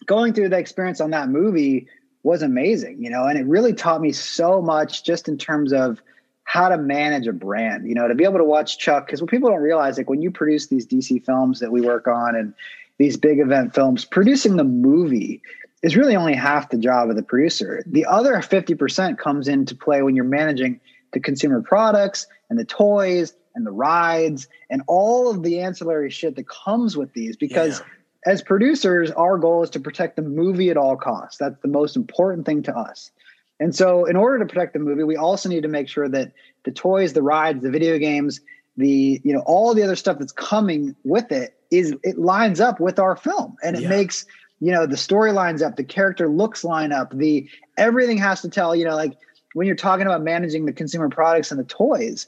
going 0.06 0.34
through 0.34 0.50
the 0.50 0.58
experience 0.58 1.00
on 1.00 1.10
that 1.10 1.28
movie 1.28 1.88
was 2.22 2.42
amazing, 2.42 3.02
you 3.02 3.10
know, 3.10 3.24
and 3.24 3.38
it 3.38 3.46
really 3.46 3.72
taught 3.72 4.00
me 4.00 4.12
so 4.12 4.60
much 4.60 5.04
just 5.04 5.28
in 5.28 5.38
terms 5.38 5.72
of 5.72 6.00
how 6.44 6.68
to 6.68 6.78
manage 6.78 7.26
a 7.26 7.32
brand, 7.32 7.88
you 7.88 7.94
know, 7.94 8.06
to 8.06 8.14
be 8.14 8.24
able 8.24 8.38
to 8.38 8.44
watch 8.44 8.78
Chuck, 8.78 9.06
because 9.06 9.20
what 9.20 9.30
people 9.30 9.50
don't 9.50 9.60
realize, 9.60 9.98
like 9.98 10.08
when 10.08 10.22
you 10.22 10.30
produce 10.30 10.68
these 10.68 10.86
DC 10.86 11.24
films 11.24 11.58
that 11.60 11.72
we 11.72 11.80
work 11.80 12.06
on 12.06 12.36
and 12.36 12.54
these 12.98 13.16
big 13.16 13.40
event 13.40 13.74
films, 13.74 14.04
producing 14.04 14.56
the 14.56 14.64
movie 14.64 15.42
is 15.86 15.96
really 15.96 16.16
only 16.16 16.34
half 16.34 16.70
the 16.70 16.78
job 16.78 17.08
of 17.10 17.14
the 17.14 17.22
producer. 17.22 17.80
The 17.86 18.04
other 18.06 18.34
50% 18.34 19.18
comes 19.18 19.46
into 19.46 19.76
play 19.76 20.02
when 20.02 20.16
you're 20.16 20.24
managing 20.24 20.80
the 21.12 21.20
consumer 21.20 21.62
products 21.62 22.26
and 22.50 22.58
the 22.58 22.64
toys 22.64 23.34
and 23.54 23.64
the 23.64 23.70
rides 23.70 24.48
and 24.68 24.82
all 24.88 25.30
of 25.30 25.44
the 25.44 25.60
ancillary 25.60 26.10
shit 26.10 26.34
that 26.34 26.48
comes 26.48 26.96
with 26.96 27.12
these 27.12 27.36
because 27.36 27.78
yeah. 27.78 28.32
as 28.32 28.42
producers 28.42 29.12
our 29.12 29.38
goal 29.38 29.62
is 29.62 29.70
to 29.70 29.80
protect 29.80 30.16
the 30.16 30.22
movie 30.22 30.70
at 30.70 30.76
all 30.76 30.96
costs 30.96 31.38
that's 31.38 31.58
the 31.62 31.68
most 31.68 31.96
important 31.96 32.44
thing 32.44 32.62
to 32.64 32.76
us 32.76 33.10
and 33.58 33.74
so 33.74 34.04
in 34.04 34.14
order 34.14 34.38
to 34.38 34.44
protect 34.44 34.74
the 34.74 34.78
movie 34.78 35.04
we 35.04 35.16
also 35.16 35.48
need 35.48 35.62
to 35.62 35.68
make 35.68 35.88
sure 35.88 36.08
that 36.08 36.32
the 36.64 36.70
toys 36.70 37.14
the 37.14 37.22
rides 37.22 37.62
the 37.62 37.70
video 37.70 37.96
games 37.96 38.40
the 38.76 39.22
you 39.24 39.32
know 39.32 39.42
all 39.46 39.72
the 39.72 39.82
other 39.82 39.96
stuff 39.96 40.18
that's 40.18 40.32
coming 40.32 40.94
with 41.04 41.32
it 41.32 41.56
is 41.70 41.94
it 42.02 42.18
lines 42.18 42.60
up 42.60 42.78
with 42.78 42.98
our 42.98 43.16
film 43.16 43.56
and 43.62 43.76
it 43.76 43.82
yeah. 43.82 43.88
makes 43.88 44.26
you 44.60 44.72
know 44.72 44.86
the 44.86 44.96
story 44.96 45.32
lines 45.32 45.62
up 45.62 45.76
the 45.76 45.84
character 45.84 46.28
looks 46.28 46.64
line 46.64 46.92
up 46.92 47.16
the 47.16 47.48
everything 47.76 48.18
has 48.18 48.40
to 48.40 48.48
tell 48.48 48.74
you 48.74 48.84
know 48.84 48.94
like 48.94 49.16
when 49.54 49.66
you're 49.66 49.76
talking 49.76 50.06
about 50.06 50.22
managing 50.22 50.66
the 50.66 50.72
consumer 50.72 51.08
products 51.08 51.50
and 51.50 51.60
the 51.60 51.64
toys 51.64 52.26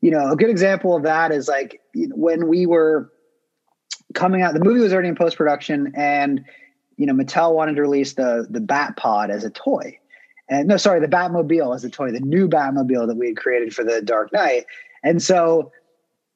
you 0.00 0.10
know 0.10 0.30
a 0.30 0.36
good 0.36 0.50
example 0.50 0.96
of 0.96 1.02
that 1.02 1.32
is 1.32 1.48
like 1.48 1.80
when 1.94 2.48
we 2.48 2.66
were 2.66 3.12
coming 4.14 4.42
out 4.42 4.54
the 4.54 4.64
movie 4.64 4.80
was 4.80 4.92
already 4.92 5.08
in 5.08 5.16
post 5.16 5.36
production 5.36 5.92
and 5.96 6.44
you 6.96 7.06
know 7.06 7.12
mattel 7.12 7.54
wanted 7.54 7.76
to 7.76 7.82
release 7.82 8.14
the 8.14 8.46
the 8.50 8.60
bat 8.60 8.96
pod 8.96 9.30
as 9.30 9.44
a 9.44 9.50
toy. 9.50 9.98
And 10.50 10.66
no 10.66 10.78
sorry 10.78 11.00
the 11.00 11.08
batmobile 11.08 11.74
as 11.74 11.84
a 11.84 11.90
toy 11.90 12.10
the 12.10 12.20
new 12.20 12.48
batmobile 12.48 13.06
that 13.06 13.16
we 13.16 13.28
had 13.28 13.36
created 13.36 13.74
for 13.74 13.84
the 13.84 14.02
dark 14.02 14.32
knight. 14.32 14.64
And 15.02 15.22
so 15.22 15.72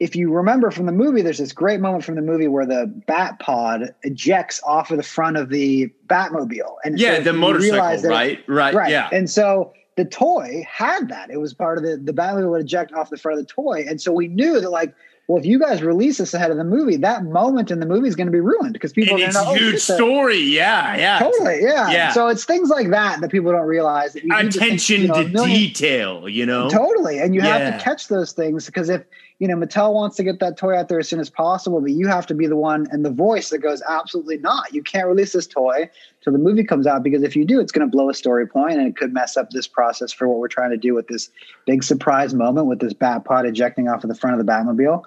if 0.03 0.16
you 0.16 0.32
remember 0.32 0.72
from 0.72 0.86
the 0.86 0.92
movie, 0.92 1.22
there's 1.22 1.38
this 1.38 1.53
great 1.53 1.78
moment 1.78 2.03
from 2.03 2.16
the 2.16 2.22
movie 2.22 2.48
where 2.48 2.66
the 2.66 2.92
Bat 3.07 3.38
Pod 3.38 3.94
ejects 4.03 4.61
off 4.64 4.90
of 4.90 4.96
the 4.96 5.03
front 5.05 5.36
of 5.36 5.48
the 5.48 5.92
Batmobile, 6.09 6.74
and 6.84 6.98
yeah, 6.98 7.18
so 7.18 7.22
the 7.22 7.32
motorcycle, 7.32 8.11
right, 8.11 8.42
right, 8.48 8.74
right, 8.74 8.90
yeah. 8.90 9.09
And 9.12 9.30
so 9.30 9.72
the 9.96 10.05
toy 10.05 10.66
had 10.68 11.09
that; 11.09 11.30
it 11.30 11.36
was 11.36 11.55
part 11.55 11.78
of 11.78 11.84
the 11.84 11.98
the 11.98 12.12
Batmobile 12.12 12.50
would 12.50 12.62
eject 12.62 12.92
off 12.92 13.11
the 13.11 13.16
front 13.16 13.38
of 13.38 13.46
the 13.46 13.53
toy, 13.53 13.84
and 13.88 14.00
so 14.00 14.12
we 14.12 14.26
knew 14.26 14.61
that 14.61 14.70
like. 14.70 14.92
Well, 15.28 15.38
if 15.38 15.46
you 15.46 15.61
guys 15.61 15.82
release 15.82 16.18
this 16.18 16.34
ahead 16.34 16.50
of 16.50 16.57
the 16.57 16.64
movie, 16.64 16.96
that 16.96 17.24
moment 17.24 17.70
in 17.70 17.78
the 17.78 17.86
movie 17.86 18.09
is 18.09 18.16
going 18.16 18.26
to 18.26 18.32
be 18.32 18.40
ruined 18.40 18.72
because 18.72 18.92
people 18.92 19.14
and 19.14 19.22
are 19.22 19.26
it's 19.26 19.34
know, 19.36 19.44
oh, 19.46 19.55
huge 19.55 19.74
oh, 19.74 19.78
story. 19.78 20.40
Yeah, 20.40 20.96
yeah, 20.96 21.20
totally, 21.20 21.62
yeah. 21.62 21.92
yeah. 21.92 22.12
So 22.12 22.26
it's 22.26 22.44
things 22.44 22.70
like 22.70 22.90
that 22.90 23.20
that 23.20 23.30
people 23.30 23.53
don't 23.53 23.68
realize. 23.68 24.14
That 24.14 24.24
Attention 24.24 25.07
to, 25.07 25.14
think, 25.14 25.28
you 25.28 25.32
know, 25.32 25.46
to 25.46 25.50
detail, 25.50 26.28
you 26.28 26.44
know, 26.44 26.68
totally, 26.68 27.20
and 27.20 27.36
you 27.36 27.40
yeah. 27.40 27.57
have 27.57 27.78
to 27.78 27.84
catch 27.84 28.09
those 28.09 28.32
things 28.32 28.66
because 28.66 28.88
if 28.88 29.05
you 29.43 29.49
know, 29.49 29.57
Mattel 29.57 29.93
wants 29.93 30.14
to 30.18 30.22
get 30.22 30.38
that 30.38 30.57
toy 30.57 30.78
out 30.78 30.88
there 30.88 31.01
as 31.01 31.09
soon 31.09 31.18
as 31.18 31.28
possible, 31.28 31.80
but 31.80 31.90
you 31.90 32.07
have 32.07 32.28
to 32.28 32.34
be 32.34 32.47
the 32.47 32.55
one 32.55 32.86
and 32.93 33.05
the 33.05 33.11
voice 33.11 33.51
that 33.51 33.59
goes, 33.59 33.82
absolutely 33.88 34.38
not. 34.38 34.72
You 34.72 34.84
can't 34.84 35.09
release 35.09 35.32
this 35.32 35.49
toy 35.49 35.90
till 36.20 36.32
the 36.32 36.38
movie 36.38 36.62
comes 36.62 36.86
out 36.86 37.03
because 37.03 37.24
if 37.24 37.34
you 37.34 37.45
do, 37.45 37.59
it's 37.59 37.72
going 37.72 37.84
to 37.84 37.90
blow 37.90 38.09
a 38.09 38.14
story 38.14 38.47
point 38.47 38.74
and 38.74 38.86
it 38.86 38.97
could 38.97 39.12
mess 39.12 39.36
up 39.36 39.51
this 39.51 39.66
process 39.66 40.12
for 40.12 40.28
what 40.28 40.38
we're 40.38 40.47
trying 40.47 40.70
to 40.70 40.76
do 40.76 40.95
with 40.95 41.09
this 41.09 41.28
big 41.66 41.82
surprise 41.82 42.34
moment 42.34 42.68
with 42.68 42.78
this 42.78 42.93
bat 42.93 43.24
pod 43.24 43.45
ejecting 43.45 43.88
off 43.88 44.05
of 44.05 44.09
the 44.09 44.14
front 44.14 44.38
of 44.38 44.47
the 44.47 44.49
Batmobile. 44.49 45.03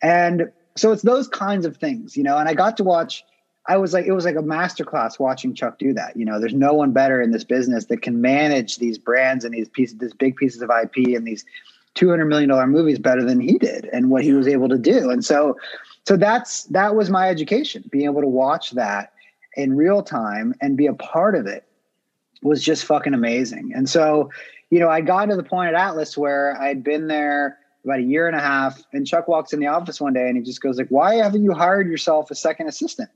And 0.00 0.50
so 0.76 0.90
it's 0.90 1.02
those 1.02 1.28
kinds 1.28 1.66
of 1.66 1.76
things, 1.76 2.16
you 2.16 2.22
know, 2.22 2.38
and 2.38 2.48
I 2.48 2.54
got 2.54 2.78
to 2.78 2.84
watch 2.84 3.22
I 3.66 3.78
was 3.78 3.94
like, 3.94 4.06
it 4.06 4.12
was 4.12 4.26
like 4.26 4.36
a 4.36 4.42
masterclass 4.42 5.18
watching 5.18 5.54
Chuck 5.54 5.78
do 5.78 5.94
that. 5.94 6.16
You 6.16 6.26
know, 6.26 6.38
there's 6.38 6.52
no 6.52 6.74
one 6.74 6.92
better 6.92 7.22
in 7.22 7.30
this 7.30 7.44
business 7.44 7.86
that 7.86 8.02
can 8.02 8.20
manage 8.20 8.76
these 8.76 8.98
brands 8.98 9.42
and 9.42 9.54
these 9.54 9.70
pieces, 9.70 9.96
these 9.98 10.12
big 10.12 10.36
pieces 10.36 10.60
of 10.60 10.70
IP 10.70 11.16
and 11.16 11.26
these 11.26 11.46
two 11.94 12.10
hundred 12.10 12.26
million 12.26 12.48
dollar 12.48 12.66
movies 12.66 12.98
better 12.98 13.24
than 13.24 13.40
he 13.40 13.58
did 13.58 13.88
and 13.92 14.10
what 14.10 14.22
he 14.22 14.32
was 14.32 14.48
able 14.48 14.68
to 14.68 14.78
do. 14.78 15.10
And 15.10 15.24
so, 15.24 15.56
so 16.06 16.16
that's 16.16 16.64
that 16.64 16.94
was 16.94 17.10
my 17.10 17.28
education. 17.28 17.84
Being 17.90 18.04
able 18.06 18.20
to 18.20 18.28
watch 18.28 18.72
that 18.72 19.12
in 19.56 19.76
real 19.76 20.02
time 20.02 20.54
and 20.60 20.76
be 20.76 20.86
a 20.86 20.94
part 20.94 21.36
of 21.36 21.46
it 21.46 21.64
was 22.42 22.62
just 22.62 22.84
fucking 22.84 23.14
amazing. 23.14 23.72
And 23.74 23.88
so, 23.88 24.30
you 24.70 24.78
know, 24.78 24.88
I 24.88 25.00
got 25.00 25.26
to 25.26 25.36
the 25.36 25.42
point 25.42 25.68
at 25.68 25.74
Atlas 25.74 26.18
where 26.18 26.60
I'd 26.60 26.82
been 26.84 27.06
there 27.06 27.58
about 27.84 27.98
a 27.98 28.02
year 28.02 28.26
and 28.26 28.36
a 28.36 28.40
half, 28.40 28.82
and 28.92 29.06
Chuck 29.06 29.28
walks 29.28 29.52
in 29.52 29.60
the 29.60 29.66
office 29.66 30.00
one 30.00 30.12
day 30.12 30.28
and 30.28 30.36
he 30.36 30.42
just 30.42 30.60
goes 30.60 30.78
like, 30.78 30.88
"Why 30.88 31.16
haven't 31.16 31.44
you 31.44 31.52
hired 31.52 31.88
yourself 31.88 32.30
a 32.30 32.34
second 32.34 32.68
assistant?" 32.68 33.10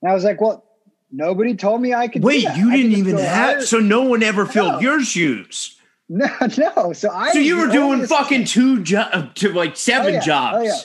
And 0.00 0.10
I 0.10 0.14
was 0.14 0.24
like, 0.24 0.40
"Well, 0.40 0.64
nobody 1.10 1.54
told 1.54 1.80
me 1.80 1.94
I 1.94 2.08
could." 2.08 2.22
Wait, 2.22 2.42
you 2.56 2.70
didn't 2.70 2.92
even 2.92 3.16
have, 3.16 3.64
so 3.64 3.78
no 3.78 4.02
one 4.02 4.22
ever 4.22 4.44
filled 4.44 4.74
no. 4.74 4.80
your 4.80 5.02
shoes. 5.02 5.78
No, 6.12 6.28
no. 6.58 6.92
So 6.92 7.10
I. 7.10 7.32
So 7.32 7.38
you 7.38 7.56
were 7.56 7.68
doing 7.68 8.06
fucking 8.06 8.44
two 8.44 8.82
jobs, 8.82 9.40
to 9.40 9.52
like 9.52 9.76
seven 9.76 10.08
oh, 10.08 10.14
yeah. 10.14 10.20
jobs. 10.20 10.58
Oh, 10.58 10.62
yeah. 10.62 10.80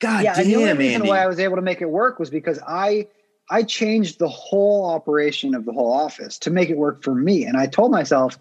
God 0.00 0.24
yeah, 0.24 0.34
damn, 0.34 0.42
and 0.42 0.50
the 0.50 0.56
only 0.56 0.72
reason 0.74 0.94
Andy. 1.02 1.08
why 1.08 1.22
I 1.22 1.26
was 1.26 1.40
able 1.40 1.56
to 1.56 1.62
make 1.62 1.82
it 1.82 1.90
work 1.90 2.18
was 2.18 2.30
because 2.30 2.58
I 2.66 3.08
I 3.50 3.62
changed 3.62 4.18
the 4.18 4.28
whole 4.28 4.86
operation 4.86 5.54
of 5.54 5.64
the 5.64 5.72
whole 5.72 5.92
office 5.92 6.38
to 6.38 6.50
make 6.50 6.70
it 6.70 6.78
work 6.78 7.02
for 7.02 7.14
me. 7.14 7.44
And 7.44 7.56
I 7.56 7.66
told 7.66 7.90
myself, 7.90 8.38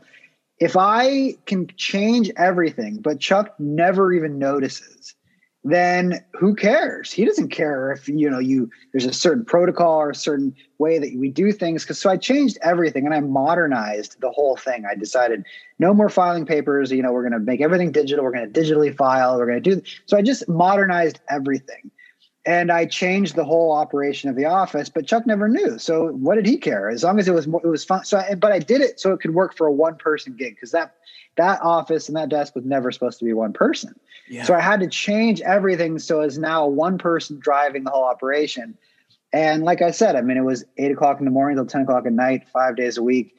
if 0.59 0.77
I 0.77 1.35
can 1.45 1.67
change 1.75 2.31
everything, 2.37 2.97
but 2.97 3.19
Chuck 3.19 3.55
never 3.59 4.13
even 4.13 4.37
notices, 4.37 5.15
then 5.63 6.23
who 6.33 6.55
cares? 6.55 7.11
He 7.11 7.25
doesn't 7.25 7.49
care 7.49 7.91
if 7.91 8.07
you 8.07 8.29
know 8.29 8.39
you 8.39 8.69
there's 8.93 9.05
a 9.05 9.13
certain 9.13 9.43
protocol 9.43 9.99
or 9.99 10.11
a 10.11 10.15
certain 10.15 10.55
way 10.77 10.97
that 10.99 11.13
we 11.17 11.29
do 11.29 11.51
things. 11.51 11.83
Because 11.83 11.99
so 11.99 12.09
I 12.09 12.17
changed 12.17 12.57
everything 12.61 13.05
and 13.05 13.13
I 13.13 13.19
modernized 13.19 14.21
the 14.21 14.31
whole 14.31 14.55
thing. 14.55 14.85
I 14.89 14.95
decided 14.95 15.43
no 15.79 15.93
more 15.93 16.09
filing 16.09 16.45
papers. 16.45 16.91
You 16.91 17.01
know, 17.01 17.11
we're 17.11 17.27
going 17.27 17.33
to 17.33 17.39
make 17.39 17.61
everything 17.61 17.91
digital. 17.91 18.23
We're 18.23 18.31
going 18.31 18.51
to 18.51 18.59
digitally 18.59 18.95
file. 18.95 19.37
We're 19.37 19.47
going 19.47 19.61
to 19.61 19.75
do 19.75 19.81
so. 20.05 20.17
I 20.17 20.21
just 20.21 20.47
modernized 20.47 21.19
everything 21.29 21.91
and 22.47 22.71
I 22.71 22.85
changed 22.85 23.35
the 23.35 23.43
whole 23.43 23.73
operation 23.73 24.29
of 24.29 24.37
the 24.37 24.45
office. 24.45 24.87
But 24.87 25.05
Chuck 25.05 25.27
never 25.27 25.49
knew, 25.49 25.77
so 25.77 26.07
what 26.13 26.35
did 26.35 26.45
he 26.45 26.57
care? 26.57 26.89
As 26.89 27.03
long 27.03 27.19
as 27.19 27.27
it 27.27 27.33
was 27.33 27.45
it 27.45 27.67
was 27.67 27.83
fun. 27.83 28.05
So, 28.05 28.17
I, 28.17 28.35
but 28.35 28.53
I 28.53 28.59
did 28.59 28.81
it 28.81 28.99
so 28.99 29.11
it 29.11 29.19
could 29.19 29.35
work 29.35 29.55
for 29.55 29.67
a 29.67 29.71
one 29.71 29.97
person 29.97 30.33
gig 30.35 30.55
because 30.55 30.71
that 30.71 30.95
that 31.35 31.61
office 31.61 32.07
and 32.07 32.15
that 32.17 32.29
desk 32.29 32.55
was 32.55 32.65
never 32.65 32.91
supposed 32.91 33.19
to 33.19 33.25
be 33.25 33.33
one 33.33 33.53
person. 33.53 33.93
Yeah. 34.29 34.43
So 34.45 34.55
I 34.55 34.61
had 34.61 34.79
to 34.79 34.87
change 34.87 35.41
everything 35.41 35.99
so 35.99 36.21
it's 36.21 36.37
now 36.37 36.65
one 36.65 36.97
person 36.97 37.37
driving 37.37 37.83
the 37.83 37.91
whole 37.91 38.05
operation. 38.05 38.77
And 39.33 39.63
like 39.63 39.81
I 39.81 39.91
said, 39.91 40.15
I 40.15 40.21
mean, 40.21 40.37
it 40.37 40.45
was 40.45 40.63
eight 40.77 40.91
o'clock 40.91 41.19
in 41.19 41.25
the 41.25 41.31
morning 41.31 41.57
till 41.57 41.65
ten 41.65 41.81
o'clock 41.81 42.05
at 42.05 42.13
night, 42.13 42.47
five 42.47 42.77
days 42.77 42.97
a 42.97 43.03
week. 43.03 43.35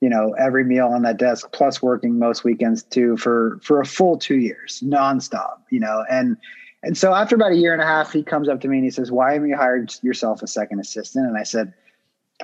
You 0.00 0.08
know, 0.08 0.34
every 0.38 0.64
meal 0.64 0.88
on 0.88 1.02
that 1.02 1.18
desk, 1.18 1.52
plus 1.52 1.82
working 1.82 2.18
most 2.18 2.42
weekends 2.42 2.82
too 2.82 3.18
for 3.18 3.60
for 3.62 3.80
a 3.80 3.84
full 3.84 4.16
two 4.16 4.38
years, 4.38 4.82
nonstop. 4.84 5.58
You 5.70 5.80
know, 5.80 6.04
and 6.10 6.38
and 6.86 6.96
so 6.96 7.12
after 7.12 7.34
about 7.34 7.50
a 7.50 7.56
year 7.56 7.72
and 7.72 7.82
a 7.82 7.84
half, 7.84 8.12
he 8.12 8.22
comes 8.22 8.48
up 8.48 8.60
to 8.60 8.68
me 8.68 8.76
and 8.76 8.84
he 8.84 8.92
says, 8.92 9.10
Why 9.10 9.32
haven't 9.32 9.48
you 9.48 9.56
hired 9.56 9.92
yourself 10.02 10.40
a 10.40 10.46
second 10.46 10.78
assistant? 10.78 11.26
And 11.26 11.36
I 11.36 11.42
said, 11.42 11.74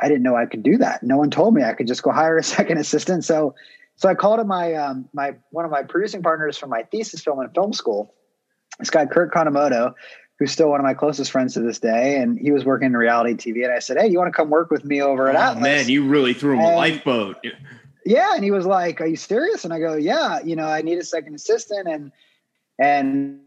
I 0.01 0.09
didn't 0.09 0.25
know 0.25 0.35
I 0.35 0.47
could 0.47 0.65
do 0.65 0.79
that. 0.79 1.05
No 1.05 1.17
one 1.17 1.31
told 1.31 1.55
me 1.55 1.63
I 1.63 1.75
could 1.75 1.87
just 1.87 2.03
go 2.03 2.11
hire 2.13 2.37
a 2.37 2.43
second 2.43 2.79
assistant. 2.79 3.25
So 3.25 3.55
so 3.95 4.09
I 4.09 4.17
called 4.17 4.41
up 4.41 4.49
my 4.49 4.75
um, 4.75 5.09
my 5.13 5.37
one 5.51 5.65
of 5.65 5.71
my 5.71 5.85
producing 5.85 6.25
partners 6.25 6.59
from 6.59 6.71
my 6.71 6.83
thesis 6.83 7.23
film 7.23 7.41
in 7.41 7.49
film 7.51 7.73
school, 7.73 8.13
this 8.81 8.91
guy 8.91 9.07
Kurt 9.07 9.33
Kanemoto, 9.33 9.95
who's 10.41 10.51
still 10.51 10.71
one 10.71 10.81
of 10.81 10.85
my 10.85 10.95
closest 10.95 11.31
friends 11.31 11.55
to 11.55 11.61
this 11.61 11.79
day, 11.79 12.17
and 12.17 12.37
he 12.37 12.51
was 12.51 12.65
working 12.65 12.87
in 12.87 12.97
reality 12.97 13.35
TV. 13.35 13.63
And 13.63 13.73
I 13.73 13.79
said, 13.79 13.97
"Hey, 13.97 14.09
you 14.09 14.19
want 14.19 14.27
to 14.27 14.37
come 14.37 14.51
work 14.51 14.73
with 14.73 14.85
me 14.85 15.01
over 15.01 15.29
at 15.29 15.37
oh, 15.37 15.39
Atlas?" 15.39 15.63
Man, 15.63 15.89
you 15.89 16.09
really 16.09 16.35
threw 16.35 16.55
him 16.55 16.61
and, 16.61 16.75
a 16.75 16.77
lifeboat. 16.77 17.37
Yeah, 18.05 18.35
and 18.35 18.43
he 18.43 18.51
was 18.51 18.67
like, 18.67 19.01
"Are 19.01 19.07
you 19.07 19.15
serious?" 19.15 19.65
And 19.65 19.73
I 19.73 19.79
go, 19.79 19.95
"Yeah, 19.95 20.41
you 20.43 20.57
know, 20.57 20.67
I 20.67 20.83
need 20.83 20.99
a 20.99 21.05
second 21.05 21.37
assistant." 21.37 21.87
And 21.87 22.11
and 22.81 23.39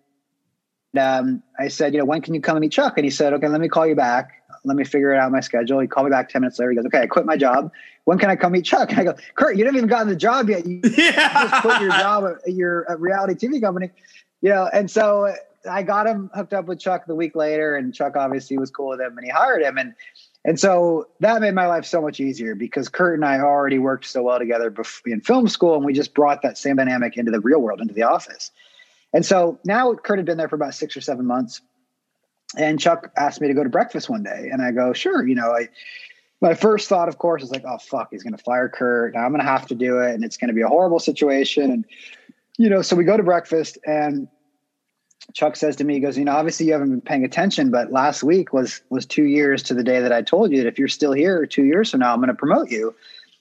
um, 0.97 1.43
I 1.59 1.67
said, 1.67 1.93
you 1.93 1.99
know, 1.99 2.05
when 2.05 2.21
can 2.21 2.33
you 2.33 2.41
come 2.41 2.57
and 2.57 2.61
meet 2.61 2.71
Chuck? 2.71 2.93
And 2.97 3.05
he 3.05 3.11
said, 3.11 3.33
okay, 3.33 3.47
let 3.47 3.61
me 3.61 3.67
call 3.67 3.87
you 3.87 3.95
back. 3.95 4.41
Let 4.63 4.77
me 4.77 4.83
figure 4.83 5.13
it 5.13 5.19
out 5.19 5.31
my 5.31 5.41
schedule. 5.41 5.79
He 5.79 5.87
called 5.87 6.05
me 6.05 6.11
back 6.11 6.29
10 6.29 6.41
minutes 6.41 6.57
later. 6.57 6.71
He 6.71 6.75
goes, 6.75 6.85
okay, 6.87 7.01
I 7.01 7.07
quit 7.07 7.25
my 7.25 7.37
job. 7.37 7.71
When 8.05 8.17
can 8.17 8.29
I 8.29 8.35
come 8.35 8.53
meet 8.53 8.65
Chuck? 8.65 8.91
And 8.91 8.99
I 8.99 9.03
go, 9.03 9.15
Kurt, 9.35 9.57
you 9.57 9.65
haven't 9.65 9.77
even 9.77 9.89
gotten 9.89 10.07
the 10.07 10.15
job 10.15 10.49
yet. 10.49 10.65
You 10.65 10.81
yeah. 10.97 11.47
just 11.49 11.61
quit 11.61 11.81
your 11.81 11.91
job 11.91 12.25
at 12.45 12.53
your 12.53 12.85
reality 12.97 13.33
TV 13.47 13.61
company, 13.61 13.91
you 14.41 14.49
know? 14.49 14.69
And 14.73 14.89
so 14.89 15.33
I 15.69 15.83
got 15.83 16.07
him 16.07 16.29
hooked 16.33 16.53
up 16.53 16.65
with 16.65 16.79
Chuck 16.79 17.05
the 17.05 17.15
week 17.15 17.35
later 17.35 17.75
and 17.75 17.93
Chuck 17.93 18.15
obviously 18.15 18.57
was 18.57 18.71
cool 18.71 18.89
with 18.89 19.01
him 19.01 19.17
and 19.17 19.25
he 19.25 19.31
hired 19.31 19.61
him. 19.61 19.77
And, 19.77 19.93
and 20.43 20.59
so 20.59 21.07
that 21.19 21.41
made 21.41 21.53
my 21.53 21.67
life 21.67 21.85
so 21.85 22.01
much 22.01 22.19
easier 22.19 22.55
because 22.55 22.89
Kurt 22.89 23.15
and 23.15 23.25
I 23.25 23.39
already 23.39 23.79
worked 23.79 24.05
so 24.05 24.23
well 24.23 24.39
together 24.39 24.73
in 25.05 25.21
film 25.21 25.47
school 25.47 25.75
and 25.75 25.85
we 25.85 25.93
just 25.93 26.13
brought 26.13 26.41
that 26.43 26.57
same 26.57 26.75
dynamic 26.75 27.17
into 27.17 27.31
the 27.31 27.39
real 27.39 27.59
world, 27.59 27.81
into 27.81 27.93
the 27.93 28.03
office. 28.03 28.51
And 29.13 29.25
so 29.25 29.59
now 29.63 29.93
Kurt 29.93 30.19
had 30.19 30.25
been 30.25 30.37
there 30.37 30.49
for 30.49 30.55
about 30.55 30.73
six 30.73 30.95
or 30.97 31.01
seven 31.01 31.25
months. 31.25 31.61
And 32.57 32.79
Chuck 32.79 33.11
asked 33.17 33.41
me 33.41 33.47
to 33.47 33.53
go 33.53 33.63
to 33.63 33.69
breakfast 33.69 34.09
one 34.09 34.23
day. 34.23 34.49
And 34.51 34.61
I 34.61 34.71
go, 34.71 34.93
sure. 34.93 35.27
You 35.27 35.35
know, 35.35 35.51
I, 35.51 35.69
my 36.41 36.53
first 36.53 36.87
thought, 36.87 37.09
of 37.09 37.17
course, 37.17 37.43
is 37.43 37.51
like, 37.51 37.63
oh, 37.65 37.77
fuck, 37.77 38.09
he's 38.11 38.23
going 38.23 38.35
to 38.35 38.43
fire 38.43 38.69
Kurt. 38.69 39.15
I'm 39.15 39.31
going 39.31 39.41
to 39.41 39.47
have 39.47 39.67
to 39.67 39.75
do 39.75 39.99
it. 39.99 40.13
And 40.13 40.23
it's 40.23 40.37
going 40.37 40.49
to 40.49 40.53
be 40.53 40.61
a 40.61 40.67
horrible 40.67 40.99
situation. 40.99 41.71
And, 41.71 41.85
you 42.57 42.69
know, 42.69 42.81
so 42.81 42.95
we 42.95 43.03
go 43.03 43.17
to 43.17 43.23
breakfast 43.23 43.77
and 43.85 44.27
Chuck 45.33 45.55
says 45.55 45.75
to 45.77 45.83
me, 45.83 45.95
he 45.95 45.99
goes, 45.99 46.17
you 46.17 46.25
know, 46.25 46.33
obviously 46.35 46.67
you 46.67 46.73
haven't 46.73 46.91
been 46.91 47.01
paying 47.01 47.25
attention, 47.25 47.71
but 47.71 47.91
last 47.91 48.23
week 48.23 48.53
was, 48.53 48.81
was 48.89 49.05
two 49.05 49.23
years 49.23 49.63
to 49.63 49.73
the 49.73 49.83
day 49.83 49.99
that 49.99 50.11
I 50.11 50.21
told 50.21 50.51
you 50.51 50.57
that 50.57 50.67
if 50.67 50.77
you're 50.77 50.87
still 50.87 51.13
here 51.13 51.45
two 51.45 51.63
years 51.63 51.91
from 51.91 52.01
now, 52.01 52.13
I'm 52.13 52.19
going 52.19 52.27
to 52.27 52.35
promote 52.35 52.69
you. 52.69 52.93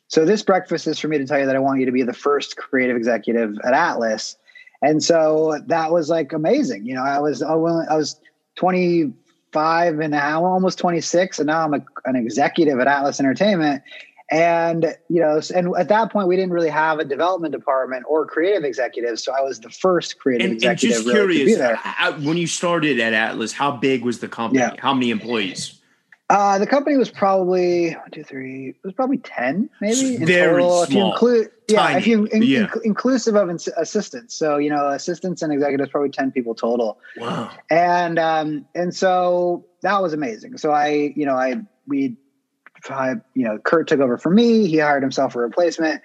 So 0.08 0.24
this 0.24 0.42
breakfast 0.42 0.86
is 0.86 0.98
for 0.98 1.08
me 1.08 1.18
to 1.18 1.26
tell 1.26 1.38
you 1.38 1.46
that 1.46 1.56
I 1.56 1.58
want 1.58 1.80
you 1.80 1.86
to 1.86 1.92
be 1.92 2.02
the 2.02 2.12
first 2.12 2.56
creative 2.56 2.96
executive 2.96 3.58
at 3.64 3.74
Atlas 3.74 4.36
and 4.85 5.03
so 5.03 5.59
that 5.66 5.91
was 5.91 6.11
like 6.11 6.32
amazing. 6.35 6.85
You 6.85 6.95
know, 6.95 7.03
I 7.03 7.18
was 7.18 7.43
I 7.43 7.55
was 7.55 8.20
25 8.57 9.99
and 9.99 10.11
now 10.11 10.45
almost 10.45 10.78
26, 10.78 11.39
and 11.39 11.47
now 11.47 11.64
I'm 11.64 11.72
a, 11.72 11.85
an 12.05 12.16
executive 12.16 12.78
at 12.78 12.87
Atlas 12.87 13.18
Entertainment. 13.18 13.82
And 14.30 14.95
you 15.09 15.20
know, 15.20 15.41
and 15.55 15.74
at 15.78 15.89
that 15.89 16.12
point, 16.12 16.28
we 16.28 16.37
didn't 16.37 16.53
really 16.53 16.68
have 16.68 16.99
a 16.99 17.05
development 17.05 17.53
department 17.53 18.05
or 18.07 18.26
creative 18.26 18.64
executives. 18.64 19.24
So 19.24 19.32
I 19.32 19.41
was 19.41 19.59
the 19.59 19.70
first 19.70 20.18
creative 20.18 20.47
and, 20.47 20.55
executive. 20.55 20.99
And 20.99 21.05
just 21.05 21.14
really 21.14 21.37
curious, 21.37 21.61
uh, 21.61 21.76
uh, 22.01 22.12
when 22.14 22.37
you 22.37 22.47
started 22.47 23.01
at 23.01 23.14
Atlas, 23.14 23.53
how 23.53 23.72
big 23.72 24.05
was 24.05 24.18
the 24.18 24.28
company? 24.28 24.61
Yeah. 24.61 24.74
How 24.78 24.93
many 24.93 25.11
employees? 25.11 25.80
Uh, 26.31 26.59
the 26.59 26.66
company 26.66 26.97
was 26.97 27.11
probably 27.11 27.93
one, 27.93 28.11
two, 28.11 28.25
three. 28.25 28.70
It 28.70 28.77
was 28.83 28.95
probably 28.95 29.18
ten, 29.18 29.68
maybe. 29.81 30.16
Very 30.16 30.62
total. 30.62 30.70
small. 30.70 30.83
If 30.85 30.91
you 30.91 31.05
include, 31.05 31.51
yeah, 31.68 31.99
if 31.99 32.07
you 32.07 32.25
in, 32.27 32.43
yeah. 32.43 32.61
In, 32.77 32.81
inclusive 32.85 33.37
of 33.37 33.51
assistants, 33.77 34.35
so 34.35 34.57
you 34.57 34.70
know, 34.70 34.89
assistants 34.89 35.43
and 35.43 35.53
executives, 35.53 35.91
probably 35.91 36.09
ten 36.09 36.33
people 36.33 36.55
total. 36.55 36.99
Wow. 37.18 37.51
And 37.70 38.18
um, 38.18 38.66
and 38.75 38.95
so 38.95 39.66
that 39.83 40.01
was 40.01 40.14
amazing. 40.14 40.57
So 40.57 40.70
I, 40.70 41.12
you 41.14 41.27
know, 41.27 41.35
I 41.35 41.57
we, 41.87 42.16
I, 42.89 43.16
you 43.35 43.45
know, 43.45 43.59
Kurt 43.59 43.87
took 43.87 44.01
over 44.01 44.16
for 44.16 44.31
me. 44.31 44.66
He 44.66 44.79
hired 44.79 45.03
himself 45.03 45.37
a 45.37 45.41
replacement. 45.41 46.01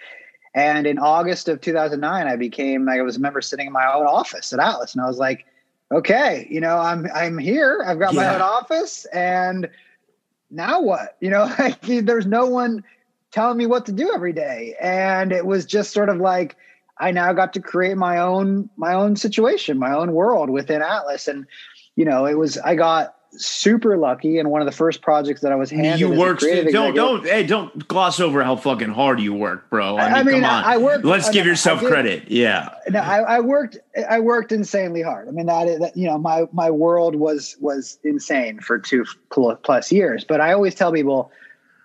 And 0.54 0.86
in 0.88 0.98
August 0.98 1.48
of 1.48 1.62
2009, 1.62 2.28
I 2.28 2.36
became 2.36 2.90
I 2.90 3.02
was 3.04 3.16
a 3.16 3.20
member 3.20 3.42
sitting 3.42 3.68
in 3.68 3.74
my 3.74 3.90
own 3.94 4.06
office 4.06 4.52
at 4.52 4.60
Atlas, 4.60 4.94
and 4.96 5.02
I 5.02 5.08
was 5.08 5.18
like, 5.18 5.46
okay, 5.92 6.46
you 6.50 6.60
know, 6.60 6.78
I'm 6.78 7.08
I'm 7.16 7.38
here. 7.38 7.84
I've 7.88 8.00
got 8.00 8.14
yeah. 8.14 8.22
my 8.22 8.36
own 8.36 8.42
office, 8.42 9.06
and 9.06 9.70
now 10.50 10.82
what? 10.82 11.18
You 11.22 11.30
know, 11.30 11.54
like 11.60 11.82
there's 11.82 12.26
no 12.26 12.45
one 12.45 12.84
telling 13.32 13.58
me 13.58 13.66
what 13.66 13.86
to 13.86 13.91
do 13.91 14.12
every 14.14 14.34
day. 14.34 14.76
And 14.82 15.32
it 15.32 15.45
was 15.45 15.66
just 15.66 15.93
sort 15.93 16.10
of 16.10 16.18
like 16.18 16.56
I 16.97 17.12
now 17.12 17.32
got 17.34 17.54
to 17.54 17.62
create 17.62 17.97
my 17.97 18.18
own 18.18 18.70
my 18.76 18.93
own 18.93 19.16
situation, 19.16 19.78
my 19.78 19.93
own 19.93 20.14
world 20.14 20.50
within 20.50 20.82
Atlas. 20.82 21.28
And, 21.28 21.45
you 21.95 22.06
know, 22.06 22.26
it 22.26 22.36
was 22.36 22.58
I 22.58 22.76
got 22.76 23.16
super 23.32 23.98
lucky 23.98 24.40
and 24.40 24.50
one 24.50 24.62
of 24.62 24.66
the 24.66 24.72
first 24.72 25.02
projects 25.02 25.42
that 25.42 25.52
I 25.52 25.56
was 25.56 25.70
handed. 25.70 26.00
You 26.00 26.10
worked. 26.10 26.42
Don't 26.42 26.96
don't 26.96 27.26
hey 27.26 27.46
don't 27.46 27.88
gloss 27.88 28.20
over 28.20 28.44
how 28.44 28.56
fucking 28.56 28.90
hard 28.90 29.20
you 29.20 29.34
work, 29.34 29.70
bro. 29.70 29.98
I 29.98 30.06
mean, 30.06 30.14
I 30.14 30.24
mean 30.24 30.42
come 30.42 30.50
on. 30.50 30.64
I 30.64 30.78
worked. 30.78 31.06
Let's 31.06 31.30
I 31.30 31.34
give 31.34 31.46
mean, 31.46 31.52
yourself 31.52 31.82
did, 31.82 31.90
credit. 31.90 32.32
Yeah. 32.32 32.70
No, 32.90 33.00
I, 33.00 33.20
I, 33.20 33.40
worked. 33.40 33.78
I 34.10 34.20
worked 34.20 34.52
insanely 34.52 35.02
hard. 35.02 35.28
I 35.28 35.32
mean 35.32 35.46
that, 35.46 35.80
that 35.80 35.98
you 35.98 36.08
know 36.08 36.18
my 36.18 36.46
my 36.52 36.72
world 36.72 37.16
was 37.16 37.56
was 37.60 38.00
insane 38.04 38.60
for 38.60 38.80
two 38.80 39.06
plus 39.30 39.92
years. 39.92 40.24
But 40.24 40.42
I 40.42 40.54
always 40.54 40.76
tell 40.76 40.92
people 40.92 41.32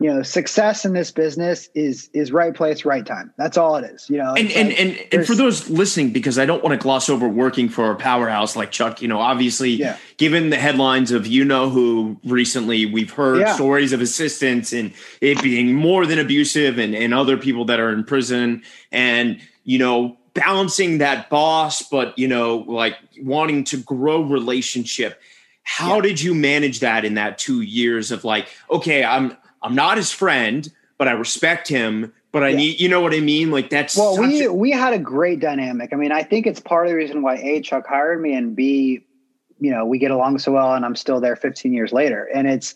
you 0.00 0.12
know 0.12 0.22
success 0.22 0.84
in 0.84 0.92
this 0.92 1.10
business 1.10 1.68
is 1.74 2.10
is 2.12 2.32
right 2.32 2.54
place 2.54 2.84
right 2.84 3.06
time 3.06 3.32
that's 3.36 3.56
all 3.56 3.76
it 3.76 3.84
is 3.84 4.08
you 4.10 4.16
know 4.16 4.34
and 4.34 4.50
and, 4.52 4.68
like, 4.70 4.80
and, 4.80 5.08
and 5.12 5.26
for 5.26 5.34
those 5.34 5.70
listening 5.70 6.12
because 6.12 6.38
i 6.38 6.44
don't 6.44 6.62
want 6.64 6.78
to 6.78 6.82
gloss 6.82 7.08
over 7.08 7.28
working 7.28 7.68
for 7.68 7.90
a 7.90 7.96
powerhouse 7.96 8.56
like 8.56 8.70
chuck 8.70 9.00
you 9.00 9.08
know 9.08 9.20
obviously 9.20 9.70
yeah. 9.70 9.96
given 10.16 10.50
the 10.50 10.56
headlines 10.56 11.12
of 11.12 11.26
you 11.26 11.44
know 11.44 11.70
who 11.70 12.18
recently 12.24 12.86
we've 12.86 13.12
heard 13.12 13.40
yeah. 13.40 13.54
stories 13.54 13.92
of 13.92 14.00
assistants 14.00 14.72
and 14.72 14.92
it 15.20 15.40
being 15.42 15.74
more 15.74 16.06
than 16.06 16.18
abusive 16.18 16.78
and, 16.78 16.94
and 16.94 17.14
other 17.14 17.36
people 17.36 17.64
that 17.64 17.78
are 17.78 17.92
in 17.92 18.02
prison 18.02 18.62
and 18.90 19.40
you 19.62 19.78
know 19.78 20.16
balancing 20.34 20.98
that 20.98 21.30
boss 21.30 21.82
but 21.88 22.18
you 22.18 22.26
know 22.26 22.56
like 22.66 22.96
wanting 23.22 23.62
to 23.62 23.76
grow 23.76 24.22
relationship 24.22 25.20
How 25.62 25.96
yeah. 25.96 26.02
did 26.02 26.20
you 26.20 26.34
manage 26.34 26.80
that 26.80 27.04
in 27.04 27.14
that 27.14 27.38
two 27.38 27.62
years 27.62 28.10
of 28.10 28.24
like, 28.24 28.48
okay, 28.70 29.02
I'm 29.02 29.36
I'm 29.64 29.74
not 29.74 29.96
his 29.96 30.12
friend, 30.12 30.70
but 30.98 31.08
I 31.08 31.12
respect 31.12 31.66
him, 31.66 32.12
but 32.30 32.44
I 32.44 32.50
yeah. 32.50 32.56
need, 32.56 32.80
you 32.80 32.88
know 32.88 33.00
what 33.00 33.14
I 33.14 33.20
mean? 33.20 33.50
Like 33.50 33.70
that's 33.70 33.96
well, 33.96 34.18
we 34.18 34.44
a- 34.44 34.52
we 34.52 34.70
had 34.70 34.92
a 34.92 34.98
great 34.98 35.40
dynamic. 35.40 35.92
I 35.92 35.96
mean, 35.96 36.12
I 36.12 36.22
think 36.22 36.46
it's 36.46 36.60
part 36.60 36.86
of 36.86 36.90
the 36.90 36.96
reason 36.96 37.22
why 37.22 37.36
a 37.36 37.60
Chuck 37.62 37.86
hired 37.86 38.20
me, 38.20 38.34
and 38.34 38.54
b, 38.54 39.04
you 39.58 39.70
know, 39.70 39.86
we 39.86 39.98
get 39.98 40.10
along 40.10 40.38
so 40.38 40.52
well, 40.52 40.74
and 40.74 40.84
I'm 40.84 40.94
still 40.94 41.20
there 41.20 41.34
15 41.34 41.72
years 41.72 41.92
later, 41.92 42.28
and 42.34 42.46
it's 42.46 42.74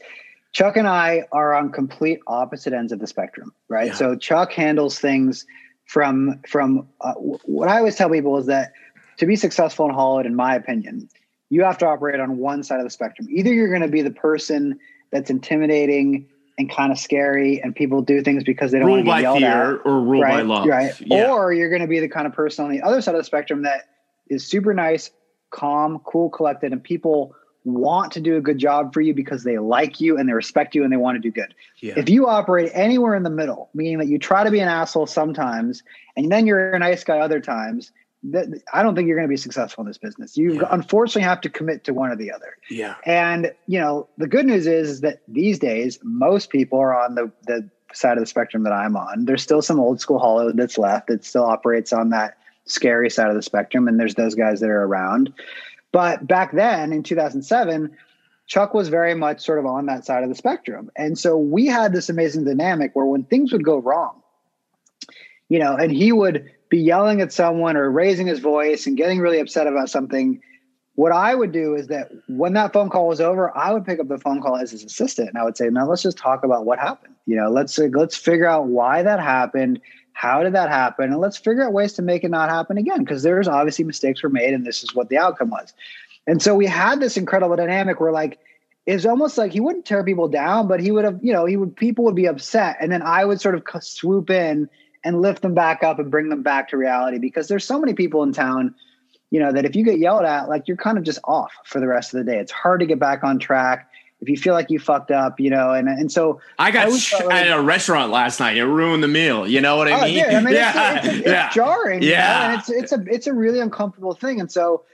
Chuck 0.53 0.77
and 0.77 0.89
I 0.89 1.25
are 1.31 1.55
on 1.55 1.71
complete 1.71 2.21
opposite 2.27 2.73
ends 2.73 2.91
of 2.91 2.99
the 3.01 3.07
spectrum, 3.07 3.53
right? 3.69 3.89
Yeah. 3.89 3.95
So 3.95 4.17
Chuck 4.17 4.53
handles 4.53 4.99
things 4.99 5.47
from 5.85 6.41
from 6.49 6.89
uh, 7.03 7.15
what 7.15 7.69
I 7.69 7.79
always 7.79 7.97
tell 7.97 8.11
people 8.11 8.39
is 8.39 8.47
that 8.47 8.73
to 9.19 9.27
be 9.27 9.37
successful 9.37 9.87
in 9.87 9.95
Hollywood, 9.95 10.27
in 10.27 10.35
my 10.35 10.55
opinion, 10.55 11.09
you 11.51 11.63
have 11.65 11.79
to 11.79 11.87
operate 11.87 12.21
on 12.21 12.39
one 12.39 12.63
side 12.63 12.79
of 12.79 12.85
the 12.85 12.91
spectrum. 12.91 13.29
Either 13.31 13.53
you're 13.53 13.69
going 13.69 13.83
to 13.83 13.89
be 13.89 14.03
the 14.03 14.11
person 14.11 14.79
that's 15.11 15.31
intimidating 15.31 16.27
and 16.59 16.69
kind 16.69 16.91
of 16.91 16.99
scary, 16.99 17.63
and 17.63 17.75
people 17.75 18.03
do 18.03 18.21
things 18.23 18.43
because 18.43 18.73
they 18.73 18.81
don't 18.81 18.91
want 18.91 19.05
to 19.05 19.11
get 19.11 19.23
yelled 19.23 19.43
at, 19.43 19.81
or 19.85 20.01
rule 20.01 20.21
right? 20.21 20.39
by 20.39 20.43
love, 20.43 20.67
right? 20.67 20.93
Yeah. 21.01 21.33
Or 21.33 21.53
you're 21.53 21.71
going 21.71 21.83
to 21.83 21.89
be 21.89 22.01
the 22.01 22.09
kind 22.09 22.27
of 22.27 22.33
person 22.33 22.65
on 22.65 22.71
the 22.71 22.83
other 22.83 23.01
side 23.01 23.15
of 23.15 23.21
the 23.21 23.25
spectrum 23.25 23.63
that 23.63 23.89
is 24.29 24.45
super 24.45 24.75
nice, 24.75 25.11
calm, 25.51 26.01
cool, 26.05 26.29
collected, 26.31 26.73
and 26.73 26.83
people 26.83 27.35
want 27.65 28.13
to 28.13 28.21
do 28.21 28.37
a 28.37 28.41
good 28.41 28.59
job 28.59 28.93
for 28.93 29.01
you 29.01 29.15
because 29.15 29.45
they 29.45 29.59
like 29.59 30.01
you 30.01 30.19
and 30.19 30.29
they 30.29 30.33
respect 30.33 30.75
you 30.75 30.83
and 30.83 30.93
they 30.93 30.97
want 30.97 31.17
to 31.17 31.21
do 31.21 31.31
good. 31.31 31.55
Yeah. 31.81 31.95
If 31.97 32.09
you 32.09 32.27
operate 32.27 32.71
anywhere 32.75 33.15
in 33.15 33.23
the 33.23 33.31
middle, 33.31 33.69
meaning 33.75 33.99
that 33.99 34.09
you 34.09 34.19
try 34.19 34.43
to 34.43 34.51
be 34.51 34.61
an 34.61 34.69
asshole 34.69 35.07
sometimes 35.07 35.83
and 36.17 36.33
then 36.33 36.47
you're 36.47 36.73
a 36.73 36.79
nice 36.79 37.05
guy 37.05 37.19
other 37.19 37.41
times, 37.41 37.93
that 38.25 38.47
I 38.73 38.83
don't 38.83 38.95
think 38.95 39.07
you're 39.07 39.17
going 39.17 39.29
to 39.29 39.33
be 39.33 39.37
successful 39.37 39.83
in 39.83 39.89
this 39.89 39.99
business. 39.99 40.37
You 40.37 40.55
yeah. 40.55 40.69
unfortunately 40.71 41.23
have 41.23 41.41
to 41.43 41.49
commit 41.49 41.85
to 41.85 41.95
one 41.95 42.11
or 42.11 42.17
the 42.17 42.33
other. 42.33 42.57
Yeah. 42.71 42.97
And 43.05 43.53
you 43.67 43.79
know, 43.79 44.09
the 44.19 44.27
good 44.27 44.47
news 44.47 44.67
is, 44.67 44.91
is 44.91 45.01
that 45.03 45.23
these 45.29 45.59
days 45.59 45.99
most 46.03 46.51
people 46.51 46.79
are 46.79 46.99
on 46.99 47.15
the 47.15 47.31
the 47.47 47.69
side 47.95 48.19
of 48.19 48.23
the 48.23 48.27
spectrum 48.27 48.65
that 48.65 48.73
I'm 48.73 48.97
on. 48.97 49.25
There's 49.25 49.43
still 49.43 49.63
some 49.63 49.81
old 49.81 50.01
school 50.01 50.19
hollow 50.19 50.53
that's 50.53 50.79
left 50.79 51.07
that 51.09 51.25
still 51.25 51.45
operates 51.45 51.93
on 51.93 52.11
that 52.11 52.37
scary 52.67 53.09
side 53.09 53.31
of 53.31 53.35
the 53.35 53.43
spectrum, 53.43 53.89
and 53.89 53.99
there's 53.99 54.15
those 54.15 54.35
guys 54.35 54.61
that 54.61 54.69
are 54.69 54.85
around. 54.85 55.33
But 55.91 56.27
back 56.27 56.53
then 56.53 56.93
in 56.93 57.03
2007, 57.03 57.97
Chuck 58.47 58.75
was 58.75 58.89
very 58.89 59.15
much 59.15 59.41
sort 59.41 59.59
of 59.59 59.67
on 59.67 59.87
that 59.87 60.05
side 60.05 60.23
of 60.23 60.29
the 60.29 60.35
spectrum. 60.35 60.91
And 60.97 61.19
so 61.19 61.37
we 61.37 61.67
had 61.67 61.93
this 61.93 62.09
amazing 62.09 62.45
dynamic 62.45 62.95
where 62.95 63.07
when 63.07 63.25
things 63.25 63.53
would 63.53 63.65
go 63.65 63.79
wrong, 63.79 64.23
you 65.49 65.59
know, 65.59 65.77
and 65.77 65.93
he 65.93 66.13
would 66.13 66.51
be 66.69 66.79
yelling 66.79 67.21
at 67.21 67.33
someone 67.33 67.77
or 67.77 67.91
raising 67.91 68.27
his 68.27 68.41
voice 68.41 68.87
and 68.87 68.97
getting 68.97 69.21
really 69.21 69.41
upset 69.41 69.67
about 69.67 69.89
something. 69.89 70.41
What 70.95 71.13
I 71.13 71.35
would 71.35 71.53
do 71.53 71.75
is 71.75 71.87
that 71.89 72.11
when 72.29 72.55
that 72.55 72.73
phone 72.73 72.91
call 72.91 73.09
was 73.09 73.21
over, 73.21 73.57
I 73.57 73.73
would 73.73 73.85
pick 73.85 74.01
up 74.01 74.09
the 74.09 74.19
phone 74.19 74.43
call 74.43 74.57
as 74.57 74.73
his 74.73 74.85
assistant 74.85 75.29
and 75.29 75.39
I 75.39 75.45
would 75.45 75.57
say, 75.57 75.69
"Now 75.71 75.87
let's 75.87 76.03
just 76.03 76.19
talk 76.19 76.45
about 76.45 76.65
what 76.65 76.79
happened. 76.79 77.15
You 77.27 77.37
know, 77.37 77.51
let's 77.51 77.79
let's 77.79 78.17
figure 78.17 78.47
out 78.47 78.67
why 78.67 79.03
that 79.03 79.21
happened. 79.21 79.81
How 80.13 80.43
did 80.43 80.55
that 80.55 80.69
happen? 80.69 81.13
And 81.13 81.21
let's 81.21 81.37
figure 81.37 81.63
out 81.63 81.73
ways 81.73 81.93
to 81.95 82.03
make 82.03 82.25
it 82.25 82.31
not 82.31 82.51
happen 82.51 82.77
again 82.77 83.05
because 83.05 83.23
there's 83.23 83.47
obviously 83.47 83.85
mistakes 83.85 84.23
were 84.23 84.29
made 84.29 84.53
and 84.53 84.67
this 84.67 84.83
is 84.83 84.95
what 84.95 85.09
the 85.09 85.19
outcome 85.19 85.51
was." 85.51 85.73
And 86.27 86.43
so 86.43 86.55
we 86.55 86.67
had 86.67 87.01
this 87.01 87.17
incredible 87.17 87.57
dynamic 87.57 88.01
where 88.01 88.13
like 88.13 88.39
it's 88.89 89.05
almost 89.05 89.37
like 89.37 89.53
he 89.53 89.61
wouldn't 89.61 89.85
tear 89.85 90.03
people 90.03 90.29
down, 90.29 90.67
but 90.67 90.81
he 90.81 90.91
would 90.91 91.05
have, 91.05 91.19
you 91.23 91.31
know, 91.31 91.45
he 91.45 91.59
would 91.59 91.77
people 91.77 92.07
would 92.07 92.15
be 92.15 92.27
upset, 92.27 92.77
and 92.81 92.91
then 92.91 93.03
I 93.03 93.25
would 93.25 93.39
sort 93.39 93.55
of 93.55 93.63
swoop 93.85 94.31
in 94.31 94.69
and 95.05 95.23
lift 95.23 95.43
them 95.43 95.55
back 95.55 95.83
up 95.83 95.99
and 95.99 96.11
bring 96.11 96.29
them 96.29 96.43
back 96.43 96.69
to 96.69 96.77
reality 96.77 97.19
because 97.19 97.49
there's 97.49 97.65
so 97.65 97.79
many 97.79 97.95
people 97.95 98.23
in 98.23 98.33
town 98.33 98.75
you 99.31 99.41
know 99.41 99.53
that 99.53 99.65
if 99.65 99.77
you 99.77 99.85
get 99.85 99.99
yelled 99.99 100.25
at 100.25 100.49
like 100.49 100.67
you're 100.67 100.77
kind 100.77 100.99
of 100.99 101.05
just 101.05 101.19
off 101.25 101.53
for 101.65 101.81
the 101.81 101.87
rest 101.87 102.15
of 102.15 102.19
the 102.19 102.31
day 102.31 102.39
it's 102.39 102.53
hard 102.53 102.81
to 102.81 102.87
get 102.87 102.99
back 102.99 103.23
on 103.23 103.39
track 103.39 103.91
if 104.21 104.29
you 104.29 104.37
feel 104.37 104.55
like 104.55 104.71
you 104.71 104.79
fucked 104.79 105.11
up 105.11 105.39
you 105.39 105.51
know 105.51 105.73
and 105.73 105.89
and 105.89 106.11
so 106.11 106.41
i 106.59 106.71
got 106.71 106.89
I 106.89 106.97
sh- 106.97 107.13
like, 107.25 107.47
at 107.47 107.59
a 107.59 107.63
restaurant 107.63 108.11
last 108.11 108.41
night 108.41 108.57
it 108.57 108.65
ruined 108.65 109.03
the 109.03 109.09
meal 109.09 109.47
you 109.47 109.61
know 109.61 109.77
what 109.77 109.89
i 109.89 110.01
oh, 110.01 110.05
mean, 110.05 110.17
yeah, 110.17 110.39
I 110.39 110.43
mean 110.43 110.55
yeah. 110.55 110.97
It's, 110.97 111.07
it's, 111.07 111.17
it's, 111.17 111.27
yeah. 111.27 111.51
jarring 111.51 112.03
yeah 112.03 112.09
you 112.09 112.49
know? 112.49 112.53
and 112.53 112.61
it's 112.61 112.71
it's 112.71 112.93
a 112.93 113.15
it's 113.15 113.27
a 113.27 113.33
really 113.33 113.61
uncomfortable 113.61 114.15
thing 114.15 114.41
and 114.41 114.51
so 114.51 114.85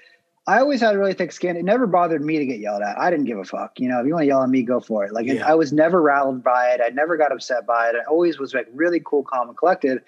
I 0.46 0.58
always 0.58 0.80
had 0.80 0.94
a 0.94 0.98
really 0.98 1.14
thick 1.14 1.32
skin. 1.32 1.56
It 1.56 1.64
never 1.64 1.86
bothered 1.86 2.22
me 2.22 2.38
to 2.38 2.44
get 2.44 2.60
yelled 2.60 2.82
at. 2.82 2.98
I 2.98 3.10
didn't 3.10 3.24
give 3.24 3.38
a 3.38 3.44
fuck. 3.44 3.80
You 3.80 3.88
know, 3.88 4.00
if 4.00 4.06
you 4.06 4.12
want 4.12 4.24
to 4.24 4.26
yell 4.26 4.42
at 4.42 4.50
me, 4.50 4.62
go 4.62 4.78
for 4.78 5.04
it. 5.04 5.12
Like 5.12 5.26
yeah. 5.26 5.46
I 5.46 5.54
was 5.54 5.72
never 5.72 6.02
rattled 6.02 6.44
by 6.44 6.70
it. 6.70 6.82
I 6.84 6.88
never 6.90 7.16
got 7.16 7.32
upset 7.32 7.66
by 7.66 7.88
it. 7.88 7.96
I 7.96 8.04
always 8.10 8.38
was 8.38 8.52
like 8.52 8.68
really 8.74 9.00
cool, 9.02 9.22
calm, 9.22 9.48
and 9.48 9.56
collected. 9.56 10.02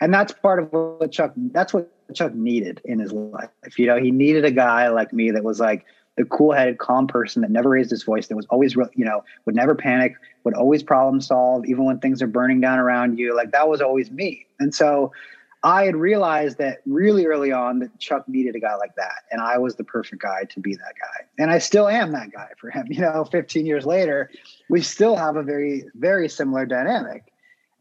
And 0.00 0.14
that's 0.14 0.32
part 0.32 0.62
of 0.62 0.72
what 0.72 1.10
Chuck. 1.10 1.32
That's 1.36 1.74
what 1.74 1.90
Chuck 2.14 2.32
needed 2.34 2.80
in 2.84 3.00
his 3.00 3.12
life. 3.12 3.50
You 3.76 3.86
know, 3.86 3.96
he 3.96 4.12
needed 4.12 4.44
a 4.44 4.52
guy 4.52 4.88
like 4.88 5.12
me 5.12 5.32
that 5.32 5.42
was 5.42 5.58
like 5.58 5.84
the 6.16 6.24
cool-headed, 6.24 6.78
calm 6.78 7.06
person 7.06 7.42
that 7.42 7.50
never 7.50 7.68
raised 7.68 7.90
his 7.90 8.04
voice. 8.04 8.28
That 8.28 8.36
was 8.36 8.46
always, 8.46 8.76
real, 8.76 8.88
you 8.94 9.04
know, 9.04 9.24
would 9.46 9.56
never 9.56 9.74
panic. 9.74 10.14
Would 10.44 10.54
always 10.54 10.82
problem 10.82 11.20
solve, 11.20 11.66
even 11.66 11.84
when 11.84 11.98
things 11.98 12.22
are 12.22 12.28
burning 12.28 12.60
down 12.60 12.78
around 12.78 13.18
you. 13.18 13.34
Like 13.34 13.50
that 13.50 13.68
was 13.68 13.80
always 13.80 14.12
me. 14.12 14.46
And 14.60 14.72
so 14.72 15.12
I 15.66 15.84
had 15.84 15.96
realized 15.96 16.58
that 16.58 16.78
really 16.86 17.26
early 17.26 17.50
on 17.50 17.80
that 17.80 17.98
Chuck 17.98 18.28
needed 18.28 18.54
a 18.54 18.60
guy 18.60 18.76
like 18.76 18.94
that. 18.94 19.24
And 19.32 19.40
I 19.40 19.58
was 19.58 19.74
the 19.74 19.82
perfect 19.82 20.22
guy 20.22 20.44
to 20.50 20.60
be 20.60 20.76
that 20.76 20.94
guy. 21.00 21.26
And 21.40 21.50
I 21.50 21.58
still 21.58 21.88
am 21.88 22.12
that 22.12 22.30
guy 22.30 22.50
for 22.56 22.70
him. 22.70 22.86
You 22.96 23.00
know, 23.00 23.24
15 23.24 23.66
years 23.66 23.84
later, 23.84 24.30
we 24.70 24.80
still 24.80 25.16
have 25.16 25.34
a 25.34 25.42
very, 25.42 25.82
very 25.96 26.28
similar 26.28 26.66
dynamic. 26.66 27.32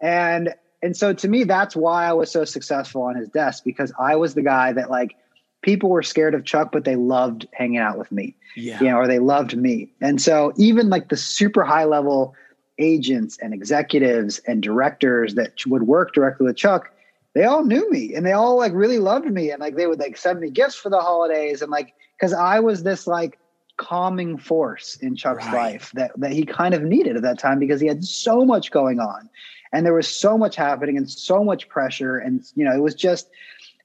And 0.02 0.56
and 0.82 0.98
so 0.98 1.14
to 1.14 1.28
me, 1.28 1.44
that's 1.44 1.76
why 1.76 2.08
I 2.08 2.14
was 2.14 2.32
so 2.32 2.44
successful 2.44 3.04
on 3.04 3.16
his 3.16 3.30
desk 3.30 3.64
because 3.64 3.94
I 4.00 4.16
was 4.16 4.34
the 4.34 4.42
guy 4.42 4.74
that 4.74 4.90
like 4.90 5.16
people 5.62 5.92
were 5.92 6.04
scared 6.04 6.34
of 6.34 6.44
Chuck, 6.44 6.72
but 6.72 6.86
they 6.86 6.96
loved 6.96 7.48
hanging 7.54 7.78
out 7.78 8.00
with 8.00 8.12
me. 8.12 8.36
Yeah. 8.56 8.80
You 8.80 8.90
know, 8.90 8.98
or 8.98 9.08
they 9.08 9.20
loved 9.20 9.56
me. 9.56 9.92
And 10.02 10.20
so 10.20 10.54
even 10.58 10.90
like 10.90 11.10
the 11.10 11.18
super 11.18 11.64
high 11.64 11.86
level 11.86 12.34
agents 12.80 13.38
and 13.42 13.54
executives 13.54 14.40
and 14.48 14.64
directors 14.64 15.36
that 15.36 15.54
would 15.68 15.84
work 15.84 16.14
directly 16.14 16.48
with 16.48 16.58
Chuck, 16.58 16.92
they 17.36 17.44
all 17.44 17.66
knew 17.66 17.92
me 17.92 18.16
and 18.16 18.26
they 18.26 18.32
all 18.32 18.58
like 18.58 18.74
really 18.74 18.98
loved 18.98 19.30
me. 19.30 19.52
And 19.52 19.60
like 19.60 19.76
they 19.76 19.86
would 19.86 20.00
like 20.00 20.18
send 20.18 20.40
me 20.40 20.50
gifts 20.50 20.76
for 20.76 20.90
the 20.90 21.00
holidays 21.00 21.62
and 21.62 21.70
like 21.70 21.94
because 22.18 22.34
I 22.34 22.60
was 22.62 22.82
this 22.82 23.06
like 23.06 23.38
calming 23.78 24.38
force 24.38 24.96
in 25.02 25.18
Chuck's 25.18 25.46
right. 25.48 25.74
life 25.74 25.92
that 25.96 26.12
that 26.18 26.32
he 26.32 26.46
kind 26.46 26.74
of 26.74 26.82
needed 26.82 27.18
at 27.18 27.22
that 27.24 27.38
time 27.38 27.60
because 27.60 27.82
he 27.82 27.88
had 27.88 28.06
so 28.06 28.46
much 28.46 28.72
going 28.72 29.02
on 29.02 29.30
and 29.74 29.86
there 29.86 29.94
was 29.94 30.08
so 30.08 30.38
much 30.38 30.56
happening 30.56 30.96
and 30.96 31.12
so 31.12 31.44
much 31.44 31.68
pressure 31.68 32.18
and 32.18 32.46
you 32.56 32.64
know 32.64 32.74
it 32.74 32.82
was 32.82 32.96
just 32.96 33.30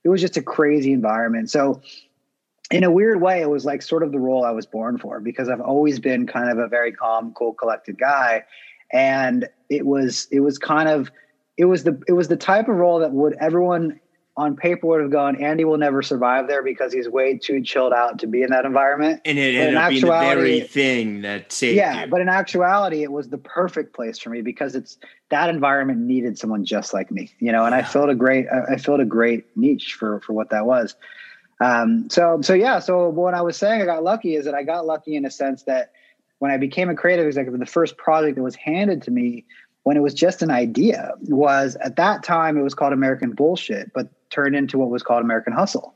it 0.05 0.09
was 0.09 0.21
just 0.21 0.37
a 0.37 0.41
crazy 0.41 0.93
environment. 0.93 1.49
So 1.51 1.81
in 2.71 2.85
a 2.85 2.89
weird 2.89 3.21
way 3.21 3.41
it 3.41 3.49
was 3.49 3.65
like 3.65 3.81
sort 3.81 4.01
of 4.01 4.13
the 4.13 4.19
role 4.19 4.45
I 4.45 4.51
was 4.51 4.65
born 4.65 4.97
for 4.97 5.19
because 5.19 5.49
I've 5.49 5.59
always 5.59 5.99
been 5.99 6.25
kind 6.25 6.49
of 6.49 6.57
a 6.57 6.69
very 6.69 6.93
calm 6.93 7.33
cool 7.33 7.53
collected 7.53 7.99
guy. 7.99 8.45
And 8.93 9.49
it 9.69 9.85
was 9.85 10.29
it 10.31 10.39
was 10.39 10.57
kind 10.57 10.87
of 10.87 11.11
it 11.61 11.65
was 11.65 11.83
the 11.83 12.01
it 12.07 12.13
was 12.13 12.27
the 12.27 12.35
type 12.35 12.67
of 12.67 12.75
role 12.75 12.99
that 12.99 13.11
would 13.11 13.35
everyone 13.39 13.99
on 14.35 14.55
paper 14.55 14.87
would 14.87 15.01
have 15.01 15.11
gone, 15.11 15.35
Andy 15.35 15.63
will 15.63 15.77
never 15.77 16.01
survive 16.01 16.47
there 16.47 16.63
because 16.63 16.91
he's 16.91 17.07
way 17.07 17.37
too 17.37 17.61
chilled 17.61 17.93
out 17.93 18.17
to 18.17 18.27
be 18.27 18.41
in 18.41 18.49
that 18.49 18.65
environment. 18.65 19.21
And 19.25 19.37
it 19.37 19.55
ended 19.55 19.75
up 19.75 19.89
being 19.89 20.01
the 20.01 20.07
very 20.07 20.61
thing 20.61 21.21
that 21.21 21.51
saved 21.51 21.75
yeah, 21.75 22.05
you. 22.05 22.09
but 22.09 22.21
in 22.21 22.29
actuality, 22.29 23.03
it 23.03 23.11
was 23.11 23.27
the 23.27 23.37
perfect 23.37 23.93
place 23.93 24.17
for 24.17 24.29
me 24.29 24.41
because 24.41 24.73
it's 24.73 24.97
that 25.29 25.49
environment 25.49 25.99
needed 25.99 26.39
someone 26.39 26.65
just 26.65 26.93
like 26.93 27.11
me, 27.11 27.29
you 27.39 27.51
know. 27.51 27.65
And 27.65 27.73
yeah. 27.73 27.79
I 27.79 27.83
filled 27.83 28.09
a 28.09 28.15
great, 28.15 28.47
I 28.49 28.77
filled 28.77 29.01
a 29.01 29.05
great 29.05 29.45
niche 29.55 29.93
for 29.99 30.19
for 30.21 30.33
what 30.33 30.49
that 30.49 30.65
was. 30.65 30.95
Um, 31.59 32.09
so 32.09 32.41
so 32.41 32.55
yeah, 32.55 32.79
so 32.79 33.09
what 33.09 33.35
I 33.35 33.41
was 33.41 33.55
saying, 33.57 33.83
I 33.83 33.85
got 33.85 34.01
lucky 34.01 34.35
is 34.35 34.45
that 34.45 34.55
I 34.55 34.63
got 34.63 34.87
lucky 34.87 35.15
in 35.15 35.25
a 35.25 35.31
sense 35.31 35.63
that 35.63 35.91
when 36.39 36.49
I 36.49 36.57
became 36.57 36.89
a 36.89 36.95
creative 36.95 37.27
executive, 37.27 37.59
the 37.59 37.67
first 37.67 37.97
project 37.97 38.37
that 38.37 38.41
was 38.41 38.55
handed 38.55 39.03
to 39.03 39.11
me 39.11 39.45
when 39.83 39.97
it 39.97 40.01
was 40.01 40.13
just 40.13 40.41
an 40.41 40.51
idea 40.51 41.11
was 41.23 41.75
at 41.77 41.95
that 41.95 42.23
time 42.23 42.57
it 42.57 42.61
was 42.61 42.73
called 42.73 42.93
American 42.93 43.31
Bullshit, 43.31 43.91
but 43.93 44.07
turned 44.29 44.55
into 44.55 44.77
what 44.77 44.89
was 44.89 45.03
called 45.03 45.23
American 45.23 45.53
Hustle. 45.53 45.95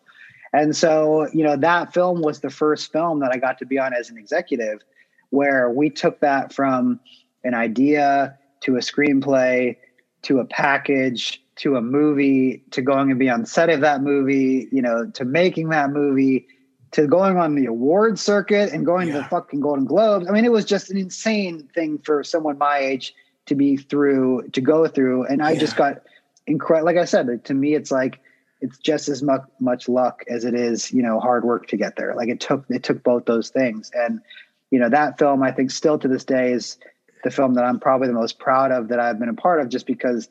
And 0.54 0.76
so, 0.76 1.28
you 1.34 1.44
know, 1.44 1.58
that 1.58 1.94
film 1.94 2.22
was 2.22 2.40
the 2.40 2.50
first 2.50 2.92
film 2.92 3.20
that 3.20 3.32
I 3.32 3.38
got 3.38 3.58
to 3.60 3.66
be 3.66 3.78
on 3.78 3.94
as 3.94 4.10
an 4.10 4.18
executive, 4.18 4.80
where 5.30 5.70
we 5.70 5.90
took 5.90 6.22
that 6.22 6.54
from 6.54 7.00
an 7.44 7.54
idea 7.54 8.38
to 8.62 8.78
a 8.78 8.80
screenplay 8.80 9.76
to 10.24 10.40
a 10.40 10.46
package 10.46 11.42
to 11.58 11.78
a 11.78 11.82
movie 11.82 12.64
to 12.72 12.82
going 12.82 13.10
and 13.10 13.20
be 13.20 13.30
on 13.30 13.46
set 13.46 13.70
of 13.70 13.82
that 13.82 14.02
movie, 14.02 14.68
you 14.72 14.82
know, 14.82 15.10
to 15.12 15.24
making 15.24 15.70
that 15.70 15.92
movie 15.92 16.48
to 16.92 17.08
going 17.08 17.38
on 17.38 17.56
the 17.56 17.66
award 17.66 18.18
circuit 18.18 18.72
and 18.74 18.86
going 18.86 19.08
yeah. 19.08 19.16
to 19.16 19.20
the 19.20 19.26
fucking 19.26 19.60
Golden 19.60 19.86
Globes. 19.86 20.28
I 20.28 20.32
mean, 20.32 20.46
it 20.46 20.52
was 20.52 20.66
just 20.66 20.90
an 20.90 20.98
insane 20.98 21.70
thing 21.74 22.00
for 22.00 22.24
someone 22.24 22.58
my 22.58 22.78
age 22.78 23.14
to 23.48 23.56
be 23.56 23.78
through 23.78 24.50
to 24.54 24.62
go 24.62 24.88
through. 24.88 25.26
And 25.26 25.42
i 25.42 25.52
yeah. 25.52 25.60
just 25.60 25.76
got 25.76 26.02
incredible 26.48 26.86
like 26.86 26.98
i 26.98 27.06
said 27.06 27.44
to 27.46 27.54
me 27.56 27.74
it's 27.74 27.90
like 27.90 28.20
it's 28.62 28.78
just 28.78 29.10
as 29.10 29.24
much 29.24 29.42
much 29.60 29.90
luck 29.90 30.24
as 30.30 30.46
it 30.46 30.54
is 30.54 30.92
you 30.92 31.02
know 31.02 31.20
hard 31.20 31.44
work 31.44 31.68
to 31.68 31.78
get 31.78 31.96
there. 31.96 32.16
Like 32.16 32.30
it 32.30 32.40
took 32.40 32.66
it 32.70 32.84
took 32.84 33.04
both 33.04 33.26
those 33.26 33.50
things. 33.50 33.92
And 33.94 34.22
you 34.72 34.80
know 34.80 34.90
that 34.90 35.18
film 35.18 35.42
i 35.44 35.52
think 35.52 35.72
still 35.72 35.98
to 35.98 36.08
this 36.08 36.26
day 36.26 36.52
is 36.52 36.78
the 37.24 37.32
film 37.32 37.54
that 37.54 37.64
i'm 37.64 37.80
probably 37.80 38.08
the 38.08 38.14
most 38.14 38.40
proud 38.40 38.72
of 38.72 38.90
that 38.90 39.00
i've 39.00 39.20
been 39.20 39.30
a 39.30 39.34
part 39.34 39.62
of 39.62 39.70
just 39.70 39.86
because 39.86 40.28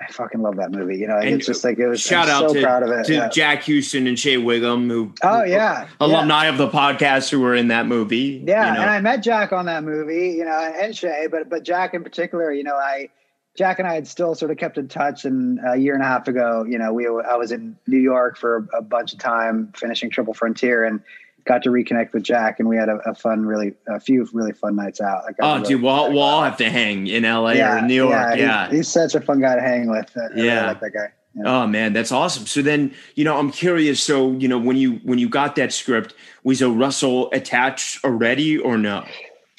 I 0.00 0.10
fucking 0.10 0.42
love 0.42 0.56
that 0.56 0.72
movie. 0.72 0.96
You 0.98 1.06
know, 1.06 1.18
it's 1.18 1.46
just 1.46 1.62
like 1.62 1.78
it 1.78 1.86
was. 1.86 2.00
Shout 2.00 2.28
I'm 2.28 2.44
out 2.44 2.50
so 2.50 2.54
to, 2.54 2.62
proud 2.62 2.82
of 2.82 2.90
it. 2.90 3.06
to 3.06 3.14
yeah. 3.14 3.28
Jack 3.28 3.64
Huston 3.64 4.06
and 4.06 4.18
Shea 4.18 4.36
Whigham, 4.36 4.88
who 4.88 5.14
Oh 5.22 5.44
yeah, 5.44 5.88
alumni 6.00 6.46
of 6.46 6.58
the 6.58 6.68
podcast 6.68 7.30
who 7.30 7.40
were 7.40 7.54
in 7.54 7.68
that 7.68 7.86
movie. 7.86 8.42
Yeah, 8.44 8.68
you 8.68 8.74
know. 8.74 8.80
and 8.82 8.90
I 8.90 9.00
met 9.00 9.22
Jack 9.22 9.52
on 9.52 9.66
that 9.66 9.84
movie, 9.84 10.30
you 10.30 10.44
know, 10.44 10.58
and 10.58 10.96
Shea, 10.96 11.28
but 11.30 11.48
but 11.48 11.62
Jack 11.62 11.94
in 11.94 12.02
particular, 12.02 12.52
you 12.52 12.64
know, 12.64 12.74
I 12.74 13.08
Jack 13.56 13.78
and 13.78 13.86
I 13.86 13.94
had 13.94 14.08
still 14.08 14.34
sort 14.34 14.50
of 14.50 14.56
kept 14.56 14.78
in 14.78 14.88
touch, 14.88 15.24
and 15.24 15.60
a 15.64 15.76
year 15.76 15.94
and 15.94 16.02
a 16.02 16.06
half 16.06 16.26
ago, 16.26 16.64
you 16.68 16.76
know, 16.76 16.92
we 16.92 17.06
I 17.06 17.36
was 17.36 17.52
in 17.52 17.76
New 17.86 18.00
York 18.00 18.36
for 18.36 18.68
a, 18.74 18.78
a 18.78 18.82
bunch 18.82 19.12
of 19.12 19.20
time 19.20 19.72
finishing 19.76 20.10
Triple 20.10 20.34
Frontier, 20.34 20.84
and 20.84 21.00
got 21.44 21.62
to 21.64 21.70
reconnect 21.70 22.12
with 22.12 22.22
Jack, 22.22 22.58
and 22.58 22.68
we 22.68 22.76
had 22.76 22.88
a, 22.88 22.96
a 23.06 23.14
fun, 23.14 23.44
really 23.46 23.74
a 23.88 24.00
few 24.00 24.26
really 24.32 24.52
fun 24.52 24.76
nights 24.76 25.00
out. 25.00 25.24
Like, 25.24 25.36
oh, 25.40 25.56
really- 25.56 25.68
dude, 25.68 25.82
we'll, 25.82 26.12
we'll 26.12 26.22
all 26.22 26.42
have 26.42 26.56
to 26.58 26.70
hang 26.70 27.06
in 27.06 27.24
LA 27.24 27.52
or 27.52 27.82
New 27.82 27.94
York. 27.94 28.12
Yeah, 28.12 28.34
Yeah. 28.34 28.70
he- 28.70 28.76
he's 28.76 28.88
such 28.88 29.14
a 29.14 29.20
fun 29.20 29.40
guy 29.40 29.54
to 29.54 29.60
hang 29.60 29.88
with. 29.90 30.10
I 30.16 30.26
really 30.34 30.46
Yeah. 30.46 30.66
like 30.68 30.80
that 30.80 30.90
guy. 30.92 31.08
Yeah. 31.36 31.42
Oh 31.46 31.66
man, 31.66 31.92
that's 31.92 32.12
awesome. 32.12 32.46
So 32.46 32.62
then, 32.62 32.94
you 33.16 33.24
know, 33.24 33.36
I'm 33.36 33.50
curious. 33.50 34.00
So, 34.00 34.32
you 34.32 34.46
know, 34.46 34.56
when 34.58 34.76
you 34.76 35.00
when 35.02 35.18
you 35.18 35.28
got 35.28 35.56
that 35.56 35.72
script, 35.72 36.14
was 36.44 36.62
a 36.62 36.70
Russell 36.70 37.28
attached 37.32 38.04
already 38.04 38.56
or 38.56 38.78
no? 38.78 39.04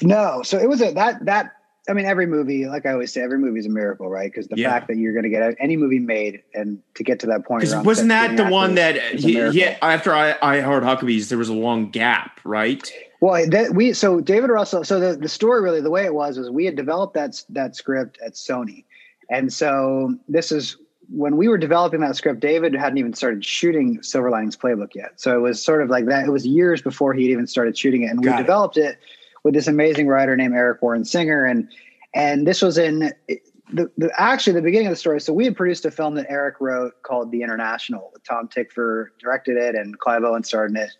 No, 0.01 0.41
so 0.43 0.57
it 0.57 0.69
was 0.69 0.81
a 0.81 0.91
that 0.93 1.25
that. 1.25 1.51
I 1.87 1.93
mean, 1.93 2.05
every 2.05 2.25
movie, 2.25 2.65
like 2.65 2.85
I 2.85 2.93
always 2.93 3.13
say, 3.13 3.21
every 3.21 3.37
movie 3.37 3.59
is 3.59 3.65
a 3.65 3.69
miracle, 3.69 4.09
right? 4.09 4.31
Because 4.31 4.47
the 4.47 4.57
Yeah. 4.57 4.69
fact 4.69 4.87
that 4.87 4.97
you're 4.97 5.13
going 5.13 5.23
to 5.23 5.29
get 5.29 5.55
any 5.59 5.77
movie 5.77 5.99
made 5.99 6.41
and 6.53 6.79
to 6.95 7.03
get 7.03 7.19
to 7.19 7.27
that 7.27 7.45
point, 7.45 7.63
wasn't 7.83 8.09
that 8.09 8.37
the 8.37 8.45
one 8.45 8.75
that 8.75 8.95
that 8.95 9.13
is 9.15 9.23
a 9.23 9.27
he, 9.27 9.33
miracle. 9.35 9.53
he 9.53 9.65
after 9.65 10.13
I 10.13 10.35
I 10.41 10.61
Heart 10.61 10.83
Huckabees, 10.83 11.29
there 11.29 11.37
was 11.37 11.49
a 11.49 11.53
long 11.53 11.91
gap, 11.91 12.39
right? 12.43 12.91
Well, 13.21 13.47
that 13.49 13.75
we 13.75 13.93
so 13.93 14.19
David 14.19 14.49
Russell. 14.49 14.83
So 14.83 14.99
the, 14.99 15.15
the 15.17 15.29
story 15.29 15.61
really, 15.61 15.81
the 15.81 15.91
way 15.91 16.05
it 16.05 16.13
was, 16.13 16.37
was 16.37 16.49
we 16.49 16.65
had 16.65 16.75
developed 16.75 17.13
that 17.13 17.43
that 17.49 17.75
script 17.75 18.17
at 18.25 18.33
Sony, 18.33 18.85
and 19.29 19.51
so 19.53 20.15
this 20.27 20.51
is 20.51 20.77
when 21.09 21.37
we 21.37 21.47
were 21.47 21.57
developing 21.57 22.01
that 22.01 22.15
script. 22.15 22.39
David 22.39 22.73
hadn't 22.73 22.97
even 22.97 23.13
started 23.13 23.45
shooting 23.45 24.01
Silver 24.01 24.31
Linings 24.31 24.57
Playbook 24.57 24.95
yet, 24.95 25.13
so 25.17 25.37
it 25.37 25.41
was 25.41 25.63
sort 25.63 25.83
of 25.83 25.89
like 25.89 26.05
that. 26.07 26.25
It 26.25 26.31
was 26.31 26.45
years 26.47 26.81
before 26.81 27.13
he'd 27.13 27.29
even 27.31 27.45
started 27.47 27.77
shooting 27.77 28.03
it, 28.03 28.07
and 28.07 28.19
we 28.19 28.25
Got 28.25 28.39
it. 28.39 28.43
developed 28.43 28.77
it 28.77 28.97
with 29.45 29.53
this 29.53 29.67
amazing 29.67 30.07
writer 30.07 30.35
named 30.35 30.55
Eric 30.55 30.81
Warren 30.81 31.05
Singer, 31.05 31.45
and 31.45 31.69
and 32.13 32.45
this 32.45 32.61
was 32.61 32.77
in 32.77 33.13
the, 33.71 33.89
the 33.97 34.11
actually 34.17 34.53
the 34.53 34.61
beginning 34.61 34.87
of 34.87 34.91
the 34.91 34.97
story. 34.97 35.21
So 35.21 35.31
we 35.31 35.45
had 35.45 35.55
produced 35.55 35.85
a 35.85 35.91
film 35.91 36.15
that 36.15 36.25
Eric 36.27 36.55
wrote 36.59 37.01
called 37.03 37.31
The 37.31 37.43
International. 37.43 38.11
Tom 38.27 38.49
Tykwer 38.49 39.09
directed 39.19 39.55
it, 39.55 39.75
and 39.75 39.97
Clive 39.99 40.23
Owen 40.23 40.43
starred 40.43 40.71
in 40.71 40.77
it. 40.77 40.91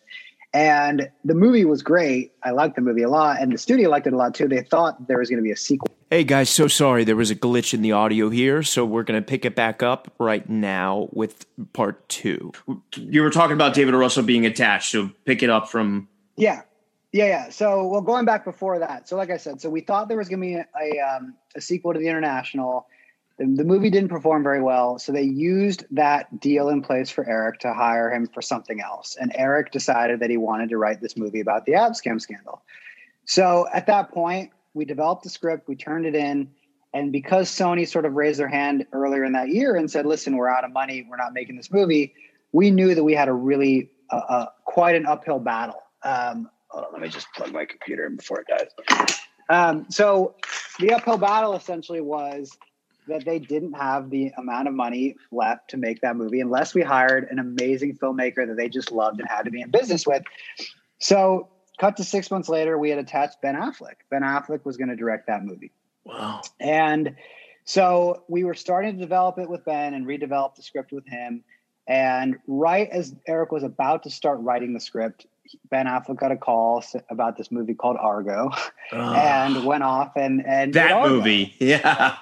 And 0.54 1.10
the 1.26 1.34
movie 1.34 1.66
was 1.66 1.82
great. 1.82 2.32
I 2.43 2.52
liked 2.52 2.76
the 2.76 2.82
movie 2.82 3.02
a 3.02 3.10
lot, 3.10 3.41
and 3.41 3.52
the 3.52 3.58
studio 3.58 3.89
liked 3.89 4.08
it 4.08 4.14
a 4.14 4.16
lot 4.16 4.36
too. 4.36 4.48
They 4.48 4.62
thought 4.62 5.08
there 5.08 5.18
was 5.18 5.28
going 5.28 5.39
to 5.39 5.43
be 5.43 5.52
a 5.52 5.58
sequel. 5.58 5.89
Hey 6.12 6.24
guys, 6.24 6.50
so 6.50 6.68
sorry 6.68 7.04
there 7.04 7.16
was 7.16 7.32
a 7.32 7.36
glitch 7.36 7.74
in 7.74 7.82
the 7.82 7.91
audio 7.91 8.30
here, 8.30 8.62
so 8.62 8.86
we're 8.86 9.04
going 9.04 9.20
to 9.20 9.26
pick 9.26 9.43
it 9.43 9.56
back 9.56 9.82
up 9.82 10.14
right 10.20 10.48
now 10.48 11.10
with 11.12 11.46
part 11.74 12.08
two. 12.08 12.54
You 12.96 13.24
were 13.24 13.32
talking 13.32 13.54
about 13.54 13.74
David 13.74 13.96
Russell 13.96 14.24
being 14.24 14.46
attached, 14.46 14.91
so 14.91 15.10
pick 15.26 15.41
it 15.41 15.50
up 15.50 15.68
from 15.68 16.08
Yeah, 16.38 16.62
yeah, 17.16 17.28
yeah. 17.28 17.49
So, 17.49 17.88
well, 17.88 18.01
going 18.01 18.26
back 18.26 18.43
before 18.43 18.78
that, 18.80 19.07
so 19.07 19.16
like 19.16 19.30
I 19.30 19.38
said, 19.38 19.61
so 19.61 19.70
we 19.70 19.80
thought 19.80 20.09
there 20.09 20.18
was 20.18 20.28
going 20.28 20.41
to 20.41 20.47
be 20.47 20.55
a, 20.55 20.68
a, 20.78 20.99
um, 20.99 21.36
a 21.55 21.61
sequel 21.61 21.93
to 21.93 21.99
the 21.99 22.09
International. 22.09 22.88
The, 23.38 23.45
the 23.45 23.63
movie 23.63 23.89
didn't 23.89 24.09
perform 24.09 24.43
very 24.43 24.61
well, 24.61 24.99
so 24.99 25.13
they 25.13 25.22
used 25.22 25.86
that 25.91 26.41
deal 26.41 26.68
in 26.68 26.82
place 26.82 27.09
for 27.09 27.26
Eric 27.26 27.59
to 27.61 27.74
hire 27.74 28.13
him 28.13 28.28
for 28.28 28.41
something 28.41 28.82
else. 28.82 29.16
And 29.18 29.32
Eric 29.34 29.72
decided 29.72 30.20
that 30.20 30.30
he 30.30 30.36
wanted 30.36 30.68
to 30.72 30.78
write 30.78 30.99
this 30.99 31.16
movie 31.16 31.39
about 31.39 31.66
the 31.66 31.72
Abscam 31.72 32.20
scandal. 32.20 32.63
So 33.24 33.66
at 33.74 33.88
that 33.88 34.11
point, 34.11 34.51
we 34.74 34.84
developed 34.84 35.24
the 35.24 35.30
script, 35.30 35.70
we 35.70 35.78
turned 35.78 36.05
it 36.05 36.16
in, 36.16 36.49
and 36.93 37.13
because 37.13 37.49
Sony 37.49 37.88
sort 37.88 38.03
of 38.03 38.11
raised 38.11 38.39
their 38.39 38.49
hand 38.49 38.88
earlier 38.91 39.24
in 39.24 39.32
that 39.32 39.47
year 39.47 39.78
and 39.78 39.89
said, 39.89 40.05
"Listen, 40.05 40.36
we're 40.36 40.49
out 40.49 40.66
of 40.66 40.74
money, 40.74 41.07
we're 41.09 41.16
not 41.16 41.34
making 41.34 41.55
this 41.55 41.72
movie," 41.72 42.13
we 42.51 42.72
knew 42.72 42.93
that 42.93 43.05
we 43.05 43.13
had 43.13 43.30
a 43.30 43.34
really 43.34 43.89
uh, 44.09 44.16
uh, 44.28 44.45
quite 44.66 44.95
an 44.95 45.05
uphill 45.05 45.39
battle. 45.39 45.82
Um, 46.03 46.49
hold 46.76 46.88
on, 46.88 46.93
let 46.93 47.01
me 47.01 47.07
just 47.07 47.32
plug 47.34 47.53
my 47.53 47.65
computer 47.65 48.05
in 48.05 48.17
before 48.17 48.41
it 48.41 48.47
dies. 48.47 49.15
Um, 49.49 49.86
so 49.89 50.36
the 50.80 50.91
uphill 50.93 51.17
battle 51.17 51.55
essentially 51.55 52.01
was 52.01 52.57
that 53.07 53.23
they 53.23 53.39
didn't 53.39 53.73
have 53.73 54.09
the 54.09 54.32
amount 54.38 54.67
of 54.67 54.73
money 54.73 55.15
left 55.32 55.69
to 55.69 55.78
make 55.78 56.01
that 56.01 56.15
movie 56.15 56.41
unless 56.41 56.73
we 56.73 56.82
hired 56.82 57.28
an 57.30 57.39
amazing 57.39 57.95
filmmaker 57.95 58.47
that 58.47 58.57
they 58.57 58.67
just 58.67 58.91
loved 58.91 59.19
and 59.19 59.30
had 59.30 59.43
to 59.43 59.51
be 59.51 59.61
in 59.61 59.69
business 59.69 60.05
with. 60.05 60.23
So, 60.99 61.47
cut 61.80 61.97
to 61.97 62.03
six 62.03 62.32
months 62.32 62.49
later, 62.49 62.78
we 62.78 62.89
had 62.89 62.99
attached 62.99 63.41
Ben 63.41 63.55
Affleck. 63.55 63.95
Ben 64.09 64.21
Affleck 64.21 64.65
was 64.65 64.76
going 64.76 64.89
to 64.89 64.95
direct 64.95 65.28
that 65.28 65.43
movie. 65.43 65.71
wow. 66.03 66.41
And 66.59 67.15
so 67.63 68.23
we 68.28 68.43
were 68.43 68.53
starting 68.53 68.95
to 68.95 68.99
develop 68.99 69.38
it 69.39 69.49
with 69.49 69.63
Ben 69.65 69.93
and 69.93 70.05
redevelop 70.05 70.55
the 70.55 70.63
script 70.63 70.91
with 70.91 71.07
him. 71.07 71.43
And 71.88 72.38
right 72.47 72.89
as 72.89 73.15
Eric 73.28 73.51
was 73.51 73.63
about 73.63 74.03
to 74.03 74.09
start 74.09 74.39
writing 74.39 74.73
the 74.73 74.80
script, 74.80 75.28
Ben 75.70 75.86
Affleck 75.86 76.18
got 76.18 76.32
a 76.32 76.38
call 76.38 76.84
about 77.10 77.38
this 77.38 77.52
movie 77.52 77.74
called 77.74 77.98
Argo 78.00 78.52
and 78.91 79.66
went 79.66 79.84
off 79.84 80.14
and 80.16 80.46
and 80.46 80.74
that 80.74 81.08
movie, 81.08 81.56
yeah. 81.60 82.16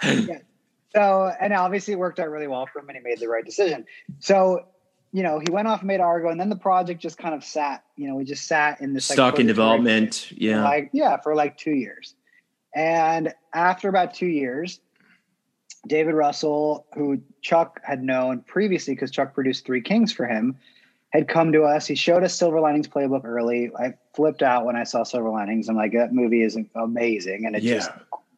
So, 0.95 1.31
and 1.39 1.53
obviously 1.53 1.93
it 1.93 1.97
worked 1.97 2.19
out 2.19 2.29
really 2.29 2.47
well 2.47 2.67
for 2.67 2.79
him 2.79 2.89
and 2.89 2.97
he 2.97 3.03
made 3.03 3.19
the 3.19 3.27
right 3.27 3.43
decision. 3.43 3.85
So, 4.19 4.65
you 5.11 5.23
know, 5.23 5.39
he 5.39 5.51
went 5.51 5.67
off 5.67 5.79
and 5.79 5.87
made 5.87 5.99
Argo 5.99 6.29
and 6.29 6.39
then 6.39 6.49
the 6.49 6.55
project 6.55 7.01
just 7.01 7.17
kind 7.17 7.33
of 7.33 7.43
sat, 7.43 7.83
you 7.95 8.07
know, 8.07 8.15
we 8.15 8.25
just 8.25 8.45
sat 8.45 8.79
in 8.79 8.93
this 8.93 9.15
like, 9.15 9.39
in 9.39 9.47
development, 9.47 10.31
yeah. 10.31 10.63
Like, 10.63 10.89
yeah, 10.93 11.17
for 11.17 11.35
like 11.35 11.57
two 11.57 11.71
years. 11.71 12.15
And 12.75 13.33
after 13.53 13.89
about 13.89 14.13
two 14.13 14.27
years, 14.27 14.81
David 15.87 16.13
Russell, 16.13 16.85
who 16.93 17.21
Chuck 17.41 17.79
had 17.83 18.03
known 18.03 18.41
previously 18.41 18.93
because 18.93 19.11
Chuck 19.11 19.33
produced 19.33 19.65
Three 19.65 19.81
Kings 19.81 20.13
for 20.13 20.25
him, 20.25 20.57
had 21.13 21.27
come 21.27 21.51
to 21.51 21.63
us. 21.63 21.85
He 21.85 21.95
showed 21.95 22.23
us 22.23 22.33
Silver 22.33 22.59
Linings 22.59 22.87
Playbook 22.87 23.23
early. 23.23 23.71
I 23.77 23.93
flipped 24.15 24.41
out 24.41 24.65
when 24.65 24.75
I 24.75 24.83
saw 24.83 25.03
Silver 25.03 25.29
Linings. 25.29 25.69
I'm 25.69 25.75
like, 25.75 25.93
that 25.93 26.11
movie 26.11 26.41
is 26.41 26.57
amazing. 26.75 27.45
And 27.45 27.55
it 27.55 27.61
Yeah. 27.63 27.75
just 27.75 27.91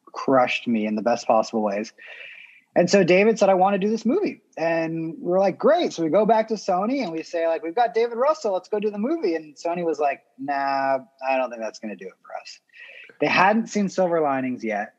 crushed 0.07 0.67
me 0.67 0.85
in 0.85 0.95
the 0.95 1.01
best 1.01 1.25
possible 1.25 1.61
ways. 1.61 1.93
And 2.77 2.89
so 2.89 3.05
David 3.05 3.39
said, 3.39 3.47
I 3.47 3.53
want 3.53 3.75
to 3.75 3.79
do 3.79 3.89
this 3.89 4.05
movie. 4.05 4.41
And 4.57 5.15
we're 5.19 5.39
like, 5.39 5.57
great. 5.57 5.93
So 5.93 6.03
we 6.03 6.09
go 6.09 6.25
back 6.25 6.49
to 6.49 6.55
Sony 6.55 7.01
and 7.01 7.13
we 7.13 7.23
say, 7.23 7.47
like, 7.47 7.63
we've 7.63 7.73
got 7.75 7.93
David 7.93 8.17
Russell, 8.17 8.51
let's 8.51 8.67
go 8.67 8.81
do 8.81 8.91
the 8.91 8.97
movie. 8.97 9.35
And 9.35 9.55
Sony 9.55 9.85
was 9.85 9.97
like, 9.97 10.23
nah, 10.37 10.99
I 11.25 11.37
don't 11.37 11.49
think 11.49 11.61
that's 11.61 11.79
going 11.79 11.97
to 11.97 12.03
do 12.03 12.09
it 12.09 12.15
for 12.21 12.35
us. 12.41 12.59
They 13.21 13.27
hadn't 13.27 13.67
seen 13.67 13.87
Silver 13.87 14.19
Linings 14.19 14.61
yet. 14.61 14.95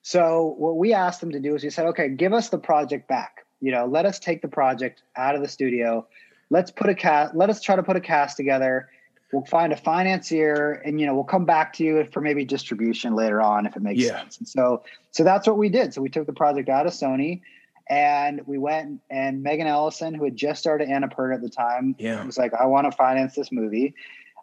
So 0.00 0.54
what 0.56 0.78
we 0.78 0.94
asked 0.94 1.20
them 1.20 1.32
to 1.32 1.40
do 1.40 1.54
is 1.54 1.62
we 1.62 1.68
said, 1.68 1.84
okay, 1.88 2.08
give 2.08 2.32
us 2.32 2.48
the 2.48 2.56
project 2.56 3.06
back. 3.06 3.44
You 3.60 3.72
know, 3.72 3.84
let 3.84 4.06
us 4.06 4.18
take 4.18 4.40
the 4.40 4.48
project 4.48 5.02
out 5.16 5.34
of 5.34 5.42
the 5.42 5.48
studio. 5.48 6.06
Let's 6.50 6.70
put 6.70 6.90
a 6.90 6.94
cast, 6.94 7.34
let 7.34 7.48
us 7.48 7.60
try 7.60 7.76
to 7.76 7.82
put 7.82 7.96
a 7.96 8.00
cast 8.00 8.36
together. 8.36 8.88
We'll 9.32 9.44
find 9.44 9.72
a 9.72 9.76
financier 9.76 10.72
and 10.84 11.00
you 11.00 11.06
know, 11.06 11.14
we'll 11.14 11.22
come 11.24 11.44
back 11.44 11.72
to 11.74 11.84
you 11.84 12.04
for 12.12 12.20
maybe 12.20 12.44
distribution 12.44 13.14
later 13.14 13.40
on 13.40 13.66
if 13.66 13.76
it 13.76 13.82
makes 13.82 14.00
Yeah. 14.00 14.18
sense. 14.18 14.38
And 14.38 14.48
so 14.48 14.82
so 15.12 15.22
that's 15.22 15.46
what 15.46 15.56
we 15.56 15.68
did. 15.68 15.94
So 15.94 16.02
we 16.02 16.08
took 16.08 16.26
the 16.26 16.32
project 16.32 16.68
out 16.68 16.86
of 16.86 16.92
Sony 16.92 17.40
and 17.88 18.40
we 18.46 18.58
went 18.58 19.00
and 19.10 19.42
Megan 19.44 19.68
Ellison, 19.68 20.14
who 20.14 20.24
had 20.24 20.34
just 20.36 20.60
started 20.60 20.88
Annapurna 20.88 21.34
at 21.36 21.42
the 21.42 21.48
time, 21.48 21.94
Yeah. 21.98 22.24
was 22.24 22.36
like, 22.38 22.52
I 22.54 22.66
want 22.66 22.90
to 22.90 22.96
finance 22.96 23.36
this 23.36 23.52
movie. 23.52 23.94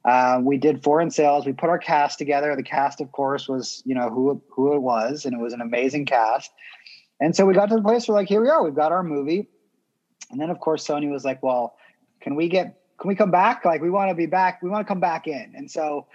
Uh, 0.05 0.39
we 0.41 0.57
did 0.57 0.81
foreign 0.83 1.11
sales. 1.11 1.45
We 1.45 1.51
put 1.51 1.69
our 1.69 1.79
cast 1.79 2.17
together. 2.17 2.55
The 2.55 2.63
cast, 2.63 3.01
of 3.01 3.11
course, 3.11 3.49
was 3.49 3.83
you 3.85 3.93
know 3.93 4.09
who 4.09 4.41
who 4.49 4.73
it 4.73 4.79
was, 4.81 5.25
and 5.25 5.33
it 5.33 5.39
was 5.39 5.51
an 5.51 5.59
amazing 5.59 6.05
cast. 6.05 6.49
And 7.19 7.35
so 7.35 7.45
we 7.45 7.53
got 7.53 7.67
to 7.69 7.75
the 7.75 7.81
place 7.81 8.07
where 8.07 8.15
like, 8.15 8.29
here 8.29 8.41
we 8.41 8.47
are. 8.49 8.63
We've 8.63 8.75
got 8.75 8.93
our 8.93 9.03
movie. 9.03 9.49
And 10.31 10.39
then 10.39 10.49
of 10.49 10.59
course 10.61 10.87
Sony 10.87 11.09
was 11.11 11.25
like, 11.25 11.41
well, 11.43 11.75
can 12.27 12.35
we 12.35 12.49
get 12.49 12.77
can 12.99 13.07
we 13.07 13.15
come 13.15 13.31
back? 13.31 13.63
Like 13.63 13.81
we 13.81 13.89
want 13.89 14.09
to 14.09 14.15
be 14.15 14.25
back. 14.25 14.61
We 14.61 14.69
want 14.69 14.85
to 14.85 14.87
come 14.87 14.99
back 14.99 15.27
in. 15.27 15.53
And 15.55 15.71
so 15.71 16.07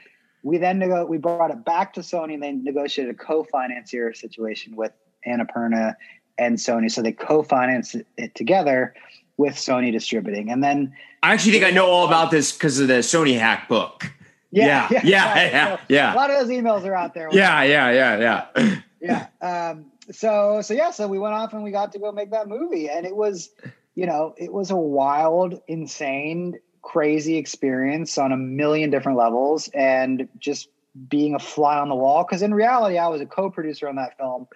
we 0.42 0.58
then 0.58 0.78
nego- 0.78 1.06
we 1.06 1.16
brought 1.16 1.50
it 1.50 1.64
back 1.64 1.94
to 1.94 2.00
Sony 2.00 2.34
and 2.34 2.42
they 2.42 2.52
negotiated 2.52 3.14
a 3.14 3.18
co-financier 3.18 4.12
situation 4.12 4.76
with 4.76 4.92
Annapurna 5.26 5.94
and 6.36 6.58
Sony. 6.58 6.90
So 6.90 7.00
they 7.00 7.12
co-financed 7.12 7.96
it- 8.18 8.34
together 8.34 8.94
with 9.38 9.54
Sony 9.54 9.90
distributing. 9.90 10.50
And 10.50 10.62
then 10.62 10.94
I 11.22 11.32
actually 11.32 11.52
think 11.52 11.64
I 11.64 11.70
know 11.70 11.86
all 11.86 12.06
about 12.06 12.30
this 12.30 12.52
because 12.52 12.78
of 12.78 12.88
the 12.88 12.94
Sony 12.94 13.38
hack 13.38 13.68
book. 13.68 14.04
Yeah, 14.50 14.88
yeah, 14.90 15.00
yeah, 15.02 15.76
So 15.76 15.82
yeah. 15.88 16.12
A 16.12 16.16
lot 16.16 16.30
of 16.30 16.38
those 16.40 16.54
emails 16.54 16.84
are 16.84 16.94
out 16.94 17.14
there. 17.14 17.30
Yeah, 17.32 17.62
yeah, 17.62 17.90
yeah, 17.90 18.44
yeah. 18.60 19.26
yeah. 19.40 19.70
Um, 19.70 19.86
so 20.10 20.60
so 20.60 20.74
yeah, 20.74 20.90
so 20.90 21.08
we 21.08 21.18
went 21.18 21.32
off 21.32 21.54
and 21.54 21.62
we 21.62 21.70
got 21.70 21.92
to 21.92 21.98
go 21.98 22.12
make 22.12 22.32
that 22.32 22.48
movie, 22.48 22.90
and 22.90 23.06
it 23.06 23.16
was, 23.16 23.48
you 23.94 24.06
know, 24.06 24.34
it 24.38 24.52
was 24.52 24.70
a 24.70 24.76
wild, 24.76 25.60
insane, 25.68 26.58
crazy 26.82 27.36
experience 27.36 28.18
on 28.18 28.32
a 28.32 28.36
million 28.36 28.90
different 28.90 29.18
levels, 29.18 29.68
and 29.68 30.28
just 30.38 30.68
being 31.08 31.34
a 31.34 31.38
fly 31.38 31.78
on 31.78 31.88
the 31.88 31.94
wall. 31.94 32.24
Because 32.24 32.42
in 32.42 32.52
reality, 32.52 32.98
I 32.98 33.08
was 33.08 33.20
a 33.20 33.26
co-producer 33.26 33.88
on 33.88 33.96
that 33.96 34.16
film. 34.18 34.46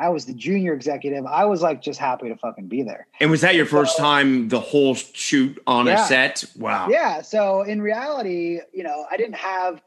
I 0.00 0.10
was 0.10 0.26
the 0.26 0.34
junior 0.34 0.74
executive. 0.74 1.26
I 1.26 1.44
was 1.44 1.60
like 1.60 1.82
just 1.82 1.98
happy 1.98 2.28
to 2.28 2.36
fucking 2.36 2.68
be 2.68 2.82
there. 2.82 3.08
And 3.20 3.30
was 3.30 3.40
that 3.40 3.56
your 3.56 3.66
first 3.66 3.96
time 3.98 4.48
the 4.48 4.60
whole 4.60 4.94
shoot 4.94 5.60
on 5.66 5.86
Yeah. 5.86 6.04
a 6.04 6.06
set? 6.06 6.44
Wow. 6.56 6.88
Yeah. 6.88 7.20
So 7.22 7.62
in 7.62 7.82
reality, 7.82 8.60
you 8.72 8.84
know, 8.84 9.06
I 9.10 9.16
didn't 9.16 9.36
have 9.36 9.82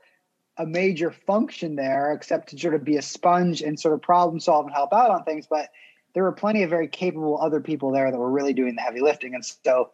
a 0.57 0.65
major 0.65 1.11
function 1.11 1.78
there 1.78 2.11
except 2.11 2.49
to 2.49 2.60
sort 2.60 2.73
of 2.73 2.84
be 2.84 2.98
a 2.98 3.02
sponge 3.02 3.61
and 3.61 3.80
sort 3.80 3.94
of 3.94 4.02
problem 4.02 4.41
solve 4.41 4.65
and 4.65 4.73
help 4.76 4.91
out 4.91 5.11
on 5.11 5.23
things. 5.23 5.48
But 5.49 5.69
there 6.13 6.23
were 6.23 6.31
plenty 6.31 6.63
of 6.63 6.69
very 6.69 6.88
capable 6.88 7.39
other 7.41 7.59
people 7.59 7.91
there 7.91 8.11
that 8.11 8.17
were 8.17 8.29
really 8.29 8.53
doing 8.53 8.75
the 8.75 8.81
heavy 8.81 9.01
lifting. 9.01 9.35
And 9.35 9.45
so 9.45 9.91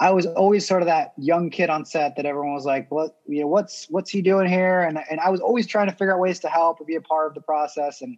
I 0.00 0.10
was 0.10 0.26
always 0.26 0.66
sort 0.66 0.82
of 0.82 0.86
that 0.86 1.12
young 1.16 1.50
kid 1.50 1.70
on 1.70 1.84
set 1.84 2.16
that 2.16 2.26
everyone 2.26 2.54
was 2.54 2.64
like, 2.64 2.90
"What 2.90 3.18
you 3.26 3.40
know? 3.42 3.48
What's 3.48 3.86
what's 3.90 4.10
he 4.10 4.22
doing 4.22 4.48
here?" 4.48 4.80
And 4.80 4.98
and 5.10 5.20
I 5.20 5.30
was 5.30 5.40
always 5.40 5.66
trying 5.66 5.88
to 5.88 5.92
figure 5.92 6.14
out 6.14 6.20
ways 6.20 6.38
to 6.40 6.48
help 6.48 6.78
and 6.78 6.86
be 6.86 6.94
a 6.94 7.00
part 7.00 7.28
of 7.28 7.34
the 7.34 7.40
process. 7.40 8.00
And 8.00 8.16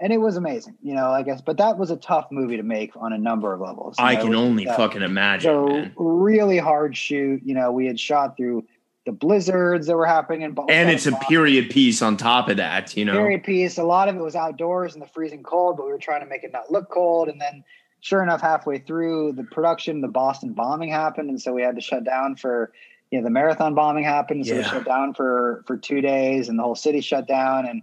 and 0.00 0.12
it 0.12 0.18
was 0.18 0.36
amazing, 0.36 0.76
you 0.80 0.94
know. 0.94 1.10
I 1.10 1.22
guess, 1.22 1.40
but 1.40 1.56
that 1.56 1.76
was 1.76 1.90
a 1.90 1.96
tough 1.96 2.28
movie 2.30 2.56
to 2.56 2.62
make 2.62 2.96
on 2.96 3.12
a 3.12 3.18
number 3.18 3.52
of 3.52 3.60
levels. 3.60 3.96
I 3.98 4.14
know, 4.14 4.24
can 4.26 4.34
only 4.36 4.68
uh, 4.68 4.76
fucking 4.76 5.02
imagine. 5.02 5.50
So 5.50 5.66
man. 5.66 5.92
really 5.96 6.58
hard 6.58 6.96
shoot. 6.96 7.42
You 7.44 7.54
know, 7.54 7.72
we 7.72 7.86
had 7.86 7.98
shot 7.98 8.36
through 8.36 8.64
the 9.08 9.12
blizzards 9.12 9.86
that 9.86 9.96
were 9.96 10.04
happening 10.04 10.42
in 10.42 10.52
Boston. 10.52 10.76
And 10.76 10.90
it's 10.90 11.06
a 11.06 11.12
period 11.12 11.70
piece 11.70 12.02
on 12.02 12.18
top 12.18 12.50
of 12.50 12.58
that, 12.58 12.94
you 12.94 13.06
know. 13.06 13.14
period 13.14 13.42
piece. 13.42 13.78
A 13.78 13.82
lot 13.82 14.06
of 14.06 14.16
it 14.16 14.20
was 14.20 14.36
outdoors 14.36 14.92
in 14.92 15.00
the 15.00 15.06
freezing 15.06 15.42
cold, 15.42 15.78
but 15.78 15.86
we 15.86 15.92
were 15.92 15.98
trying 15.98 16.20
to 16.20 16.26
make 16.26 16.44
it 16.44 16.52
not 16.52 16.70
look 16.70 16.90
cold. 16.90 17.30
And 17.30 17.40
then, 17.40 17.64
sure 18.00 18.22
enough, 18.22 18.42
halfway 18.42 18.80
through 18.80 19.32
the 19.32 19.44
production, 19.44 20.02
the 20.02 20.08
Boston 20.08 20.52
bombing 20.52 20.90
happened, 20.90 21.30
and 21.30 21.40
so 21.40 21.54
we 21.54 21.62
had 21.62 21.74
to 21.76 21.80
shut 21.80 22.04
down 22.04 22.36
for. 22.36 22.70
You 23.10 23.20
know, 23.20 23.24
the 23.24 23.30
marathon 23.30 23.74
bombing 23.74 24.04
happened, 24.04 24.46
so 24.46 24.54
we 24.54 24.62
shut 24.62 24.84
down 24.84 25.14
for 25.14 25.64
for 25.66 25.78
two 25.78 26.02
days, 26.02 26.50
and 26.50 26.58
the 26.58 26.62
whole 26.62 26.74
city 26.74 27.00
shut 27.00 27.26
down, 27.26 27.64
and 27.64 27.80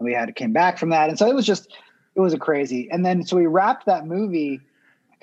we 0.00 0.12
had 0.12 0.26
to 0.26 0.32
came 0.32 0.52
back 0.52 0.78
from 0.78 0.88
that, 0.88 1.08
and 1.08 1.16
so 1.16 1.30
it 1.30 1.34
was 1.36 1.46
just 1.46 1.72
it 2.16 2.20
was 2.20 2.34
a 2.34 2.38
crazy. 2.38 2.88
And 2.90 3.06
then 3.06 3.24
so 3.24 3.36
we 3.36 3.46
wrapped 3.46 3.86
that 3.86 4.04
movie. 4.04 4.60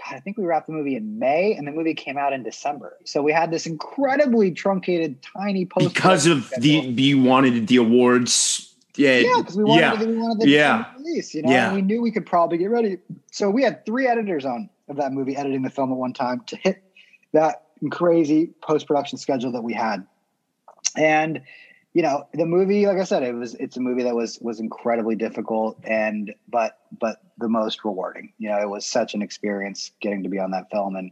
God, 0.03 0.15
I 0.15 0.19
think 0.19 0.37
we 0.37 0.45
wrapped 0.45 0.67
the 0.67 0.73
movie 0.73 0.95
in 0.95 1.19
May, 1.19 1.53
and 1.53 1.67
the 1.67 1.71
movie 1.71 1.93
came 1.93 2.17
out 2.17 2.33
in 2.33 2.43
December. 2.43 2.97
So 3.05 3.21
we 3.21 3.31
had 3.31 3.51
this 3.51 3.65
incredibly 3.65 4.51
truncated, 4.51 5.21
tiny 5.21 5.65
post 5.65 5.93
because 5.93 6.25
of 6.25 6.49
the 6.57 6.69
you 6.69 7.21
wanted 7.21 7.67
the 7.67 7.77
awards. 7.77 8.67
Yeah. 8.97 9.19
yeah, 9.19 9.35
because 9.37 9.55
we 9.55 9.63
wanted, 9.63 9.81
yeah. 9.81 9.91
to, 9.93 10.05
we 10.05 10.17
wanted 10.17 10.39
the 10.41 10.49
Yeah. 10.49 10.85
Release, 10.97 11.33
you 11.33 11.43
know, 11.43 11.51
Yeah. 11.51 11.67
and 11.67 11.75
we 11.75 11.81
knew 11.81 12.01
we 12.01 12.11
could 12.11 12.25
probably 12.25 12.57
get 12.57 12.69
ready. 12.69 12.97
So 13.31 13.49
we 13.49 13.63
had 13.63 13.85
three 13.85 14.05
editors 14.05 14.45
on 14.45 14.69
of 14.89 14.97
that 14.97 15.13
movie 15.13 15.35
editing 15.35 15.61
the 15.61 15.69
film 15.69 15.91
at 15.91 15.97
one 15.97 16.11
time 16.13 16.41
to 16.47 16.57
hit 16.57 16.83
that 17.31 17.67
crazy 17.89 18.51
post 18.61 18.87
production 18.87 19.17
schedule 19.17 19.51
that 19.53 19.63
we 19.63 19.73
had. 19.73 20.05
And 20.97 21.41
you 21.93 22.01
know, 22.01 22.26
the 22.34 22.45
movie, 22.45 22.85
like 22.85 22.97
I 22.97 23.03
said, 23.03 23.23
it 23.23 23.34
was 23.34 23.53
it's 23.55 23.76
a 23.77 23.81
movie 23.81 24.03
that 24.03 24.15
was 24.15 24.39
was 24.39 24.59
incredibly 24.59 25.15
difficult 25.15 25.77
and 25.84 26.34
but 26.47 26.80
but 26.99 27.18
the 27.38 27.49
most 27.49 27.84
rewarding. 27.84 28.34
You 28.38 28.49
know, 28.49 28.61
it 28.61 28.69
was 28.69 28.85
such 28.85 29.13
an 29.13 29.22
experience 29.22 29.91
getting 30.01 30.23
to 30.23 30.30
be 30.30 30.39
on 30.39 30.51
that 30.51 30.72
film. 30.72 30.95
And 30.95 31.11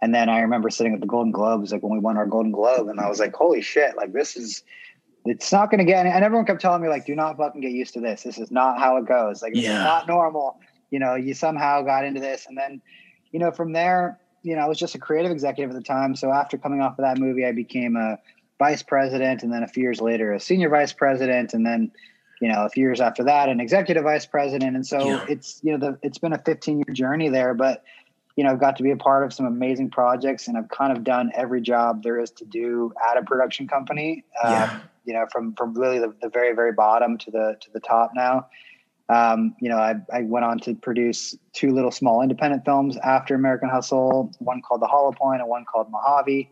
and 0.00 0.14
then 0.14 0.28
I 0.28 0.40
remember 0.40 0.70
sitting 0.70 0.94
at 0.94 1.00
the 1.00 1.06
Golden 1.06 1.32
Globes, 1.32 1.72
like 1.72 1.82
when 1.82 1.92
we 1.92 1.98
won 1.98 2.16
our 2.16 2.26
Golden 2.26 2.52
Globe, 2.52 2.88
and 2.88 3.00
I 3.00 3.08
was 3.08 3.18
like, 3.18 3.34
"Holy 3.34 3.62
shit! 3.62 3.96
Like 3.96 4.12
this 4.12 4.36
is 4.36 4.62
it's 5.24 5.52
not 5.52 5.70
going 5.70 5.78
to 5.78 5.84
get 5.84 6.04
and 6.04 6.24
everyone 6.24 6.46
kept 6.46 6.60
telling 6.60 6.82
me 6.82 6.88
like 6.88 7.06
do 7.06 7.14
not 7.14 7.36
fucking 7.36 7.60
get 7.60 7.72
used 7.72 7.94
to 7.94 8.00
this. 8.00 8.22
This 8.22 8.38
is 8.38 8.50
not 8.50 8.78
how 8.78 8.96
it 8.96 9.06
goes. 9.06 9.42
Like 9.42 9.56
it's 9.56 9.68
not 9.68 10.06
normal. 10.06 10.60
You 10.90 10.98
know 10.98 11.14
you 11.14 11.34
somehow 11.34 11.82
got 11.82 12.04
into 12.04 12.20
this. 12.20 12.46
And 12.46 12.56
then 12.56 12.80
you 13.32 13.38
know 13.38 13.50
from 13.50 13.72
there 13.72 14.18
you 14.44 14.56
know 14.56 14.62
i 14.62 14.66
was 14.66 14.76
just 14.76 14.96
a 14.96 14.98
creative 14.98 15.30
executive 15.30 15.70
at 15.70 15.76
the 15.76 15.82
time. 15.82 16.14
So 16.16 16.30
after 16.30 16.58
coming 16.58 16.80
off 16.80 16.98
of 16.98 17.04
that 17.04 17.18
movie 17.18 17.44
i 17.44 17.52
became 17.52 17.96
a 17.96 18.18
vice 18.64 18.82
president 18.82 19.42
and 19.42 19.52
then 19.52 19.62
a 19.62 19.68
few 19.74 19.82
years 19.82 20.00
later 20.00 20.32
a 20.32 20.40
senior 20.40 20.68
vice 20.68 20.92
president 20.92 21.52
and 21.54 21.64
then 21.66 21.90
you 22.40 22.48
know 22.50 22.64
a 22.64 22.68
few 22.68 22.82
years 22.88 23.00
after 23.00 23.22
that 23.24 23.48
an 23.48 23.58
executive 23.60 24.04
vice 24.04 24.26
president 24.26 24.76
and 24.76 24.86
so 24.86 24.98
Yeah. 25.08 25.24
it's 25.28 25.48
you 25.64 25.70
know 25.72 25.80
the, 25.84 25.98
it's 26.06 26.18
been 26.18 26.32
a 26.32 26.38
15 26.38 26.78
year 26.78 26.94
journey 26.94 27.28
there 27.28 27.54
but 27.54 27.82
you 28.36 28.44
know 28.44 28.50
i've 28.52 28.60
got 28.60 28.76
to 28.76 28.82
be 28.82 28.92
a 28.92 28.96
part 29.08 29.24
of 29.24 29.32
some 29.32 29.46
amazing 29.46 29.90
projects 29.90 30.48
and 30.48 30.56
i've 30.58 30.68
kind 30.68 30.96
of 30.96 31.02
done 31.02 31.26
every 31.34 31.60
job 31.60 32.02
there 32.02 32.18
is 32.24 32.30
to 32.30 32.44
do 32.44 32.92
at 33.10 33.16
a 33.16 33.22
production 33.22 33.66
company 33.66 34.10
um, 34.44 34.52
you 35.04 35.14
know, 35.14 35.26
from 35.32 35.54
from 35.54 35.74
really 35.74 35.98
the, 35.98 36.14
the 36.22 36.28
very 36.28 36.54
very 36.54 36.72
bottom 36.72 37.18
to 37.18 37.30
the 37.30 37.56
to 37.60 37.68
the 37.72 37.80
top 37.80 38.12
now. 38.14 38.46
Um, 39.08 39.54
you 39.60 39.68
know, 39.68 39.76
I, 39.76 39.96
I 40.12 40.22
went 40.22 40.44
on 40.44 40.58
to 40.60 40.74
produce 40.74 41.36
two 41.52 41.72
little 41.74 41.90
small 41.90 42.22
independent 42.22 42.64
films 42.64 42.96
after 42.98 43.34
American 43.34 43.68
Hustle, 43.68 44.30
one 44.38 44.62
called 44.62 44.80
The 44.80 44.86
Hollow 44.86 45.12
Point 45.12 45.40
and 45.40 45.50
one 45.50 45.64
called 45.70 45.90
Mojave. 45.90 46.50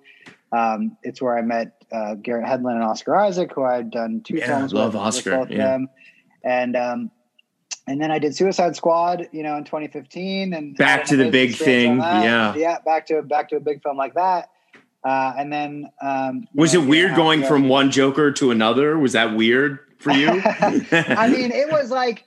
Um, 0.53 0.97
it's 1.03 1.23
where 1.23 1.39
I 1.39 1.43
met 1.43 1.85
uh, 1.93 2.15
Garrett 2.15 2.47
Hedlund 2.47 2.75
and 2.75 2.83
Oscar 2.83 3.15
Isaac, 3.17 3.53
who 3.55 3.65
I'd 3.65 3.91
done 3.91 4.23
two 4.23 4.37
Yeah, 4.37 4.47
films 4.47 4.73
love 4.73 4.95
with, 4.95 5.03
Oscar, 5.03 5.31
with 5.31 5.39
both 5.41 5.51
of 5.51 5.57
yeah. 5.57 5.65
them. 5.65 5.89
And 6.43 6.77
um, 6.77 7.11
and 7.87 8.01
then 8.01 8.11
I 8.11 8.19
did 8.19 8.37
Suicide 8.37 8.77
Squad, 8.77 9.29
you 9.33 9.43
know, 9.43 9.57
in 9.57 9.65
2015, 9.65 10.53
and 10.53 10.77
Back 10.77 11.05
to 11.07 11.17
the 11.17 11.31
big 11.31 11.57
thing, 11.57 11.99
yeah. 11.99 12.55
yeah, 12.55 12.79
back 12.85 13.07
to 13.07 13.23
back 13.23 13.49
to 13.51 13.57
a 13.57 13.61
big 13.61 13.83
film 13.83 13.97
like 13.97 14.15
that. 14.15 14.51
Uh, 15.03 15.33
and 15.39 15.53
then 15.53 15.89
um, 16.03 16.47
Was 16.55 16.75
know, 16.75 16.83
it 16.83 16.87
weird 16.87 17.17
going 17.17 17.43
from 17.43 17.69
one 17.69 17.91
Joker 17.91 18.31
to 18.33 18.51
another? 18.51 18.99
Was 18.99 19.13
that 19.13 19.35
weird 19.35 19.79
for 19.99 20.13
you? 20.13 20.29
I 20.45 21.29
mean, 21.33 21.53
it 21.53 21.71
was 21.71 21.91
like, 21.91 22.25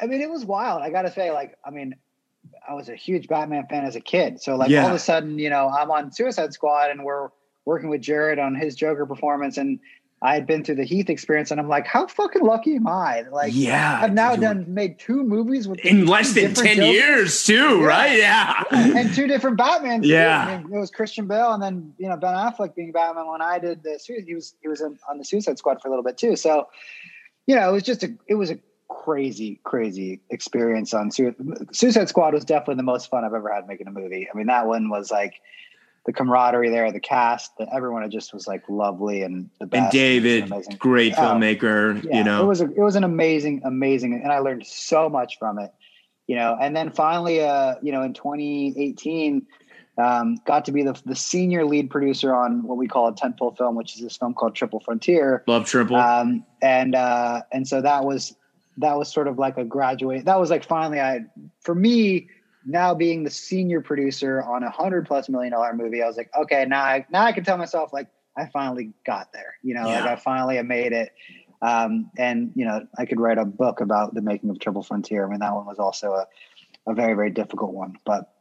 I 0.00 0.06
mean, 0.06 0.20
it 0.20 0.30
was 0.30 0.44
wild. 0.44 0.82
I 0.82 0.90
got 0.90 1.02
to 1.02 1.12
say, 1.12 1.30
like, 1.30 1.56
I 1.64 1.70
mean, 1.70 1.94
I 2.68 2.74
was 2.74 2.88
a 2.88 2.96
huge 2.96 3.28
Batman 3.28 3.66
fan 3.68 3.84
as 3.84 3.94
a 3.96 4.00
kid. 4.00 4.40
So, 4.42 4.56
like, 4.56 4.70
all 4.72 4.88
of 4.88 4.92
a 4.92 4.98
sudden, 4.98 5.38
you 5.38 5.50
know, 5.50 5.68
I'm 5.68 5.90
on 5.90 6.10
Suicide 6.10 6.52
Squad 6.52 6.90
and 6.90 7.04
we're 7.04 7.28
working 7.66 7.90
with 7.90 8.00
Jared 8.00 8.38
on 8.38 8.54
his 8.54 8.74
Joker 8.74 9.04
performance. 9.04 9.58
And 9.58 9.78
I 10.22 10.32
had 10.32 10.46
been 10.46 10.64
through 10.64 10.76
the 10.76 10.84
Heath 10.84 11.10
experience 11.10 11.50
and 11.50 11.60
I'm 11.60 11.68
like, 11.68 11.86
how 11.86 12.06
fucking 12.06 12.40
lucky 12.42 12.76
am 12.76 12.86
I? 12.88 13.22
Like, 13.30 13.52
yeah. 13.54 14.00
I've 14.02 14.14
now 14.14 14.34
done 14.34 14.64
made 14.72 14.98
two 14.98 15.22
movies 15.22 15.68
with 15.68 15.80
in 15.80 16.06
less 16.06 16.32
than 16.32 16.54
10 16.54 16.76
Jokers 16.76 16.78
years 16.94 17.44
too, 17.44 17.80
Yeah. 17.80 17.84
right? 17.84 18.16
Yeah. 18.18 18.62
and 18.70 19.14
two 19.14 19.26
different 19.26 19.58
Batmans. 19.58 20.06
Yeah. 20.06 20.38
I 20.46 20.62
mean, 20.62 20.72
it 20.74 20.78
was 20.78 20.90
Christian 20.90 21.26
Bale 21.26 21.52
and 21.52 21.62
then 21.62 21.92
you 21.98 22.08
know 22.08 22.16
Ben 22.16 22.32
Affleck 22.32 22.74
being 22.74 22.92
Batman 22.92 23.26
when 23.26 23.42
I 23.42 23.58
did 23.58 23.82
the 23.82 23.98
Sui- 23.98 24.22
he 24.22 24.34
was 24.34 24.54
he 24.62 24.68
was 24.68 24.80
in, 24.80 24.98
on 25.10 25.18
the 25.18 25.24
Suicide 25.24 25.58
Squad 25.58 25.82
for 25.82 25.88
a 25.88 25.90
little 25.90 26.04
bit 26.04 26.16
too. 26.16 26.34
So 26.34 26.68
you 27.46 27.54
know 27.54 27.68
it 27.68 27.72
was 27.72 27.82
just 27.82 28.02
a 28.02 28.14
it 28.26 28.36
was 28.36 28.50
a 28.50 28.58
crazy 28.88 29.60
crazy 29.64 30.20
experience 30.30 30.94
on 30.94 31.10
Sui- 31.10 31.34
Suicide 31.72 32.08
Squad 32.08 32.32
was 32.32 32.44
definitely 32.46 32.76
the 32.76 32.84
most 32.84 33.10
fun 33.10 33.24
I've 33.24 33.34
ever 33.34 33.52
had 33.52 33.66
making 33.68 33.86
a 33.86 33.90
movie. 33.92 34.28
I 34.32 34.36
mean 34.36 34.46
that 34.46 34.66
one 34.66 34.88
was 34.88 35.10
like 35.10 35.34
the 36.06 36.12
camaraderie 36.12 36.70
there, 36.70 36.90
the 36.92 37.00
cast, 37.00 37.56
the, 37.58 37.66
everyone 37.74 38.04
it 38.04 38.08
just 38.10 38.32
was 38.32 38.46
like 38.46 38.62
lovely 38.68 39.22
and 39.22 39.50
the 39.58 39.66
best. 39.66 39.82
And 39.82 39.92
David, 39.92 40.78
great 40.78 41.12
Oh, 41.18 41.20
filmmaker, 41.20 42.02
Yeah, 42.04 42.18
you 42.18 42.24
know. 42.24 42.42
it 42.42 42.46
was 42.46 42.60
a, 42.60 42.64
it 42.70 42.78
was 42.80 42.94
an 42.96 43.04
amazing, 43.04 43.60
amazing, 43.64 44.14
and 44.14 44.32
I 44.32 44.38
learned 44.38 44.66
so 44.66 45.08
much 45.08 45.38
from 45.38 45.58
it. 45.58 45.72
You 46.28 46.36
know, 46.36 46.56
and 46.60 46.74
then 46.76 46.90
finally, 46.90 47.40
uh, 47.40 47.74
you 47.82 47.92
know, 47.92 48.02
in 48.02 48.12
2018, 48.12 49.46
um, 49.98 50.36
got 50.44 50.64
to 50.64 50.72
be 50.72 50.82
the 50.82 51.00
the 51.04 51.14
senior 51.16 51.64
lead 51.64 51.90
producer 51.90 52.34
on 52.34 52.62
what 52.64 52.76
we 52.76 52.86
call 52.86 53.08
a 53.08 53.12
tentpole 53.12 53.56
film, 53.56 53.76
which 53.76 53.94
is 53.96 54.02
this 54.02 54.16
film 54.16 54.34
called 54.34 54.54
Triple 54.54 54.80
Frontier. 54.80 55.42
Love 55.46 55.66
Triple. 55.66 55.96
Um, 55.96 56.44
and 56.62 56.94
uh, 56.94 57.42
and 57.52 57.66
so 57.66 57.80
that 57.80 58.04
was 58.04 58.34
that 58.78 58.96
was 58.96 59.12
sort 59.12 59.26
of 59.28 59.38
like 59.38 59.56
a 59.56 59.64
graduate. 59.64 60.24
That 60.24 60.38
was 60.38 60.50
like 60.50 60.64
finally, 60.64 61.00
I 61.00 61.20
for 61.60 61.74
me 61.74 62.28
now 62.66 62.94
being 62.94 63.22
the 63.22 63.30
senior 63.30 63.80
producer 63.80 64.42
on 64.42 64.62
a 64.62 64.70
hundred 64.70 65.06
plus 65.06 65.28
million 65.28 65.52
dollar 65.52 65.72
movie, 65.74 66.02
I 66.02 66.06
was 66.06 66.16
like, 66.16 66.30
okay, 66.36 66.66
now 66.68 66.82
I 66.82 67.06
now 67.10 67.22
I 67.22 67.32
can 67.32 67.44
tell 67.44 67.56
myself 67.56 67.92
like 67.92 68.08
I 68.36 68.46
finally 68.46 68.92
got 69.06 69.32
there. 69.32 69.54
You 69.62 69.74
know, 69.74 69.84
like 69.84 70.02
I 70.02 70.16
finally 70.16 70.56
have 70.56 70.66
made 70.66 70.92
it. 70.92 71.12
Um, 71.62 72.10
and 72.18 72.52
you 72.54 72.66
know, 72.66 72.86
I 72.98 73.06
could 73.06 73.20
write 73.20 73.38
a 73.38 73.44
book 73.44 73.80
about 73.80 74.14
the 74.14 74.20
making 74.20 74.50
of 74.50 74.58
Triple 74.58 74.82
Frontier. 74.82 75.26
I 75.26 75.30
mean, 75.30 75.40
that 75.40 75.54
one 75.54 75.64
was 75.64 75.78
also 75.78 76.12
a, 76.12 76.26
a 76.90 76.94
very 76.94 77.14
very 77.14 77.30
difficult 77.30 77.72
one, 77.72 77.96
but 78.04 78.32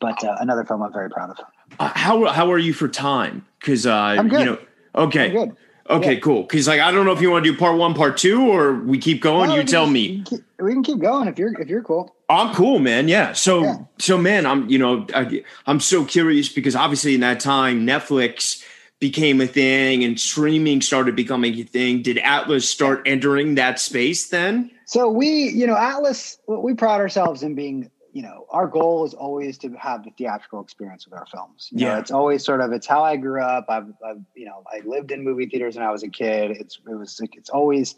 but 0.00 0.22
uh, 0.22 0.36
another 0.38 0.64
film 0.64 0.82
I'm 0.82 0.92
very 0.92 1.10
proud 1.10 1.30
of. 1.30 1.38
Uh, 1.78 1.90
how 1.94 2.24
how 2.26 2.52
are 2.52 2.58
you 2.58 2.72
for 2.72 2.88
time? 2.88 3.46
Because 3.58 3.86
uh, 3.86 3.94
I'm 3.94 4.28
good. 4.28 4.40
you 4.40 4.44
know, 4.46 4.58
okay. 4.94 5.50
Okay, 5.90 6.14
Yeah. 6.14 6.20
cool. 6.20 6.42
Because 6.42 6.66
like 6.68 6.80
I 6.80 6.90
don't 6.90 7.06
know 7.06 7.12
if 7.12 7.20
you 7.20 7.30
want 7.30 7.44
to 7.44 7.52
do 7.52 7.56
part 7.58 7.76
one, 7.78 7.94
part 7.94 8.16
two, 8.16 8.48
or 8.50 8.74
we 8.74 8.98
keep 8.98 9.20
going. 9.22 9.50
You 9.50 9.64
tell 9.64 9.84
just- 9.84 9.92
me. 9.92 10.08
We 10.08 10.14
can, 10.16 10.24
keep, 10.24 10.40
we 10.60 10.72
can 10.72 10.82
keep 10.82 10.98
going 10.98 11.28
if 11.28 11.38
you're 11.38 11.60
if 11.60 11.68
you're 11.68 11.82
cool. 11.82 12.14
I'm 12.28 12.52
cool, 12.54 12.78
man. 12.80 13.06
Yeah. 13.08 13.32
So, 13.34 13.62
Yeah. 13.62 13.76
so 13.98 14.18
man, 14.18 14.46
I'm, 14.46 14.68
you 14.68 14.78
know, 14.78 15.06
I, 15.14 15.44
I'm 15.66 15.78
so 15.78 16.04
curious 16.04 16.48
because 16.48 16.74
obviously 16.74 17.14
in 17.14 17.20
that 17.20 17.38
time, 17.38 17.86
Netflix 17.86 18.64
became 18.98 19.40
a 19.40 19.46
thing 19.46 20.02
and 20.02 20.18
streaming 20.18 20.80
started 20.80 21.14
becoming 21.14 21.54
a 21.54 21.62
thing. 21.62 22.02
Did 22.02 22.18
Atlas 22.18 22.68
start 22.68 23.02
entering 23.06 23.54
that 23.56 23.78
space 23.78 24.28
then? 24.30 24.70
So 24.86 25.08
we, 25.08 25.48
you 25.50 25.66
know, 25.66 25.76
Atlas, 25.76 26.38
we 26.48 26.74
pride 26.74 27.00
ourselves 27.00 27.42
in 27.42 27.54
being, 27.54 27.90
you 28.16 28.22
know, 28.22 28.46
our 28.48 28.66
goal 28.66 29.04
is 29.04 29.12
always 29.12 29.58
to 29.58 29.68
have 29.72 30.02
the 30.02 30.10
theatrical 30.16 30.62
experience 30.62 31.04
with 31.06 31.12
our 31.12 31.26
films. 31.26 31.68
You 31.70 31.80
know, 31.84 31.86
Yeah. 31.92 31.98
it's 31.98 32.10
always 32.10 32.42
sort 32.42 32.62
of 32.62 32.72
it's 32.72 32.86
how 32.86 33.02
I 33.04 33.16
grew 33.16 33.42
up. 33.42 33.66
I've, 33.68 33.92
I've, 34.02 34.22
you 34.34 34.46
know, 34.46 34.62
I 34.72 34.80
lived 34.86 35.10
in 35.12 35.22
movie 35.22 35.44
theaters 35.44 35.76
when 35.76 35.84
I 35.84 35.90
was 35.90 36.02
a 36.02 36.08
kid. 36.08 36.52
It's 36.52 36.78
it 36.90 36.94
was 36.94 37.20
like 37.20 37.36
it's 37.36 37.50
always, 37.50 37.94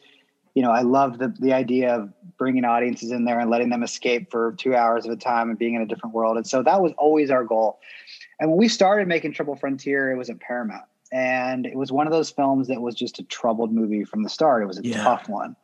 you 0.55 0.63
know, 0.63 0.73
I 0.73 0.83
love 0.83 1.19
the 1.19 1.29
the 1.39 1.53
idea 1.53 1.95
of 1.95 2.13
bringing 2.37 2.65
audiences 2.65 3.13
in 3.13 3.27
there 3.27 3.39
and 3.39 3.49
letting 3.49 3.69
them 3.69 3.85
escape 3.85 4.29
for 4.33 4.57
two 4.59 4.75
hours 4.75 5.07
at 5.07 5.13
a 5.13 5.17
time 5.17 5.51
and 5.51 5.59
being 5.59 5.75
in 5.77 5.83
a 5.83 5.87
different 5.87 6.17
world. 6.17 6.37
And 6.37 6.45
so 6.49 6.65
that 6.65 6.83
was 6.83 6.91
always 6.99 7.31
our 7.31 7.45
goal. 7.45 7.79
And 8.41 8.51
when 8.51 8.59
we 8.59 8.67
started 8.67 9.07
making 9.07 9.35
Triple 9.35 9.55
Frontier, 9.55 10.11
it 10.11 10.17
was 10.17 10.29
at 10.31 10.41
Paramount. 10.41 10.87
And 11.13 11.65
it 11.65 11.77
was 11.77 11.93
one 11.93 12.09
of 12.09 12.13
those 12.13 12.29
films 12.31 12.67
that 12.67 12.81
was 12.83 12.97
just 12.97 13.21
a 13.21 13.23
troubled 13.23 13.73
movie 13.73 14.03
from 14.03 14.25
the 14.25 14.29
start. 14.29 14.65
It 14.65 14.67
was 14.67 14.79
a 14.81 14.83
Yeah. 14.85 15.05
tough 15.05 15.29
one. 15.29 15.55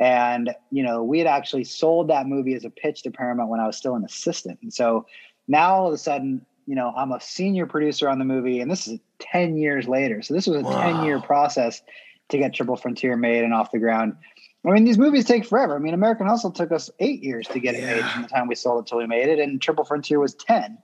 And, 0.00 0.54
you 0.70 0.82
know, 0.82 1.04
we 1.04 1.18
had 1.18 1.26
actually 1.26 1.64
sold 1.64 2.08
that 2.08 2.26
movie 2.26 2.54
as 2.54 2.64
a 2.64 2.70
pitch 2.70 3.02
to 3.02 3.10
Paramount 3.10 3.50
when 3.50 3.60
I 3.60 3.66
was 3.66 3.76
still 3.76 3.94
an 3.94 4.04
assistant. 4.04 4.58
And 4.62 4.72
so 4.72 5.06
now 5.46 5.74
all 5.74 5.88
of 5.88 5.92
a 5.92 5.98
sudden, 5.98 6.44
you 6.66 6.74
know, 6.74 6.92
I'm 6.96 7.12
a 7.12 7.20
senior 7.20 7.66
producer 7.66 8.08
on 8.08 8.18
the 8.18 8.24
movie, 8.24 8.60
and 8.60 8.70
this 8.70 8.88
is 8.88 8.98
10 9.18 9.58
years 9.58 9.86
later. 9.88 10.22
So 10.22 10.32
this 10.32 10.46
was 10.46 10.62
a 10.62 10.64
Wow. 10.64 10.80
10 10.80 11.02
year 11.02 11.20
process 11.20 11.82
to 12.30 12.38
get 12.38 12.54
Triple 12.54 12.76
Frontier 12.76 13.14
made 13.16 13.44
and 13.44 13.52
off 13.52 13.72
the 13.72 13.78
ground. 13.78 14.14
I 14.66 14.70
mean, 14.70 14.84
these 14.84 14.98
movies 14.98 15.24
take 15.24 15.44
forever. 15.44 15.76
I 15.76 15.78
mean, 15.78 15.94
American 15.94 16.26
Hustle 16.26 16.50
took 16.50 16.72
us 16.72 16.90
eight 17.00 17.22
years 17.22 17.46
to 17.48 17.60
get 17.60 17.74
it 17.74 17.80
Yeah. 17.82 17.94
made 17.94 18.10
from 18.10 18.22
the 18.22 18.28
time 18.28 18.46
we 18.46 18.54
sold 18.54 18.84
it 18.84 18.88
till 18.88 18.98
we 18.98 19.06
made 19.06 19.28
it, 19.28 19.38
and 19.38 19.60
Triple 19.60 19.84
Frontier 19.84 20.18
was 20.20 20.34
ten. 20.34 20.78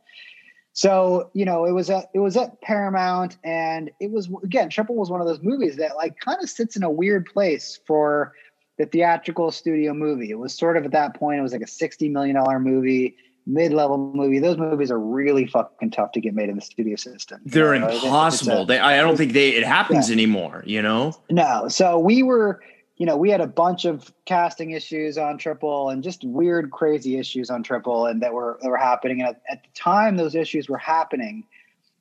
So 0.72 1.30
you 1.32 1.44
know, 1.47 1.64
it 1.64 1.72
was 1.72 1.88
at 1.88 2.10
it 2.14 2.18
was 2.18 2.36
at 2.36 2.60
Paramount, 2.60 3.38
and 3.44 3.90
it 4.01 4.10
was 4.10 4.28
again, 4.43 4.68
Triple 4.68 4.97
was 4.97 5.10
one 5.10 5.20
of 5.22 5.26
those 5.26 5.40
movies 5.43 5.76
that 5.76 5.97
like 5.97 6.18
kind 6.20 6.38
of 6.43 6.51
sits 6.51 6.76
in 6.76 6.82
a 6.82 6.90
weird 6.90 7.26
place 7.26 7.78
for 7.86 8.32
the 8.78 8.86
theatrical 8.86 9.51
studio 9.51 9.94
movie. 9.94 10.31
It 10.31 10.39
was 10.39 10.53
sort 10.55 10.77
of 10.77 10.85
at 10.85 10.93
that 10.93 11.15
point, 11.15 11.39
it 11.39 11.43
was 11.43 11.53
like 11.53 11.62
a 11.62 11.66
sixty 11.66 12.09
million 12.09 12.36
dollar 12.36 12.59
movie, 12.59 13.16
mid 13.47 13.73
level 13.73 13.97
movie. 13.98 14.39
Those 14.39 14.59
movies 14.59 14.90
are 14.90 14.98
really 15.01 15.47
fucking 15.47 15.90
tough 15.93 16.12
to 16.12 16.20
get 16.20 16.35
made 16.35 16.48
in 16.48 16.57
the 16.57 16.62
studio 16.62 16.97
system. 16.97 17.40
They're 17.47 17.78
know, 17.78 17.86
it's- 17.86 17.94
it's 17.97 18.05
a- 18.05 18.07
impossible. 18.07 18.66
They, 18.66 18.78
I 18.78 18.98
don't 19.01 19.16
think 19.16 19.32
they 19.32 19.51
it 19.51 19.65
happens 19.65 20.11
anymore. 20.11 20.62
You 20.66 20.82
know. 20.82 21.15
no. 21.31 21.69
So 21.69 21.98
we 21.98 22.23
were, 22.23 22.61
you 22.97 23.07
know, 23.07 23.16
we 23.16 23.31
had 23.31 23.40
a 23.40 23.47
bunch 23.47 23.85
of 23.85 24.12
casting 24.27 24.73
issues 24.73 25.16
on 25.19 25.39
Triple 25.39 25.90
and 25.90 26.03
just 26.03 26.24
weird, 26.24 26.70
crazy 26.70 27.19
issues 27.19 27.51
on 27.51 27.62
Triple 27.62 28.07
and 28.07 28.20
that 28.23 28.32
were 28.35 28.59
that 28.62 28.69
were 28.69 28.77
happening. 28.77 29.20
And 29.20 29.31
at, 29.31 29.43
at 29.51 29.62
the 29.62 29.69
time 29.74 30.16
those 30.16 30.35
issues 30.35 30.69
were 30.69 30.78
happening, 30.78 31.44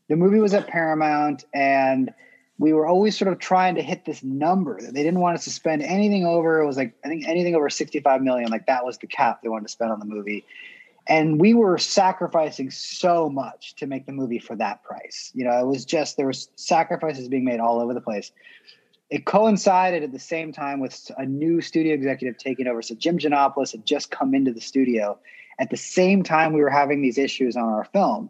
the 0.10 0.16
movie 0.16 0.40
was 0.40 0.54
at 0.54 0.68
Paramount 0.68 1.46
and 1.54 2.14
we 2.58 2.74
were 2.74 2.88
always 2.88 3.18
sort 3.18 3.32
of 3.32 3.40
trying 3.40 3.76
to 3.76 3.82
hit 3.82 4.06
this 4.06 4.24
number 4.24 4.80
that 4.82 4.94
they 4.94 5.04
didn't 5.04 5.20
want 5.20 5.38
us 5.38 5.44
to 5.44 5.50
spend 5.50 5.82
anything 5.82 6.26
over. 6.26 6.62
It 6.62 6.66
was 6.66 6.78
like 6.78 6.94
I 7.04 7.10
think 7.10 7.28
anything 7.28 7.56
over 7.56 7.70
65 7.70 8.22
million, 8.22 8.50
like 8.50 8.68
that 8.68 8.86
was 8.86 8.98
the 8.98 9.08
cap 9.08 9.42
they 9.42 9.50
wanted 9.50 9.68
to 9.68 9.72
spend 9.72 9.92
on 9.92 10.00
the 10.00 10.06
movie. 10.06 10.46
And 11.08 11.40
we 11.40 11.54
were 11.54 11.78
sacrificing 11.78 12.72
so 12.72 13.30
much 13.30 13.76
to 13.76 13.86
make 13.86 14.08
the 14.08 14.12
movie 14.12 14.40
for 14.40 14.56
that 14.56 14.84
price. 14.84 15.32
You 15.36 15.46
know, 15.46 15.60
it 15.60 15.68
was 15.68 15.86
just 15.86 16.18
there 16.18 16.28
was 16.28 16.50
sacrifices 16.56 17.28
being 17.28 17.46
made 17.46 17.60
all 17.60 17.80
over 17.80 17.94
the 17.94 18.02
place 18.02 18.32
it 19.10 19.26
coincided 19.26 20.04
at 20.04 20.12
the 20.12 20.20
same 20.20 20.52
time 20.52 20.80
with 20.80 21.12
a 21.18 21.26
new 21.26 21.62
studio 21.62 21.94
executive 21.94 22.38
taking 22.38 22.68
over. 22.68 22.82
So 22.82 22.96
Jim 22.96 23.18
Gianopulos 23.18 23.72
had 23.72 23.86
just 23.86 24.12
come 24.12 24.34
into 24.34 24.52
the 24.52 24.62
studio 24.62 25.20
at 25.60 25.70
the 25.70 25.78
same 25.78 26.24
time 26.24 26.54
we 26.54 26.62
were 26.62 26.70
having 26.70 27.02
these 27.02 27.18
issues 27.18 27.56
on 27.56 27.64
our 27.64 27.86
film, 27.86 28.30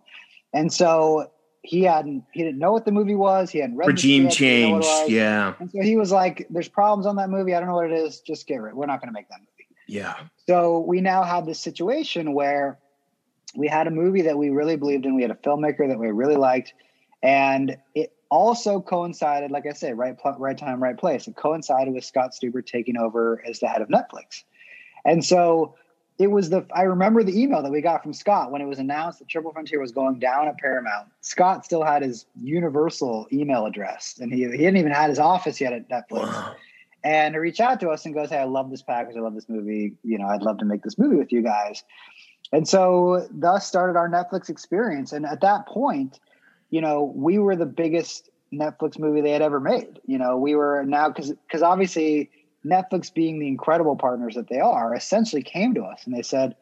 and 0.54 0.72
so 0.72 1.32
he 1.66 1.84
hadn't 1.84 2.24
he 2.32 2.44
didn't 2.44 2.60
know 2.60 2.72
what 2.72 2.86
the 2.86 2.92
movie 2.92 3.16
was. 3.16 3.50
He 3.50 3.60
hadn't 3.60 3.78
read 3.78 3.88
Regime 3.88 4.30
script, 4.30 4.40
he 4.40 4.46
didn't 4.48 4.72
know 4.72 4.80
change. 4.80 4.86
what 4.86 5.00
it 5.00 5.04
was. 5.04 5.12
Yeah. 5.12 5.54
And 5.60 5.72
so 5.72 5.82
he 5.82 5.98
was 5.98 6.12
like, 6.12 6.48
"There's 6.50 6.70
problems 6.70 7.06
on 7.06 7.16
that 7.18 7.30
movie. 7.30 7.54
I 7.54 7.60
don't 7.60 7.68
know 7.68 7.76
what 7.76 7.92
it 7.92 7.98
is. 7.98 8.20
Just 8.22 8.48
get 8.48 8.62
rid. 8.62 8.76
We're 8.76 8.86
not 8.86 9.02
going 9.02 9.10
to 9.10 9.14
make 9.14 9.30
that 9.30 9.40
movie." 9.40 9.68
Yeah. 9.88 10.16
So 10.48 10.80
we 10.80 11.02
now 11.02 11.24
had 11.24 11.46
this 11.46 11.60
situation 11.60 12.34
where 12.34 12.80
we 13.56 13.68
had 13.68 13.88
a 13.88 13.92
movie 13.92 14.22
that 14.24 14.38
we 14.38 14.50
really 14.50 14.76
believed 14.76 15.06
in. 15.06 15.16
We 15.16 15.22
had 15.22 15.32
a 15.32 15.36
filmmaker 15.36 15.88
that 15.88 15.98
we 15.98 16.08
really 16.12 16.36
liked, 16.36 16.74
and 17.24 17.78
it 17.94 18.14
also 18.30 18.82
coincided, 18.82 19.52
like 19.52 19.66
I 19.66 19.74
say, 19.74 19.94
right 19.94 20.18
pl- 20.18 20.36
right 20.38 20.58
time, 20.58 20.82
right 20.82 20.98
place. 20.98 21.28
It 21.28 21.36
coincided 21.36 21.94
with 21.94 22.04
Scott 22.04 22.32
Stuber 22.32 22.66
taking 22.66 22.98
over 22.98 23.44
as 23.48 23.60
the 23.60 23.68
head 23.68 23.82
of 23.82 23.90
Netflix, 23.90 24.44
and 25.06 25.24
so 25.24 25.76
it 26.18 26.28
was 26.28 26.50
the. 26.50 26.66
I 26.74 26.84
remember 26.84 27.24
the 27.24 27.40
email 27.40 27.62
that 27.62 27.72
we 27.72 27.82
got 27.82 28.02
from 28.04 28.14
Scott 28.14 28.52
when 28.52 28.62
it 28.62 28.66
was 28.66 28.80
announced 28.80 29.20
that 29.20 29.28
Triple 29.28 29.52
Frontier 29.52 29.82
was 29.82 29.92
going 29.92 30.20
down 30.20 30.48
at 30.48 30.58
Paramount. 30.58 31.08
Scott 31.22 31.66
still 31.66 31.84
had 31.84 32.02
his 32.04 32.26
universal 32.42 33.28
email 33.34 33.66
address, 33.66 34.18
and 34.20 34.32
he 34.32 34.40
he 34.56 34.64
hadn't 34.64 34.80
even 34.80 34.92
had 34.94 35.10
his 35.10 35.20
office 35.20 35.60
yet 35.60 35.74
at 35.74 35.90
Netflix 35.90 36.24
Wow. 36.28 36.56
and 37.04 37.36
he 37.36 37.40
reached 37.40 37.60
out 37.60 37.80
to 37.82 37.90
us 37.90 38.06
and 38.06 38.14
goes, 38.16 38.30
"Hey, 38.30 38.38
I 38.38 38.46
love 38.46 38.70
this 38.70 38.82
package. 38.82 39.18
I 39.18 39.20
love 39.20 39.36
this 39.36 39.50
movie. 39.50 39.94
You 40.04 40.18
know, 40.18 40.28
I'd 40.28 40.42
love 40.42 40.58
to 40.60 40.66
make 40.66 40.84
this 40.84 40.98
movie 40.98 41.18
with 41.18 41.32
you 41.32 41.42
guys." 41.42 41.84
And 42.54 42.68
so, 42.68 43.28
thus 43.32 43.68
started 43.68 43.98
our 43.98 44.10
Netflix 44.10 44.50
experience. 44.50 45.12
And 45.12 45.26
at 45.26 45.42
that 45.42 45.68
point, 45.68 46.20
you 46.70 46.80
know, 46.80 47.12
we 47.16 47.40
were 47.40 47.56
the 47.56 47.66
biggest 47.66 48.30
Netflix 48.54 48.98
movie 49.00 49.22
they 49.22 49.32
had 49.32 49.42
ever 49.42 49.60
made. 49.60 50.00
You 50.06 50.18
know, 50.18 50.38
we 50.38 50.56
were 50.56 50.84
now 50.86 51.10
because 51.10 51.32
because 51.32 51.62
obviously 51.62 52.30
Netflix, 52.66 53.14
being 53.14 53.40
the 53.40 53.48
incredible 53.48 53.96
partners 53.96 54.36
that 54.36 54.50
they 54.50 54.60
are, 54.60 54.96
essentially 54.96 55.44
came 55.44 55.74
to 55.76 55.84
us 55.84 56.06
and 56.06 56.16
they 56.16 56.22
said, 56.22 56.56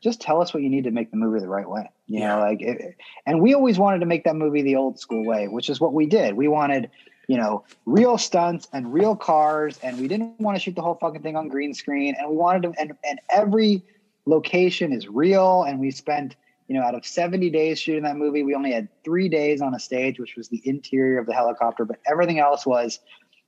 "Just 0.00 0.20
tell 0.20 0.40
us 0.40 0.54
what 0.54 0.62
you 0.62 0.70
need 0.70 0.84
to 0.84 0.90
make 0.90 1.10
the 1.10 1.16
movie 1.16 1.40
the 1.40 1.48
right 1.48 1.68
way." 1.68 1.90
You 2.06 2.20
Yeah. 2.20 2.36
know, 2.36 2.40
like, 2.40 2.62
it, 2.62 2.96
and 3.26 3.40
we 3.40 3.54
always 3.54 3.78
wanted 3.78 3.98
to 4.00 4.06
make 4.06 4.24
that 4.24 4.36
movie 4.36 4.62
the 4.62 4.76
old 4.76 4.98
school 4.98 5.24
way, 5.24 5.48
which 5.48 5.68
is 5.68 5.80
what 5.80 5.92
we 5.92 6.06
did. 6.06 6.34
We 6.34 6.48
wanted 6.48 6.90
you 7.28 7.36
know, 7.36 7.62
real 7.84 8.16
stunts 8.16 8.66
and 8.72 8.92
real 8.92 9.14
cars, 9.14 9.78
and 9.82 10.00
we 10.00 10.08
didn't 10.08 10.40
want 10.40 10.56
to 10.56 10.60
shoot 10.60 10.74
the 10.74 10.82
whole 10.82 10.94
fucking 10.94 11.22
thing 11.22 11.36
on 11.36 11.48
green 11.48 11.74
screen. 11.74 12.16
And 12.18 12.30
we 12.30 12.36
wanted 12.36 12.62
to, 12.62 12.72
and, 12.80 12.92
and 13.08 13.20
every 13.30 13.84
location 14.24 14.92
is 14.94 15.06
real. 15.08 15.62
And 15.64 15.78
we 15.78 15.90
spent, 15.90 16.36
you 16.68 16.74
know, 16.74 16.82
out 16.82 16.94
of 16.94 17.04
70 17.04 17.50
days 17.50 17.78
shooting 17.78 18.04
that 18.04 18.16
movie, 18.16 18.42
we 18.42 18.54
only 18.54 18.72
had 18.72 18.88
three 19.04 19.28
days 19.28 19.60
on 19.60 19.74
a 19.74 19.78
stage, 19.78 20.18
which 20.18 20.36
was 20.36 20.48
the 20.48 20.62
interior 20.64 21.18
of 21.18 21.26
the 21.26 21.34
helicopter, 21.34 21.84
but 21.84 21.98
everything 22.06 22.38
else 22.38 22.64
was, 22.64 22.98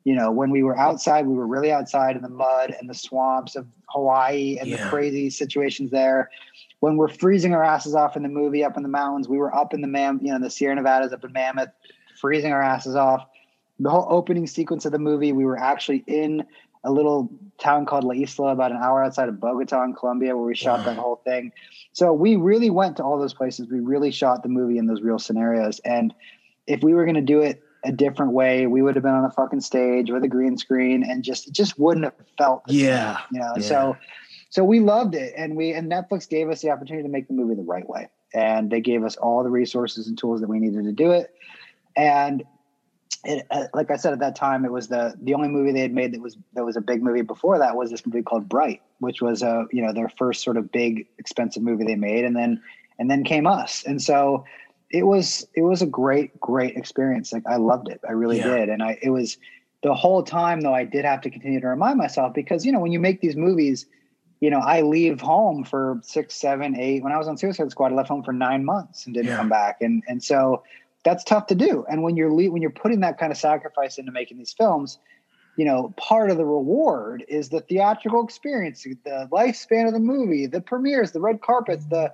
you 0.05 0.15
know, 0.15 0.31
when 0.31 0.51
we 0.51 0.63
were 0.63 0.77
outside, 0.79 1.27
we 1.27 1.35
were 1.35 1.47
really 1.47 1.73
outside 1.73 2.17
in 2.17 2.23
the 2.23 2.29
mud 2.29 2.75
and 2.79 2.89
the 2.89 2.95
swamps 2.95 3.57
of 3.57 3.67
Hawaii 3.89 4.59
and 4.61 4.73
the 4.73 4.79
crazy 4.89 5.31
situations 5.31 5.91
there. 5.91 6.31
When 6.81 6.97
we're 6.97 7.09
freezing 7.09 7.55
our 7.55 7.63
asses 7.63 7.95
off 7.95 8.17
in 8.17 8.23
the 8.23 8.29
movie 8.29 8.65
up 8.65 8.77
in 8.77 8.83
the 8.83 8.89
mountains, 8.89 9.29
we 9.29 9.37
were 9.37 9.55
up 9.55 9.75
in 9.75 9.83
the 9.83 9.89
Mam, 9.89 10.21
you 10.23 10.33
know, 10.33 10.39
the 10.39 10.51
Sierra 10.51 10.75
Nevadas 10.75 11.13
up 11.13 11.25
in 11.25 11.33
Mammoth, 11.33 11.71
freezing 12.19 12.53
our 12.53 12.63
asses 12.63 12.97
off 12.97 13.27
the 13.81 13.91
whole 13.91 14.07
opening 14.11 14.47
sequence 14.47 14.85
of 14.85 14.93
the 14.93 14.99
movie, 14.99 15.33
we 15.33 15.45
were 15.45 15.59
actually 15.59 16.05
in 16.07 16.45
a 16.85 16.93
little 16.93 17.31
town 17.59 17.87
called 17.87 18.05
La 18.05 18.13
Isla, 18.13 18.53
about 18.53 18.71
an 18.71 18.79
hour 18.79 19.03
outside 19.03 19.29
of 19.29 19.41
Bogota 19.41 19.83
in 19.85 19.95
Colombia, 19.95 20.37
where 20.37 20.47
we 20.47 20.55
shot 20.55 20.85
that 20.85 20.97
whole 20.97 21.17
thing. 21.25 21.51
So 21.93 22.13
we 22.13 22.37
really 22.37 22.71
went 22.71 22.99
to 22.99 23.03
all 23.03 23.19
those 23.19 23.35
places. 23.35 23.69
We 23.71 23.81
really 23.81 24.11
shot 24.11 24.43
the 24.43 24.49
movie 24.49 24.79
in 24.79 24.87
those 24.87 25.01
real 25.03 25.19
scenarios. 25.19 25.81
And 25.81 26.15
if 26.67 26.83
we 26.83 26.95
were 26.95 27.05
going 27.05 27.17
to 27.17 27.21
do 27.23 27.41
it 27.41 27.63
a 27.85 27.93
different 27.93 28.33
way, 28.33 28.67
we 28.67 28.83
would 28.83 28.95
have 28.95 29.03
been 29.05 29.15
on 29.15 29.25
a 29.25 29.31
fucking 29.31 29.61
stage 29.61 30.11
with 30.11 30.23
a 30.25 30.29
green 30.29 30.57
screen, 30.57 31.03
and 31.03 31.23
just 31.23 31.49
it 31.49 31.53
just 31.53 31.79
wouldn't 31.79 32.05
have 32.05 32.15
felt 32.37 32.65
the 32.67 32.75
same, 32.75 32.85
Yeah. 32.87 33.19
you 33.33 33.41
know. 33.41 33.53
Yeah. 33.57 33.63
So 33.63 33.97
so 34.51 34.65
we 34.65 34.81
loved 34.81 35.15
it, 35.15 35.33
and 35.37 35.57
we 35.57 35.73
and 35.73 35.91
Netflix 35.91 36.29
gave 36.29 36.51
us 36.51 36.61
the 36.61 36.71
opportunity 36.71 37.05
to 37.05 37.09
make 37.09 37.29
the 37.29 37.35
movie 37.35 37.55
the 37.55 37.63
right 37.63 37.89
way, 37.89 38.09
and 38.35 38.71
they 38.71 38.81
gave 38.81 39.05
us 39.05 39.17
all 39.17 39.43
the 39.45 39.51
resources 39.51 40.09
and 40.09 40.19
tools 40.19 40.41
that 40.41 40.49
we 40.49 40.59
needed 40.59 40.85
to 40.85 40.93
do 40.93 41.13
it. 41.13 41.33
And 41.97 42.45
it, 43.25 43.47
uh, 43.51 43.65
like 43.75 43.91
I 43.91 43.97
said 43.97 44.13
at 44.13 44.19
that 44.21 44.37
time, 44.37 44.65
it 44.65 44.73
was 44.73 44.89
the 44.89 45.15
the 45.23 45.35
only 45.35 45.49
movie 45.49 45.73
they 45.73 45.81
had 45.81 45.93
made 45.95 46.13
that 46.13 46.21
was 46.21 46.37
that 46.55 46.65
was 46.65 46.77
a 46.77 46.81
big 46.81 47.03
movie. 47.03 47.23
Before 47.23 47.59
that 47.59 47.77
was 47.77 47.91
this 47.91 48.05
movie 48.07 48.23
called 48.23 48.49
Bright, 48.49 48.83
which 48.99 49.23
was 49.23 49.43
a 49.43 49.67
you 49.73 49.83
know 49.83 49.93
their 49.93 50.09
first 50.09 50.43
sort 50.43 50.57
of 50.57 50.73
big 50.73 51.07
expensive 51.19 51.63
movie 51.63 51.85
they 51.85 51.97
made, 51.97 52.25
and 52.25 52.35
then 52.37 52.61
and 52.99 53.11
then 53.11 53.25
came 53.25 53.47
us, 53.47 53.85
and 53.85 54.03
so 54.03 54.45
it 54.91 55.05
was 55.05 55.47
it 55.55 55.63
was 55.63 55.83
a 55.83 55.87
great 55.87 56.39
great 56.41 56.77
experience. 56.77 57.33
Like 57.33 57.47
I 57.47 57.57
loved 57.57 57.89
it, 57.89 58.01
I 58.09 58.13
really 58.13 58.39
Yeah. 58.39 58.45
did, 58.45 58.69
and 58.69 58.83
I 58.83 58.99
it 59.03 59.11
was 59.11 59.39
the 59.83 59.95
whole 59.95 60.23
time 60.23 60.61
though 60.61 60.75
I 60.75 60.85
did 60.85 61.05
have 61.05 61.21
to 61.23 61.31
continue 61.31 61.61
to 61.61 61.69
remind 61.69 61.99
myself 61.99 62.35
because 62.35 62.67
you 62.67 62.73
know 62.73 62.81
when 62.81 62.93
you 62.93 63.01
make 63.01 63.21
these 63.21 63.37
movies. 63.37 63.87
You 64.43 64.49
know, 64.49 64.61
I 64.61 64.81
leave 64.81 65.21
home 65.21 65.65
for 65.65 66.01
six, 66.03 66.35
seven, 66.35 66.75
eight. 66.75 67.03
When 67.03 67.13
I 67.13 67.19
was 67.19 67.29
on 67.29 67.37
Suicide 67.37 67.71
Squad, 67.71 67.93
I 67.93 67.95
left 67.95 68.09
home 68.09 68.23
for 68.23 68.33
nine 68.33 68.65
months 68.65 69.05
and 69.05 69.15
didn't 69.15 69.33
Yeah. 69.33 69.37
come 69.37 69.51
back. 69.51 69.83
And 69.83 70.03
and 70.09 70.25
so 70.25 70.63
that's 71.05 71.25
tough 71.25 71.47
to 71.49 71.55
do. 71.55 71.85
And 71.91 72.03
when 72.03 72.17
you're 72.17 72.33
le- 72.33 72.51
when 72.51 72.63
you're 72.63 72.71
putting 72.71 73.01
that 73.01 73.19
kind 73.19 73.31
of 73.31 73.37
sacrifice 73.37 73.99
into 73.99 74.13
making 74.13 74.39
these 74.39 74.55
films, 74.55 74.99
you 75.57 75.67
know, 75.67 75.93
part 75.99 76.31
of 76.31 76.39
the 76.39 76.47
reward 76.47 77.23
is 77.29 77.51
the 77.51 77.61
theatrical 77.61 78.25
experience, 78.25 78.83
the 78.85 79.29
lifespan 79.31 79.87
of 79.87 79.93
the 79.93 80.01
movie, 80.01 80.47
the 80.47 80.63
premieres, 80.63 81.13
the 81.13 81.21
red 81.21 81.43
carpets, 81.43 81.85
the 81.91 82.11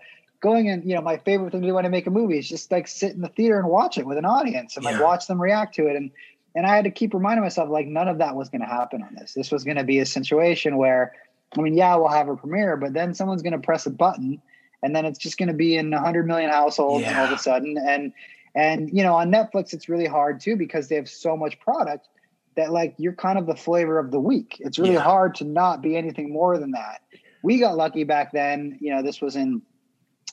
going 0.46 0.68
and 0.68 0.84
you 0.88 0.94
know, 0.94 1.00
my 1.00 1.16
favorite 1.18 1.50
thing 1.52 1.62
to 1.62 1.66
do 1.68 1.74
when 1.74 1.84
I 1.86 1.88
make 1.88 2.06
a 2.06 2.10
movie 2.10 2.38
is 2.38 2.48
just 2.48 2.70
like 2.70 2.86
sit 2.86 3.12
in 3.12 3.20
the 3.20 3.28
theater 3.28 3.58
and 3.58 3.68
watch 3.68 3.98
it 3.98 4.06
with 4.06 4.18
an 4.18 4.24
audience 4.24 4.76
and 4.76 4.84
like 4.84 5.00
watch 5.00 5.26
them 5.26 5.40
react 5.40 5.74
to 5.76 5.86
it. 5.88 5.96
And 5.96 6.10
and 6.54 6.66
I 6.66 6.74
had 6.74 6.84
to 6.84 6.90
keep 6.90 7.12
reminding 7.12 7.42
myself 7.42 7.68
like 7.68 7.86
none 7.86 8.08
of 8.08 8.18
that 8.18 8.34
was 8.36 8.48
going 8.48 8.62
to 8.62 8.66
happen 8.66 9.02
on 9.02 9.14
this. 9.14 9.34
This 9.34 9.50
was 9.50 9.64
going 9.64 9.76
to 9.76 9.84
be 9.84 9.98
a 9.98 10.06
situation 10.06 10.78
where, 10.78 11.12
I 11.56 11.60
mean, 11.60 11.74
yeah, 11.74 11.94
we'll 11.96 12.08
have 12.08 12.28
a 12.28 12.36
premiere, 12.36 12.76
but 12.76 12.94
then 12.94 13.12
someone's 13.12 13.42
going 13.42 13.52
to 13.52 13.58
press 13.58 13.84
a 13.86 13.90
button, 13.90 14.40
and 14.82 14.96
then 14.96 15.04
it's 15.04 15.18
just 15.18 15.36
going 15.36 15.48
to 15.48 15.54
be 15.54 15.76
in 15.76 15.90
100 15.90 16.26
million 16.26 16.50
households 16.50 17.04
all 17.06 17.24
of 17.24 17.32
a 17.32 17.38
sudden. 17.38 17.76
And 17.78 18.12
and 18.54 18.90
you 18.96 19.02
know, 19.02 19.14
on 19.14 19.30
Netflix, 19.30 19.72
it's 19.74 19.88
really 19.88 20.06
hard 20.06 20.40
too 20.40 20.56
because 20.56 20.88
they 20.88 20.96
have 20.96 21.08
so 21.08 21.36
much 21.36 21.58
product 21.60 22.08
that 22.56 22.72
like 22.72 22.94
you're 22.96 23.12
kind 23.12 23.38
of 23.38 23.46
the 23.46 23.56
flavor 23.56 23.98
of 23.98 24.10
the 24.10 24.20
week. 24.20 24.56
It's 24.60 24.78
really 24.78 24.94
Yeah. 24.94 25.00
hard 25.00 25.34
to 25.36 25.44
not 25.44 25.82
be 25.82 25.96
anything 25.96 26.32
more 26.32 26.56
than 26.56 26.70
that. 26.70 27.02
We 27.42 27.58
got 27.58 27.76
lucky 27.76 28.04
back 28.04 28.32
then. 28.32 28.78
You 28.80 28.94
know, 28.94 29.02
this 29.02 29.20
was 29.20 29.36
in 29.36 29.60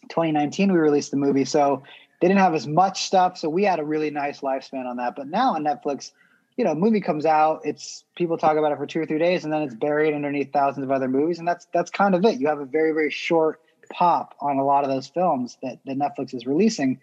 2019 0.09 0.71
we 0.71 0.77
released 0.77 1.11
the 1.11 1.17
movie, 1.17 1.45
so 1.45 1.83
they 2.21 2.27
didn't 2.27 2.39
have 2.39 2.55
as 2.55 2.67
much 2.67 3.03
stuff. 3.03 3.37
So 3.37 3.49
we 3.49 3.63
had 3.63 3.79
a 3.79 3.83
really 3.83 4.09
nice 4.09 4.41
lifespan 4.41 4.85
on 4.85 4.97
that. 4.97 5.15
But 5.15 5.27
now 5.27 5.55
on 5.55 5.63
Netflix, 5.63 6.11
you 6.57 6.63
know, 6.63 6.75
movie 6.75 7.01
comes 7.01 7.25
out, 7.25 7.61
it's 7.63 8.03
people 8.15 8.37
talk 8.37 8.57
about 8.57 8.71
it 8.71 8.77
for 8.77 8.85
two 8.85 9.01
or 9.01 9.05
three 9.05 9.19
days, 9.19 9.43
and 9.43 9.51
then 9.51 9.63
it's 9.63 9.73
buried 9.73 10.13
underneath 10.13 10.51
thousands 10.53 10.83
of 10.83 10.91
other 10.91 11.07
movies, 11.07 11.39
and 11.39 11.47
that's 11.47 11.67
that's 11.73 11.89
kind 11.89 12.15
of 12.15 12.23
it. 12.25 12.39
You 12.39 12.47
have 12.47 12.59
a 12.59 12.65
very 12.65 12.91
very 12.91 13.09
short 13.09 13.59
pop 13.91 14.35
on 14.39 14.57
a 14.57 14.63
lot 14.63 14.83
of 14.83 14.89
those 14.89 15.07
films 15.07 15.57
that, 15.61 15.79
that 15.85 15.97
Netflix 15.97 16.33
is 16.33 16.45
releasing. 16.45 16.99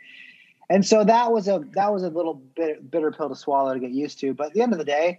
And 0.68 0.86
so 0.86 1.04
that 1.04 1.32
was 1.32 1.48
a 1.48 1.64
that 1.72 1.92
was 1.92 2.04
a 2.04 2.08
little 2.08 2.34
bit 2.34 2.90
bitter 2.90 3.10
pill 3.10 3.28
to 3.28 3.34
swallow 3.34 3.74
to 3.74 3.80
get 3.80 3.90
used 3.90 4.20
to. 4.20 4.32
But 4.32 4.48
at 4.48 4.52
the 4.54 4.62
end 4.62 4.72
of 4.72 4.78
the 4.78 4.84
day, 4.84 5.18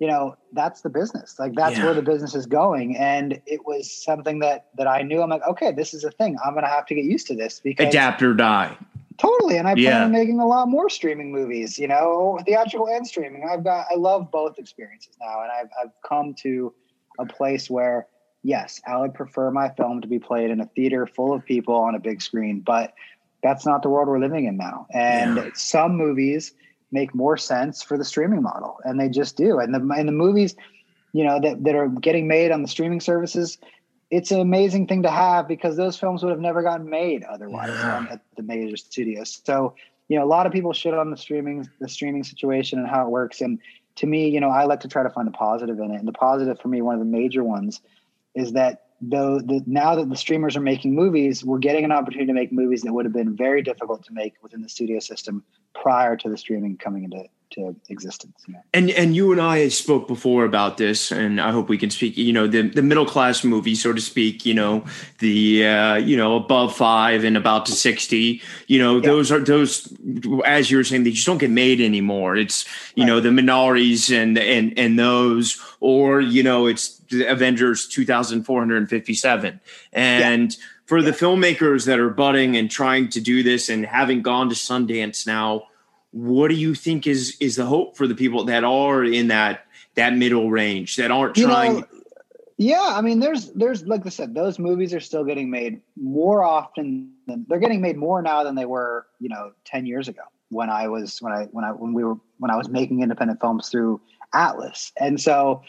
you 0.00 0.06
know, 0.06 0.34
that's 0.52 0.80
the 0.80 0.88
business. 0.88 1.38
Like 1.38 1.54
that's 1.54 1.76
Yeah. 1.76 1.84
where 1.84 1.94
the 1.94 2.02
business 2.02 2.34
is 2.34 2.46
going. 2.46 2.96
And 2.96 3.40
it 3.46 3.66
was 3.66 3.92
something 3.92 4.40
that 4.40 4.68
that 4.76 4.88
I 4.88 5.02
knew. 5.02 5.22
I'm 5.22 5.28
like, 5.30 5.46
okay, 5.46 5.70
this 5.70 5.94
is 5.94 6.02
a 6.04 6.10
thing. 6.10 6.36
I'm 6.44 6.54
gonna 6.54 6.68
have 6.68 6.86
to 6.86 6.94
get 6.94 7.04
used 7.04 7.26
to 7.28 7.36
this 7.36 7.60
because 7.60 7.88
Adapt 7.88 8.22
or 8.22 8.34
die. 8.34 8.76
Totally, 9.18 9.58
and 9.58 9.68
I 9.68 9.74
plan 9.74 9.84
Yeah. 9.84 10.04
on 10.04 10.12
making 10.12 10.40
a 10.40 10.46
lot 10.46 10.68
more 10.68 10.88
streaming 10.88 11.30
movies. 11.30 11.78
You 11.78 11.86
know, 11.86 12.38
theatrical 12.46 12.88
and 12.88 13.06
streaming. 13.06 13.46
I've 13.48 13.62
got, 13.62 13.86
I 13.92 13.96
love 13.96 14.30
both 14.30 14.58
experiences 14.58 15.14
now, 15.20 15.42
and 15.42 15.52
I've 15.52 15.68
I've 15.80 15.92
come 16.02 16.34
to 16.42 16.72
a 17.18 17.26
place 17.26 17.68
where 17.68 18.06
yes, 18.42 18.80
I 18.86 18.96
would 18.96 19.12
prefer 19.12 19.50
my 19.50 19.68
film 19.68 20.00
to 20.00 20.08
be 20.08 20.18
played 20.18 20.50
in 20.50 20.60
a 20.60 20.66
theater 20.66 21.06
full 21.06 21.34
of 21.34 21.44
people 21.44 21.74
on 21.74 21.94
a 21.94 22.00
big 22.00 22.22
screen, 22.22 22.60
but 22.60 22.94
that's 23.42 23.66
not 23.66 23.82
the 23.82 23.90
world 23.90 24.08
we're 24.08 24.18
living 24.18 24.46
in 24.46 24.56
now. 24.56 24.86
And 24.94 25.36
yeah. 25.36 25.50
some 25.54 25.94
movies 25.96 26.54
make 26.92 27.14
more 27.14 27.36
sense 27.36 27.82
for 27.82 27.96
the 27.96 28.04
streaming 28.04 28.42
model, 28.42 28.78
and 28.84 28.98
they 28.98 29.08
just 29.08 29.36
do. 29.36 29.58
And 29.58 29.74
the 29.74 29.94
and 29.94 30.08
the 30.08 30.12
movies, 30.12 30.54
you 31.12 31.24
know, 31.24 31.40
that 31.40 31.64
that 31.64 31.74
are 31.74 31.88
getting 31.88 32.28
made 32.28 32.50
on 32.50 32.62
the 32.62 32.68
streaming 32.68 33.00
services, 33.00 33.58
it's 34.10 34.30
an 34.30 34.40
amazing 34.40 34.86
thing 34.86 35.02
to 35.02 35.10
have 35.10 35.46
because 35.46 35.76
those 35.76 35.96
films 35.98 36.22
would 36.22 36.30
have 36.30 36.40
never 36.40 36.62
gotten 36.62 36.88
made 36.88 37.22
otherwise 37.24 37.70
yeah. 37.70 38.06
at 38.10 38.20
the 38.36 38.42
major 38.42 38.76
studios. 38.76 39.40
So, 39.44 39.74
you 40.08 40.18
know, 40.18 40.24
a 40.24 40.26
lot 40.26 40.46
of 40.46 40.52
people 40.52 40.72
shit 40.72 40.94
on 40.94 41.10
the 41.10 41.16
streaming 41.16 41.68
the 41.80 41.88
streaming 41.88 42.24
situation 42.24 42.78
and 42.78 42.88
how 42.88 43.06
it 43.06 43.10
works. 43.10 43.40
And 43.40 43.58
to 43.96 44.06
me, 44.06 44.28
you 44.28 44.40
know, 44.40 44.50
I 44.50 44.64
like 44.64 44.80
to 44.80 44.88
try 44.88 45.02
to 45.02 45.10
find 45.10 45.26
the 45.26 45.32
positive 45.32 45.78
in 45.78 45.90
it. 45.90 45.96
And 45.96 46.08
the 46.08 46.12
positive 46.12 46.60
for 46.60 46.68
me, 46.68 46.82
one 46.82 46.94
of 46.94 47.00
the 47.00 47.06
major 47.06 47.44
ones, 47.44 47.80
is 48.34 48.52
that 48.52 48.84
though 49.00 49.38
the, 49.38 49.62
now 49.66 49.94
that 49.94 50.08
the 50.08 50.16
streamers 50.16 50.56
are 50.56 50.60
making 50.60 50.94
movies, 50.94 51.44
we're 51.44 51.58
getting 51.58 51.84
an 51.84 51.92
opportunity 51.92 52.26
to 52.26 52.32
make 52.32 52.52
movies 52.52 52.82
that 52.82 52.92
would 52.92 53.06
have 53.06 53.14
been 53.14 53.36
very 53.36 53.62
difficult 53.62 54.04
to 54.04 54.12
make 54.12 54.34
within 54.42 54.62
the 54.62 54.68
studio 54.68 54.98
system 54.98 55.42
prior 55.74 56.16
to 56.16 56.28
the 56.28 56.36
streaming 56.36 56.76
coming 56.76 57.04
into 57.04 57.24
to 57.52 57.76
existence. 57.88 58.44
You 58.46 58.54
know? 58.54 58.62
And 58.72 58.90
and 58.90 59.14
you 59.14 59.32
and 59.32 59.40
I 59.40 59.68
spoke 59.68 60.06
before 60.08 60.44
about 60.44 60.76
this, 60.76 61.10
and 61.10 61.40
I 61.40 61.50
hope 61.50 61.68
we 61.68 61.78
can 61.78 61.90
speak. 61.90 62.16
You 62.16 62.32
know, 62.32 62.46
the 62.46 62.62
the 62.62 62.82
middle 62.82 63.06
class 63.06 63.44
movie, 63.44 63.74
so 63.74 63.92
to 63.92 64.00
speak. 64.00 64.46
You 64.46 64.54
know, 64.54 64.84
the 65.18 65.66
uh, 65.66 65.94
you 65.96 66.16
know 66.16 66.36
above 66.36 66.76
five 66.76 67.24
and 67.24 67.36
about 67.36 67.66
to 67.66 67.72
sixty. 67.72 68.40
You 68.66 68.78
know, 68.78 68.96
yeah. 68.96 69.02
those 69.02 69.32
are 69.32 69.40
those 69.40 69.92
as 70.44 70.70
you 70.70 70.76
were 70.76 70.84
saying, 70.84 71.04
they 71.04 71.10
just 71.10 71.26
don't 71.26 71.38
get 71.38 71.50
made 71.50 71.80
anymore. 71.80 72.36
It's 72.36 72.64
you 72.94 73.02
right. 73.02 73.08
know 73.08 73.20
the 73.20 73.30
Minari's 73.30 74.10
and 74.10 74.38
and 74.38 74.78
and 74.78 74.98
those, 74.98 75.60
or 75.80 76.20
you 76.20 76.42
know, 76.42 76.66
it's 76.66 76.98
the 77.10 77.26
Avengers 77.26 77.88
two 77.88 78.04
thousand 78.04 78.44
four 78.44 78.60
hundred 78.60 78.78
and 78.78 78.88
fifty 78.88 79.14
seven, 79.14 79.60
and. 79.92 80.52
Yeah. 80.52 80.58
For 80.90 81.02
the 81.02 81.12
filmmakers 81.12 81.86
that 81.86 82.00
are 82.00 82.10
budding 82.10 82.56
and 82.56 82.68
trying 82.68 83.10
to 83.10 83.20
do 83.20 83.44
this 83.44 83.68
and 83.68 83.86
having 83.86 84.22
gone 84.22 84.48
to 84.48 84.56
Sundance 84.56 85.24
now, 85.24 85.68
what 86.12 86.48
do 86.48 86.54
you 86.54 86.74
think 86.74 87.06
is 87.06 87.36
is 87.40 87.56
the 87.56 87.64
hope 87.64 87.96
for 87.96 88.06
the 88.06 88.14
people 88.14 88.44
that 88.44 88.64
are 88.64 89.04
in 89.04 89.28
that 89.28 89.66
that 89.94 90.16
middle 90.16 90.50
range 90.50 90.96
that 90.96 91.10
aren't 91.10 91.36
you 91.36 91.46
trying 91.46 91.80
know, 91.80 91.86
yeah 92.56 92.92
i 92.92 93.00
mean 93.00 93.20
there's 93.20 93.52
there's 93.52 93.84
like 93.84 94.04
i 94.04 94.08
said 94.08 94.34
those 94.34 94.58
movies 94.58 94.92
are 94.92 95.00
still 95.00 95.24
getting 95.24 95.50
made 95.50 95.80
more 95.96 96.42
often 96.42 97.12
than 97.26 97.46
they're 97.48 97.60
getting 97.60 97.80
made 97.80 97.96
more 97.96 98.20
now 98.22 98.42
than 98.42 98.54
they 98.54 98.64
were 98.64 99.06
you 99.20 99.28
know 99.28 99.52
10 99.64 99.86
years 99.86 100.08
ago 100.08 100.22
when 100.48 100.68
i 100.68 100.88
was 100.88 101.22
when 101.22 101.32
i 101.32 101.44
when 101.52 101.64
i 101.64 101.70
when 101.70 101.92
we 101.92 102.02
were 102.02 102.16
when 102.38 102.50
i 102.50 102.56
was 102.56 102.68
making 102.68 103.02
independent 103.02 103.40
films 103.40 103.68
through 103.68 104.00
atlas 104.34 104.92
and 104.98 105.20
so 105.20 105.62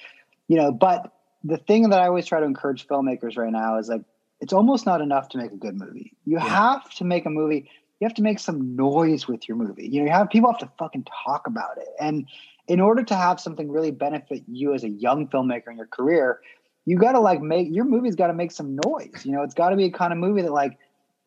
you 0.47 0.57
know 0.57 0.71
but 0.71 1.13
the 1.43 1.57
thing 1.57 1.89
that 1.89 2.01
i 2.01 2.07
always 2.07 2.25
try 2.25 2.39
to 2.39 2.45
encourage 2.45 2.87
filmmakers 2.87 3.37
right 3.37 3.51
now 3.51 3.77
is 3.77 3.89
like 3.89 4.01
it's 4.39 4.53
almost 4.53 4.87
not 4.87 5.01
enough 5.01 5.29
to 5.29 5.37
make 5.37 5.51
a 5.51 5.55
good 5.55 5.77
movie 5.77 6.13
you 6.25 6.37
yeah. 6.37 6.43
have 6.43 6.89
to 6.95 7.03
make 7.03 7.27
a 7.27 7.29
movie 7.29 7.69
you 8.01 8.05
have 8.07 8.15
to 8.15 8.23
make 8.23 8.39
some 8.39 8.75
noise 8.75 9.27
with 9.27 9.47
your 9.47 9.55
movie. 9.55 9.87
You 9.87 10.01
know, 10.01 10.07
you 10.07 10.11
have 10.11 10.29
people 10.31 10.51
have 10.51 10.59
to 10.59 10.71
fucking 10.79 11.05
talk 11.23 11.45
about 11.45 11.77
it. 11.77 11.87
And 11.99 12.27
in 12.67 12.79
order 12.79 13.03
to 13.03 13.15
have 13.15 13.39
something 13.39 13.71
really 13.71 13.91
benefit 13.91 14.41
you 14.47 14.73
as 14.73 14.83
a 14.83 14.89
young 14.89 15.27
filmmaker 15.27 15.67
in 15.69 15.77
your 15.77 15.85
career, 15.85 16.39
you 16.85 16.97
got 16.97 17.11
to 17.11 17.19
like 17.19 17.41
make 17.41 17.67
your 17.69 17.85
movie's 17.85 18.15
got 18.15 18.27
to 18.27 18.33
make 18.33 18.51
some 18.51 18.75
noise. 18.83 19.23
You 19.23 19.33
know, 19.33 19.43
it's 19.43 19.53
got 19.53 19.69
to 19.69 19.75
be 19.75 19.85
a 19.85 19.91
kind 19.91 20.11
of 20.11 20.17
movie 20.17 20.41
that 20.41 20.51
like 20.51 20.79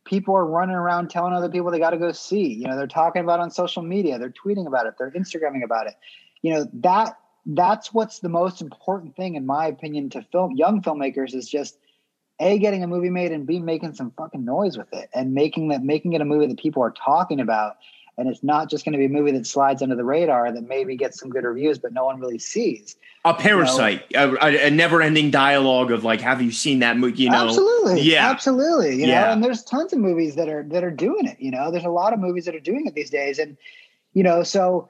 people 0.05 0.35
are 0.35 0.45
running 0.45 0.75
around 0.75 1.11
telling 1.11 1.33
other 1.33 1.49
people 1.49 1.71
they 1.71 1.79
got 1.79 1.91
to 1.91 1.97
go 1.97 2.11
see. 2.11 2.55
You 2.55 2.67
know, 2.67 2.77
they're 2.77 2.89
talking 2.89 3.23
about 3.23 3.39
on 3.39 3.53
social 3.53 3.83
media, 3.83 4.19
they're 4.19 4.35
tweeting 4.45 4.67
about 4.67 4.87
it, 4.87 4.95
they're 4.99 5.13
Instagramming 5.13 5.63
about 5.63 5.87
it. 5.87 5.95
You 6.43 6.55
know, 6.55 6.67
that 6.75 7.17
that's 7.47 7.95
what's 7.95 8.19
the 8.19 8.29
most 8.29 8.61
important 8.61 9.15
thing 9.15 9.37
in 9.37 9.47
my 9.47 9.67
opinion 9.67 10.11
to 10.11 10.23
film 10.33 10.57
young 10.57 10.83
filmmakers 10.83 11.35
is 11.35 11.49
just 11.49 11.79
a 12.41 12.59
getting 12.59 12.83
a 12.83 12.87
movie 12.87 13.11
made 13.11 13.33
and 13.33 13.47
b 13.47 13.61
making 13.61 13.95
some 13.95 14.11
fucking 14.13 14.45
noise 14.45 14.77
with 14.77 14.93
it 14.93 15.09
and 15.15 15.35
making 15.35 15.69
that 15.69 15.83
making 15.83 16.13
it 16.13 16.21
a 16.21 16.25
movie 16.25 16.47
that 16.47 16.59
people 16.59 16.83
are 16.83 16.93
talking 16.93 17.41
about 17.41 17.77
and 18.17 18.29
it's 18.29 18.45
not 18.45 18.71
just 18.71 18.85
going 18.85 18.93
to 18.93 18.99
be 18.99 19.07
a 19.07 19.09
movie 19.09 19.33
that 19.33 19.47
slides 19.47 19.83
under 19.83 19.97
the 19.97 20.05
radar 20.05 20.53
that 20.53 20.63
maybe 20.63 20.97
gets 20.97 21.19
some 21.19 21.31
good 21.31 21.45
reviews 21.45 21.79
but 21.79 21.93
no 21.93 22.05
one 22.05 22.21
really 22.21 22.39
sees. 22.39 22.97
A 23.25 23.35
parasite 23.35 24.05
you 24.11 24.19
know? 24.19 24.37
a, 24.41 24.67
a, 24.67 24.71
never-ending 24.71 25.31
dialogue 25.31 25.91
of 25.91 26.05
like 26.05 26.21
have 26.21 26.43
you 26.43 26.53
seen 26.53 26.81
that 26.81 26.97
movie 26.99 27.25
you 27.25 27.31
know? 27.31 27.45
Absolutely. 27.45 28.03
Yeah. 28.03 28.31
Absolutely 28.31 28.97
you 28.97 29.07
yeah. 29.07 29.27
know 29.27 29.33
and 29.33 29.45
there's 29.45 29.63
tons 29.63 29.93
of 29.93 29.99
movies 29.99 30.35
that 30.37 30.49
are 30.49 30.63
that 30.65 30.85
are 30.85 30.91
doing 30.91 31.27
it 31.27 31.41
you 31.41 31.51
know? 31.51 31.71
There's 31.71 31.85
a 31.85 31.91
lot 31.91 32.13
of 32.13 32.19
movies 32.19 32.45
that 32.47 32.55
are 32.55 32.61
doing 32.61 32.87
it 32.87 32.95
these 32.95 33.11
days 33.11 33.39
and 33.39 33.57
you 34.13 34.23
know 34.23 34.43
so 34.43 34.89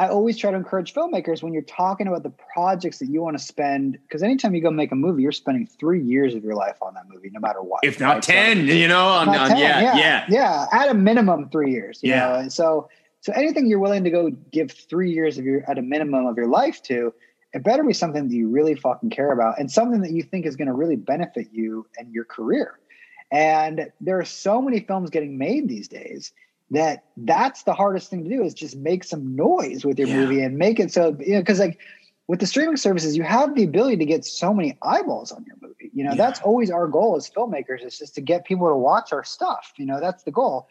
I 0.00 0.08
always 0.08 0.38
try 0.38 0.50
to 0.50 0.56
encourage 0.56 0.94
filmmakers 0.94 1.42
when 1.42 1.52
you're 1.52 1.60
talking 1.60 2.06
about 2.06 2.22
the 2.22 2.32
projects 2.54 3.00
that 3.00 3.10
you 3.10 3.20
want 3.20 3.36
to 3.36 3.44
spend, 3.44 3.98
because 4.00 4.22
anytime 4.22 4.54
you 4.54 4.62
go 4.62 4.70
make 4.70 4.92
a 4.92 4.94
movie, 4.94 5.20
you're 5.20 5.30
spending 5.30 5.66
three 5.66 6.02
years 6.02 6.34
of 6.34 6.42
your 6.42 6.54
life 6.54 6.78
on 6.80 6.94
that 6.94 7.06
movie, 7.06 7.28
no 7.30 7.38
matter 7.38 7.60
what. 7.60 7.80
If 7.84 8.00
not 8.00 8.14
right? 8.14 8.22
10, 8.22 8.66
so, 8.66 8.72
you 8.72 8.88
know, 8.88 9.06
on, 9.06 9.28
on 9.28 9.48
10, 9.50 9.58
yeah, 9.58 9.80
yeah, 9.80 9.96
yeah, 9.98 10.24
yeah. 10.30 10.66
At 10.72 10.88
a 10.88 10.94
minimum, 10.94 11.50
three 11.50 11.72
years. 11.72 12.00
yeah. 12.02 12.44
Know? 12.44 12.48
So, 12.48 12.88
so 13.20 13.34
anything 13.34 13.66
you're 13.66 13.78
willing 13.78 14.04
to 14.04 14.10
go 14.10 14.30
give 14.30 14.70
three 14.70 15.12
years 15.12 15.36
of 15.36 15.44
your, 15.44 15.70
at 15.70 15.76
a 15.76 15.82
minimum 15.82 16.24
of 16.24 16.38
your 16.38 16.48
life 16.48 16.82
to, 16.84 17.12
it 17.52 17.62
better 17.62 17.84
be 17.84 17.92
something 17.92 18.26
that 18.26 18.34
you 18.34 18.48
really 18.48 18.76
fucking 18.76 19.10
care 19.10 19.32
about 19.32 19.60
and 19.60 19.70
something 19.70 20.00
that 20.00 20.12
you 20.12 20.22
think 20.22 20.46
is 20.46 20.56
going 20.56 20.68
to 20.68 20.72
really 20.72 20.96
benefit 20.96 21.48
you 21.52 21.86
and 21.98 22.10
your 22.14 22.24
career. 22.24 22.78
And 23.30 23.92
there 24.00 24.18
are 24.18 24.24
so 24.24 24.62
many 24.62 24.80
films 24.80 25.10
getting 25.10 25.36
made 25.36 25.68
these 25.68 25.88
days 25.88 26.32
that 26.70 27.04
that's 27.16 27.64
the 27.64 27.74
hardest 27.74 28.10
thing 28.10 28.24
to 28.24 28.30
do 28.30 28.42
is 28.42 28.54
just 28.54 28.76
make 28.76 29.04
some 29.04 29.34
noise 29.34 29.84
with 29.84 29.98
your 29.98 30.08
yeah. 30.08 30.16
movie 30.16 30.42
and 30.42 30.56
make 30.56 30.78
it 30.78 30.92
so 30.92 31.16
you 31.20 31.34
know 31.34 31.40
because 31.40 31.58
like 31.58 31.78
with 32.28 32.38
the 32.38 32.46
streaming 32.46 32.76
services 32.76 33.16
you 33.16 33.22
have 33.22 33.54
the 33.54 33.64
ability 33.64 33.96
to 33.96 34.04
get 34.04 34.24
so 34.24 34.54
many 34.54 34.78
eyeballs 34.82 35.32
on 35.32 35.44
your 35.44 35.56
movie 35.60 35.90
you 35.92 36.04
know 36.04 36.10
yeah. 36.10 36.16
that's 36.16 36.40
always 36.40 36.70
our 36.70 36.86
goal 36.86 37.16
as 37.16 37.28
filmmakers 37.28 37.84
is 37.84 37.98
just 37.98 38.14
to 38.14 38.20
get 38.20 38.44
people 38.44 38.68
to 38.68 38.76
watch 38.76 39.12
our 39.12 39.24
stuff 39.24 39.72
you 39.76 39.86
know 39.86 40.00
that's 40.00 40.22
the 40.22 40.30
goal 40.30 40.68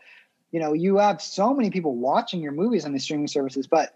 you 0.52 0.60
know 0.60 0.74
you 0.74 0.98
have 0.98 1.22
so 1.22 1.54
many 1.54 1.70
people 1.70 1.96
watching 1.96 2.42
your 2.42 2.54
movies 2.54 2.86
on 2.86 2.94
the 2.94 3.00
streaming 3.00 3.28
services 3.28 3.68
but 3.68 3.94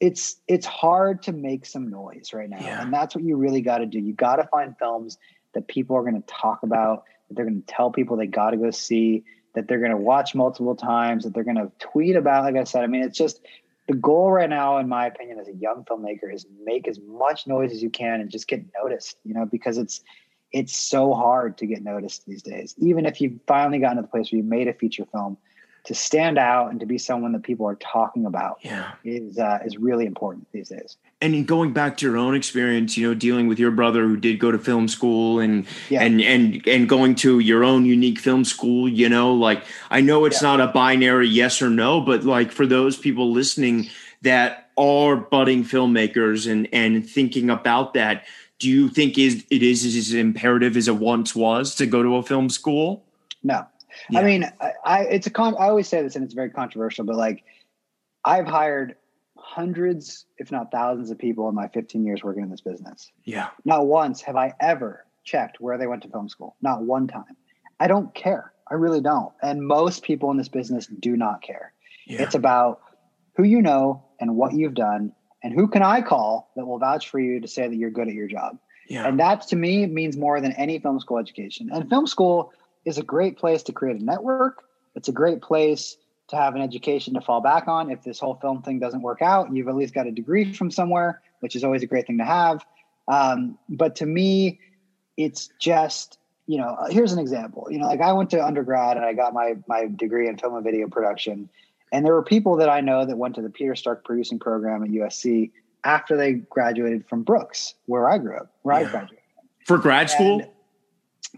it's 0.00 0.36
it's 0.48 0.66
hard 0.66 1.22
to 1.22 1.32
make 1.32 1.66
some 1.66 1.88
noise 1.88 2.32
right 2.32 2.50
now 2.50 2.60
yeah. 2.60 2.82
and 2.82 2.92
that's 2.92 3.14
what 3.14 3.24
you 3.24 3.36
really 3.36 3.60
got 3.60 3.78
to 3.78 3.86
do 3.86 3.98
you 3.98 4.12
got 4.12 4.36
to 4.36 4.44
find 4.44 4.76
films 4.78 5.18
that 5.54 5.66
people 5.66 5.96
are 5.96 6.02
going 6.02 6.20
to 6.20 6.26
talk 6.26 6.62
about 6.62 7.04
that 7.28 7.34
they're 7.34 7.44
going 7.44 7.60
to 7.60 7.66
tell 7.66 7.90
people 7.90 8.16
they 8.16 8.26
got 8.26 8.50
to 8.50 8.56
go 8.56 8.70
see 8.70 9.24
that 9.54 9.68
they're 9.68 9.78
going 9.78 9.90
to 9.90 9.96
watch 9.96 10.34
multiple 10.34 10.74
times, 10.74 11.24
that 11.24 11.34
they're 11.34 11.44
going 11.44 11.56
to 11.56 11.70
tweet 11.78 12.16
about. 12.16 12.44
Like 12.44 12.56
I 12.56 12.64
said, 12.64 12.84
I 12.84 12.86
mean, 12.86 13.02
it's 13.02 13.18
just 13.18 13.40
the 13.88 13.94
goal 13.94 14.30
right 14.30 14.48
now, 14.48 14.78
in 14.78 14.88
my 14.88 15.06
opinion, 15.06 15.38
as 15.38 15.48
a 15.48 15.54
young 15.54 15.84
filmmaker, 15.84 16.32
is 16.32 16.46
make 16.64 16.88
as 16.88 16.98
much 17.06 17.46
noise 17.46 17.72
as 17.72 17.82
you 17.82 17.90
can 17.90 18.20
and 18.20 18.30
just 18.30 18.48
get 18.48 18.64
noticed. 18.80 19.16
You 19.24 19.34
know, 19.34 19.46
because 19.46 19.78
it's 19.78 20.00
it's 20.52 20.74
so 20.76 21.14
hard 21.14 21.58
to 21.58 21.66
get 21.66 21.82
noticed 21.82 22.26
these 22.26 22.42
days. 22.42 22.74
Even 22.78 23.06
if 23.06 23.20
you've 23.20 23.40
finally 23.46 23.78
gotten 23.78 23.96
to 23.96 24.02
the 24.02 24.08
place 24.08 24.30
where 24.30 24.38
you 24.38 24.44
made 24.44 24.68
a 24.68 24.72
feature 24.72 25.04
film, 25.12 25.36
to 25.84 25.94
stand 25.94 26.38
out 26.38 26.70
and 26.70 26.80
to 26.80 26.86
be 26.86 26.98
someone 26.98 27.32
that 27.32 27.42
people 27.42 27.66
are 27.66 27.76
talking 27.76 28.24
about 28.26 28.58
yeah. 28.62 28.92
is 29.04 29.38
uh, 29.38 29.58
is 29.64 29.76
really 29.76 30.06
important 30.06 30.46
these 30.52 30.70
days. 30.70 30.96
And 31.24 31.46
going 31.46 31.72
back 31.72 31.96
to 31.98 32.06
your 32.06 32.18
own 32.18 32.34
experience, 32.34 32.98
you 32.98 33.08
know, 33.08 33.14
dealing 33.14 33.48
with 33.48 33.58
your 33.58 33.70
brother 33.70 34.02
who 34.02 34.16
did 34.16 34.38
go 34.38 34.50
to 34.50 34.58
film 34.58 34.88
school 34.88 35.40
and 35.40 35.66
yeah. 35.88 36.02
and 36.02 36.20
and 36.20 36.66
and 36.68 36.86
going 36.86 37.14
to 37.16 37.38
your 37.38 37.64
own 37.64 37.86
unique 37.86 38.18
film 38.18 38.44
school, 38.44 38.86
you 38.88 39.08
know, 39.08 39.32
like 39.32 39.64
I 39.90 40.02
know 40.02 40.26
it's 40.26 40.42
yeah. 40.42 40.56
not 40.56 40.60
a 40.60 40.66
binary 40.66 41.28
yes 41.28 41.62
or 41.62 41.70
no, 41.70 42.00
but 42.02 42.24
like 42.24 42.52
for 42.52 42.66
those 42.66 42.98
people 42.98 43.32
listening 43.32 43.88
that 44.20 44.70
are 44.76 45.16
budding 45.16 45.64
filmmakers 45.64 46.50
and 46.50 46.68
and 46.72 47.08
thinking 47.08 47.48
about 47.48 47.94
that, 47.94 48.24
do 48.58 48.68
you 48.68 48.88
think 48.88 49.18
is 49.18 49.46
it 49.50 49.62
is 49.62 49.84
as 49.84 50.12
imperative 50.12 50.76
as 50.76 50.88
it 50.88 50.96
once 50.96 51.34
was 51.34 51.74
to 51.76 51.86
go 51.86 52.02
to 52.02 52.16
a 52.16 52.22
film 52.22 52.50
school? 52.50 53.04
No, 53.42 53.66
yeah. 54.10 54.20
I 54.20 54.24
mean, 54.24 54.44
I, 54.60 54.72
I, 54.84 55.00
it's 55.04 55.26
a 55.26 55.30
con. 55.30 55.54
I 55.54 55.68
always 55.68 55.88
say 55.88 56.02
this, 56.02 56.16
and 56.16 56.24
it's 56.24 56.34
very 56.34 56.50
controversial, 56.50 57.04
but 57.04 57.16
like, 57.16 57.44
I've 58.24 58.46
hired 58.46 58.96
hundreds, 59.44 60.24
if 60.38 60.50
not 60.50 60.72
thousands, 60.72 61.10
of 61.10 61.18
people 61.18 61.48
in 61.48 61.54
my 61.54 61.68
15 61.68 62.04
years 62.04 62.24
working 62.24 62.42
in 62.42 62.50
this 62.50 62.62
business. 62.62 63.12
Yeah. 63.24 63.48
Not 63.64 63.86
once 63.86 64.22
have 64.22 64.36
I 64.36 64.54
ever 64.58 65.04
checked 65.24 65.60
where 65.60 65.76
they 65.78 65.86
went 65.86 66.02
to 66.02 66.08
film 66.08 66.28
school. 66.28 66.56
Not 66.62 66.82
one 66.82 67.06
time. 67.06 67.36
I 67.78 67.86
don't 67.86 68.14
care. 68.14 68.52
I 68.70 68.74
really 68.74 69.00
don't. 69.00 69.32
And 69.42 69.66
most 69.66 70.02
people 70.02 70.30
in 70.30 70.38
this 70.38 70.48
business 70.48 70.86
do 70.86 71.16
not 71.16 71.42
care. 71.42 71.72
Yeah. 72.06 72.22
It's 72.22 72.34
about 72.34 72.80
who 73.36 73.44
you 73.44 73.60
know 73.60 74.04
and 74.18 74.36
what 74.36 74.54
you've 74.54 74.74
done 74.74 75.12
and 75.42 75.52
who 75.52 75.68
can 75.68 75.82
I 75.82 76.00
call 76.00 76.50
that 76.56 76.64
will 76.64 76.78
vouch 76.78 77.10
for 77.10 77.18
you 77.18 77.40
to 77.40 77.48
say 77.48 77.68
that 77.68 77.76
you're 77.76 77.90
good 77.90 78.08
at 78.08 78.14
your 78.14 78.28
job. 78.28 78.58
Yeah. 78.88 79.06
And 79.06 79.20
that 79.20 79.42
to 79.48 79.56
me 79.56 79.86
means 79.86 80.16
more 80.16 80.40
than 80.40 80.52
any 80.52 80.78
film 80.78 81.00
school 81.00 81.18
education. 81.18 81.70
And 81.72 81.88
film 81.88 82.06
school 82.06 82.52
is 82.84 82.96
a 82.98 83.02
great 83.02 83.36
place 83.36 83.62
to 83.64 83.72
create 83.72 84.00
a 84.00 84.04
network. 84.04 84.62
It's 84.94 85.08
a 85.08 85.12
great 85.12 85.42
place 85.42 85.96
to 86.28 86.36
have 86.36 86.54
an 86.54 86.62
education 86.62 87.14
to 87.14 87.20
fall 87.20 87.40
back 87.40 87.68
on. 87.68 87.90
If 87.90 88.02
this 88.02 88.18
whole 88.18 88.34
film 88.34 88.62
thing 88.62 88.78
doesn't 88.78 89.02
work 89.02 89.22
out, 89.22 89.54
you've 89.54 89.68
at 89.68 89.76
least 89.76 89.94
got 89.94 90.06
a 90.06 90.10
degree 90.10 90.52
from 90.52 90.70
somewhere, 90.70 91.20
which 91.40 91.54
is 91.56 91.64
always 91.64 91.82
a 91.82 91.86
great 91.86 92.06
thing 92.06 92.18
to 92.18 92.24
have. 92.24 92.64
Um, 93.08 93.58
but 93.68 93.96
to 93.96 94.06
me, 94.06 94.60
it's 95.16 95.50
just 95.60 96.18
you 96.46 96.58
know 96.58 96.76
here's 96.90 97.12
an 97.12 97.18
example 97.18 97.66
you 97.70 97.78
know 97.78 97.86
like 97.86 98.02
i 98.02 98.12
went 98.12 98.28
to 98.28 98.44
undergrad 98.44 98.98
and 98.98 99.06
i 99.06 99.14
got 99.14 99.32
my 99.32 99.54
my 99.66 99.86
degree 99.96 100.28
in 100.28 100.36
film 100.36 100.54
and 100.54 100.62
video 100.62 100.86
production 100.86 101.48
and 101.90 102.04
there 102.04 102.12
were 102.12 102.22
people 102.22 102.56
that 102.56 102.68
i 102.68 102.82
know 102.82 103.06
that 103.06 103.16
went 103.16 103.34
to 103.34 103.40
the 103.40 103.48
peter 103.48 103.74
stark 103.74 104.04
producing 104.04 104.38
program 104.38 104.82
at 104.82 104.90
usc 104.90 105.50
after 105.84 106.18
they 106.18 106.32
graduated 106.34 107.06
from 107.08 107.22
brooks 107.22 107.72
where 107.86 108.10
i 108.10 108.18
grew 108.18 108.36
up 108.36 108.52
where 108.60 108.78
yeah. 108.78 108.88
i 108.88 108.90
graduated 108.90 109.24
for 109.64 109.78
grad 109.78 110.10
school. 110.10 110.40
And 110.40 110.50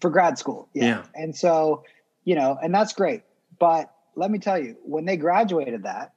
for 0.00 0.10
grad 0.10 0.38
school, 0.38 0.68
yeah. 0.74 0.84
Yeah. 0.84 1.02
And 1.14 1.34
so, 1.34 1.84
you 2.24 2.34
know, 2.34 2.58
and 2.62 2.74
that's 2.74 2.92
great. 2.92 3.22
But 3.58 3.92
let 4.16 4.30
me 4.30 4.38
tell 4.38 4.58
you, 4.58 4.76
when 4.82 5.04
they 5.04 5.16
graduated 5.16 5.84
that 5.84 6.12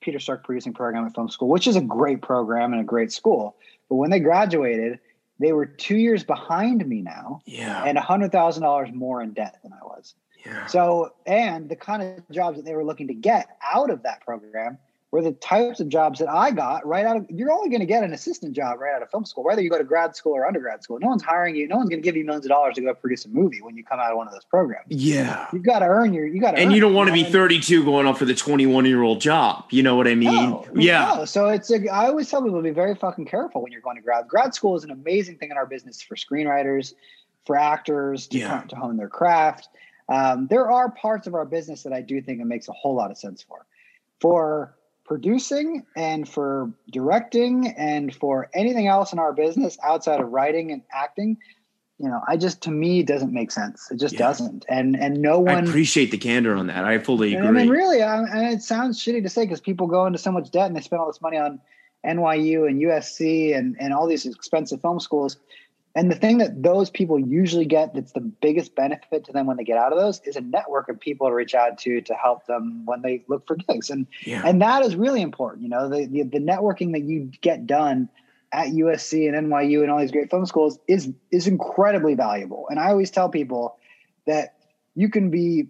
Peter 0.00 0.18
Stark 0.18 0.44
producing 0.44 0.72
program 0.72 1.04
at 1.06 1.14
film 1.14 1.28
school, 1.28 1.48
which 1.48 1.66
is 1.66 1.76
a 1.76 1.80
great 1.80 2.22
program 2.22 2.72
and 2.72 2.80
a 2.80 2.84
great 2.84 3.12
school, 3.12 3.56
but 3.88 3.96
when 3.96 4.10
they 4.10 4.20
graduated, 4.20 4.98
they 5.38 5.52
were 5.52 5.66
two 5.66 5.96
years 5.96 6.22
behind 6.24 6.86
me 6.86 7.02
now 7.02 7.40
Yeah. 7.46 7.84
and 7.84 7.98
a 7.98 8.00
hundred 8.00 8.32
thousand 8.32 8.62
dollars 8.62 8.90
more 8.92 9.20
in 9.22 9.32
debt 9.32 9.58
than 9.62 9.72
I 9.72 9.84
was. 9.84 10.14
yeah. 10.46 10.66
So, 10.66 11.12
and 11.26 11.68
the 11.68 11.76
kind 11.76 12.02
of 12.02 12.30
jobs 12.30 12.56
that 12.56 12.64
they 12.64 12.74
were 12.74 12.84
looking 12.84 13.08
to 13.08 13.14
get 13.14 13.48
out 13.62 13.90
of 13.90 14.02
that 14.04 14.24
program 14.24 14.78
were 15.12 15.22
the 15.22 15.32
types 15.32 15.80
of 15.80 15.88
jobs 15.88 16.20
that 16.20 16.28
I 16.28 16.52
got 16.52 16.86
right 16.86 17.04
out 17.04 17.16
of. 17.16 17.26
You're 17.28 17.50
only 17.50 17.68
going 17.68 17.80
to 17.80 17.86
get 17.86 18.04
an 18.04 18.12
assistant 18.12 18.52
job 18.52 18.78
right 18.78 18.94
out 18.94 19.02
of 19.02 19.10
film 19.10 19.24
school, 19.24 19.42
whether 19.42 19.60
you 19.60 19.68
go 19.68 19.76
to 19.78 19.84
grad 19.84 20.14
school 20.14 20.34
or 20.34 20.46
undergrad 20.46 20.84
school. 20.84 21.00
No 21.00 21.08
one's 21.08 21.22
hiring 21.22 21.56
you. 21.56 21.66
No 21.66 21.76
one's 21.76 21.88
going 21.88 22.00
to 22.00 22.04
give 22.04 22.16
you 22.16 22.24
millions 22.24 22.46
of 22.46 22.50
dollars 22.50 22.76
to 22.76 22.80
go 22.80 22.94
produce 22.94 23.24
a 23.24 23.28
movie 23.28 23.60
when 23.60 23.76
you 23.76 23.84
come 23.84 23.98
out 23.98 24.12
of 24.12 24.16
one 24.16 24.28
of 24.28 24.32
those 24.32 24.44
programs. 24.44 24.86
Yeah. 24.88 25.48
You've 25.52 25.64
got 25.64 25.80
to 25.80 25.86
earn 25.86 26.14
your. 26.14 26.26
You 26.26 26.40
got 26.40 26.52
to. 26.52 26.58
And 26.58 26.72
you 26.72 26.80
don't 26.80 26.94
want 26.94 27.08
to 27.08 27.12
be 27.12 27.24
32 27.24 27.84
going 27.84 28.06
up 28.06 28.18
for 28.18 28.24
the 28.24 28.34
21 28.34 28.84
year 28.84 29.02
old 29.02 29.20
job. 29.20 29.64
You 29.70 29.82
know 29.82 29.96
what 29.96 30.06
I 30.06 30.14
mean? 30.14 30.50
No, 30.50 30.66
yeah. 30.76 31.14
no. 31.18 31.24
So 31.24 31.48
it's 31.48 31.70
a, 31.72 31.88
I 31.88 32.06
always 32.06 32.30
tell 32.30 32.42
people 32.42 32.58
to 32.58 32.62
be 32.62 32.70
very 32.70 32.94
fucking 32.94 33.24
careful 33.24 33.62
when 33.62 33.72
you're 33.72 33.80
going 33.80 33.96
to 33.96 34.02
grad. 34.02 34.28
Grad 34.28 34.54
school 34.54 34.76
is 34.76 34.84
an 34.84 34.90
amazing 34.92 35.38
thing 35.38 35.50
in 35.50 35.56
our 35.56 35.66
business 35.66 36.00
for 36.00 36.14
screenwriters, 36.14 36.94
for 37.46 37.56
actors 37.56 38.28
to, 38.28 38.38
Yeah. 38.38 38.60
to 38.68 38.76
hone 38.76 38.96
their 38.96 39.08
craft. 39.08 39.68
Um, 40.08 40.46
there 40.46 40.70
are 40.70 40.90
parts 40.90 41.26
of 41.26 41.34
our 41.34 41.44
business 41.44 41.82
that 41.82 41.92
I 41.92 42.00
do 42.00 42.20
think 42.20 42.40
it 42.40 42.44
makes 42.44 42.68
a 42.68 42.72
whole 42.72 42.94
lot 42.94 43.10
of 43.10 43.18
sense 43.18 43.42
for. 43.42 43.66
For 44.20 44.76
producing 45.10 45.84
and 45.96 46.28
for 46.28 46.70
directing 46.92 47.74
and 47.76 48.14
for 48.14 48.48
anything 48.54 48.86
else 48.86 49.12
in 49.12 49.18
our 49.18 49.32
business 49.32 49.76
outside 49.82 50.20
of 50.20 50.28
writing 50.28 50.70
and 50.70 50.82
acting, 50.92 51.36
you 51.98 52.08
know, 52.08 52.20
I 52.28 52.36
just 52.36 52.60
to 52.62 52.70
me 52.70 53.00
it 53.00 53.08
doesn't 53.08 53.32
make 53.32 53.50
sense. 53.50 53.90
It 53.90 53.98
just 53.98 54.14
Yeah. 54.14 54.20
doesn't. 54.20 54.64
And 54.68 54.94
and 54.94 55.20
no 55.20 55.38
I 55.48 55.54
one 55.54 55.66
appreciate 55.66 56.12
the 56.12 56.16
candor 56.16 56.54
on 56.54 56.68
that. 56.68 56.84
I 56.84 56.98
fully 56.98 57.34
agree. 57.34 57.48
I 57.48 57.50
mean, 57.50 57.68
really, 57.68 58.04
I, 58.04 58.22
and 58.22 58.54
it 58.54 58.62
sounds 58.62 59.02
shitty 59.02 59.24
to 59.24 59.28
say 59.28 59.42
because 59.42 59.60
people 59.60 59.88
go 59.88 60.06
into 60.06 60.20
so 60.20 60.30
much 60.30 60.52
debt 60.52 60.68
and 60.68 60.76
they 60.76 60.80
spend 60.80 61.00
all 61.00 61.08
this 61.08 61.20
money 61.20 61.38
on 61.38 61.60
NYU 62.06 62.68
and 62.68 62.80
USC 62.80 63.56
and, 63.58 63.76
and 63.80 63.92
all 63.92 64.06
these 64.06 64.24
expensive 64.24 64.80
film 64.80 65.00
schools. 65.00 65.38
And 65.94 66.10
the 66.10 66.14
thing 66.14 66.38
that 66.38 66.62
those 66.62 66.88
people 66.88 67.18
usually 67.18 67.64
get 67.64 67.94
that's 67.94 68.12
the 68.12 68.20
biggest 68.20 68.76
benefit 68.76 69.24
to 69.24 69.32
them 69.32 69.46
when 69.46 69.56
they 69.56 69.64
get 69.64 69.76
out 69.76 69.92
of 69.92 69.98
those 69.98 70.20
is 70.20 70.36
a 70.36 70.40
network 70.40 70.88
of 70.88 71.00
people 71.00 71.26
to 71.26 71.34
reach 71.34 71.54
out 71.54 71.78
to 71.78 72.00
to 72.02 72.14
help 72.14 72.46
them 72.46 72.86
when 72.86 73.02
they 73.02 73.24
look 73.28 73.46
for 73.46 73.56
gigs. 73.56 73.90
And 73.90 74.06
yeah. 74.24 74.42
and 74.44 74.62
that 74.62 74.84
is 74.84 74.94
really 74.94 75.20
important. 75.20 75.62
You 75.62 75.68
know, 75.70 75.88
the, 75.88 76.06
the 76.06 76.22
the 76.22 76.38
networking 76.38 76.92
that 76.92 77.02
you 77.02 77.32
get 77.40 77.66
done 77.66 78.08
at 78.52 78.68
USC 78.68 79.28
and 79.28 79.48
NYU 79.48 79.82
and 79.82 79.90
all 79.90 80.00
these 80.00 80.12
great 80.12 80.30
film 80.30 80.46
schools 80.46 80.78
is 80.86 81.10
is 81.32 81.46
incredibly 81.46 82.14
valuable. 82.14 82.66
And 82.70 82.78
I 82.78 82.90
always 82.90 83.10
tell 83.10 83.28
people 83.28 83.76
that 84.26 84.54
you 84.94 85.08
can 85.08 85.30
be 85.30 85.68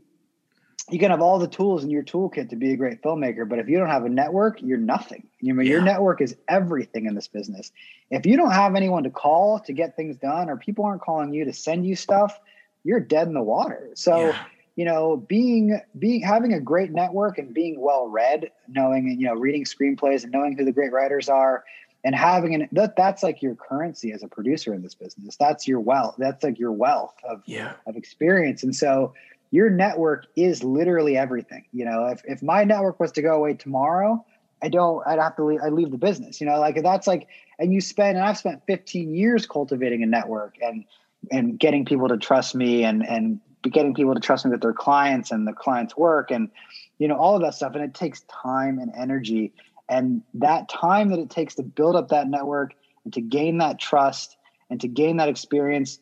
you 0.93 0.99
can 0.99 1.11
have 1.11 1.21
all 1.21 1.39
the 1.39 1.49
tools 1.49 1.85
in 1.85 1.91
your 1.91 2.03
toolkit 2.03 2.51
to 2.51 2.57
be 2.57 2.73
a 2.73 2.77
great 2.77 3.03
filmmaker, 3.03 3.49
but 3.49 3.59
if 3.59 3.69
you 3.69 3.79
don't 3.79 3.89
have 3.89 4.05
a 4.05 4.09
network, 4.09 4.61
you're 4.63 4.79
nothing. 4.79 5.27
You 5.41 5.55
know, 5.55 5.63
your 5.63 5.83
network 5.83 6.21
is 6.21 6.37
everything 6.49 7.07
in 7.07 7.15
this 7.15 7.29
business. 7.29 7.73
If 8.11 8.27
you 8.27 8.37
don't 8.37 8.51
have 8.53 8.75
anyone 8.75 9.05
to 9.05 9.11
call 9.11 9.61
to 9.61 9.73
get 9.73 9.97
things 9.97 10.17
done, 10.17 10.51
or 10.51 10.57
people 10.57 10.85
aren't 10.85 11.03
calling 11.03 11.33
you 11.33 11.45
to 11.45 11.53
send 11.53 11.87
you 11.87 11.97
stuff, 11.97 12.39
you're 12.85 13.01
dead 13.01 13.29
in 13.29 13.35
the 13.35 13.43
water. 13.43 13.91
So 13.95 14.29
yeah. 14.29 14.45
you 14.77 14.85
know 14.85 15.17
being 15.17 15.81
being 15.99 16.23
having 16.23 16.53
a 16.55 16.61
great 16.61 16.93
network 16.93 17.39
and 17.39 17.53
being 17.55 17.81
well 17.81 18.09
read 18.09 18.51
knowing 18.69 19.09
and 19.09 19.21
you 19.21 19.27
know 19.27 19.35
reading 19.35 19.65
screenplays 19.65 20.23
and 20.23 20.33
knowing 20.33 20.57
who 20.57 20.65
the 20.65 20.73
great 20.73 20.93
writers 20.93 21.29
are 21.29 21.65
and 22.05 22.15
having 22.15 22.55
an 22.55 22.69
that 22.73 22.97
that's 22.97 23.23
like 23.23 23.43
your 23.43 23.55
currency 23.55 24.13
as 24.13 24.23
a 24.23 24.29
producer 24.29 24.73
in 24.73 24.83
this 24.83 24.95
business 24.95 25.37
that's 25.37 25.69
your 25.69 25.81
wealth 25.81 26.15
that's 26.19 26.43
like 26.43 26.59
your 26.59 26.73
wealth 26.73 27.15
of 27.25 27.43
Yeah. 27.47 27.73
of 27.87 27.97
experience 27.97 28.63
and 28.63 28.75
so 28.75 29.13
your 29.51 29.71
network 29.71 30.27
is 30.37 30.63
literally 30.63 31.17
everything. 31.17 31.65
You 31.73 31.85
know 31.85 32.07
if, 32.07 32.23
if 32.25 32.43
my 32.43 32.65
network 32.65 33.01
was 33.01 33.13
to 33.13 33.23
go 33.23 33.35
away 33.37 33.55
tomorrow 33.55 34.25
i 34.63 34.69
don't 34.69 35.03
i'd 35.07 35.19
have 35.19 35.35
to 35.37 35.45
leave 35.45 35.61
I'd 35.65 35.73
leave 35.73 35.91
the 35.91 35.97
business 35.97 36.39
you 36.39 36.47
know 36.47 36.61
like 36.61 36.83
that's 36.83 37.07
like 37.07 37.29
and 37.59 37.73
you 37.73 37.81
spend 37.81 38.19
and 38.19 38.27
i've 38.27 38.37
spent 38.37 38.61
15 38.67 39.15
years 39.15 39.47
cultivating 39.47 40.03
a 40.03 40.07
network 40.07 40.57
and 40.61 40.85
and 41.31 41.59
getting 41.59 41.87
people 41.87 42.09
to 42.09 42.19
trust 42.19 42.55
me 42.55 42.85
and 42.85 43.07
and 43.07 43.41
getting 43.63 43.95
people 43.95 44.15
to 44.15 44.21
trust 44.21 44.45
me 44.45 44.51
with 44.51 44.61
their 44.61 44.73
clients 44.73 45.31
and 45.31 45.47
the 45.47 45.53
clients 45.53 45.97
work 45.97 46.31
and 46.31 46.51
you 46.99 47.09
know 47.09 47.17
all 47.17 47.37
of 47.37 47.43
that 47.43 47.55
stuff. 47.55 47.75
And 47.75 47.85
it 47.85 47.95
takes 47.95 48.21
time 48.23 48.79
and 48.79 48.93
energy. 48.97 49.53
And 49.89 50.23
that 50.35 50.69
time 50.69 51.11
that 51.11 51.19
it 51.19 51.31
takes 51.31 51.57
to 51.57 51.63
build 51.65 51.97
up 51.97 52.09
that 52.09 52.29
network 52.29 52.75
and 53.05 53.13
to 53.15 53.21
gain 53.21 53.59
that 53.59 53.81
trust 53.81 54.37
and 54.71 54.81
to 54.81 54.89
gain 54.89 55.17
that 55.17 55.29
experience 55.29 55.99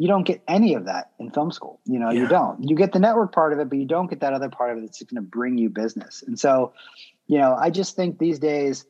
you 0.00 0.08
don't 0.08 0.24
get 0.24 0.42
any 0.48 0.72
of 0.74 0.86
that 0.86 1.10
in 1.18 1.30
film 1.30 1.50
school. 1.52 1.78
You 1.84 1.98
know 1.98 2.10
Yeah. 2.10 2.22
you 2.22 2.28
don't. 2.28 2.56
You 2.68 2.74
get 2.74 2.92
the 2.92 2.98
network 2.98 3.32
part 3.34 3.52
of 3.52 3.58
it 3.58 3.68
but 3.68 3.78
you 3.78 3.84
don't 3.86 4.08
get 4.08 4.20
that 4.20 4.32
other 4.32 4.48
part 4.48 4.70
of 4.72 4.78
it 4.78 4.80
that's 4.82 5.02
going 5.02 5.22
to 5.22 5.28
bring 5.38 5.58
you 5.58 5.68
business. 5.68 6.24
And 6.26 6.38
so 6.38 6.72
you 7.26 7.38
know 7.38 7.54
i 7.66 7.68
just 7.70 7.94
think 7.96 8.18
these 8.18 8.38
days 8.40 8.84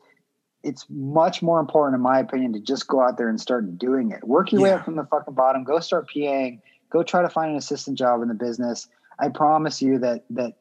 it's 0.62 0.84
much 0.88 1.42
more 1.42 1.58
important 1.58 1.94
in 1.96 2.00
my 2.02 2.18
opinion 2.20 2.52
to 2.52 2.60
just 2.60 2.86
go 2.86 3.00
out 3.00 3.16
there 3.18 3.28
and 3.28 3.40
start 3.40 3.78
doing 3.78 4.12
it. 4.12 4.22
Work 4.24 4.52
your 4.52 4.60
way 4.62 4.72
up 4.72 4.84
from 4.84 4.96
the 4.96 5.04
fucking 5.04 5.34
bottom. 5.34 5.64
Go 5.64 5.80
start 5.80 6.08
paing 6.08 6.60
go 6.90 7.02
try 7.02 7.22
to 7.22 7.28
find 7.28 7.50
an 7.52 7.56
assistant 7.56 7.96
job 7.96 8.20
in 8.22 8.28
the 8.28 8.34
business. 8.34 8.88
I 9.18 9.28
promise 9.28 9.80
you 9.82 9.98
that 10.00 10.24
that 10.30 10.52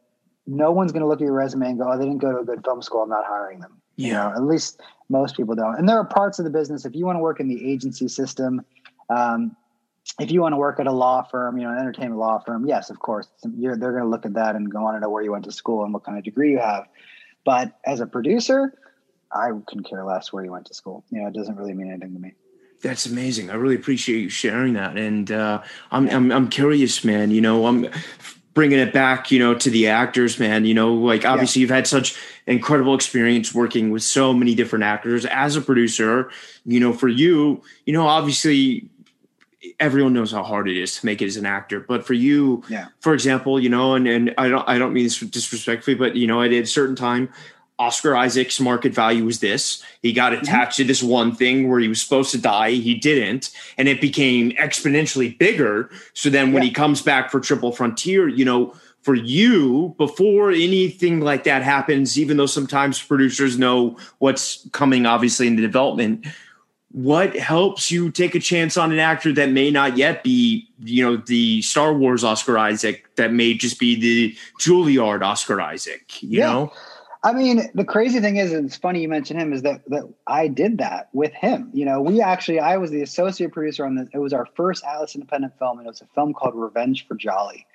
no 0.48 0.72
one's 0.72 0.92
going 0.92 1.02
to 1.02 1.08
look 1.08 1.22
at 1.22 1.26
your 1.26 1.34
resume 1.34 1.68
and 1.70 1.78
go 1.80 1.92
oh 1.92 1.98
they 1.98 2.06
didn't 2.06 2.20
go 2.26 2.32
to 2.32 2.40
a 2.40 2.46
good 2.46 2.64
film 2.66 2.82
school. 2.82 3.04
I'm 3.04 3.10
not 3.10 3.26
hiring 3.26 3.60
them. 3.60 3.82
You 3.98 4.14
know 4.14 4.30
Yeah. 4.30 4.36
at 4.36 4.44
least 4.44 4.82
most 5.10 5.36
people 5.38 5.54
don't. 5.56 5.76
And 5.76 5.88
there 5.88 5.98
are 5.98 6.06
parts 6.06 6.40
of 6.40 6.46
the 6.46 6.52
business 6.60 6.86
if 6.86 6.96
you 6.96 7.06
want 7.06 7.18
to 7.18 7.22
work 7.30 7.40
in 7.40 7.48
the 7.48 7.72
agency 7.72 8.08
system 8.08 8.66
um, 9.10 9.56
if 10.20 10.32
you 10.32 10.42
want 10.42 10.54
to 10.54 10.58
work 10.58 10.80
at 10.80 10.88
a 10.88 10.92
law 10.92 11.22
firm 11.24 11.58
you 11.58 11.64
know 11.64 11.72
an 11.72 11.78
entertainment 11.78 12.20
law 12.20 12.40
firm 12.40 12.66
yes 12.68 12.90
of 12.90 13.00
course 13.00 13.28
you're, 13.58 13.78
they're 13.78 13.92
going 13.92 14.04
to 14.04 14.10
look 14.10 14.26
at 14.26 14.34
that 14.34 14.56
and 14.56 14.72
go 14.72 14.86
on 14.86 14.94
to 14.94 15.00
know 15.00 15.10
where 15.10 15.24
you 15.24 15.32
went 15.32 15.46
to 15.46 15.52
school 15.52 15.84
and 15.84 15.94
what 15.94 16.04
kind 16.04 16.18
of 16.18 16.24
degree 16.24 16.52
you 16.52 16.60
have 16.60 16.88
but 17.46 17.80
as 17.86 18.00
a 18.00 18.06
producer 18.06 18.74
i 19.32 19.50
can 19.68 19.84
care 19.84 20.04
less 20.06 20.32
where 20.34 20.44
you 20.44 20.52
went 20.52 20.66
to 20.66 20.74
school 20.74 21.04
you 21.10 21.22
know 21.22 21.28
it 21.28 21.34
doesn't 21.34 21.56
really 21.56 21.74
mean 21.74 21.90
anything 21.90 22.14
to 22.14 22.20
me 22.20 22.34
That's 22.82 23.06
amazing. 23.06 23.50
I 23.50 23.56
really 23.56 23.76
appreciate 23.76 24.22
you 24.22 24.30
sharing 24.30 24.74
that. 24.76 24.98
And 24.98 25.32
uh, 25.32 25.62
I'm, 25.92 26.08
I'm 26.10 26.32
I'm 26.32 26.48
curious, 26.48 27.04
man. 27.04 27.30
You 27.30 27.42
know, 27.42 27.66
I'm 27.66 27.90
bringing 28.54 28.80
it 28.80 28.94
back. 28.94 29.32
You 29.32 29.40
know, 29.40 29.54
to 29.54 29.70
the 29.70 29.88
actors, 29.90 30.40
man. 30.40 30.64
You 30.64 30.74
know, 30.74 30.94
like 30.94 31.26
obviously 31.26 31.62
you've 31.62 31.70
had 31.70 31.88
such 31.88 32.18
incredible 32.48 32.96
experience 32.96 33.54
working 33.54 33.92
with 33.92 34.04
so 34.04 34.34
many 34.34 34.56
different 34.56 34.86
actors 34.86 35.26
as 35.26 35.58
a 35.58 35.62
producer. 35.62 36.32
You 36.66 36.80
know, 36.80 36.94
for 36.94 37.10
you, 37.10 37.62
you 37.86 37.92
know, 37.92 38.08
obviously 38.08 38.90
everyone 39.80 40.14
knows 40.14 40.32
how 40.32 40.44
hard 40.44 40.70
it 40.70 40.78
is 40.78 41.00
to 41.00 41.06
make 41.06 41.22
it 41.22 41.26
as 41.26 41.38
an 41.38 41.46
actor. 41.46 41.80
But 41.80 42.06
for 42.06 42.14
you, 42.14 42.64
Yeah. 42.70 42.88
for 43.02 43.14
example, 43.14 43.60
you 43.60 43.70
know, 43.70 43.96
and 43.96 44.08
and 44.08 44.34
I 44.38 44.48
don't 44.50 44.68
I 44.68 44.78
don't 44.78 44.94
mean 44.94 45.04
this 45.04 45.20
disrespectfully, 45.20 45.96
but 45.96 46.16
you 46.16 46.28
know, 46.28 46.42
at 46.42 46.52
a 46.52 46.66
certain 46.66 46.96
time. 46.96 47.30
Oscar 47.80 48.14
Isaac's 48.14 48.60
market 48.60 48.94
value 48.94 49.24
was 49.24 49.40
this. 49.40 49.82
He 50.02 50.12
got 50.12 50.34
mm-hmm. 50.34 50.42
attached 50.42 50.76
to 50.78 50.84
this 50.84 51.02
one 51.02 51.34
thing 51.34 51.70
where 51.70 51.80
he 51.80 51.88
was 51.88 52.02
supposed 52.02 52.32
to 52.32 52.38
die. 52.38 52.72
He 52.72 52.94
didn't. 52.94 53.52
And 53.78 53.88
it 53.88 54.02
became 54.02 54.52
exponentially 54.52 55.38
bigger. 55.38 55.90
So 56.14 56.30
then 56.30 56.52
when 56.52 56.62
Yeah. 56.62 56.68
he 56.68 56.74
comes 56.74 57.02
back 57.02 57.32
for 57.32 57.40
Triple 57.40 57.72
Frontier, 57.72 58.28
you 58.28 58.44
know, 58.44 58.74
for 59.02 59.16
you, 59.16 59.96
before 59.98 60.52
anything 60.52 61.22
like 61.22 61.46
that 61.46 61.64
happens, 61.64 62.20
even 62.20 62.36
though 62.36 62.46
sometimes 62.46 63.02
producers 63.02 63.58
know 63.58 63.98
what's 64.18 64.68
coming, 64.74 65.06
obviously, 65.06 65.48
in 65.48 65.56
the 65.56 65.62
development, 65.62 66.26
what 66.92 67.36
helps 67.36 67.92
you 67.92 68.10
take 68.12 68.34
a 68.34 68.40
chance 68.40 68.76
on 68.76 68.92
an 68.92 69.00
actor 69.00 69.32
that 69.34 69.52
may 69.52 69.70
not 69.70 69.96
yet 69.96 70.24
be, 70.24 70.68
you 70.84 71.06
know, 71.06 71.18
the 71.18 71.62
Star 71.62 71.94
Wars 71.94 72.24
Oscar 72.24 72.58
Isaac, 72.58 73.06
that 73.16 73.32
may 73.32 73.54
just 73.54 73.80
be 73.80 73.96
the 74.00 74.36
Juilliard 74.60 75.22
Oscar 75.22 75.62
Isaac, 75.62 76.22
you 76.24 76.40
Yeah. 76.40 76.48
know? 76.54 76.74
I 77.22 77.34
mean, 77.34 77.70
the 77.76 77.84
crazy 77.84 78.22
thing 78.22 78.38
is, 78.38 78.54
and 78.54 78.66
it's 78.66 78.78
funny 78.78 79.02
you 79.02 79.10
mention 79.10 79.38
him, 79.38 79.52
is 79.52 79.62
that 79.64 79.82
that 79.90 80.04
I 80.26 80.48
did 80.48 80.78
that 80.78 81.10
with 81.12 81.34
him. 81.34 81.70
You 81.74 81.84
know, 81.84 82.00
we 82.00 82.22
actually, 82.22 82.62
I 82.62 82.78
was 82.78 82.92
the 82.92 83.02
associate 83.02 83.52
producer 83.52 83.86
on 83.86 83.96
the. 83.96 84.08
It 84.14 84.20
was 84.20 84.32
our 84.32 84.46
first 84.56 84.86
Atlas 84.86 85.16
independent 85.16 85.60
film, 85.60 85.80
and 85.80 85.86
it 85.86 85.90
was 85.90 86.00
a 86.02 86.08
film 86.16 86.34
called 86.34 86.56
Revenge 86.56 87.06
for 87.08 87.16
Jolly, 87.16 87.68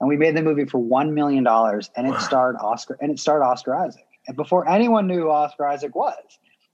and 0.00 0.08
we 0.08 0.16
made 0.16 0.36
the 0.36 0.42
movie 0.42 0.64
for 0.64 0.78
one 0.78 1.14
million 1.14 1.44
dollars, 1.44 1.90
and 1.94 2.08
it 2.08 2.10
Wow. 2.10 2.18
starred 2.18 2.56
Oscar, 2.56 2.98
and 3.00 3.12
it 3.12 3.20
starred 3.20 3.42
Oscar 3.44 3.76
Isaac, 3.76 4.04
and 4.26 4.36
before 4.36 4.68
anyone 4.68 5.06
knew 5.06 5.20
who 5.20 5.30
Oscar 5.30 5.68
Isaac 5.68 5.94
was, 5.94 6.18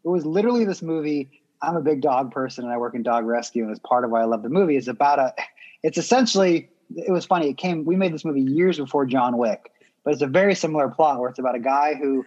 it 0.03 0.09
was 0.09 0.25
literally 0.25 0.65
this 0.65 0.81
movie. 0.81 1.31
I'm 1.65 1.77
a 1.77 1.83
big 1.83 2.01
dog 2.01 2.31
person, 2.31 2.65
and 2.65 2.73
I 2.73 2.77
work 2.77 2.95
in 2.95 3.03
dog 3.03 3.25
rescue, 3.25 3.63
and 3.63 3.71
it's 3.71 3.81
part 3.81 4.05
of 4.05 4.11
why 4.11 4.21
I 4.23 4.25
love 4.25 4.43
the 4.43 4.49
movie. 4.49 4.77
It's 4.77 4.89
about 4.89 5.19
a. 5.19 5.35
It's 5.83 5.99
essentially. 5.99 6.71
It 6.97 7.11
was 7.11 7.27
funny. 7.27 7.49
It 7.49 7.59
came. 7.59 7.85
We 7.85 7.97
made 7.97 8.15
this 8.15 8.25
movie 8.25 8.43
years 8.43 8.79
before 8.79 9.07
John 9.07 9.37
Wick 9.37 9.71
but 10.05 10.13
it's 10.13 10.23
a 10.23 10.27
very 10.27 10.55
similar 10.55 10.89
plot 10.89 11.19
where 11.19 11.31
it's 11.31 11.39
about 11.39 11.55
a 11.55 11.61
guy 11.61 11.95
who 11.95 12.25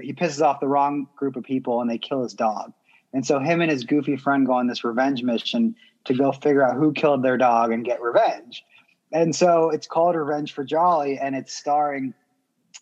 he 0.00 0.12
pisses 0.12 0.40
off 0.40 0.60
the 0.60 0.68
wrong 0.68 1.08
group 1.16 1.36
of 1.36 1.44
people 1.44 1.80
and 1.80 1.90
they 1.90 1.98
kill 1.98 2.22
his 2.22 2.34
dog. 2.34 2.72
And 3.12 3.26
so 3.26 3.38
him 3.38 3.60
and 3.60 3.70
his 3.70 3.84
goofy 3.84 4.16
friend 4.16 4.46
go 4.46 4.52
on 4.52 4.66
this 4.66 4.84
revenge 4.84 5.22
mission 5.22 5.74
to 6.04 6.14
go 6.14 6.32
figure 6.32 6.62
out 6.62 6.76
who 6.76 6.92
killed 6.92 7.22
their 7.22 7.36
dog 7.36 7.72
and 7.72 7.84
get 7.84 8.00
revenge. 8.00 8.64
And 9.12 9.34
so 9.34 9.70
it's 9.70 9.86
called 9.86 10.16
Revenge 10.16 10.52
for 10.52 10.64
Jolly 10.64 11.18
and 11.18 11.34
it's 11.34 11.54
starring 11.54 12.14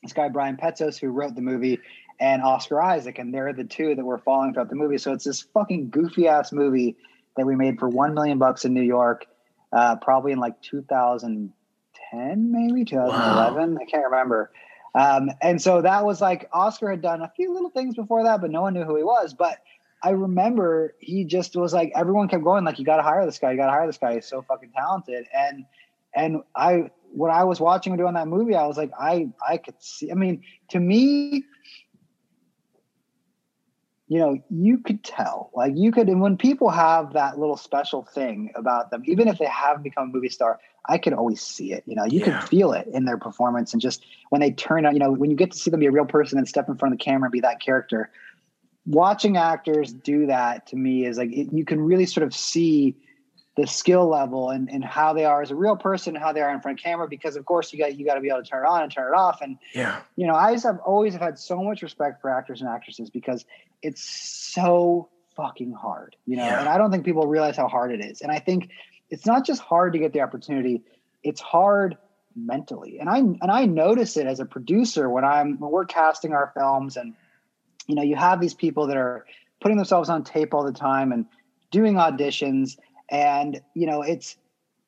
this 0.02 0.12
guy 0.12 0.28
Brian 0.28 0.56
Petsos 0.56 0.98
who 0.98 1.08
wrote 1.08 1.34
the 1.34 1.42
movie 1.42 1.78
and 2.20 2.42
Oscar 2.42 2.80
Isaac 2.80 3.18
and 3.18 3.32
they're 3.32 3.52
the 3.52 3.64
two 3.64 3.94
that 3.94 4.04
were 4.04 4.18
following 4.18 4.54
throughout 4.54 4.68
the 4.70 4.76
movie. 4.76 4.98
So 4.98 5.12
it's 5.12 5.24
this 5.24 5.42
fucking 5.42 5.90
goofy 5.90 6.28
ass 6.28 6.52
movie 6.52 6.96
that 7.36 7.46
we 7.46 7.56
made 7.56 7.78
for 7.78 7.88
one 7.88 8.14
million 8.14 8.38
bucks 8.38 8.64
in 8.64 8.74
New 8.74 8.82
York, 8.82 9.26
uh, 9.72 9.96
probably 9.96 10.32
in 10.32 10.38
like 10.38 10.60
2010, 10.62 12.52
maybe 12.52 12.84
2011. 12.84 13.74
Wow. 13.74 13.80
I 13.80 13.84
can't 13.84 14.04
remember. 14.04 14.50
Um, 14.94 15.30
and 15.42 15.60
so 15.60 15.82
that 15.82 16.04
was 16.04 16.20
like 16.20 16.48
Oscar 16.52 16.90
had 16.90 17.02
done 17.02 17.22
a 17.22 17.32
few 17.34 17.52
little 17.52 17.70
things 17.70 17.96
before 17.96 18.22
that, 18.24 18.40
but 18.40 18.50
no 18.50 18.62
one 18.62 18.74
knew 18.74 18.84
who 18.84 18.96
he 18.96 19.02
was. 19.02 19.34
But 19.34 19.58
I 20.02 20.10
remember 20.10 20.94
he 21.00 21.24
just 21.24 21.56
was 21.56 21.72
like 21.72 21.90
everyone 21.96 22.28
kept 22.28 22.44
going 22.44 22.64
like 22.64 22.78
you 22.78 22.84
got 22.84 22.98
to 22.98 23.02
hire 23.02 23.24
this 23.26 23.38
guy, 23.38 23.50
you 23.50 23.56
got 23.56 23.66
to 23.66 23.72
hire 23.72 23.86
this 23.86 23.98
guy. 23.98 24.14
He's 24.14 24.26
so 24.26 24.42
fucking 24.42 24.70
talented. 24.76 25.26
And 25.34 25.64
and 26.14 26.42
I 26.54 26.90
when 27.12 27.32
I 27.32 27.44
was 27.44 27.58
watching 27.60 27.92
him 27.92 27.98
doing 27.98 28.14
that 28.14 28.28
movie, 28.28 28.54
I 28.54 28.66
was 28.66 28.76
like 28.76 28.92
I 28.98 29.30
I 29.46 29.56
could 29.56 29.74
see. 29.80 30.12
I 30.12 30.14
mean, 30.14 30.42
to 30.70 30.78
me, 30.78 31.42
you 34.06 34.18
know, 34.18 34.38
you 34.50 34.78
could 34.78 35.02
tell, 35.02 35.50
like 35.54 35.72
you 35.76 35.90
could, 35.90 36.08
and 36.08 36.20
when 36.20 36.36
people 36.36 36.68
have 36.68 37.14
that 37.14 37.38
little 37.38 37.56
special 37.56 38.02
thing 38.04 38.52
about 38.54 38.90
them, 38.90 39.02
even 39.06 39.28
if 39.28 39.38
they 39.38 39.46
have 39.46 39.82
become 39.82 40.10
a 40.10 40.12
movie 40.12 40.28
star, 40.28 40.60
I 40.86 40.98
can 40.98 41.14
always 41.14 41.40
see 41.40 41.72
it. 41.72 41.84
You 41.86 41.96
know, 41.96 42.04
you 42.04 42.20
yeah. 42.20 42.24
can 42.26 42.46
feel 42.46 42.72
it 42.72 42.86
in 42.88 43.06
their 43.06 43.16
performance, 43.16 43.72
and 43.72 43.80
just 43.80 44.04
when 44.28 44.40
they 44.40 44.50
turn 44.50 44.84
on, 44.84 44.92
you 44.92 45.00
know, 45.00 45.10
when 45.10 45.30
you 45.30 45.36
get 45.36 45.52
to 45.52 45.58
see 45.58 45.70
them 45.70 45.80
be 45.80 45.86
a 45.86 45.90
real 45.90 46.04
person 46.04 46.36
and 46.36 46.46
step 46.46 46.68
in 46.68 46.76
front 46.76 46.92
of 46.92 46.98
the 46.98 47.04
camera 47.04 47.26
and 47.26 47.32
be 47.32 47.40
that 47.40 47.60
character. 47.60 48.10
Watching 48.86 49.38
actors 49.38 49.94
do 49.94 50.26
that 50.26 50.66
to 50.66 50.76
me 50.76 51.06
is 51.06 51.16
like 51.16 51.32
it, 51.32 51.54
you 51.54 51.64
can 51.64 51.80
really 51.80 52.04
sort 52.04 52.26
of 52.26 52.34
see 52.34 52.96
the 53.56 53.66
skill 53.66 54.08
level 54.08 54.50
and, 54.50 54.68
and 54.68 54.84
how 54.84 55.12
they 55.12 55.24
are 55.24 55.40
as 55.40 55.50
a 55.50 55.54
real 55.54 55.76
person 55.76 56.16
and 56.16 56.22
how 56.22 56.32
they 56.32 56.40
are 56.40 56.52
in 56.52 56.60
front 56.60 56.78
of 56.78 56.84
camera 56.84 57.06
because 57.06 57.36
of 57.36 57.44
course 57.44 57.72
you 57.72 57.78
got 57.78 57.96
you 57.96 58.04
got 58.04 58.14
to 58.14 58.20
be 58.20 58.28
able 58.28 58.42
to 58.42 58.48
turn 58.48 58.64
it 58.64 58.68
on 58.68 58.82
and 58.82 58.90
turn 58.90 59.12
it 59.12 59.16
off 59.16 59.40
and 59.42 59.58
yeah 59.74 60.00
you 60.16 60.26
know 60.26 60.34
i 60.34 60.52
just 60.52 60.64
have 60.64 60.80
always 60.80 61.12
have 61.12 61.22
had 61.22 61.38
so 61.38 61.62
much 61.62 61.80
respect 61.82 62.20
for 62.20 62.30
actors 62.30 62.60
and 62.60 62.68
actresses 62.68 63.10
because 63.10 63.44
it's 63.84 64.02
so 64.02 65.08
fucking 65.36 65.72
hard 65.72 66.16
you 66.26 66.36
know 66.36 66.44
yeah. 66.44 66.60
and 66.60 66.68
i 66.68 66.78
don't 66.78 66.90
think 66.90 67.04
people 67.04 67.26
realize 67.26 67.56
how 67.56 67.68
hard 67.68 67.92
it 67.92 68.04
is 68.04 68.20
and 68.20 68.30
i 68.30 68.38
think 68.38 68.70
it's 69.10 69.26
not 69.26 69.44
just 69.44 69.60
hard 69.60 69.92
to 69.92 69.98
get 69.98 70.12
the 70.12 70.20
opportunity 70.20 70.82
it's 71.22 71.40
hard 71.40 71.96
mentally 72.36 72.98
and 72.98 73.08
i 73.08 73.18
and 73.18 73.50
i 73.50 73.64
notice 73.64 74.16
it 74.16 74.26
as 74.26 74.40
a 74.40 74.44
producer 74.44 75.08
when 75.08 75.24
i'm 75.24 75.58
when 75.58 75.70
we're 75.70 75.84
casting 75.84 76.32
our 76.32 76.52
films 76.56 76.96
and 76.96 77.14
you 77.86 77.94
know 77.94 78.02
you 78.02 78.16
have 78.16 78.40
these 78.40 78.54
people 78.54 78.86
that 78.86 78.96
are 78.96 79.24
putting 79.60 79.76
themselves 79.76 80.08
on 80.08 80.24
tape 80.24 80.52
all 80.52 80.64
the 80.64 80.72
time 80.72 81.12
and 81.12 81.26
doing 81.70 81.94
auditions 81.94 82.76
and, 83.08 83.60
you 83.74 83.86
know, 83.86 84.02
it's 84.02 84.36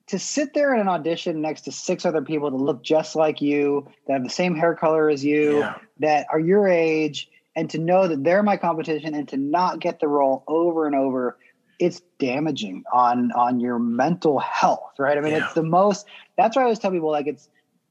to 0.09 0.19
sit 0.19 0.55
there 0.55 0.75
in 0.75 0.81
an 0.81 0.89
audition 0.89 1.41
next 1.41 1.63
to 1.63 1.73
six 1.73 2.07
other 2.07 2.23
people 2.23 2.51
that 2.51 2.57
look 2.57 2.83
just 2.83 3.17
like 3.17 3.41
you, 3.41 3.89
that 4.07 4.15
have 4.15 4.23
the 4.23 4.31
same 4.31 4.55
hair 4.55 4.75
color 4.75 5.11
as 5.11 5.25
you, 5.25 5.59
yeah. 5.59 5.79
that 5.99 6.27
are 6.31 6.39
your 6.39 6.69
age, 6.69 7.29
and 7.57 7.71
to 7.71 7.79
know 7.79 8.07
that 8.07 8.23
they're 8.23 8.43
my 8.43 8.57
competition 8.57 9.15
and 9.15 9.27
to 9.29 9.37
not 9.37 9.81
get 9.81 9.99
the 9.99 10.07
role 10.07 10.45
over 10.47 10.87
and 10.87 10.95
over, 10.95 11.39
it's 11.81 12.03
damaging 12.19 12.85
on 12.93 13.33
on 13.33 13.59
your 13.59 13.79
mental 13.79 14.39
health, 14.39 14.93
right? 14.99 15.19
I 15.19 15.21
mean, 15.21 15.33
yeah. 15.33 15.45
it's 15.45 15.55
the 15.55 15.63
most 15.63 16.07
that's 16.37 16.55
why 16.55 16.63
I 16.63 16.65
always 16.65 16.79
tell 16.79 16.91
people 16.91 17.11
like 17.11 17.27
it's 17.27 17.49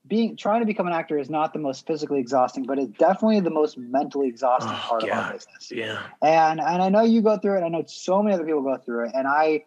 being 0.07 0.37
trying 0.37 0.59
to 0.59 0.65
become 0.65 0.87
an 0.87 0.93
actor 0.93 1.17
is 1.17 1.29
not 1.29 1.53
the 1.53 1.59
most 1.59 1.87
physically 1.87 2.19
exhausting, 2.19 2.63
but 2.63 2.77
it's 2.77 2.95
definitely 2.97 3.39
the 3.39 3.49
most 3.49 3.77
mentally 3.77 4.27
exhausting 4.27 4.71
oh, 4.71 4.87
part 4.87 5.03
yeah. 5.03 5.19
of 5.19 5.25
our 5.25 5.33
business. 5.33 5.71
Yeah. 5.71 6.01
And 6.21 6.61
and 6.61 6.81
I 6.81 6.89
know 6.89 7.01
you 7.01 7.21
go 7.21 7.37
through 7.37 7.57
it. 7.57 7.63
I 7.63 7.69
know 7.69 7.83
so 7.87 8.21
many 8.21 8.35
other 8.35 8.45
people 8.45 8.61
go 8.61 8.77
through 8.77 9.07
it. 9.07 9.11
And 9.15 9.27
I 9.27 9.65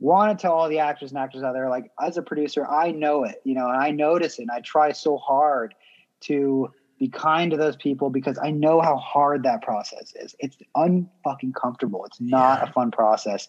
want 0.00 0.38
to 0.38 0.40
tell 0.40 0.52
all 0.52 0.68
the 0.68 0.78
actors 0.78 1.10
and 1.10 1.18
actors 1.18 1.42
out 1.42 1.54
there, 1.54 1.68
like 1.68 1.90
as 2.00 2.16
a 2.16 2.22
producer, 2.22 2.66
I 2.66 2.90
know 2.90 3.24
it, 3.24 3.40
you 3.44 3.54
know, 3.54 3.68
and 3.68 3.82
I 3.82 3.90
notice 3.90 4.38
it 4.38 4.42
and 4.42 4.50
I 4.50 4.60
try 4.60 4.92
so 4.92 5.16
hard 5.16 5.74
to 6.20 6.72
be 6.98 7.08
kind 7.08 7.50
to 7.50 7.56
those 7.56 7.76
people 7.76 8.10
because 8.10 8.38
I 8.38 8.50
know 8.50 8.80
how 8.80 8.96
hard 8.96 9.44
that 9.44 9.62
process 9.62 10.12
is. 10.16 10.34
It's 10.38 10.56
unfucking 10.76 11.54
comfortable. 11.54 12.04
It's 12.06 12.20
not 12.20 12.60
yeah. 12.60 12.68
a 12.68 12.72
fun 12.72 12.90
process. 12.90 13.48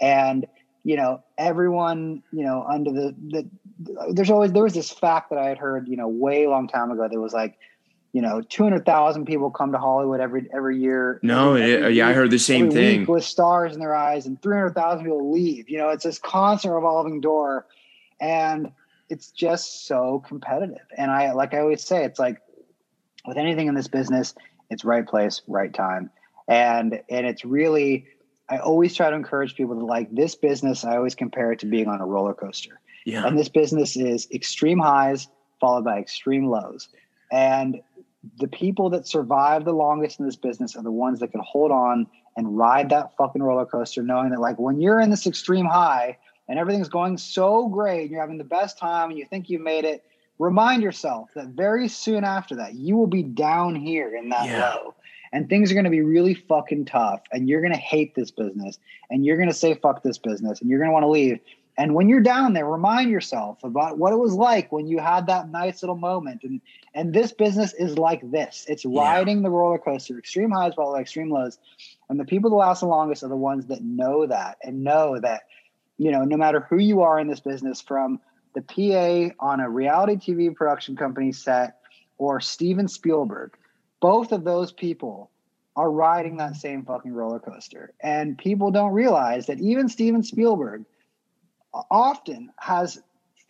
And, 0.00 0.46
you 0.84 0.96
know, 0.96 1.22
everyone, 1.36 2.22
you 2.32 2.44
know, 2.44 2.64
under 2.68 2.90
the, 2.90 3.14
the, 3.28 3.50
there's 4.12 4.30
always, 4.30 4.52
there 4.52 4.62
was 4.62 4.74
this 4.74 4.90
fact 4.90 5.30
that 5.30 5.38
I 5.38 5.48
had 5.48 5.58
heard, 5.58 5.88
you 5.88 5.96
know, 5.96 6.08
way 6.08 6.46
long 6.46 6.68
time 6.68 6.90
ago 6.90 7.06
that 7.08 7.20
was 7.20 7.32
like, 7.32 7.58
you 8.12 8.22
know, 8.22 8.40
200,000 8.40 9.26
people 9.26 9.50
come 9.50 9.72
to 9.72 9.78
Hollywood 9.78 10.20
every 10.20 10.48
every 10.54 10.78
year. 10.78 11.20
No, 11.22 11.54
every, 11.54 11.96
yeah, 11.96 12.08
I 12.08 12.14
heard 12.14 12.30
the 12.30 12.38
same 12.38 12.70
thing. 12.70 13.04
With 13.04 13.24
stars 13.24 13.74
in 13.74 13.80
their 13.80 13.94
eyes 13.94 14.24
and 14.24 14.40
300,000 14.40 15.04
people 15.04 15.30
leave. 15.30 15.68
You 15.68 15.76
know, 15.76 15.90
it's 15.90 16.04
this 16.04 16.18
constant 16.18 16.72
revolving 16.72 17.20
door 17.20 17.66
and 18.18 18.72
it's 19.10 19.30
just 19.30 19.86
so 19.86 20.22
competitive. 20.26 20.86
And 20.96 21.10
I 21.10 21.32
like 21.32 21.52
I 21.52 21.58
always 21.58 21.84
say 21.84 22.04
it's 22.04 22.18
like 22.18 22.40
with 23.26 23.36
anything 23.36 23.68
in 23.68 23.74
this 23.74 23.88
business, 23.88 24.34
it's 24.70 24.84
right 24.84 25.06
place, 25.06 25.42
right 25.46 25.72
time. 25.72 26.10
And 26.48 27.00
and 27.08 27.26
it's 27.26 27.44
really 27.44 28.06
I 28.48 28.58
always 28.58 28.94
try 28.94 29.10
to 29.10 29.16
encourage 29.16 29.56
people 29.56 29.74
to 29.74 29.84
like 29.84 30.14
this 30.14 30.34
business, 30.34 30.84
I 30.84 30.96
always 30.96 31.14
compare 31.14 31.52
it 31.52 31.60
to 31.60 31.66
being 31.66 31.88
on 31.88 32.00
a 32.00 32.06
roller 32.06 32.34
coaster. 32.34 32.80
Yeah. 33.04 33.26
And 33.26 33.38
this 33.38 33.48
business 33.48 33.96
is 33.96 34.28
extreme 34.32 34.78
highs 34.78 35.28
followed 35.60 35.84
by 35.84 35.98
extreme 35.98 36.46
lows. 36.46 36.88
And 37.32 37.80
the 38.38 38.48
people 38.48 38.90
that 38.90 39.06
survive 39.06 39.64
the 39.64 39.72
longest 39.72 40.20
in 40.20 40.26
this 40.26 40.36
business 40.36 40.76
are 40.76 40.82
the 40.82 40.92
ones 40.92 41.20
that 41.20 41.32
can 41.32 41.40
hold 41.40 41.70
on 41.70 42.06
and 42.36 42.56
ride 42.56 42.90
that 42.90 43.16
fucking 43.16 43.42
roller 43.42 43.66
coaster, 43.66 44.02
knowing 44.02 44.30
that 44.30 44.40
like 44.40 44.58
when 44.58 44.80
you're 44.80 45.00
in 45.00 45.10
this 45.10 45.26
extreme 45.26 45.66
high 45.66 46.18
and 46.48 46.58
everything's 46.58 46.88
going 46.88 47.16
so 47.16 47.68
great, 47.68 48.02
and 48.02 48.10
you're 48.10 48.20
having 48.20 48.38
the 48.38 48.44
best 48.44 48.78
time, 48.78 49.10
and 49.10 49.18
you 49.18 49.24
think 49.24 49.50
you 49.50 49.58
made 49.58 49.84
it. 49.84 50.04
Remind 50.38 50.82
yourself 50.82 51.30
that 51.34 51.48
very 51.48 51.88
soon 51.88 52.24
after 52.24 52.56
that, 52.56 52.74
you 52.74 52.96
will 52.96 53.06
be 53.06 53.22
down 53.22 53.74
here 53.74 54.14
in 54.14 54.28
that 54.28 54.46
yeah. 54.46 54.74
low, 54.74 54.94
and 55.32 55.48
things 55.48 55.70
are 55.70 55.74
going 55.74 55.84
to 55.84 55.90
be 55.90 56.02
really 56.02 56.34
fucking 56.34 56.84
tough, 56.84 57.22
and 57.32 57.48
you're 57.48 57.60
going 57.62 57.72
to 57.72 57.78
hate 57.78 58.14
this 58.14 58.30
business, 58.30 58.78
and 59.10 59.24
you're 59.24 59.36
going 59.36 59.48
to 59.48 59.54
say 59.54 59.74
fuck 59.74 60.02
this 60.02 60.18
business, 60.18 60.60
and 60.60 60.68
you're 60.68 60.78
going 60.78 60.90
to 60.90 60.92
want 60.92 61.04
to 61.04 61.10
leave. 61.10 61.40
And 61.78 61.94
when 61.94 62.08
you're 62.08 62.20
down 62.20 62.54
there, 62.54 62.66
remind 62.66 63.10
yourself 63.10 63.62
about 63.62 63.98
what 63.98 64.12
it 64.12 64.16
was 64.16 64.32
like 64.32 64.72
when 64.72 64.86
you 64.86 64.98
had 64.98 65.26
that 65.26 65.50
nice 65.50 65.82
little 65.82 65.96
moment. 65.96 66.42
And 66.42 66.60
and 66.94 67.12
this 67.12 67.32
business 67.32 67.74
is 67.74 67.98
like 67.98 68.30
this. 68.30 68.64
It's 68.68 68.86
riding 68.86 69.38
yeah. 69.38 69.42
the 69.42 69.50
roller 69.50 69.78
coaster, 69.78 70.18
extreme 70.18 70.50
highs 70.50 70.74
by 70.74 70.98
extreme 70.98 71.30
lows. 71.30 71.58
And 72.08 72.18
the 72.18 72.24
people 72.24 72.48
that 72.50 72.56
last 72.56 72.80
the 72.80 72.86
longest 72.86 73.22
are 73.22 73.28
the 73.28 73.36
ones 73.36 73.66
that 73.66 73.82
know 73.82 74.26
that 74.26 74.56
and 74.62 74.82
know 74.82 75.20
that, 75.20 75.42
you 75.98 76.10
know, 76.10 76.24
no 76.24 76.38
matter 76.38 76.60
who 76.60 76.78
you 76.78 77.02
are 77.02 77.18
in 77.18 77.28
this 77.28 77.40
business, 77.40 77.82
from 77.82 78.20
the 78.56 78.62
PA 78.62 79.34
on 79.38 79.60
a 79.60 79.68
reality 79.68 80.16
TV 80.16 80.54
production 80.54 80.96
company 80.96 81.30
set 81.30 81.76
or 82.16 82.40
Steven 82.40 82.88
Spielberg, 82.88 83.54
both 84.00 84.32
of 84.32 84.44
those 84.44 84.72
people 84.72 85.30
are 85.76 85.90
riding 85.90 86.38
that 86.38 86.56
same 86.56 86.82
fucking 86.82 87.12
roller 87.12 87.38
coaster. 87.38 87.92
And 88.00 88.38
people 88.38 88.70
don't 88.70 88.92
realize 88.92 89.46
that 89.46 89.60
even 89.60 89.90
Steven 89.90 90.22
Spielberg 90.22 90.86
often 91.90 92.50
has 92.58 92.98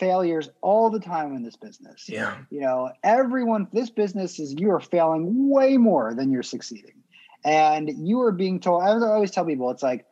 failures 0.01 0.51
all 0.61 0.91
the 0.91 0.99
time 0.99 1.37
in 1.37 1.45
this 1.45 1.55
business. 1.55 2.09
Yeah. 2.09 2.39
You 2.51 2.61
know, 2.63 2.91
everyone, 3.05 3.69
this 3.73 3.91
business 3.91 4.41
is 4.41 4.57
you 4.59 4.73
are 4.73 4.81
failing 4.81 5.49
way 5.49 5.77
more 5.77 6.15
than 6.15 6.33
you're 6.33 6.43
succeeding. 6.43 7.05
And 7.45 7.89
you 8.05 8.21
are 8.23 8.33
being 8.33 8.59
told, 8.59 8.83
I 8.83 8.89
always 8.89 9.31
tell 9.31 9.45
people, 9.45 9.71
it's 9.71 9.85
like, 9.85 10.05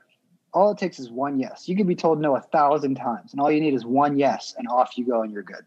all 0.54 0.70
it 0.70 0.78
takes 0.78 0.98
is 0.98 1.10
one 1.10 1.38
yes. 1.38 1.68
You 1.68 1.76
can 1.76 1.86
be 1.86 1.94
told 1.94 2.20
no 2.20 2.36
a 2.36 2.40
thousand 2.40 2.94
times, 2.94 3.32
and 3.32 3.40
all 3.40 3.50
you 3.50 3.60
need 3.60 3.74
is 3.74 3.84
one 3.84 4.16
yes, 4.18 4.54
and 4.56 4.66
off 4.68 4.96
you 4.96 5.06
go, 5.06 5.22
and 5.22 5.32
you're 5.32 5.42
good. 5.42 5.64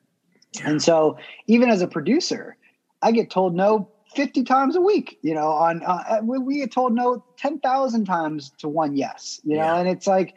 Yeah. 0.53 0.69
And 0.69 0.81
so, 0.81 1.18
even 1.45 1.69
as 1.69 1.81
a 1.81 1.88
producer, 1.88 2.57
I 3.01 3.11
get 3.11 3.30
told 3.30 3.53
no 3.53 3.89
50 4.15 4.43
times 4.43 4.76
a 4.76 4.81
week, 4.81 5.19
you 5.22 5.34
know, 5.34 5.49
on, 5.49 5.84
uh, 5.84 6.22
we 6.23 6.59
get 6.59 6.72
told 6.72 6.93
no 6.93 7.23
10,000 7.38 8.05
times 8.05 8.51
to 8.59 8.68
one 8.68 8.95
yes, 8.95 9.41
you 9.43 9.57
know, 9.57 9.64
yeah. 9.64 9.77
and 9.77 9.88
it's 9.88 10.07
like, 10.07 10.34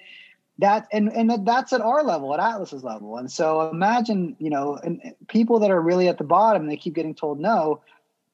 that 0.60 0.86
and 0.92 1.10
and 1.12 1.46
that's 1.46 1.72
at 1.72 1.80
our 1.80 2.04
level 2.04 2.34
at 2.34 2.40
atlas's 2.40 2.84
level 2.84 3.16
and 3.16 3.32
so 3.32 3.70
imagine 3.70 4.36
you 4.38 4.50
know 4.50 4.78
and 4.84 5.00
people 5.28 5.58
that 5.58 5.70
are 5.70 5.80
really 5.80 6.06
at 6.06 6.18
the 6.18 6.24
bottom 6.24 6.66
they 6.66 6.76
keep 6.76 6.94
getting 6.94 7.14
told 7.14 7.40
no 7.40 7.80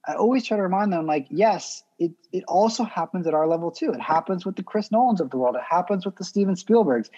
i 0.07 0.15
always 0.15 0.45
try 0.45 0.57
to 0.57 0.63
remind 0.63 0.93
them 0.93 1.07
like 1.07 1.27
yes 1.31 1.83
it 1.99 2.13
it 2.33 2.45
also 2.47 2.85
happens 2.85 3.27
at 3.27 3.35
our 3.35 3.47
level 3.47 3.71
too. 3.71 3.93
It 3.93 4.01
happens 4.01 4.45
with 4.45 4.57
the 4.57 4.63
chris 4.63 4.91
nolans 4.93 5.21
of 5.21 5.31
the 5.31 5.37
world. 5.39 5.57
It 5.57 5.63
happens 5.69 6.05
with 6.05 6.17
the 6.17 6.25
steven 6.25 6.55
spielbergs. 6.55 7.09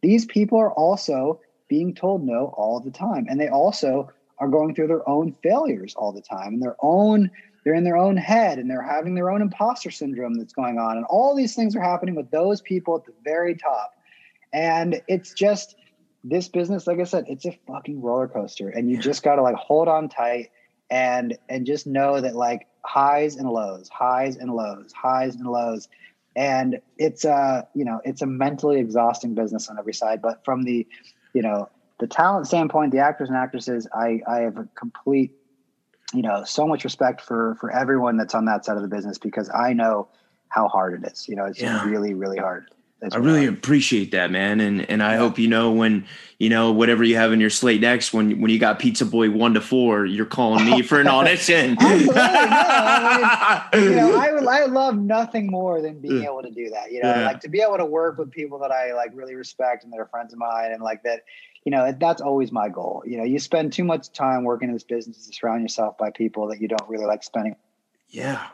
These 0.00 0.26
people 0.26 0.58
are 0.58 0.72
also 0.72 1.40
being 1.68 1.94
told 1.94 2.24
no 2.24 2.54
all 2.56 2.80
the 2.80 2.90
time 2.90 3.26
and 3.28 3.40
they 3.40 3.48
also 3.48 4.10
are 4.38 4.48
going 4.48 4.74
through 4.74 4.86
their 4.86 5.08
own 5.08 5.32
failures 5.42 5.94
all 5.96 6.12
the 6.12 6.22
time 6.22 6.54
and 6.54 6.62
their 6.62 6.76
own 6.80 7.30
they're 7.64 7.74
in 7.74 7.84
their 7.84 7.96
own 7.96 8.16
head 8.16 8.58
and 8.58 8.70
they're 8.70 8.80
having 8.80 9.14
their 9.14 9.30
own 9.30 9.42
imposter 9.42 9.90
syndrome 9.90 10.34
that's 10.34 10.52
going 10.52 10.78
on 10.78 10.96
and 10.96 11.04
all 11.06 11.34
these 11.34 11.54
things 11.54 11.74
are 11.74 11.82
happening 11.82 12.14
with 12.14 12.30
those 12.30 12.60
people 12.62 12.96
at 12.96 13.04
the 13.04 13.12
very 13.24 13.54
top. 13.54 13.94
And 14.52 15.02
it's 15.08 15.34
just 15.34 15.76
this 16.24 16.48
business, 16.48 16.86
like 16.86 17.00
I 17.00 17.04
said, 17.04 17.24
it's 17.28 17.44
a 17.44 17.52
fucking 17.66 18.00
roller 18.00 18.28
coaster. 18.28 18.70
And 18.70 18.88
you 18.88 18.96
just 18.96 19.22
gotta 19.22 19.42
like 19.42 19.56
hold 19.56 19.88
on 19.88 20.08
tight 20.08 20.50
and 20.90 21.36
and 21.48 21.66
just 21.66 21.86
know 21.86 22.20
that 22.20 22.34
like 22.34 22.66
highs 22.84 23.36
and 23.36 23.50
lows, 23.50 23.88
highs 23.88 24.36
and 24.36 24.52
lows, 24.54 24.92
highs 24.92 25.34
and 25.34 25.46
lows. 25.46 25.88
And 26.36 26.80
it's 26.98 27.24
a, 27.24 27.66
you 27.74 27.84
know, 27.84 28.00
it's 28.04 28.22
a 28.22 28.26
mentally 28.26 28.78
exhausting 28.78 29.34
business 29.34 29.68
on 29.68 29.78
every 29.78 29.94
side. 29.94 30.22
But 30.22 30.44
from 30.44 30.62
the, 30.62 30.86
you 31.34 31.42
know, 31.42 31.68
the 31.98 32.06
talent 32.06 32.46
standpoint, 32.46 32.92
the 32.92 33.00
actors 33.00 33.28
and 33.28 33.36
actresses, 33.36 33.88
I 33.92 34.20
I 34.26 34.40
have 34.40 34.56
a 34.56 34.68
complete, 34.74 35.32
you 36.14 36.22
know, 36.22 36.44
so 36.44 36.66
much 36.66 36.84
respect 36.84 37.20
for 37.20 37.56
for 37.60 37.70
everyone 37.70 38.16
that's 38.16 38.34
on 38.34 38.44
that 38.46 38.64
side 38.64 38.76
of 38.76 38.82
the 38.82 38.88
business 38.88 39.18
because 39.18 39.50
I 39.50 39.72
know 39.72 40.08
how 40.48 40.68
hard 40.68 41.02
it 41.02 41.12
is. 41.12 41.28
You 41.28 41.36
know, 41.36 41.46
it's 41.46 41.60
yeah. 41.60 41.84
really, 41.84 42.14
really 42.14 42.38
hard. 42.38 42.70
I 43.00 43.16
really 43.18 43.46
appreciate 43.46 44.10
that, 44.10 44.32
man, 44.32 44.60
and 44.60 44.88
and 44.90 45.04
I 45.04 45.12
yeah. 45.12 45.18
hope 45.18 45.38
you 45.38 45.46
know 45.46 45.70
when 45.70 46.04
you 46.38 46.48
know 46.48 46.72
whatever 46.72 47.04
you 47.04 47.14
have 47.14 47.32
in 47.32 47.38
your 47.38 47.50
slate 47.50 47.80
next. 47.80 48.12
When 48.12 48.40
when 48.40 48.50
you 48.50 48.58
got 48.58 48.80
Pizza 48.80 49.04
Boy 49.04 49.30
one 49.30 49.54
to 49.54 49.60
four, 49.60 50.04
you're 50.04 50.26
calling 50.26 50.64
me 50.64 50.82
for 50.82 51.00
an 51.00 51.06
audition. 51.08 51.76
Absolutely, 51.78 52.06
no. 52.06 52.20
I 52.20 53.68
mean, 53.72 53.82
you 53.84 53.90
know, 53.94 54.18
I 54.18 54.62
I 54.62 54.64
love 54.66 54.98
nothing 54.98 55.46
more 55.46 55.80
than 55.80 56.00
being 56.00 56.22
mm. 56.22 56.24
able 56.24 56.42
to 56.42 56.50
do 56.50 56.70
that. 56.70 56.90
You 56.90 57.02
know, 57.02 57.14
yeah. 57.14 57.26
like 57.26 57.40
to 57.40 57.48
be 57.48 57.60
able 57.62 57.76
to 57.76 57.84
work 57.84 58.18
with 58.18 58.32
people 58.32 58.58
that 58.60 58.72
I 58.72 58.92
like 58.94 59.12
really 59.14 59.36
respect 59.36 59.84
and 59.84 59.92
that 59.92 59.98
are 59.98 60.06
friends 60.06 60.32
of 60.32 60.40
mine, 60.40 60.72
and 60.72 60.82
like 60.82 61.04
that. 61.04 61.22
You 61.64 61.72
know, 61.72 61.92
that's 62.00 62.22
always 62.22 62.50
my 62.50 62.68
goal. 62.70 63.02
You 63.04 63.18
know, 63.18 63.24
you 63.24 63.38
spend 63.38 63.74
too 63.74 63.84
much 63.84 64.10
time 64.12 64.44
working 64.44 64.68
in 64.68 64.74
this 64.74 64.84
business 64.84 65.26
to 65.26 65.34
surround 65.34 65.60
yourself 65.60 65.98
by 65.98 66.10
people 66.10 66.48
that 66.48 66.62
you 66.62 66.68
don't 66.68 66.88
really 66.88 67.04
like 67.04 67.22
spending. 67.22 67.56
Yeah. 68.08 68.46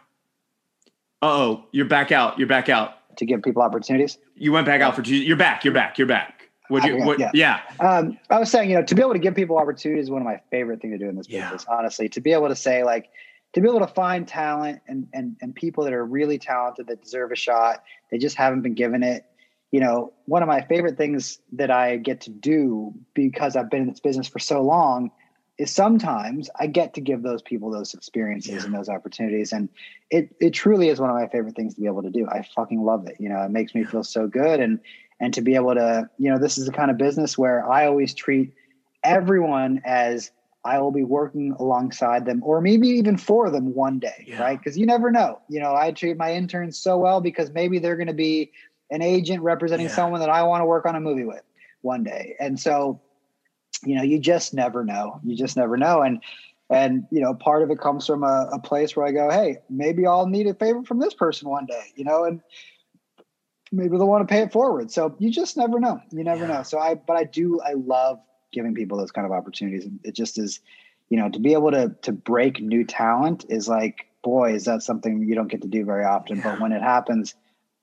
oh, 1.22 1.64
you're 1.70 1.84
back 1.84 2.10
out. 2.10 2.38
You're 2.38 2.48
back 2.48 2.68
out 2.68 3.03
to 3.16 3.26
give 3.26 3.42
people 3.42 3.62
opportunities. 3.62 4.18
You 4.34 4.52
went 4.52 4.66
back 4.66 4.80
out 4.80 4.94
for 4.94 5.02
two. 5.02 5.16
You're 5.16 5.36
back. 5.36 5.64
You're 5.64 5.74
back. 5.74 5.98
You're 5.98 6.06
back. 6.06 6.50
What 6.68 6.84
you? 6.84 6.98
What, 6.98 7.18
yeah. 7.18 7.30
yeah. 7.34 7.60
Um, 7.80 8.18
I 8.30 8.38
was 8.38 8.50
saying, 8.50 8.70
you 8.70 8.76
know, 8.76 8.82
to 8.82 8.94
be 8.94 9.02
able 9.02 9.12
to 9.12 9.18
give 9.18 9.34
people 9.34 9.58
opportunities 9.58 10.04
is 10.04 10.10
one 10.10 10.22
of 10.22 10.26
my 10.26 10.40
favorite 10.50 10.80
things 10.80 10.94
to 10.94 10.98
do 10.98 11.08
in 11.08 11.16
this 11.16 11.28
yeah. 11.28 11.50
business. 11.50 11.66
Honestly, 11.68 12.08
to 12.10 12.20
be 12.20 12.32
able 12.32 12.48
to 12.48 12.56
say 12.56 12.84
like, 12.84 13.10
to 13.52 13.60
be 13.60 13.68
able 13.68 13.80
to 13.80 13.86
find 13.86 14.26
talent 14.26 14.80
and 14.88 15.06
and 15.12 15.36
and 15.40 15.54
people 15.54 15.84
that 15.84 15.92
are 15.92 16.04
really 16.04 16.38
talented 16.38 16.86
that 16.86 17.02
deserve 17.02 17.32
a 17.32 17.36
shot, 17.36 17.82
they 18.10 18.18
just 18.18 18.36
haven't 18.36 18.62
been 18.62 18.74
given 18.74 19.02
it. 19.02 19.24
You 19.70 19.80
know, 19.80 20.12
one 20.26 20.42
of 20.42 20.48
my 20.48 20.62
favorite 20.62 20.96
things 20.96 21.40
that 21.52 21.70
I 21.70 21.96
get 21.96 22.22
to 22.22 22.30
do 22.30 22.94
because 23.12 23.56
I've 23.56 23.70
been 23.70 23.82
in 23.82 23.88
this 23.88 24.00
business 24.00 24.28
for 24.28 24.38
so 24.38 24.62
long 24.62 25.10
is 25.58 25.70
sometimes 25.70 26.50
I 26.58 26.66
get 26.66 26.94
to 26.94 27.00
give 27.00 27.22
those 27.22 27.42
people 27.42 27.70
those 27.70 27.94
experiences 27.94 28.54
yeah. 28.54 28.64
and 28.64 28.74
those 28.74 28.88
opportunities. 28.88 29.52
And 29.52 29.68
it 30.10 30.34
it 30.40 30.50
truly 30.50 30.88
is 30.88 31.00
one 31.00 31.10
of 31.10 31.16
my 31.16 31.28
favorite 31.28 31.54
things 31.54 31.74
to 31.74 31.80
be 31.80 31.86
able 31.86 32.02
to 32.02 32.10
do. 32.10 32.26
I 32.28 32.46
fucking 32.54 32.82
love 32.82 33.06
it. 33.06 33.16
You 33.20 33.28
know, 33.28 33.40
it 33.42 33.50
makes 33.50 33.74
me 33.74 33.84
feel 33.84 34.04
so 34.04 34.26
good. 34.26 34.60
And 34.60 34.80
and 35.20 35.32
to 35.34 35.40
be 35.40 35.54
able 35.54 35.74
to, 35.74 36.08
you 36.18 36.30
know, 36.30 36.38
this 36.38 36.58
is 36.58 36.66
the 36.66 36.72
kind 36.72 36.90
of 36.90 36.98
business 36.98 37.38
where 37.38 37.68
I 37.70 37.86
always 37.86 38.14
treat 38.14 38.52
everyone 39.04 39.80
as 39.84 40.30
I 40.64 40.78
will 40.80 40.90
be 40.90 41.04
working 41.04 41.54
alongside 41.58 42.24
them 42.24 42.40
or 42.42 42.60
maybe 42.60 42.88
even 42.88 43.16
for 43.16 43.50
them 43.50 43.74
one 43.74 43.98
day, 43.98 44.24
yeah. 44.26 44.40
right? 44.40 44.58
Because 44.58 44.78
you 44.78 44.86
never 44.86 45.10
know. 45.10 45.40
You 45.48 45.60
know, 45.60 45.74
I 45.74 45.92
treat 45.92 46.16
my 46.16 46.32
interns 46.32 46.78
so 46.78 46.98
well 46.98 47.20
because 47.20 47.52
maybe 47.52 47.78
they're 47.78 47.96
going 47.96 48.08
to 48.08 48.14
be 48.14 48.50
an 48.90 49.02
agent 49.02 49.42
representing 49.42 49.86
yeah. 49.86 49.94
someone 49.94 50.20
that 50.20 50.30
I 50.30 50.42
want 50.42 50.62
to 50.62 50.66
work 50.66 50.86
on 50.86 50.96
a 50.96 51.00
movie 51.00 51.24
with 51.24 51.42
one 51.82 52.02
day. 52.02 52.34
And 52.40 52.58
so 52.58 53.00
you 53.84 53.94
know, 53.94 54.02
you 54.02 54.18
just 54.18 54.54
never 54.54 54.84
know. 54.84 55.20
You 55.24 55.36
just 55.36 55.56
never 55.56 55.76
know. 55.76 56.02
And 56.02 56.20
and 56.70 57.06
you 57.10 57.20
know, 57.20 57.34
part 57.34 57.62
of 57.62 57.70
it 57.70 57.80
comes 57.80 58.06
from 58.06 58.22
a, 58.22 58.48
a 58.52 58.58
place 58.58 58.96
where 58.96 59.06
I 59.06 59.12
go, 59.12 59.30
hey, 59.30 59.58
maybe 59.68 60.06
I'll 60.06 60.26
need 60.26 60.46
a 60.46 60.54
favor 60.54 60.82
from 60.82 60.98
this 60.98 61.14
person 61.14 61.48
one 61.48 61.66
day, 61.66 61.92
you 61.94 62.04
know, 62.04 62.24
and 62.24 62.40
maybe 63.70 63.96
they'll 63.96 64.08
want 64.08 64.26
to 64.26 64.32
pay 64.32 64.42
it 64.42 64.52
forward. 64.52 64.90
So 64.90 65.14
you 65.18 65.30
just 65.30 65.56
never 65.56 65.78
know. 65.78 66.00
You 66.10 66.24
never 66.24 66.46
yeah. 66.46 66.54
know. 66.54 66.62
So 66.62 66.78
I, 66.78 66.94
but 66.94 67.16
I 67.16 67.24
do, 67.24 67.60
I 67.60 67.74
love 67.74 68.18
giving 68.52 68.74
people 68.74 68.98
those 68.98 69.10
kind 69.10 69.26
of 69.26 69.32
opportunities. 69.32 69.84
And 69.84 70.00
it 70.04 70.14
just 70.14 70.38
is, 70.38 70.60
you 71.10 71.18
know, 71.18 71.28
to 71.28 71.38
be 71.38 71.52
able 71.52 71.70
to 71.72 71.94
to 72.02 72.12
break 72.12 72.60
new 72.60 72.84
talent 72.84 73.44
is 73.48 73.68
like, 73.68 74.06
boy, 74.22 74.54
is 74.54 74.64
that 74.64 74.82
something 74.82 75.22
you 75.28 75.34
don't 75.34 75.48
get 75.48 75.62
to 75.62 75.68
do 75.68 75.84
very 75.84 76.04
often. 76.04 76.38
Yeah. 76.38 76.44
But 76.44 76.60
when 76.60 76.72
it 76.72 76.82
happens, 76.82 77.34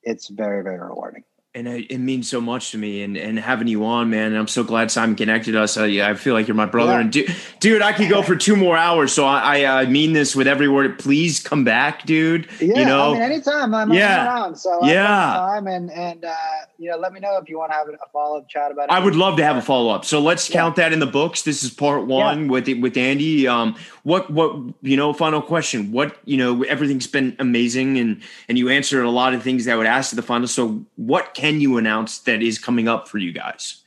it's 0.02 0.28
very, 0.28 0.62
very 0.62 0.80
rewarding 0.80 1.22
and 1.54 1.68
it, 1.68 1.98
means 1.98 2.28
so 2.28 2.40
much 2.40 2.70
to 2.70 2.78
me 2.78 3.02
and, 3.02 3.16
and 3.16 3.38
having 3.38 3.68
you 3.68 3.84
on 3.84 4.08
man 4.08 4.28
and 4.28 4.36
i'm 4.36 4.48
so 4.48 4.64
glad 4.64 4.90
simon 4.90 5.14
connected 5.14 5.54
us. 5.54 5.76
Uh, 5.76 5.84
yeah, 5.84 6.08
i 6.08 6.14
feel 6.14 6.34
like 6.34 6.48
you're 6.48 6.54
my 6.54 6.66
brother. 6.66 6.92
Yeah. 6.92 7.00
and 7.00 7.12
dude, 7.12 7.34
dude 7.60 7.82
i 7.82 7.92
could 7.92 8.08
go 8.08 8.22
for 8.22 8.36
two 8.36 8.56
more 8.56 8.76
hours 8.76 9.12
so 9.12 9.26
i 9.26 9.60
i, 9.60 9.82
I 9.82 9.86
mean 9.86 10.12
this 10.12 10.34
with 10.34 10.46
every 10.46 10.68
word. 10.68 10.98
Please 10.98 11.40
come 11.40 11.64
back 11.64 12.06
dude 12.06 12.48
yeah 12.60 12.78
you 12.78 12.84
know? 12.84 13.10
I 13.10 13.12
mean, 13.14 13.22
anytime 13.22 13.74
i'm 13.74 13.92
yeah. 13.92 14.26
around 14.26 14.56
so 14.56 14.84
yeah. 14.84 15.34
time 15.34 15.66
and 15.66 15.90
and 15.90 16.24
uh 16.24 16.34
you 16.78 16.90
know 16.90 16.96
let 16.96 17.12
me 17.12 17.20
know 17.20 17.36
if 17.36 17.48
you 17.48 17.58
want 17.58 17.70
to 17.70 17.76
have 17.76 17.88
a 17.88 17.96
follow-up 18.12 18.48
chat 18.48 18.72
about 18.72 18.84
it. 18.84 18.90
i 18.90 18.98
would 18.98 19.14
love 19.14 19.36
to 19.36 19.44
have 19.44 19.56
a 19.56 19.62
follow-up 19.62 20.04
so 20.04 20.20
let's 20.20 20.48
yeah. 20.48 20.56
count 20.56 20.76
that 20.76 20.92
in 20.92 20.98
the 20.98 21.06
books. 21.06 21.42
This 21.42 21.62
is 21.62 21.70
part 21.70 22.06
one 22.06 22.48
with 22.48 22.68
with 22.80 22.96
andy. 22.96 23.46
Um 23.46 23.76
what 24.02 24.30
what 24.30 24.56
you 24.82 24.96
know 24.96 25.12
final 25.12 25.40
question. 25.42 25.92
What 25.92 26.16
you 26.24 26.36
know 26.36 26.62
everything's 26.64 27.06
been 27.06 27.36
amazing 27.38 27.98
and 27.98 28.22
and 28.48 28.58
you 28.58 28.68
answered 28.68 29.04
a 29.04 29.10
lot 29.10 29.34
of 29.34 29.42
things 29.42 29.64
that 29.64 29.72
I 29.72 29.76
would 29.76 29.86
ask 29.86 30.12
at 30.12 30.16
the 30.16 30.22
final 30.22 30.48
so 30.48 30.84
what 30.96 31.34
can 31.42 31.60
you 31.60 31.76
announce 31.76 32.20
that 32.20 32.40
is 32.40 32.56
coming 32.56 32.86
up 32.86 33.08
for 33.08 33.18
you 33.18 33.32
guys? 33.32 33.82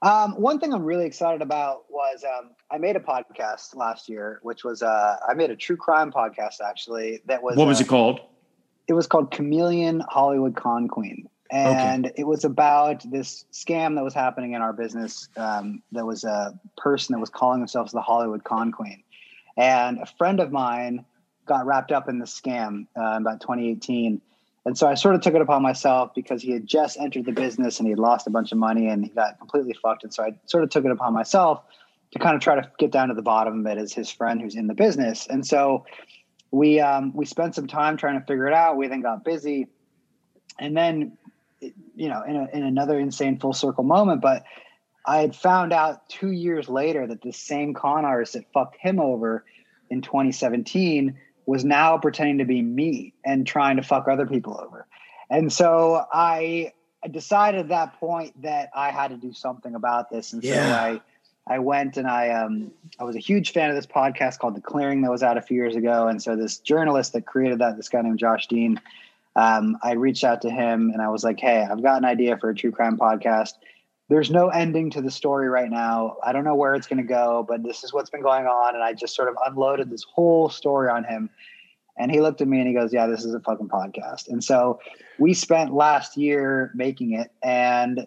Um, 0.00 0.32
one 0.40 0.58
thing 0.58 0.72
I'm 0.72 0.82
really 0.82 1.04
excited 1.04 1.42
about 1.42 1.84
was 1.90 2.24
um, 2.24 2.52
I 2.70 2.78
made 2.78 2.96
a 2.96 3.00
podcast 3.00 3.76
last 3.76 4.08
year, 4.08 4.40
which 4.42 4.64
was 4.64 4.82
uh, 4.82 5.16
I 5.28 5.34
made 5.34 5.50
a 5.50 5.56
true 5.56 5.76
crime 5.76 6.10
podcast 6.10 6.62
actually. 6.64 7.20
That 7.26 7.42
was 7.42 7.58
what 7.58 7.68
was 7.68 7.78
uh, 7.78 7.84
it 7.84 7.88
called? 7.88 8.20
It 8.88 8.94
was 8.94 9.06
called 9.06 9.30
Chameleon 9.30 10.02
Hollywood 10.08 10.56
Con 10.56 10.88
Queen, 10.88 11.28
and 11.50 12.06
okay. 12.06 12.14
it 12.16 12.24
was 12.24 12.42
about 12.44 13.04
this 13.08 13.44
scam 13.52 13.94
that 13.96 14.02
was 14.02 14.14
happening 14.14 14.54
in 14.54 14.62
our 14.62 14.72
business. 14.72 15.28
Um, 15.36 15.82
that 15.92 16.06
was 16.06 16.24
a 16.24 16.58
person 16.78 17.12
that 17.12 17.20
was 17.20 17.30
calling 17.30 17.60
themselves 17.60 17.92
the 17.92 18.00
Hollywood 18.00 18.44
Con 18.44 18.72
Queen, 18.72 19.04
and 19.58 19.98
a 19.98 20.06
friend 20.06 20.40
of 20.40 20.50
mine 20.50 21.04
got 21.44 21.66
wrapped 21.66 21.92
up 21.92 22.08
in 22.08 22.18
the 22.18 22.24
scam 22.24 22.86
uh, 22.96 23.18
about 23.20 23.42
2018 23.42 24.22
and 24.64 24.78
so 24.78 24.86
I 24.86 24.94
sort 24.94 25.14
of 25.14 25.22
took 25.22 25.34
it 25.34 25.40
upon 25.40 25.62
myself 25.62 26.14
because 26.14 26.40
he 26.40 26.52
had 26.52 26.66
just 26.66 26.98
entered 26.98 27.24
the 27.24 27.32
business 27.32 27.78
and 27.78 27.86
he 27.86 27.90
had 27.90 27.98
lost 27.98 28.26
a 28.26 28.30
bunch 28.30 28.52
of 28.52 28.58
money 28.58 28.86
and 28.86 29.04
he 29.04 29.10
got 29.10 29.38
completely 29.38 29.74
fucked. 29.74 30.04
And 30.04 30.14
so 30.14 30.22
I 30.22 30.34
sort 30.46 30.62
of 30.62 30.70
took 30.70 30.84
it 30.84 30.90
upon 30.90 31.12
myself 31.12 31.62
to 32.12 32.18
kind 32.18 32.36
of 32.36 32.42
try 32.42 32.54
to 32.54 32.70
get 32.78 32.92
down 32.92 33.08
to 33.08 33.14
the 33.14 33.22
bottom 33.22 33.60
of 33.60 33.66
it 33.66 33.78
as 33.78 33.92
his 33.92 34.10
friend 34.10 34.40
who's 34.40 34.54
in 34.54 34.68
the 34.68 34.74
business. 34.74 35.26
And 35.26 35.44
so 35.44 35.84
we 36.52 36.78
um, 36.80 37.12
we 37.14 37.24
spent 37.24 37.54
some 37.56 37.66
time 37.66 37.96
trying 37.96 38.20
to 38.20 38.24
figure 38.24 38.46
it 38.46 38.54
out. 38.54 38.76
We 38.76 38.86
then 38.86 39.00
got 39.00 39.24
busy, 39.24 39.68
and 40.60 40.76
then 40.76 41.16
you 41.96 42.08
know 42.08 42.22
in, 42.22 42.36
a, 42.36 42.48
in 42.52 42.62
another 42.62 42.98
insane 43.00 43.38
full 43.38 43.54
circle 43.54 43.84
moment, 43.84 44.20
but 44.20 44.44
I 45.06 45.18
had 45.18 45.34
found 45.34 45.72
out 45.72 46.08
two 46.08 46.30
years 46.30 46.68
later 46.68 47.06
that 47.06 47.22
the 47.22 47.32
same 47.32 47.74
con 47.74 48.04
artist 48.04 48.34
that 48.34 48.44
fucked 48.52 48.76
him 48.78 49.00
over 49.00 49.44
in 49.90 50.02
2017 50.02 51.18
was 51.46 51.64
now 51.64 51.98
pretending 51.98 52.38
to 52.38 52.44
be 52.44 52.62
me 52.62 53.14
and 53.24 53.46
trying 53.46 53.76
to 53.76 53.82
fuck 53.82 54.08
other 54.08 54.26
people 54.26 54.58
over. 54.62 54.86
And 55.30 55.52
so 55.52 56.04
I 56.12 56.72
decided 57.10 57.60
at 57.60 57.68
that 57.68 57.98
point 57.98 58.40
that 58.42 58.70
I 58.74 58.90
had 58.90 59.08
to 59.08 59.16
do 59.16 59.32
something 59.32 59.74
about 59.74 60.10
this. 60.10 60.32
And 60.32 60.44
so 60.44 60.54
I 60.54 61.00
I 61.46 61.58
went 61.58 61.96
and 61.96 62.06
I 62.06 62.30
um 62.30 62.70
I 63.00 63.04
was 63.04 63.16
a 63.16 63.20
huge 63.20 63.52
fan 63.52 63.70
of 63.70 63.76
this 63.76 63.86
podcast 63.86 64.38
called 64.38 64.54
The 64.54 64.60
Clearing 64.60 65.02
that 65.02 65.10
was 65.10 65.22
out 65.22 65.36
a 65.36 65.42
few 65.42 65.56
years 65.56 65.74
ago. 65.74 66.06
And 66.06 66.22
so 66.22 66.36
this 66.36 66.58
journalist 66.58 67.14
that 67.14 67.26
created 67.26 67.58
that, 67.58 67.76
this 67.76 67.88
guy 67.88 68.02
named 68.02 68.18
Josh 68.18 68.46
Dean, 68.46 68.80
um, 69.34 69.78
I 69.82 69.92
reached 69.92 70.22
out 70.22 70.42
to 70.42 70.50
him 70.50 70.90
and 70.92 71.02
I 71.02 71.08
was 71.08 71.24
like, 71.24 71.40
Hey, 71.40 71.66
I've 71.68 71.82
got 71.82 71.96
an 71.96 72.04
idea 72.04 72.36
for 72.36 72.50
a 72.50 72.54
true 72.54 72.70
crime 72.70 72.96
podcast 72.96 73.54
there's 74.12 74.30
no 74.30 74.48
ending 74.48 74.90
to 74.90 75.00
the 75.00 75.10
story 75.10 75.48
right 75.48 75.70
now. 75.70 76.18
I 76.22 76.32
don't 76.32 76.44
know 76.44 76.54
where 76.54 76.74
it's 76.74 76.86
going 76.86 76.98
to 76.98 77.08
go, 77.08 77.46
but 77.48 77.62
this 77.62 77.82
is 77.82 77.94
what's 77.94 78.10
been 78.10 78.20
going 78.20 78.44
on. 78.44 78.74
And 78.74 78.84
I 78.84 78.92
just 78.92 79.16
sort 79.16 79.30
of 79.30 79.36
unloaded 79.46 79.88
this 79.88 80.04
whole 80.04 80.50
story 80.50 80.90
on 80.90 81.02
him. 81.04 81.30
And 81.96 82.10
he 82.10 82.20
looked 82.20 82.42
at 82.42 82.46
me 82.48 82.58
and 82.58 82.68
he 82.68 82.74
goes, 82.74 82.92
Yeah, 82.92 83.06
this 83.06 83.24
is 83.24 83.32
a 83.32 83.40
fucking 83.40 83.70
podcast. 83.70 84.28
And 84.28 84.44
so 84.44 84.80
we 85.18 85.32
spent 85.32 85.72
last 85.72 86.18
year 86.18 86.70
making 86.74 87.14
it. 87.14 87.32
And 87.42 88.06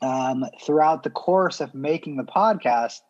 um, 0.00 0.44
throughout 0.62 1.02
the 1.02 1.10
course 1.10 1.60
of 1.60 1.74
making 1.74 2.16
the 2.16 2.24
podcast, 2.24 3.00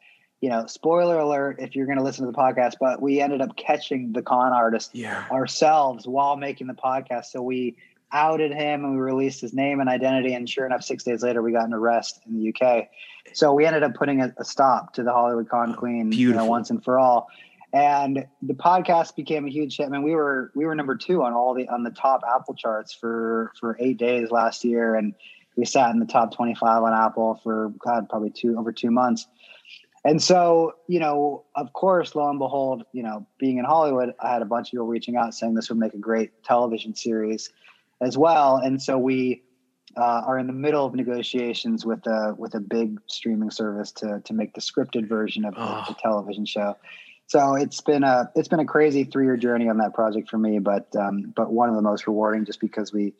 you 0.40 0.48
know, 0.48 0.64
spoiler 0.64 1.18
alert 1.18 1.56
if 1.60 1.76
you're 1.76 1.84
going 1.84 1.98
to 1.98 2.04
listen 2.04 2.24
to 2.24 2.32
the 2.32 2.38
podcast, 2.38 2.76
but 2.80 3.02
we 3.02 3.20
ended 3.20 3.42
up 3.42 3.58
catching 3.58 4.14
the 4.14 4.22
con 4.22 4.54
artist 4.54 4.94
yeah. 4.94 5.26
ourselves 5.30 6.06
while 6.08 6.36
making 6.36 6.66
the 6.66 6.72
podcast. 6.72 7.26
So 7.26 7.42
we 7.42 7.76
outed 8.12 8.52
him 8.52 8.84
and 8.84 8.94
we 8.94 9.00
released 9.00 9.40
his 9.40 9.52
name 9.52 9.80
and 9.80 9.88
identity. 9.88 10.34
And 10.34 10.48
sure 10.48 10.66
enough, 10.66 10.82
six 10.82 11.04
days 11.04 11.22
later, 11.22 11.42
we 11.42 11.52
got 11.52 11.66
an 11.66 11.74
arrest 11.74 12.20
in 12.26 12.38
the 12.38 12.54
UK. 12.54 12.88
So 13.32 13.52
we 13.52 13.66
ended 13.66 13.82
up 13.82 13.94
putting 13.94 14.20
a, 14.20 14.32
a 14.38 14.44
stop 14.44 14.92
to 14.94 15.02
the 15.02 15.12
Hollywood 15.12 15.48
Con 15.48 15.74
Queen 15.74 16.12
you 16.12 16.32
know, 16.32 16.44
once 16.44 16.70
and 16.70 16.82
for 16.82 16.98
all. 16.98 17.28
And 17.72 18.26
the 18.42 18.54
podcast 18.54 19.14
became 19.14 19.46
a 19.46 19.50
huge 19.50 19.76
hit. 19.76 19.86
I 19.86 19.90
mean, 19.90 20.02
we 20.02 20.14
were 20.14 20.50
we 20.56 20.66
were 20.66 20.74
number 20.74 20.96
two 20.96 21.22
on 21.22 21.32
all 21.32 21.54
the 21.54 21.68
on 21.68 21.84
the 21.84 21.90
top 21.90 22.22
Apple 22.28 22.54
charts 22.54 22.92
for 22.92 23.52
for 23.60 23.76
eight 23.78 23.96
days 23.96 24.32
last 24.32 24.64
year, 24.64 24.96
and 24.96 25.14
we 25.54 25.64
sat 25.64 25.90
in 25.90 26.00
the 26.00 26.06
top 26.06 26.34
twenty 26.34 26.56
five 26.56 26.82
on 26.82 26.92
Apple 26.92 27.38
for 27.44 27.72
God 27.78 28.08
probably 28.08 28.30
two 28.30 28.58
over 28.58 28.72
two 28.72 28.90
months. 28.90 29.28
And 30.04 30.20
so, 30.20 30.72
you 30.88 30.98
know, 30.98 31.44
of 31.54 31.72
course, 31.74 32.14
lo 32.14 32.28
and 32.28 32.38
behold, 32.38 32.84
you 32.92 33.02
know, 33.02 33.26
being 33.38 33.58
in 33.58 33.64
Hollywood, 33.66 34.14
I 34.18 34.32
had 34.32 34.42
a 34.42 34.46
bunch 34.46 34.68
of 34.68 34.72
people 34.72 34.86
reaching 34.86 35.16
out 35.16 35.34
saying 35.34 35.54
this 35.54 35.68
would 35.68 35.78
make 35.78 35.92
a 35.92 35.98
great 35.98 36.42
television 36.42 36.94
series 36.94 37.50
as 38.00 38.16
well. 38.16 38.56
And 38.56 38.80
so 38.80 38.98
we 38.98 39.42
uh, 39.96 40.22
are 40.26 40.38
in 40.38 40.46
the 40.46 40.52
middle 40.52 40.86
of 40.86 40.94
negotiations 40.94 41.84
with 41.84 42.06
a 42.06 42.34
with 42.36 42.54
a 42.54 42.60
big 42.60 43.00
streaming 43.06 43.50
service 43.50 43.92
to 43.92 44.20
to 44.24 44.32
make 44.32 44.54
the 44.54 44.60
scripted 44.60 45.08
version 45.08 45.44
of 45.44 45.54
oh. 45.56 45.84
the, 45.88 45.94
the, 45.94 46.00
television 46.00 46.44
show. 46.44 46.76
So 47.26 47.54
it's 47.54 47.80
been 47.80 48.04
a 48.04 48.30
it's 48.34 48.48
been 48.48 48.60
a 48.60 48.64
crazy 48.64 49.04
three 49.04 49.24
year 49.24 49.36
journey 49.36 49.68
on 49.68 49.78
that 49.78 49.94
project 49.94 50.30
for 50.30 50.38
me, 50.38 50.58
but 50.58 50.94
um, 50.96 51.32
but 51.34 51.52
one 51.52 51.68
of 51.68 51.74
the 51.74 51.82
most 51.82 52.06
rewarding 52.06 52.44
just 52.44 52.60
because 52.60 52.92
we 52.92 53.14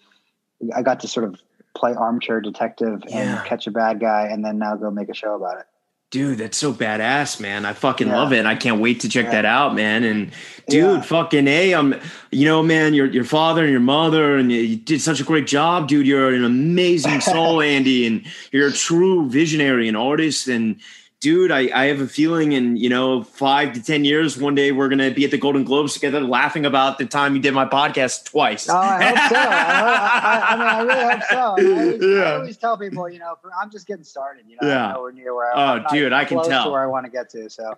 I 0.75 0.83
got 0.83 1.01
to 1.01 1.09
sort 1.09 1.27
of 1.27 1.41
play 1.77 1.95
armchair 1.95 2.41
detective 2.41 3.03
yeah. 3.09 3.19
and 3.39 3.47
catch 3.47 3.67
a 3.67 3.71
bad 3.71 4.01
guy, 4.01 4.29
and 4.31 4.45
then 4.45 4.59
now 4.59 4.77
go 4.77 4.91
make 4.91 5.09
a 5.09 5.15
show 5.15 5.35
about 5.35 5.61
it. 5.61 5.67
Dude, 6.11 6.39
that's 6.39 6.59
so 6.59 6.73
badass, 6.73 7.39
man. 7.41 7.65
I 7.65 7.73
fucking 7.73 8.09
Yeah. 8.09 8.17
love 8.17 8.33
it. 8.33 8.45
I 8.45 8.57
can't 8.57 8.81
wait 8.81 8.99
to 9.01 9.09
check 9.09 9.27
Yeah. 9.27 9.31
that 9.31 9.45
out, 9.45 9.77
man. 9.77 10.03
And 10.03 10.33
dude, 10.69 10.83
Yeah. 10.97 11.01
fucking 11.03 11.47
A, 11.47 11.73
I'm 11.73 11.95
you 12.33 12.47
know, 12.47 12.65
man, 12.65 12.95
your 12.95 13.07
your 13.07 13.23
father 13.23 13.63
and 13.63 13.71
your 13.71 13.81
mother, 13.81 14.37
and 14.37 14.51
you 14.51 14.75
did 14.75 15.01
such 15.01 15.21
a 15.21 15.25
great 15.25 15.47
job, 15.47 15.87
dude. 15.87 16.09
You're 16.09 16.35
an 16.35 16.45
amazing 16.45 17.21
soul, 17.33 17.61
Andy, 17.63 18.07
and 18.09 18.23
you're 18.51 18.67
a 18.67 18.73
true 18.73 19.29
visionary 19.31 19.87
and 19.87 19.97
artist. 19.97 20.49
And 20.49 20.77
dude, 21.21 21.51
I, 21.51 21.69
I 21.79 21.85
have 21.87 22.01
a 22.01 22.07
feeling 22.09 22.53
in, 22.53 22.77
you 22.77 22.89
know, 22.89 23.23
five 23.23 23.75
to 23.75 23.83
ten 23.83 24.05
years, 24.05 24.39
one 24.39 24.55
day 24.55 24.73
we're 24.73 24.89
gonna 24.89 25.11
be 25.11 25.25
at 25.25 25.31
the 25.31 25.39
Golden 25.39 25.65
Globes 25.65 25.93
together 25.95 26.21
laughing 26.21 26.65
about 26.67 26.99
the 26.99 27.07
time 27.07 27.35
you 27.37 27.43
did 27.43 27.53
my 27.55 27.67
podcast 27.67 28.25
twice. 28.25 28.69
Oh, 28.69 28.77
I 28.77 29.05
hope 29.05 29.19
so. 29.29 29.37
I, 29.37 29.75
hope, 29.77 29.95
I, 30.25 30.41
I 30.49 30.57
mean, 30.57 30.67
I 30.67 30.81
really 30.95 31.13
hope 31.13 31.23
so. 31.23 31.37
I 31.37 31.41
always, 31.43 32.05
I 32.17 32.35
always 32.37 32.57
tell 32.57 32.79
people, 32.79 33.09
you 33.11 33.19
know, 33.19 33.37
I'm 33.61 33.71
just 33.71 33.87
getting 33.87 34.05
started. 34.05 34.45
You 34.49 34.57
know, 34.61 34.69
Yeah. 34.69 34.87
I'm 34.89 34.95
nowhere 34.95 35.13
near 35.13 35.35
where 35.35 35.53
Oh, 35.55 35.61
I'm 35.61 35.85
dude, 35.93 36.13
I 36.13 36.25
can 36.25 36.43
tell. 36.43 36.65
to 36.65 36.71
where 36.71 36.83
I 36.83 36.87
want 36.87 37.05
to 37.07 37.11
get 37.13 37.29
to. 37.31 37.51
So, 37.51 37.75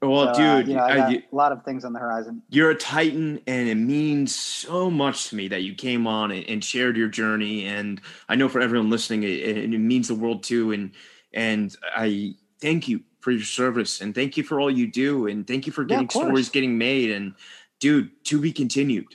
well, 0.00 0.32
so, 0.34 0.40
uh, 0.42 0.58
dude, 0.58 0.68
you 0.68 0.74
know, 0.76 0.82
I 0.82 0.92
I- 0.92 0.96
got 0.96 1.12
you- 1.12 1.22
a 1.30 1.36
lot 1.36 1.52
of 1.52 1.64
things 1.64 1.84
on 1.84 1.92
the 1.92 1.98
horizon. 1.98 2.40
you're 2.50 2.70
a 2.70 2.74
titan 2.74 3.40
and 3.46 3.68
it 3.68 3.74
means 3.74 4.34
so 4.34 4.90
much 4.90 5.28
to 5.28 5.36
me 5.36 5.48
that 5.48 5.62
you 5.62 5.74
came 5.74 6.06
on 6.06 6.30
and, 6.30 6.44
and 6.48 6.64
shared 6.64 6.96
your 6.96 7.08
journey 7.08 7.66
and 7.66 8.00
i 8.28 8.34
know 8.36 8.48
for 8.48 8.60
everyone 8.60 8.88
listening 8.90 9.24
it, 9.24 9.30
it, 9.30 9.56
it 9.74 9.78
means 9.78 10.06
the 10.08 10.14
world 10.14 10.42
too 10.44 10.70
and 10.72 10.92
and 11.32 11.76
i 11.96 12.32
thank 12.60 12.88
you 12.88 13.00
for 13.20 13.30
your 13.32 13.42
service 13.42 14.00
and 14.00 14.14
thank 14.14 14.36
you 14.36 14.42
for 14.44 14.60
all 14.60 14.70
you 14.70 14.86
do 14.86 15.26
and 15.26 15.46
thank 15.46 15.66
you 15.66 15.72
for 15.72 15.84
getting 15.84 16.06
course. 16.08 16.24
stories 16.24 16.48
getting 16.48 16.78
made 16.78 17.10
and 17.10 17.34
dude 17.80 18.10
to 18.24 18.40
be 18.40 18.52
continued 18.52 19.06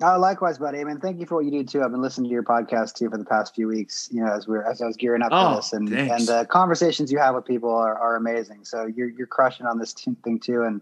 Oh, 0.00 0.16
likewise, 0.16 0.58
buddy. 0.58 0.78
I 0.78 0.84
mean, 0.84 1.00
thank 1.00 1.18
you 1.18 1.26
for 1.26 1.34
what 1.34 1.44
you 1.44 1.50
do 1.50 1.64
too. 1.64 1.82
I've 1.82 1.90
been 1.90 2.00
listening 2.00 2.28
to 2.28 2.32
your 2.32 2.44
podcast 2.44 2.94
too 2.94 3.10
for 3.10 3.18
the 3.18 3.24
past 3.24 3.52
few 3.56 3.66
weeks. 3.66 4.08
You 4.12 4.22
know, 4.24 4.32
as 4.32 4.46
we're 4.46 4.62
as 4.62 4.80
I 4.80 4.86
was 4.86 4.96
gearing 4.96 5.22
up 5.22 5.30
Oh, 5.32 5.48
for 5.50 5.56
this, 5.56 5.72
and 5.72 5.88
thanks. 5.90 6.14
and 6.20 6.28
the 6.28 6.46
conversations 6.46 7.10
you 7.10 7.18
have 7.18 7.34
with 7.34 7.44
people 7.44 7.70
are, 7.74 7.98
are 7.98 8.14
amazing. 8.14 8.64
So 8.64 8.86
you're 8.86 9.08
you're 9.08 9.26
crushing 9.26 9.66
on 9.66 9.80
this 9.80 9.92
t- 9.92 10.14
thing 10.22 10.38
too, 10.38 10.62
and 10.62 10.80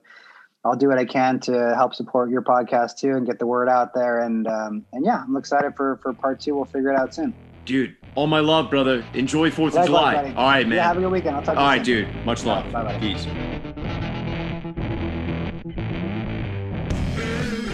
I'll 0.67 0.77
do 0.77 0.89
what 0.89 0.99
I 0.99 1.07
can 1.07 1.41
to 1.41 1.75
help 1.75 1.95
support 1.95 2.29
your 2.29 2.43
podcast 2.43 2.99
too 2.99 3.13
and 3.17 3.25
get 3.27 3.39
the 3.39 3.47
word 3.47 3.71
out 3.71 3.95
there. 3.95 4.21
And 4.21 4.47
um, 4.47 4.85
and 4.93 5.03
yeah, 5.03 5.25
I'm 5.27 5.35
excited 5.39 5.75
for 5.77 5.97
for 6.03 6.13
part 6.13 6.39
two. 6.39 6.55
We'll 6.55 6.67
figure 6.67 6.91
it 6.93 6.99
out 6.99 7.15
soon. 7.15 7.33
dude 7.65 7.97
all 8.17 8.27
my 8.27 8.41
love 8.41 8.69
brother 8.71 9.05
enjoy 9.15 9.51
fourth 9.51 9.77
of 9.77 9.87
july 9.87 10.15
buddy. 10.15 10.35
all 10.35 10.47
right 10.49 10.67
man 10.67 10.77
Yeah, 10.77 10.87
have 10.89 10.97
a 10.97 11.01
good 11.01 11.13
weekend. 11.13 11.37
I'll 11.37 11.43
talk 11.43 11.55
to 11.55 11.61
you 11.61 11.67
right 11.67 11.87
soon. 11.87 12.15
dude 12.15 12.25
much 12.27 12.45
love 12.45 12.71
Bye-bye. 12.73 12.99
peace 12.99 13.27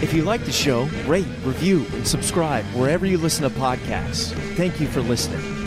If 0.03 0.13
you 0.13 0.23
like 0.23 0.43
the 0.43 0.51
show, 0.51 0.83
rate, 1.07 1.25
review, 1.43 1.85
and 1.93 2.05
subscribe 2.05 2.65
wherever 2.75 3.05
you 3.05 3.17
listen 3.17 3.49
to 3.49 3.57
podcasts. 3.57 4.33
Thank 4.57 4.81
you 4.81 4.87
for 4.87 4.99
listening. 5.01 5.62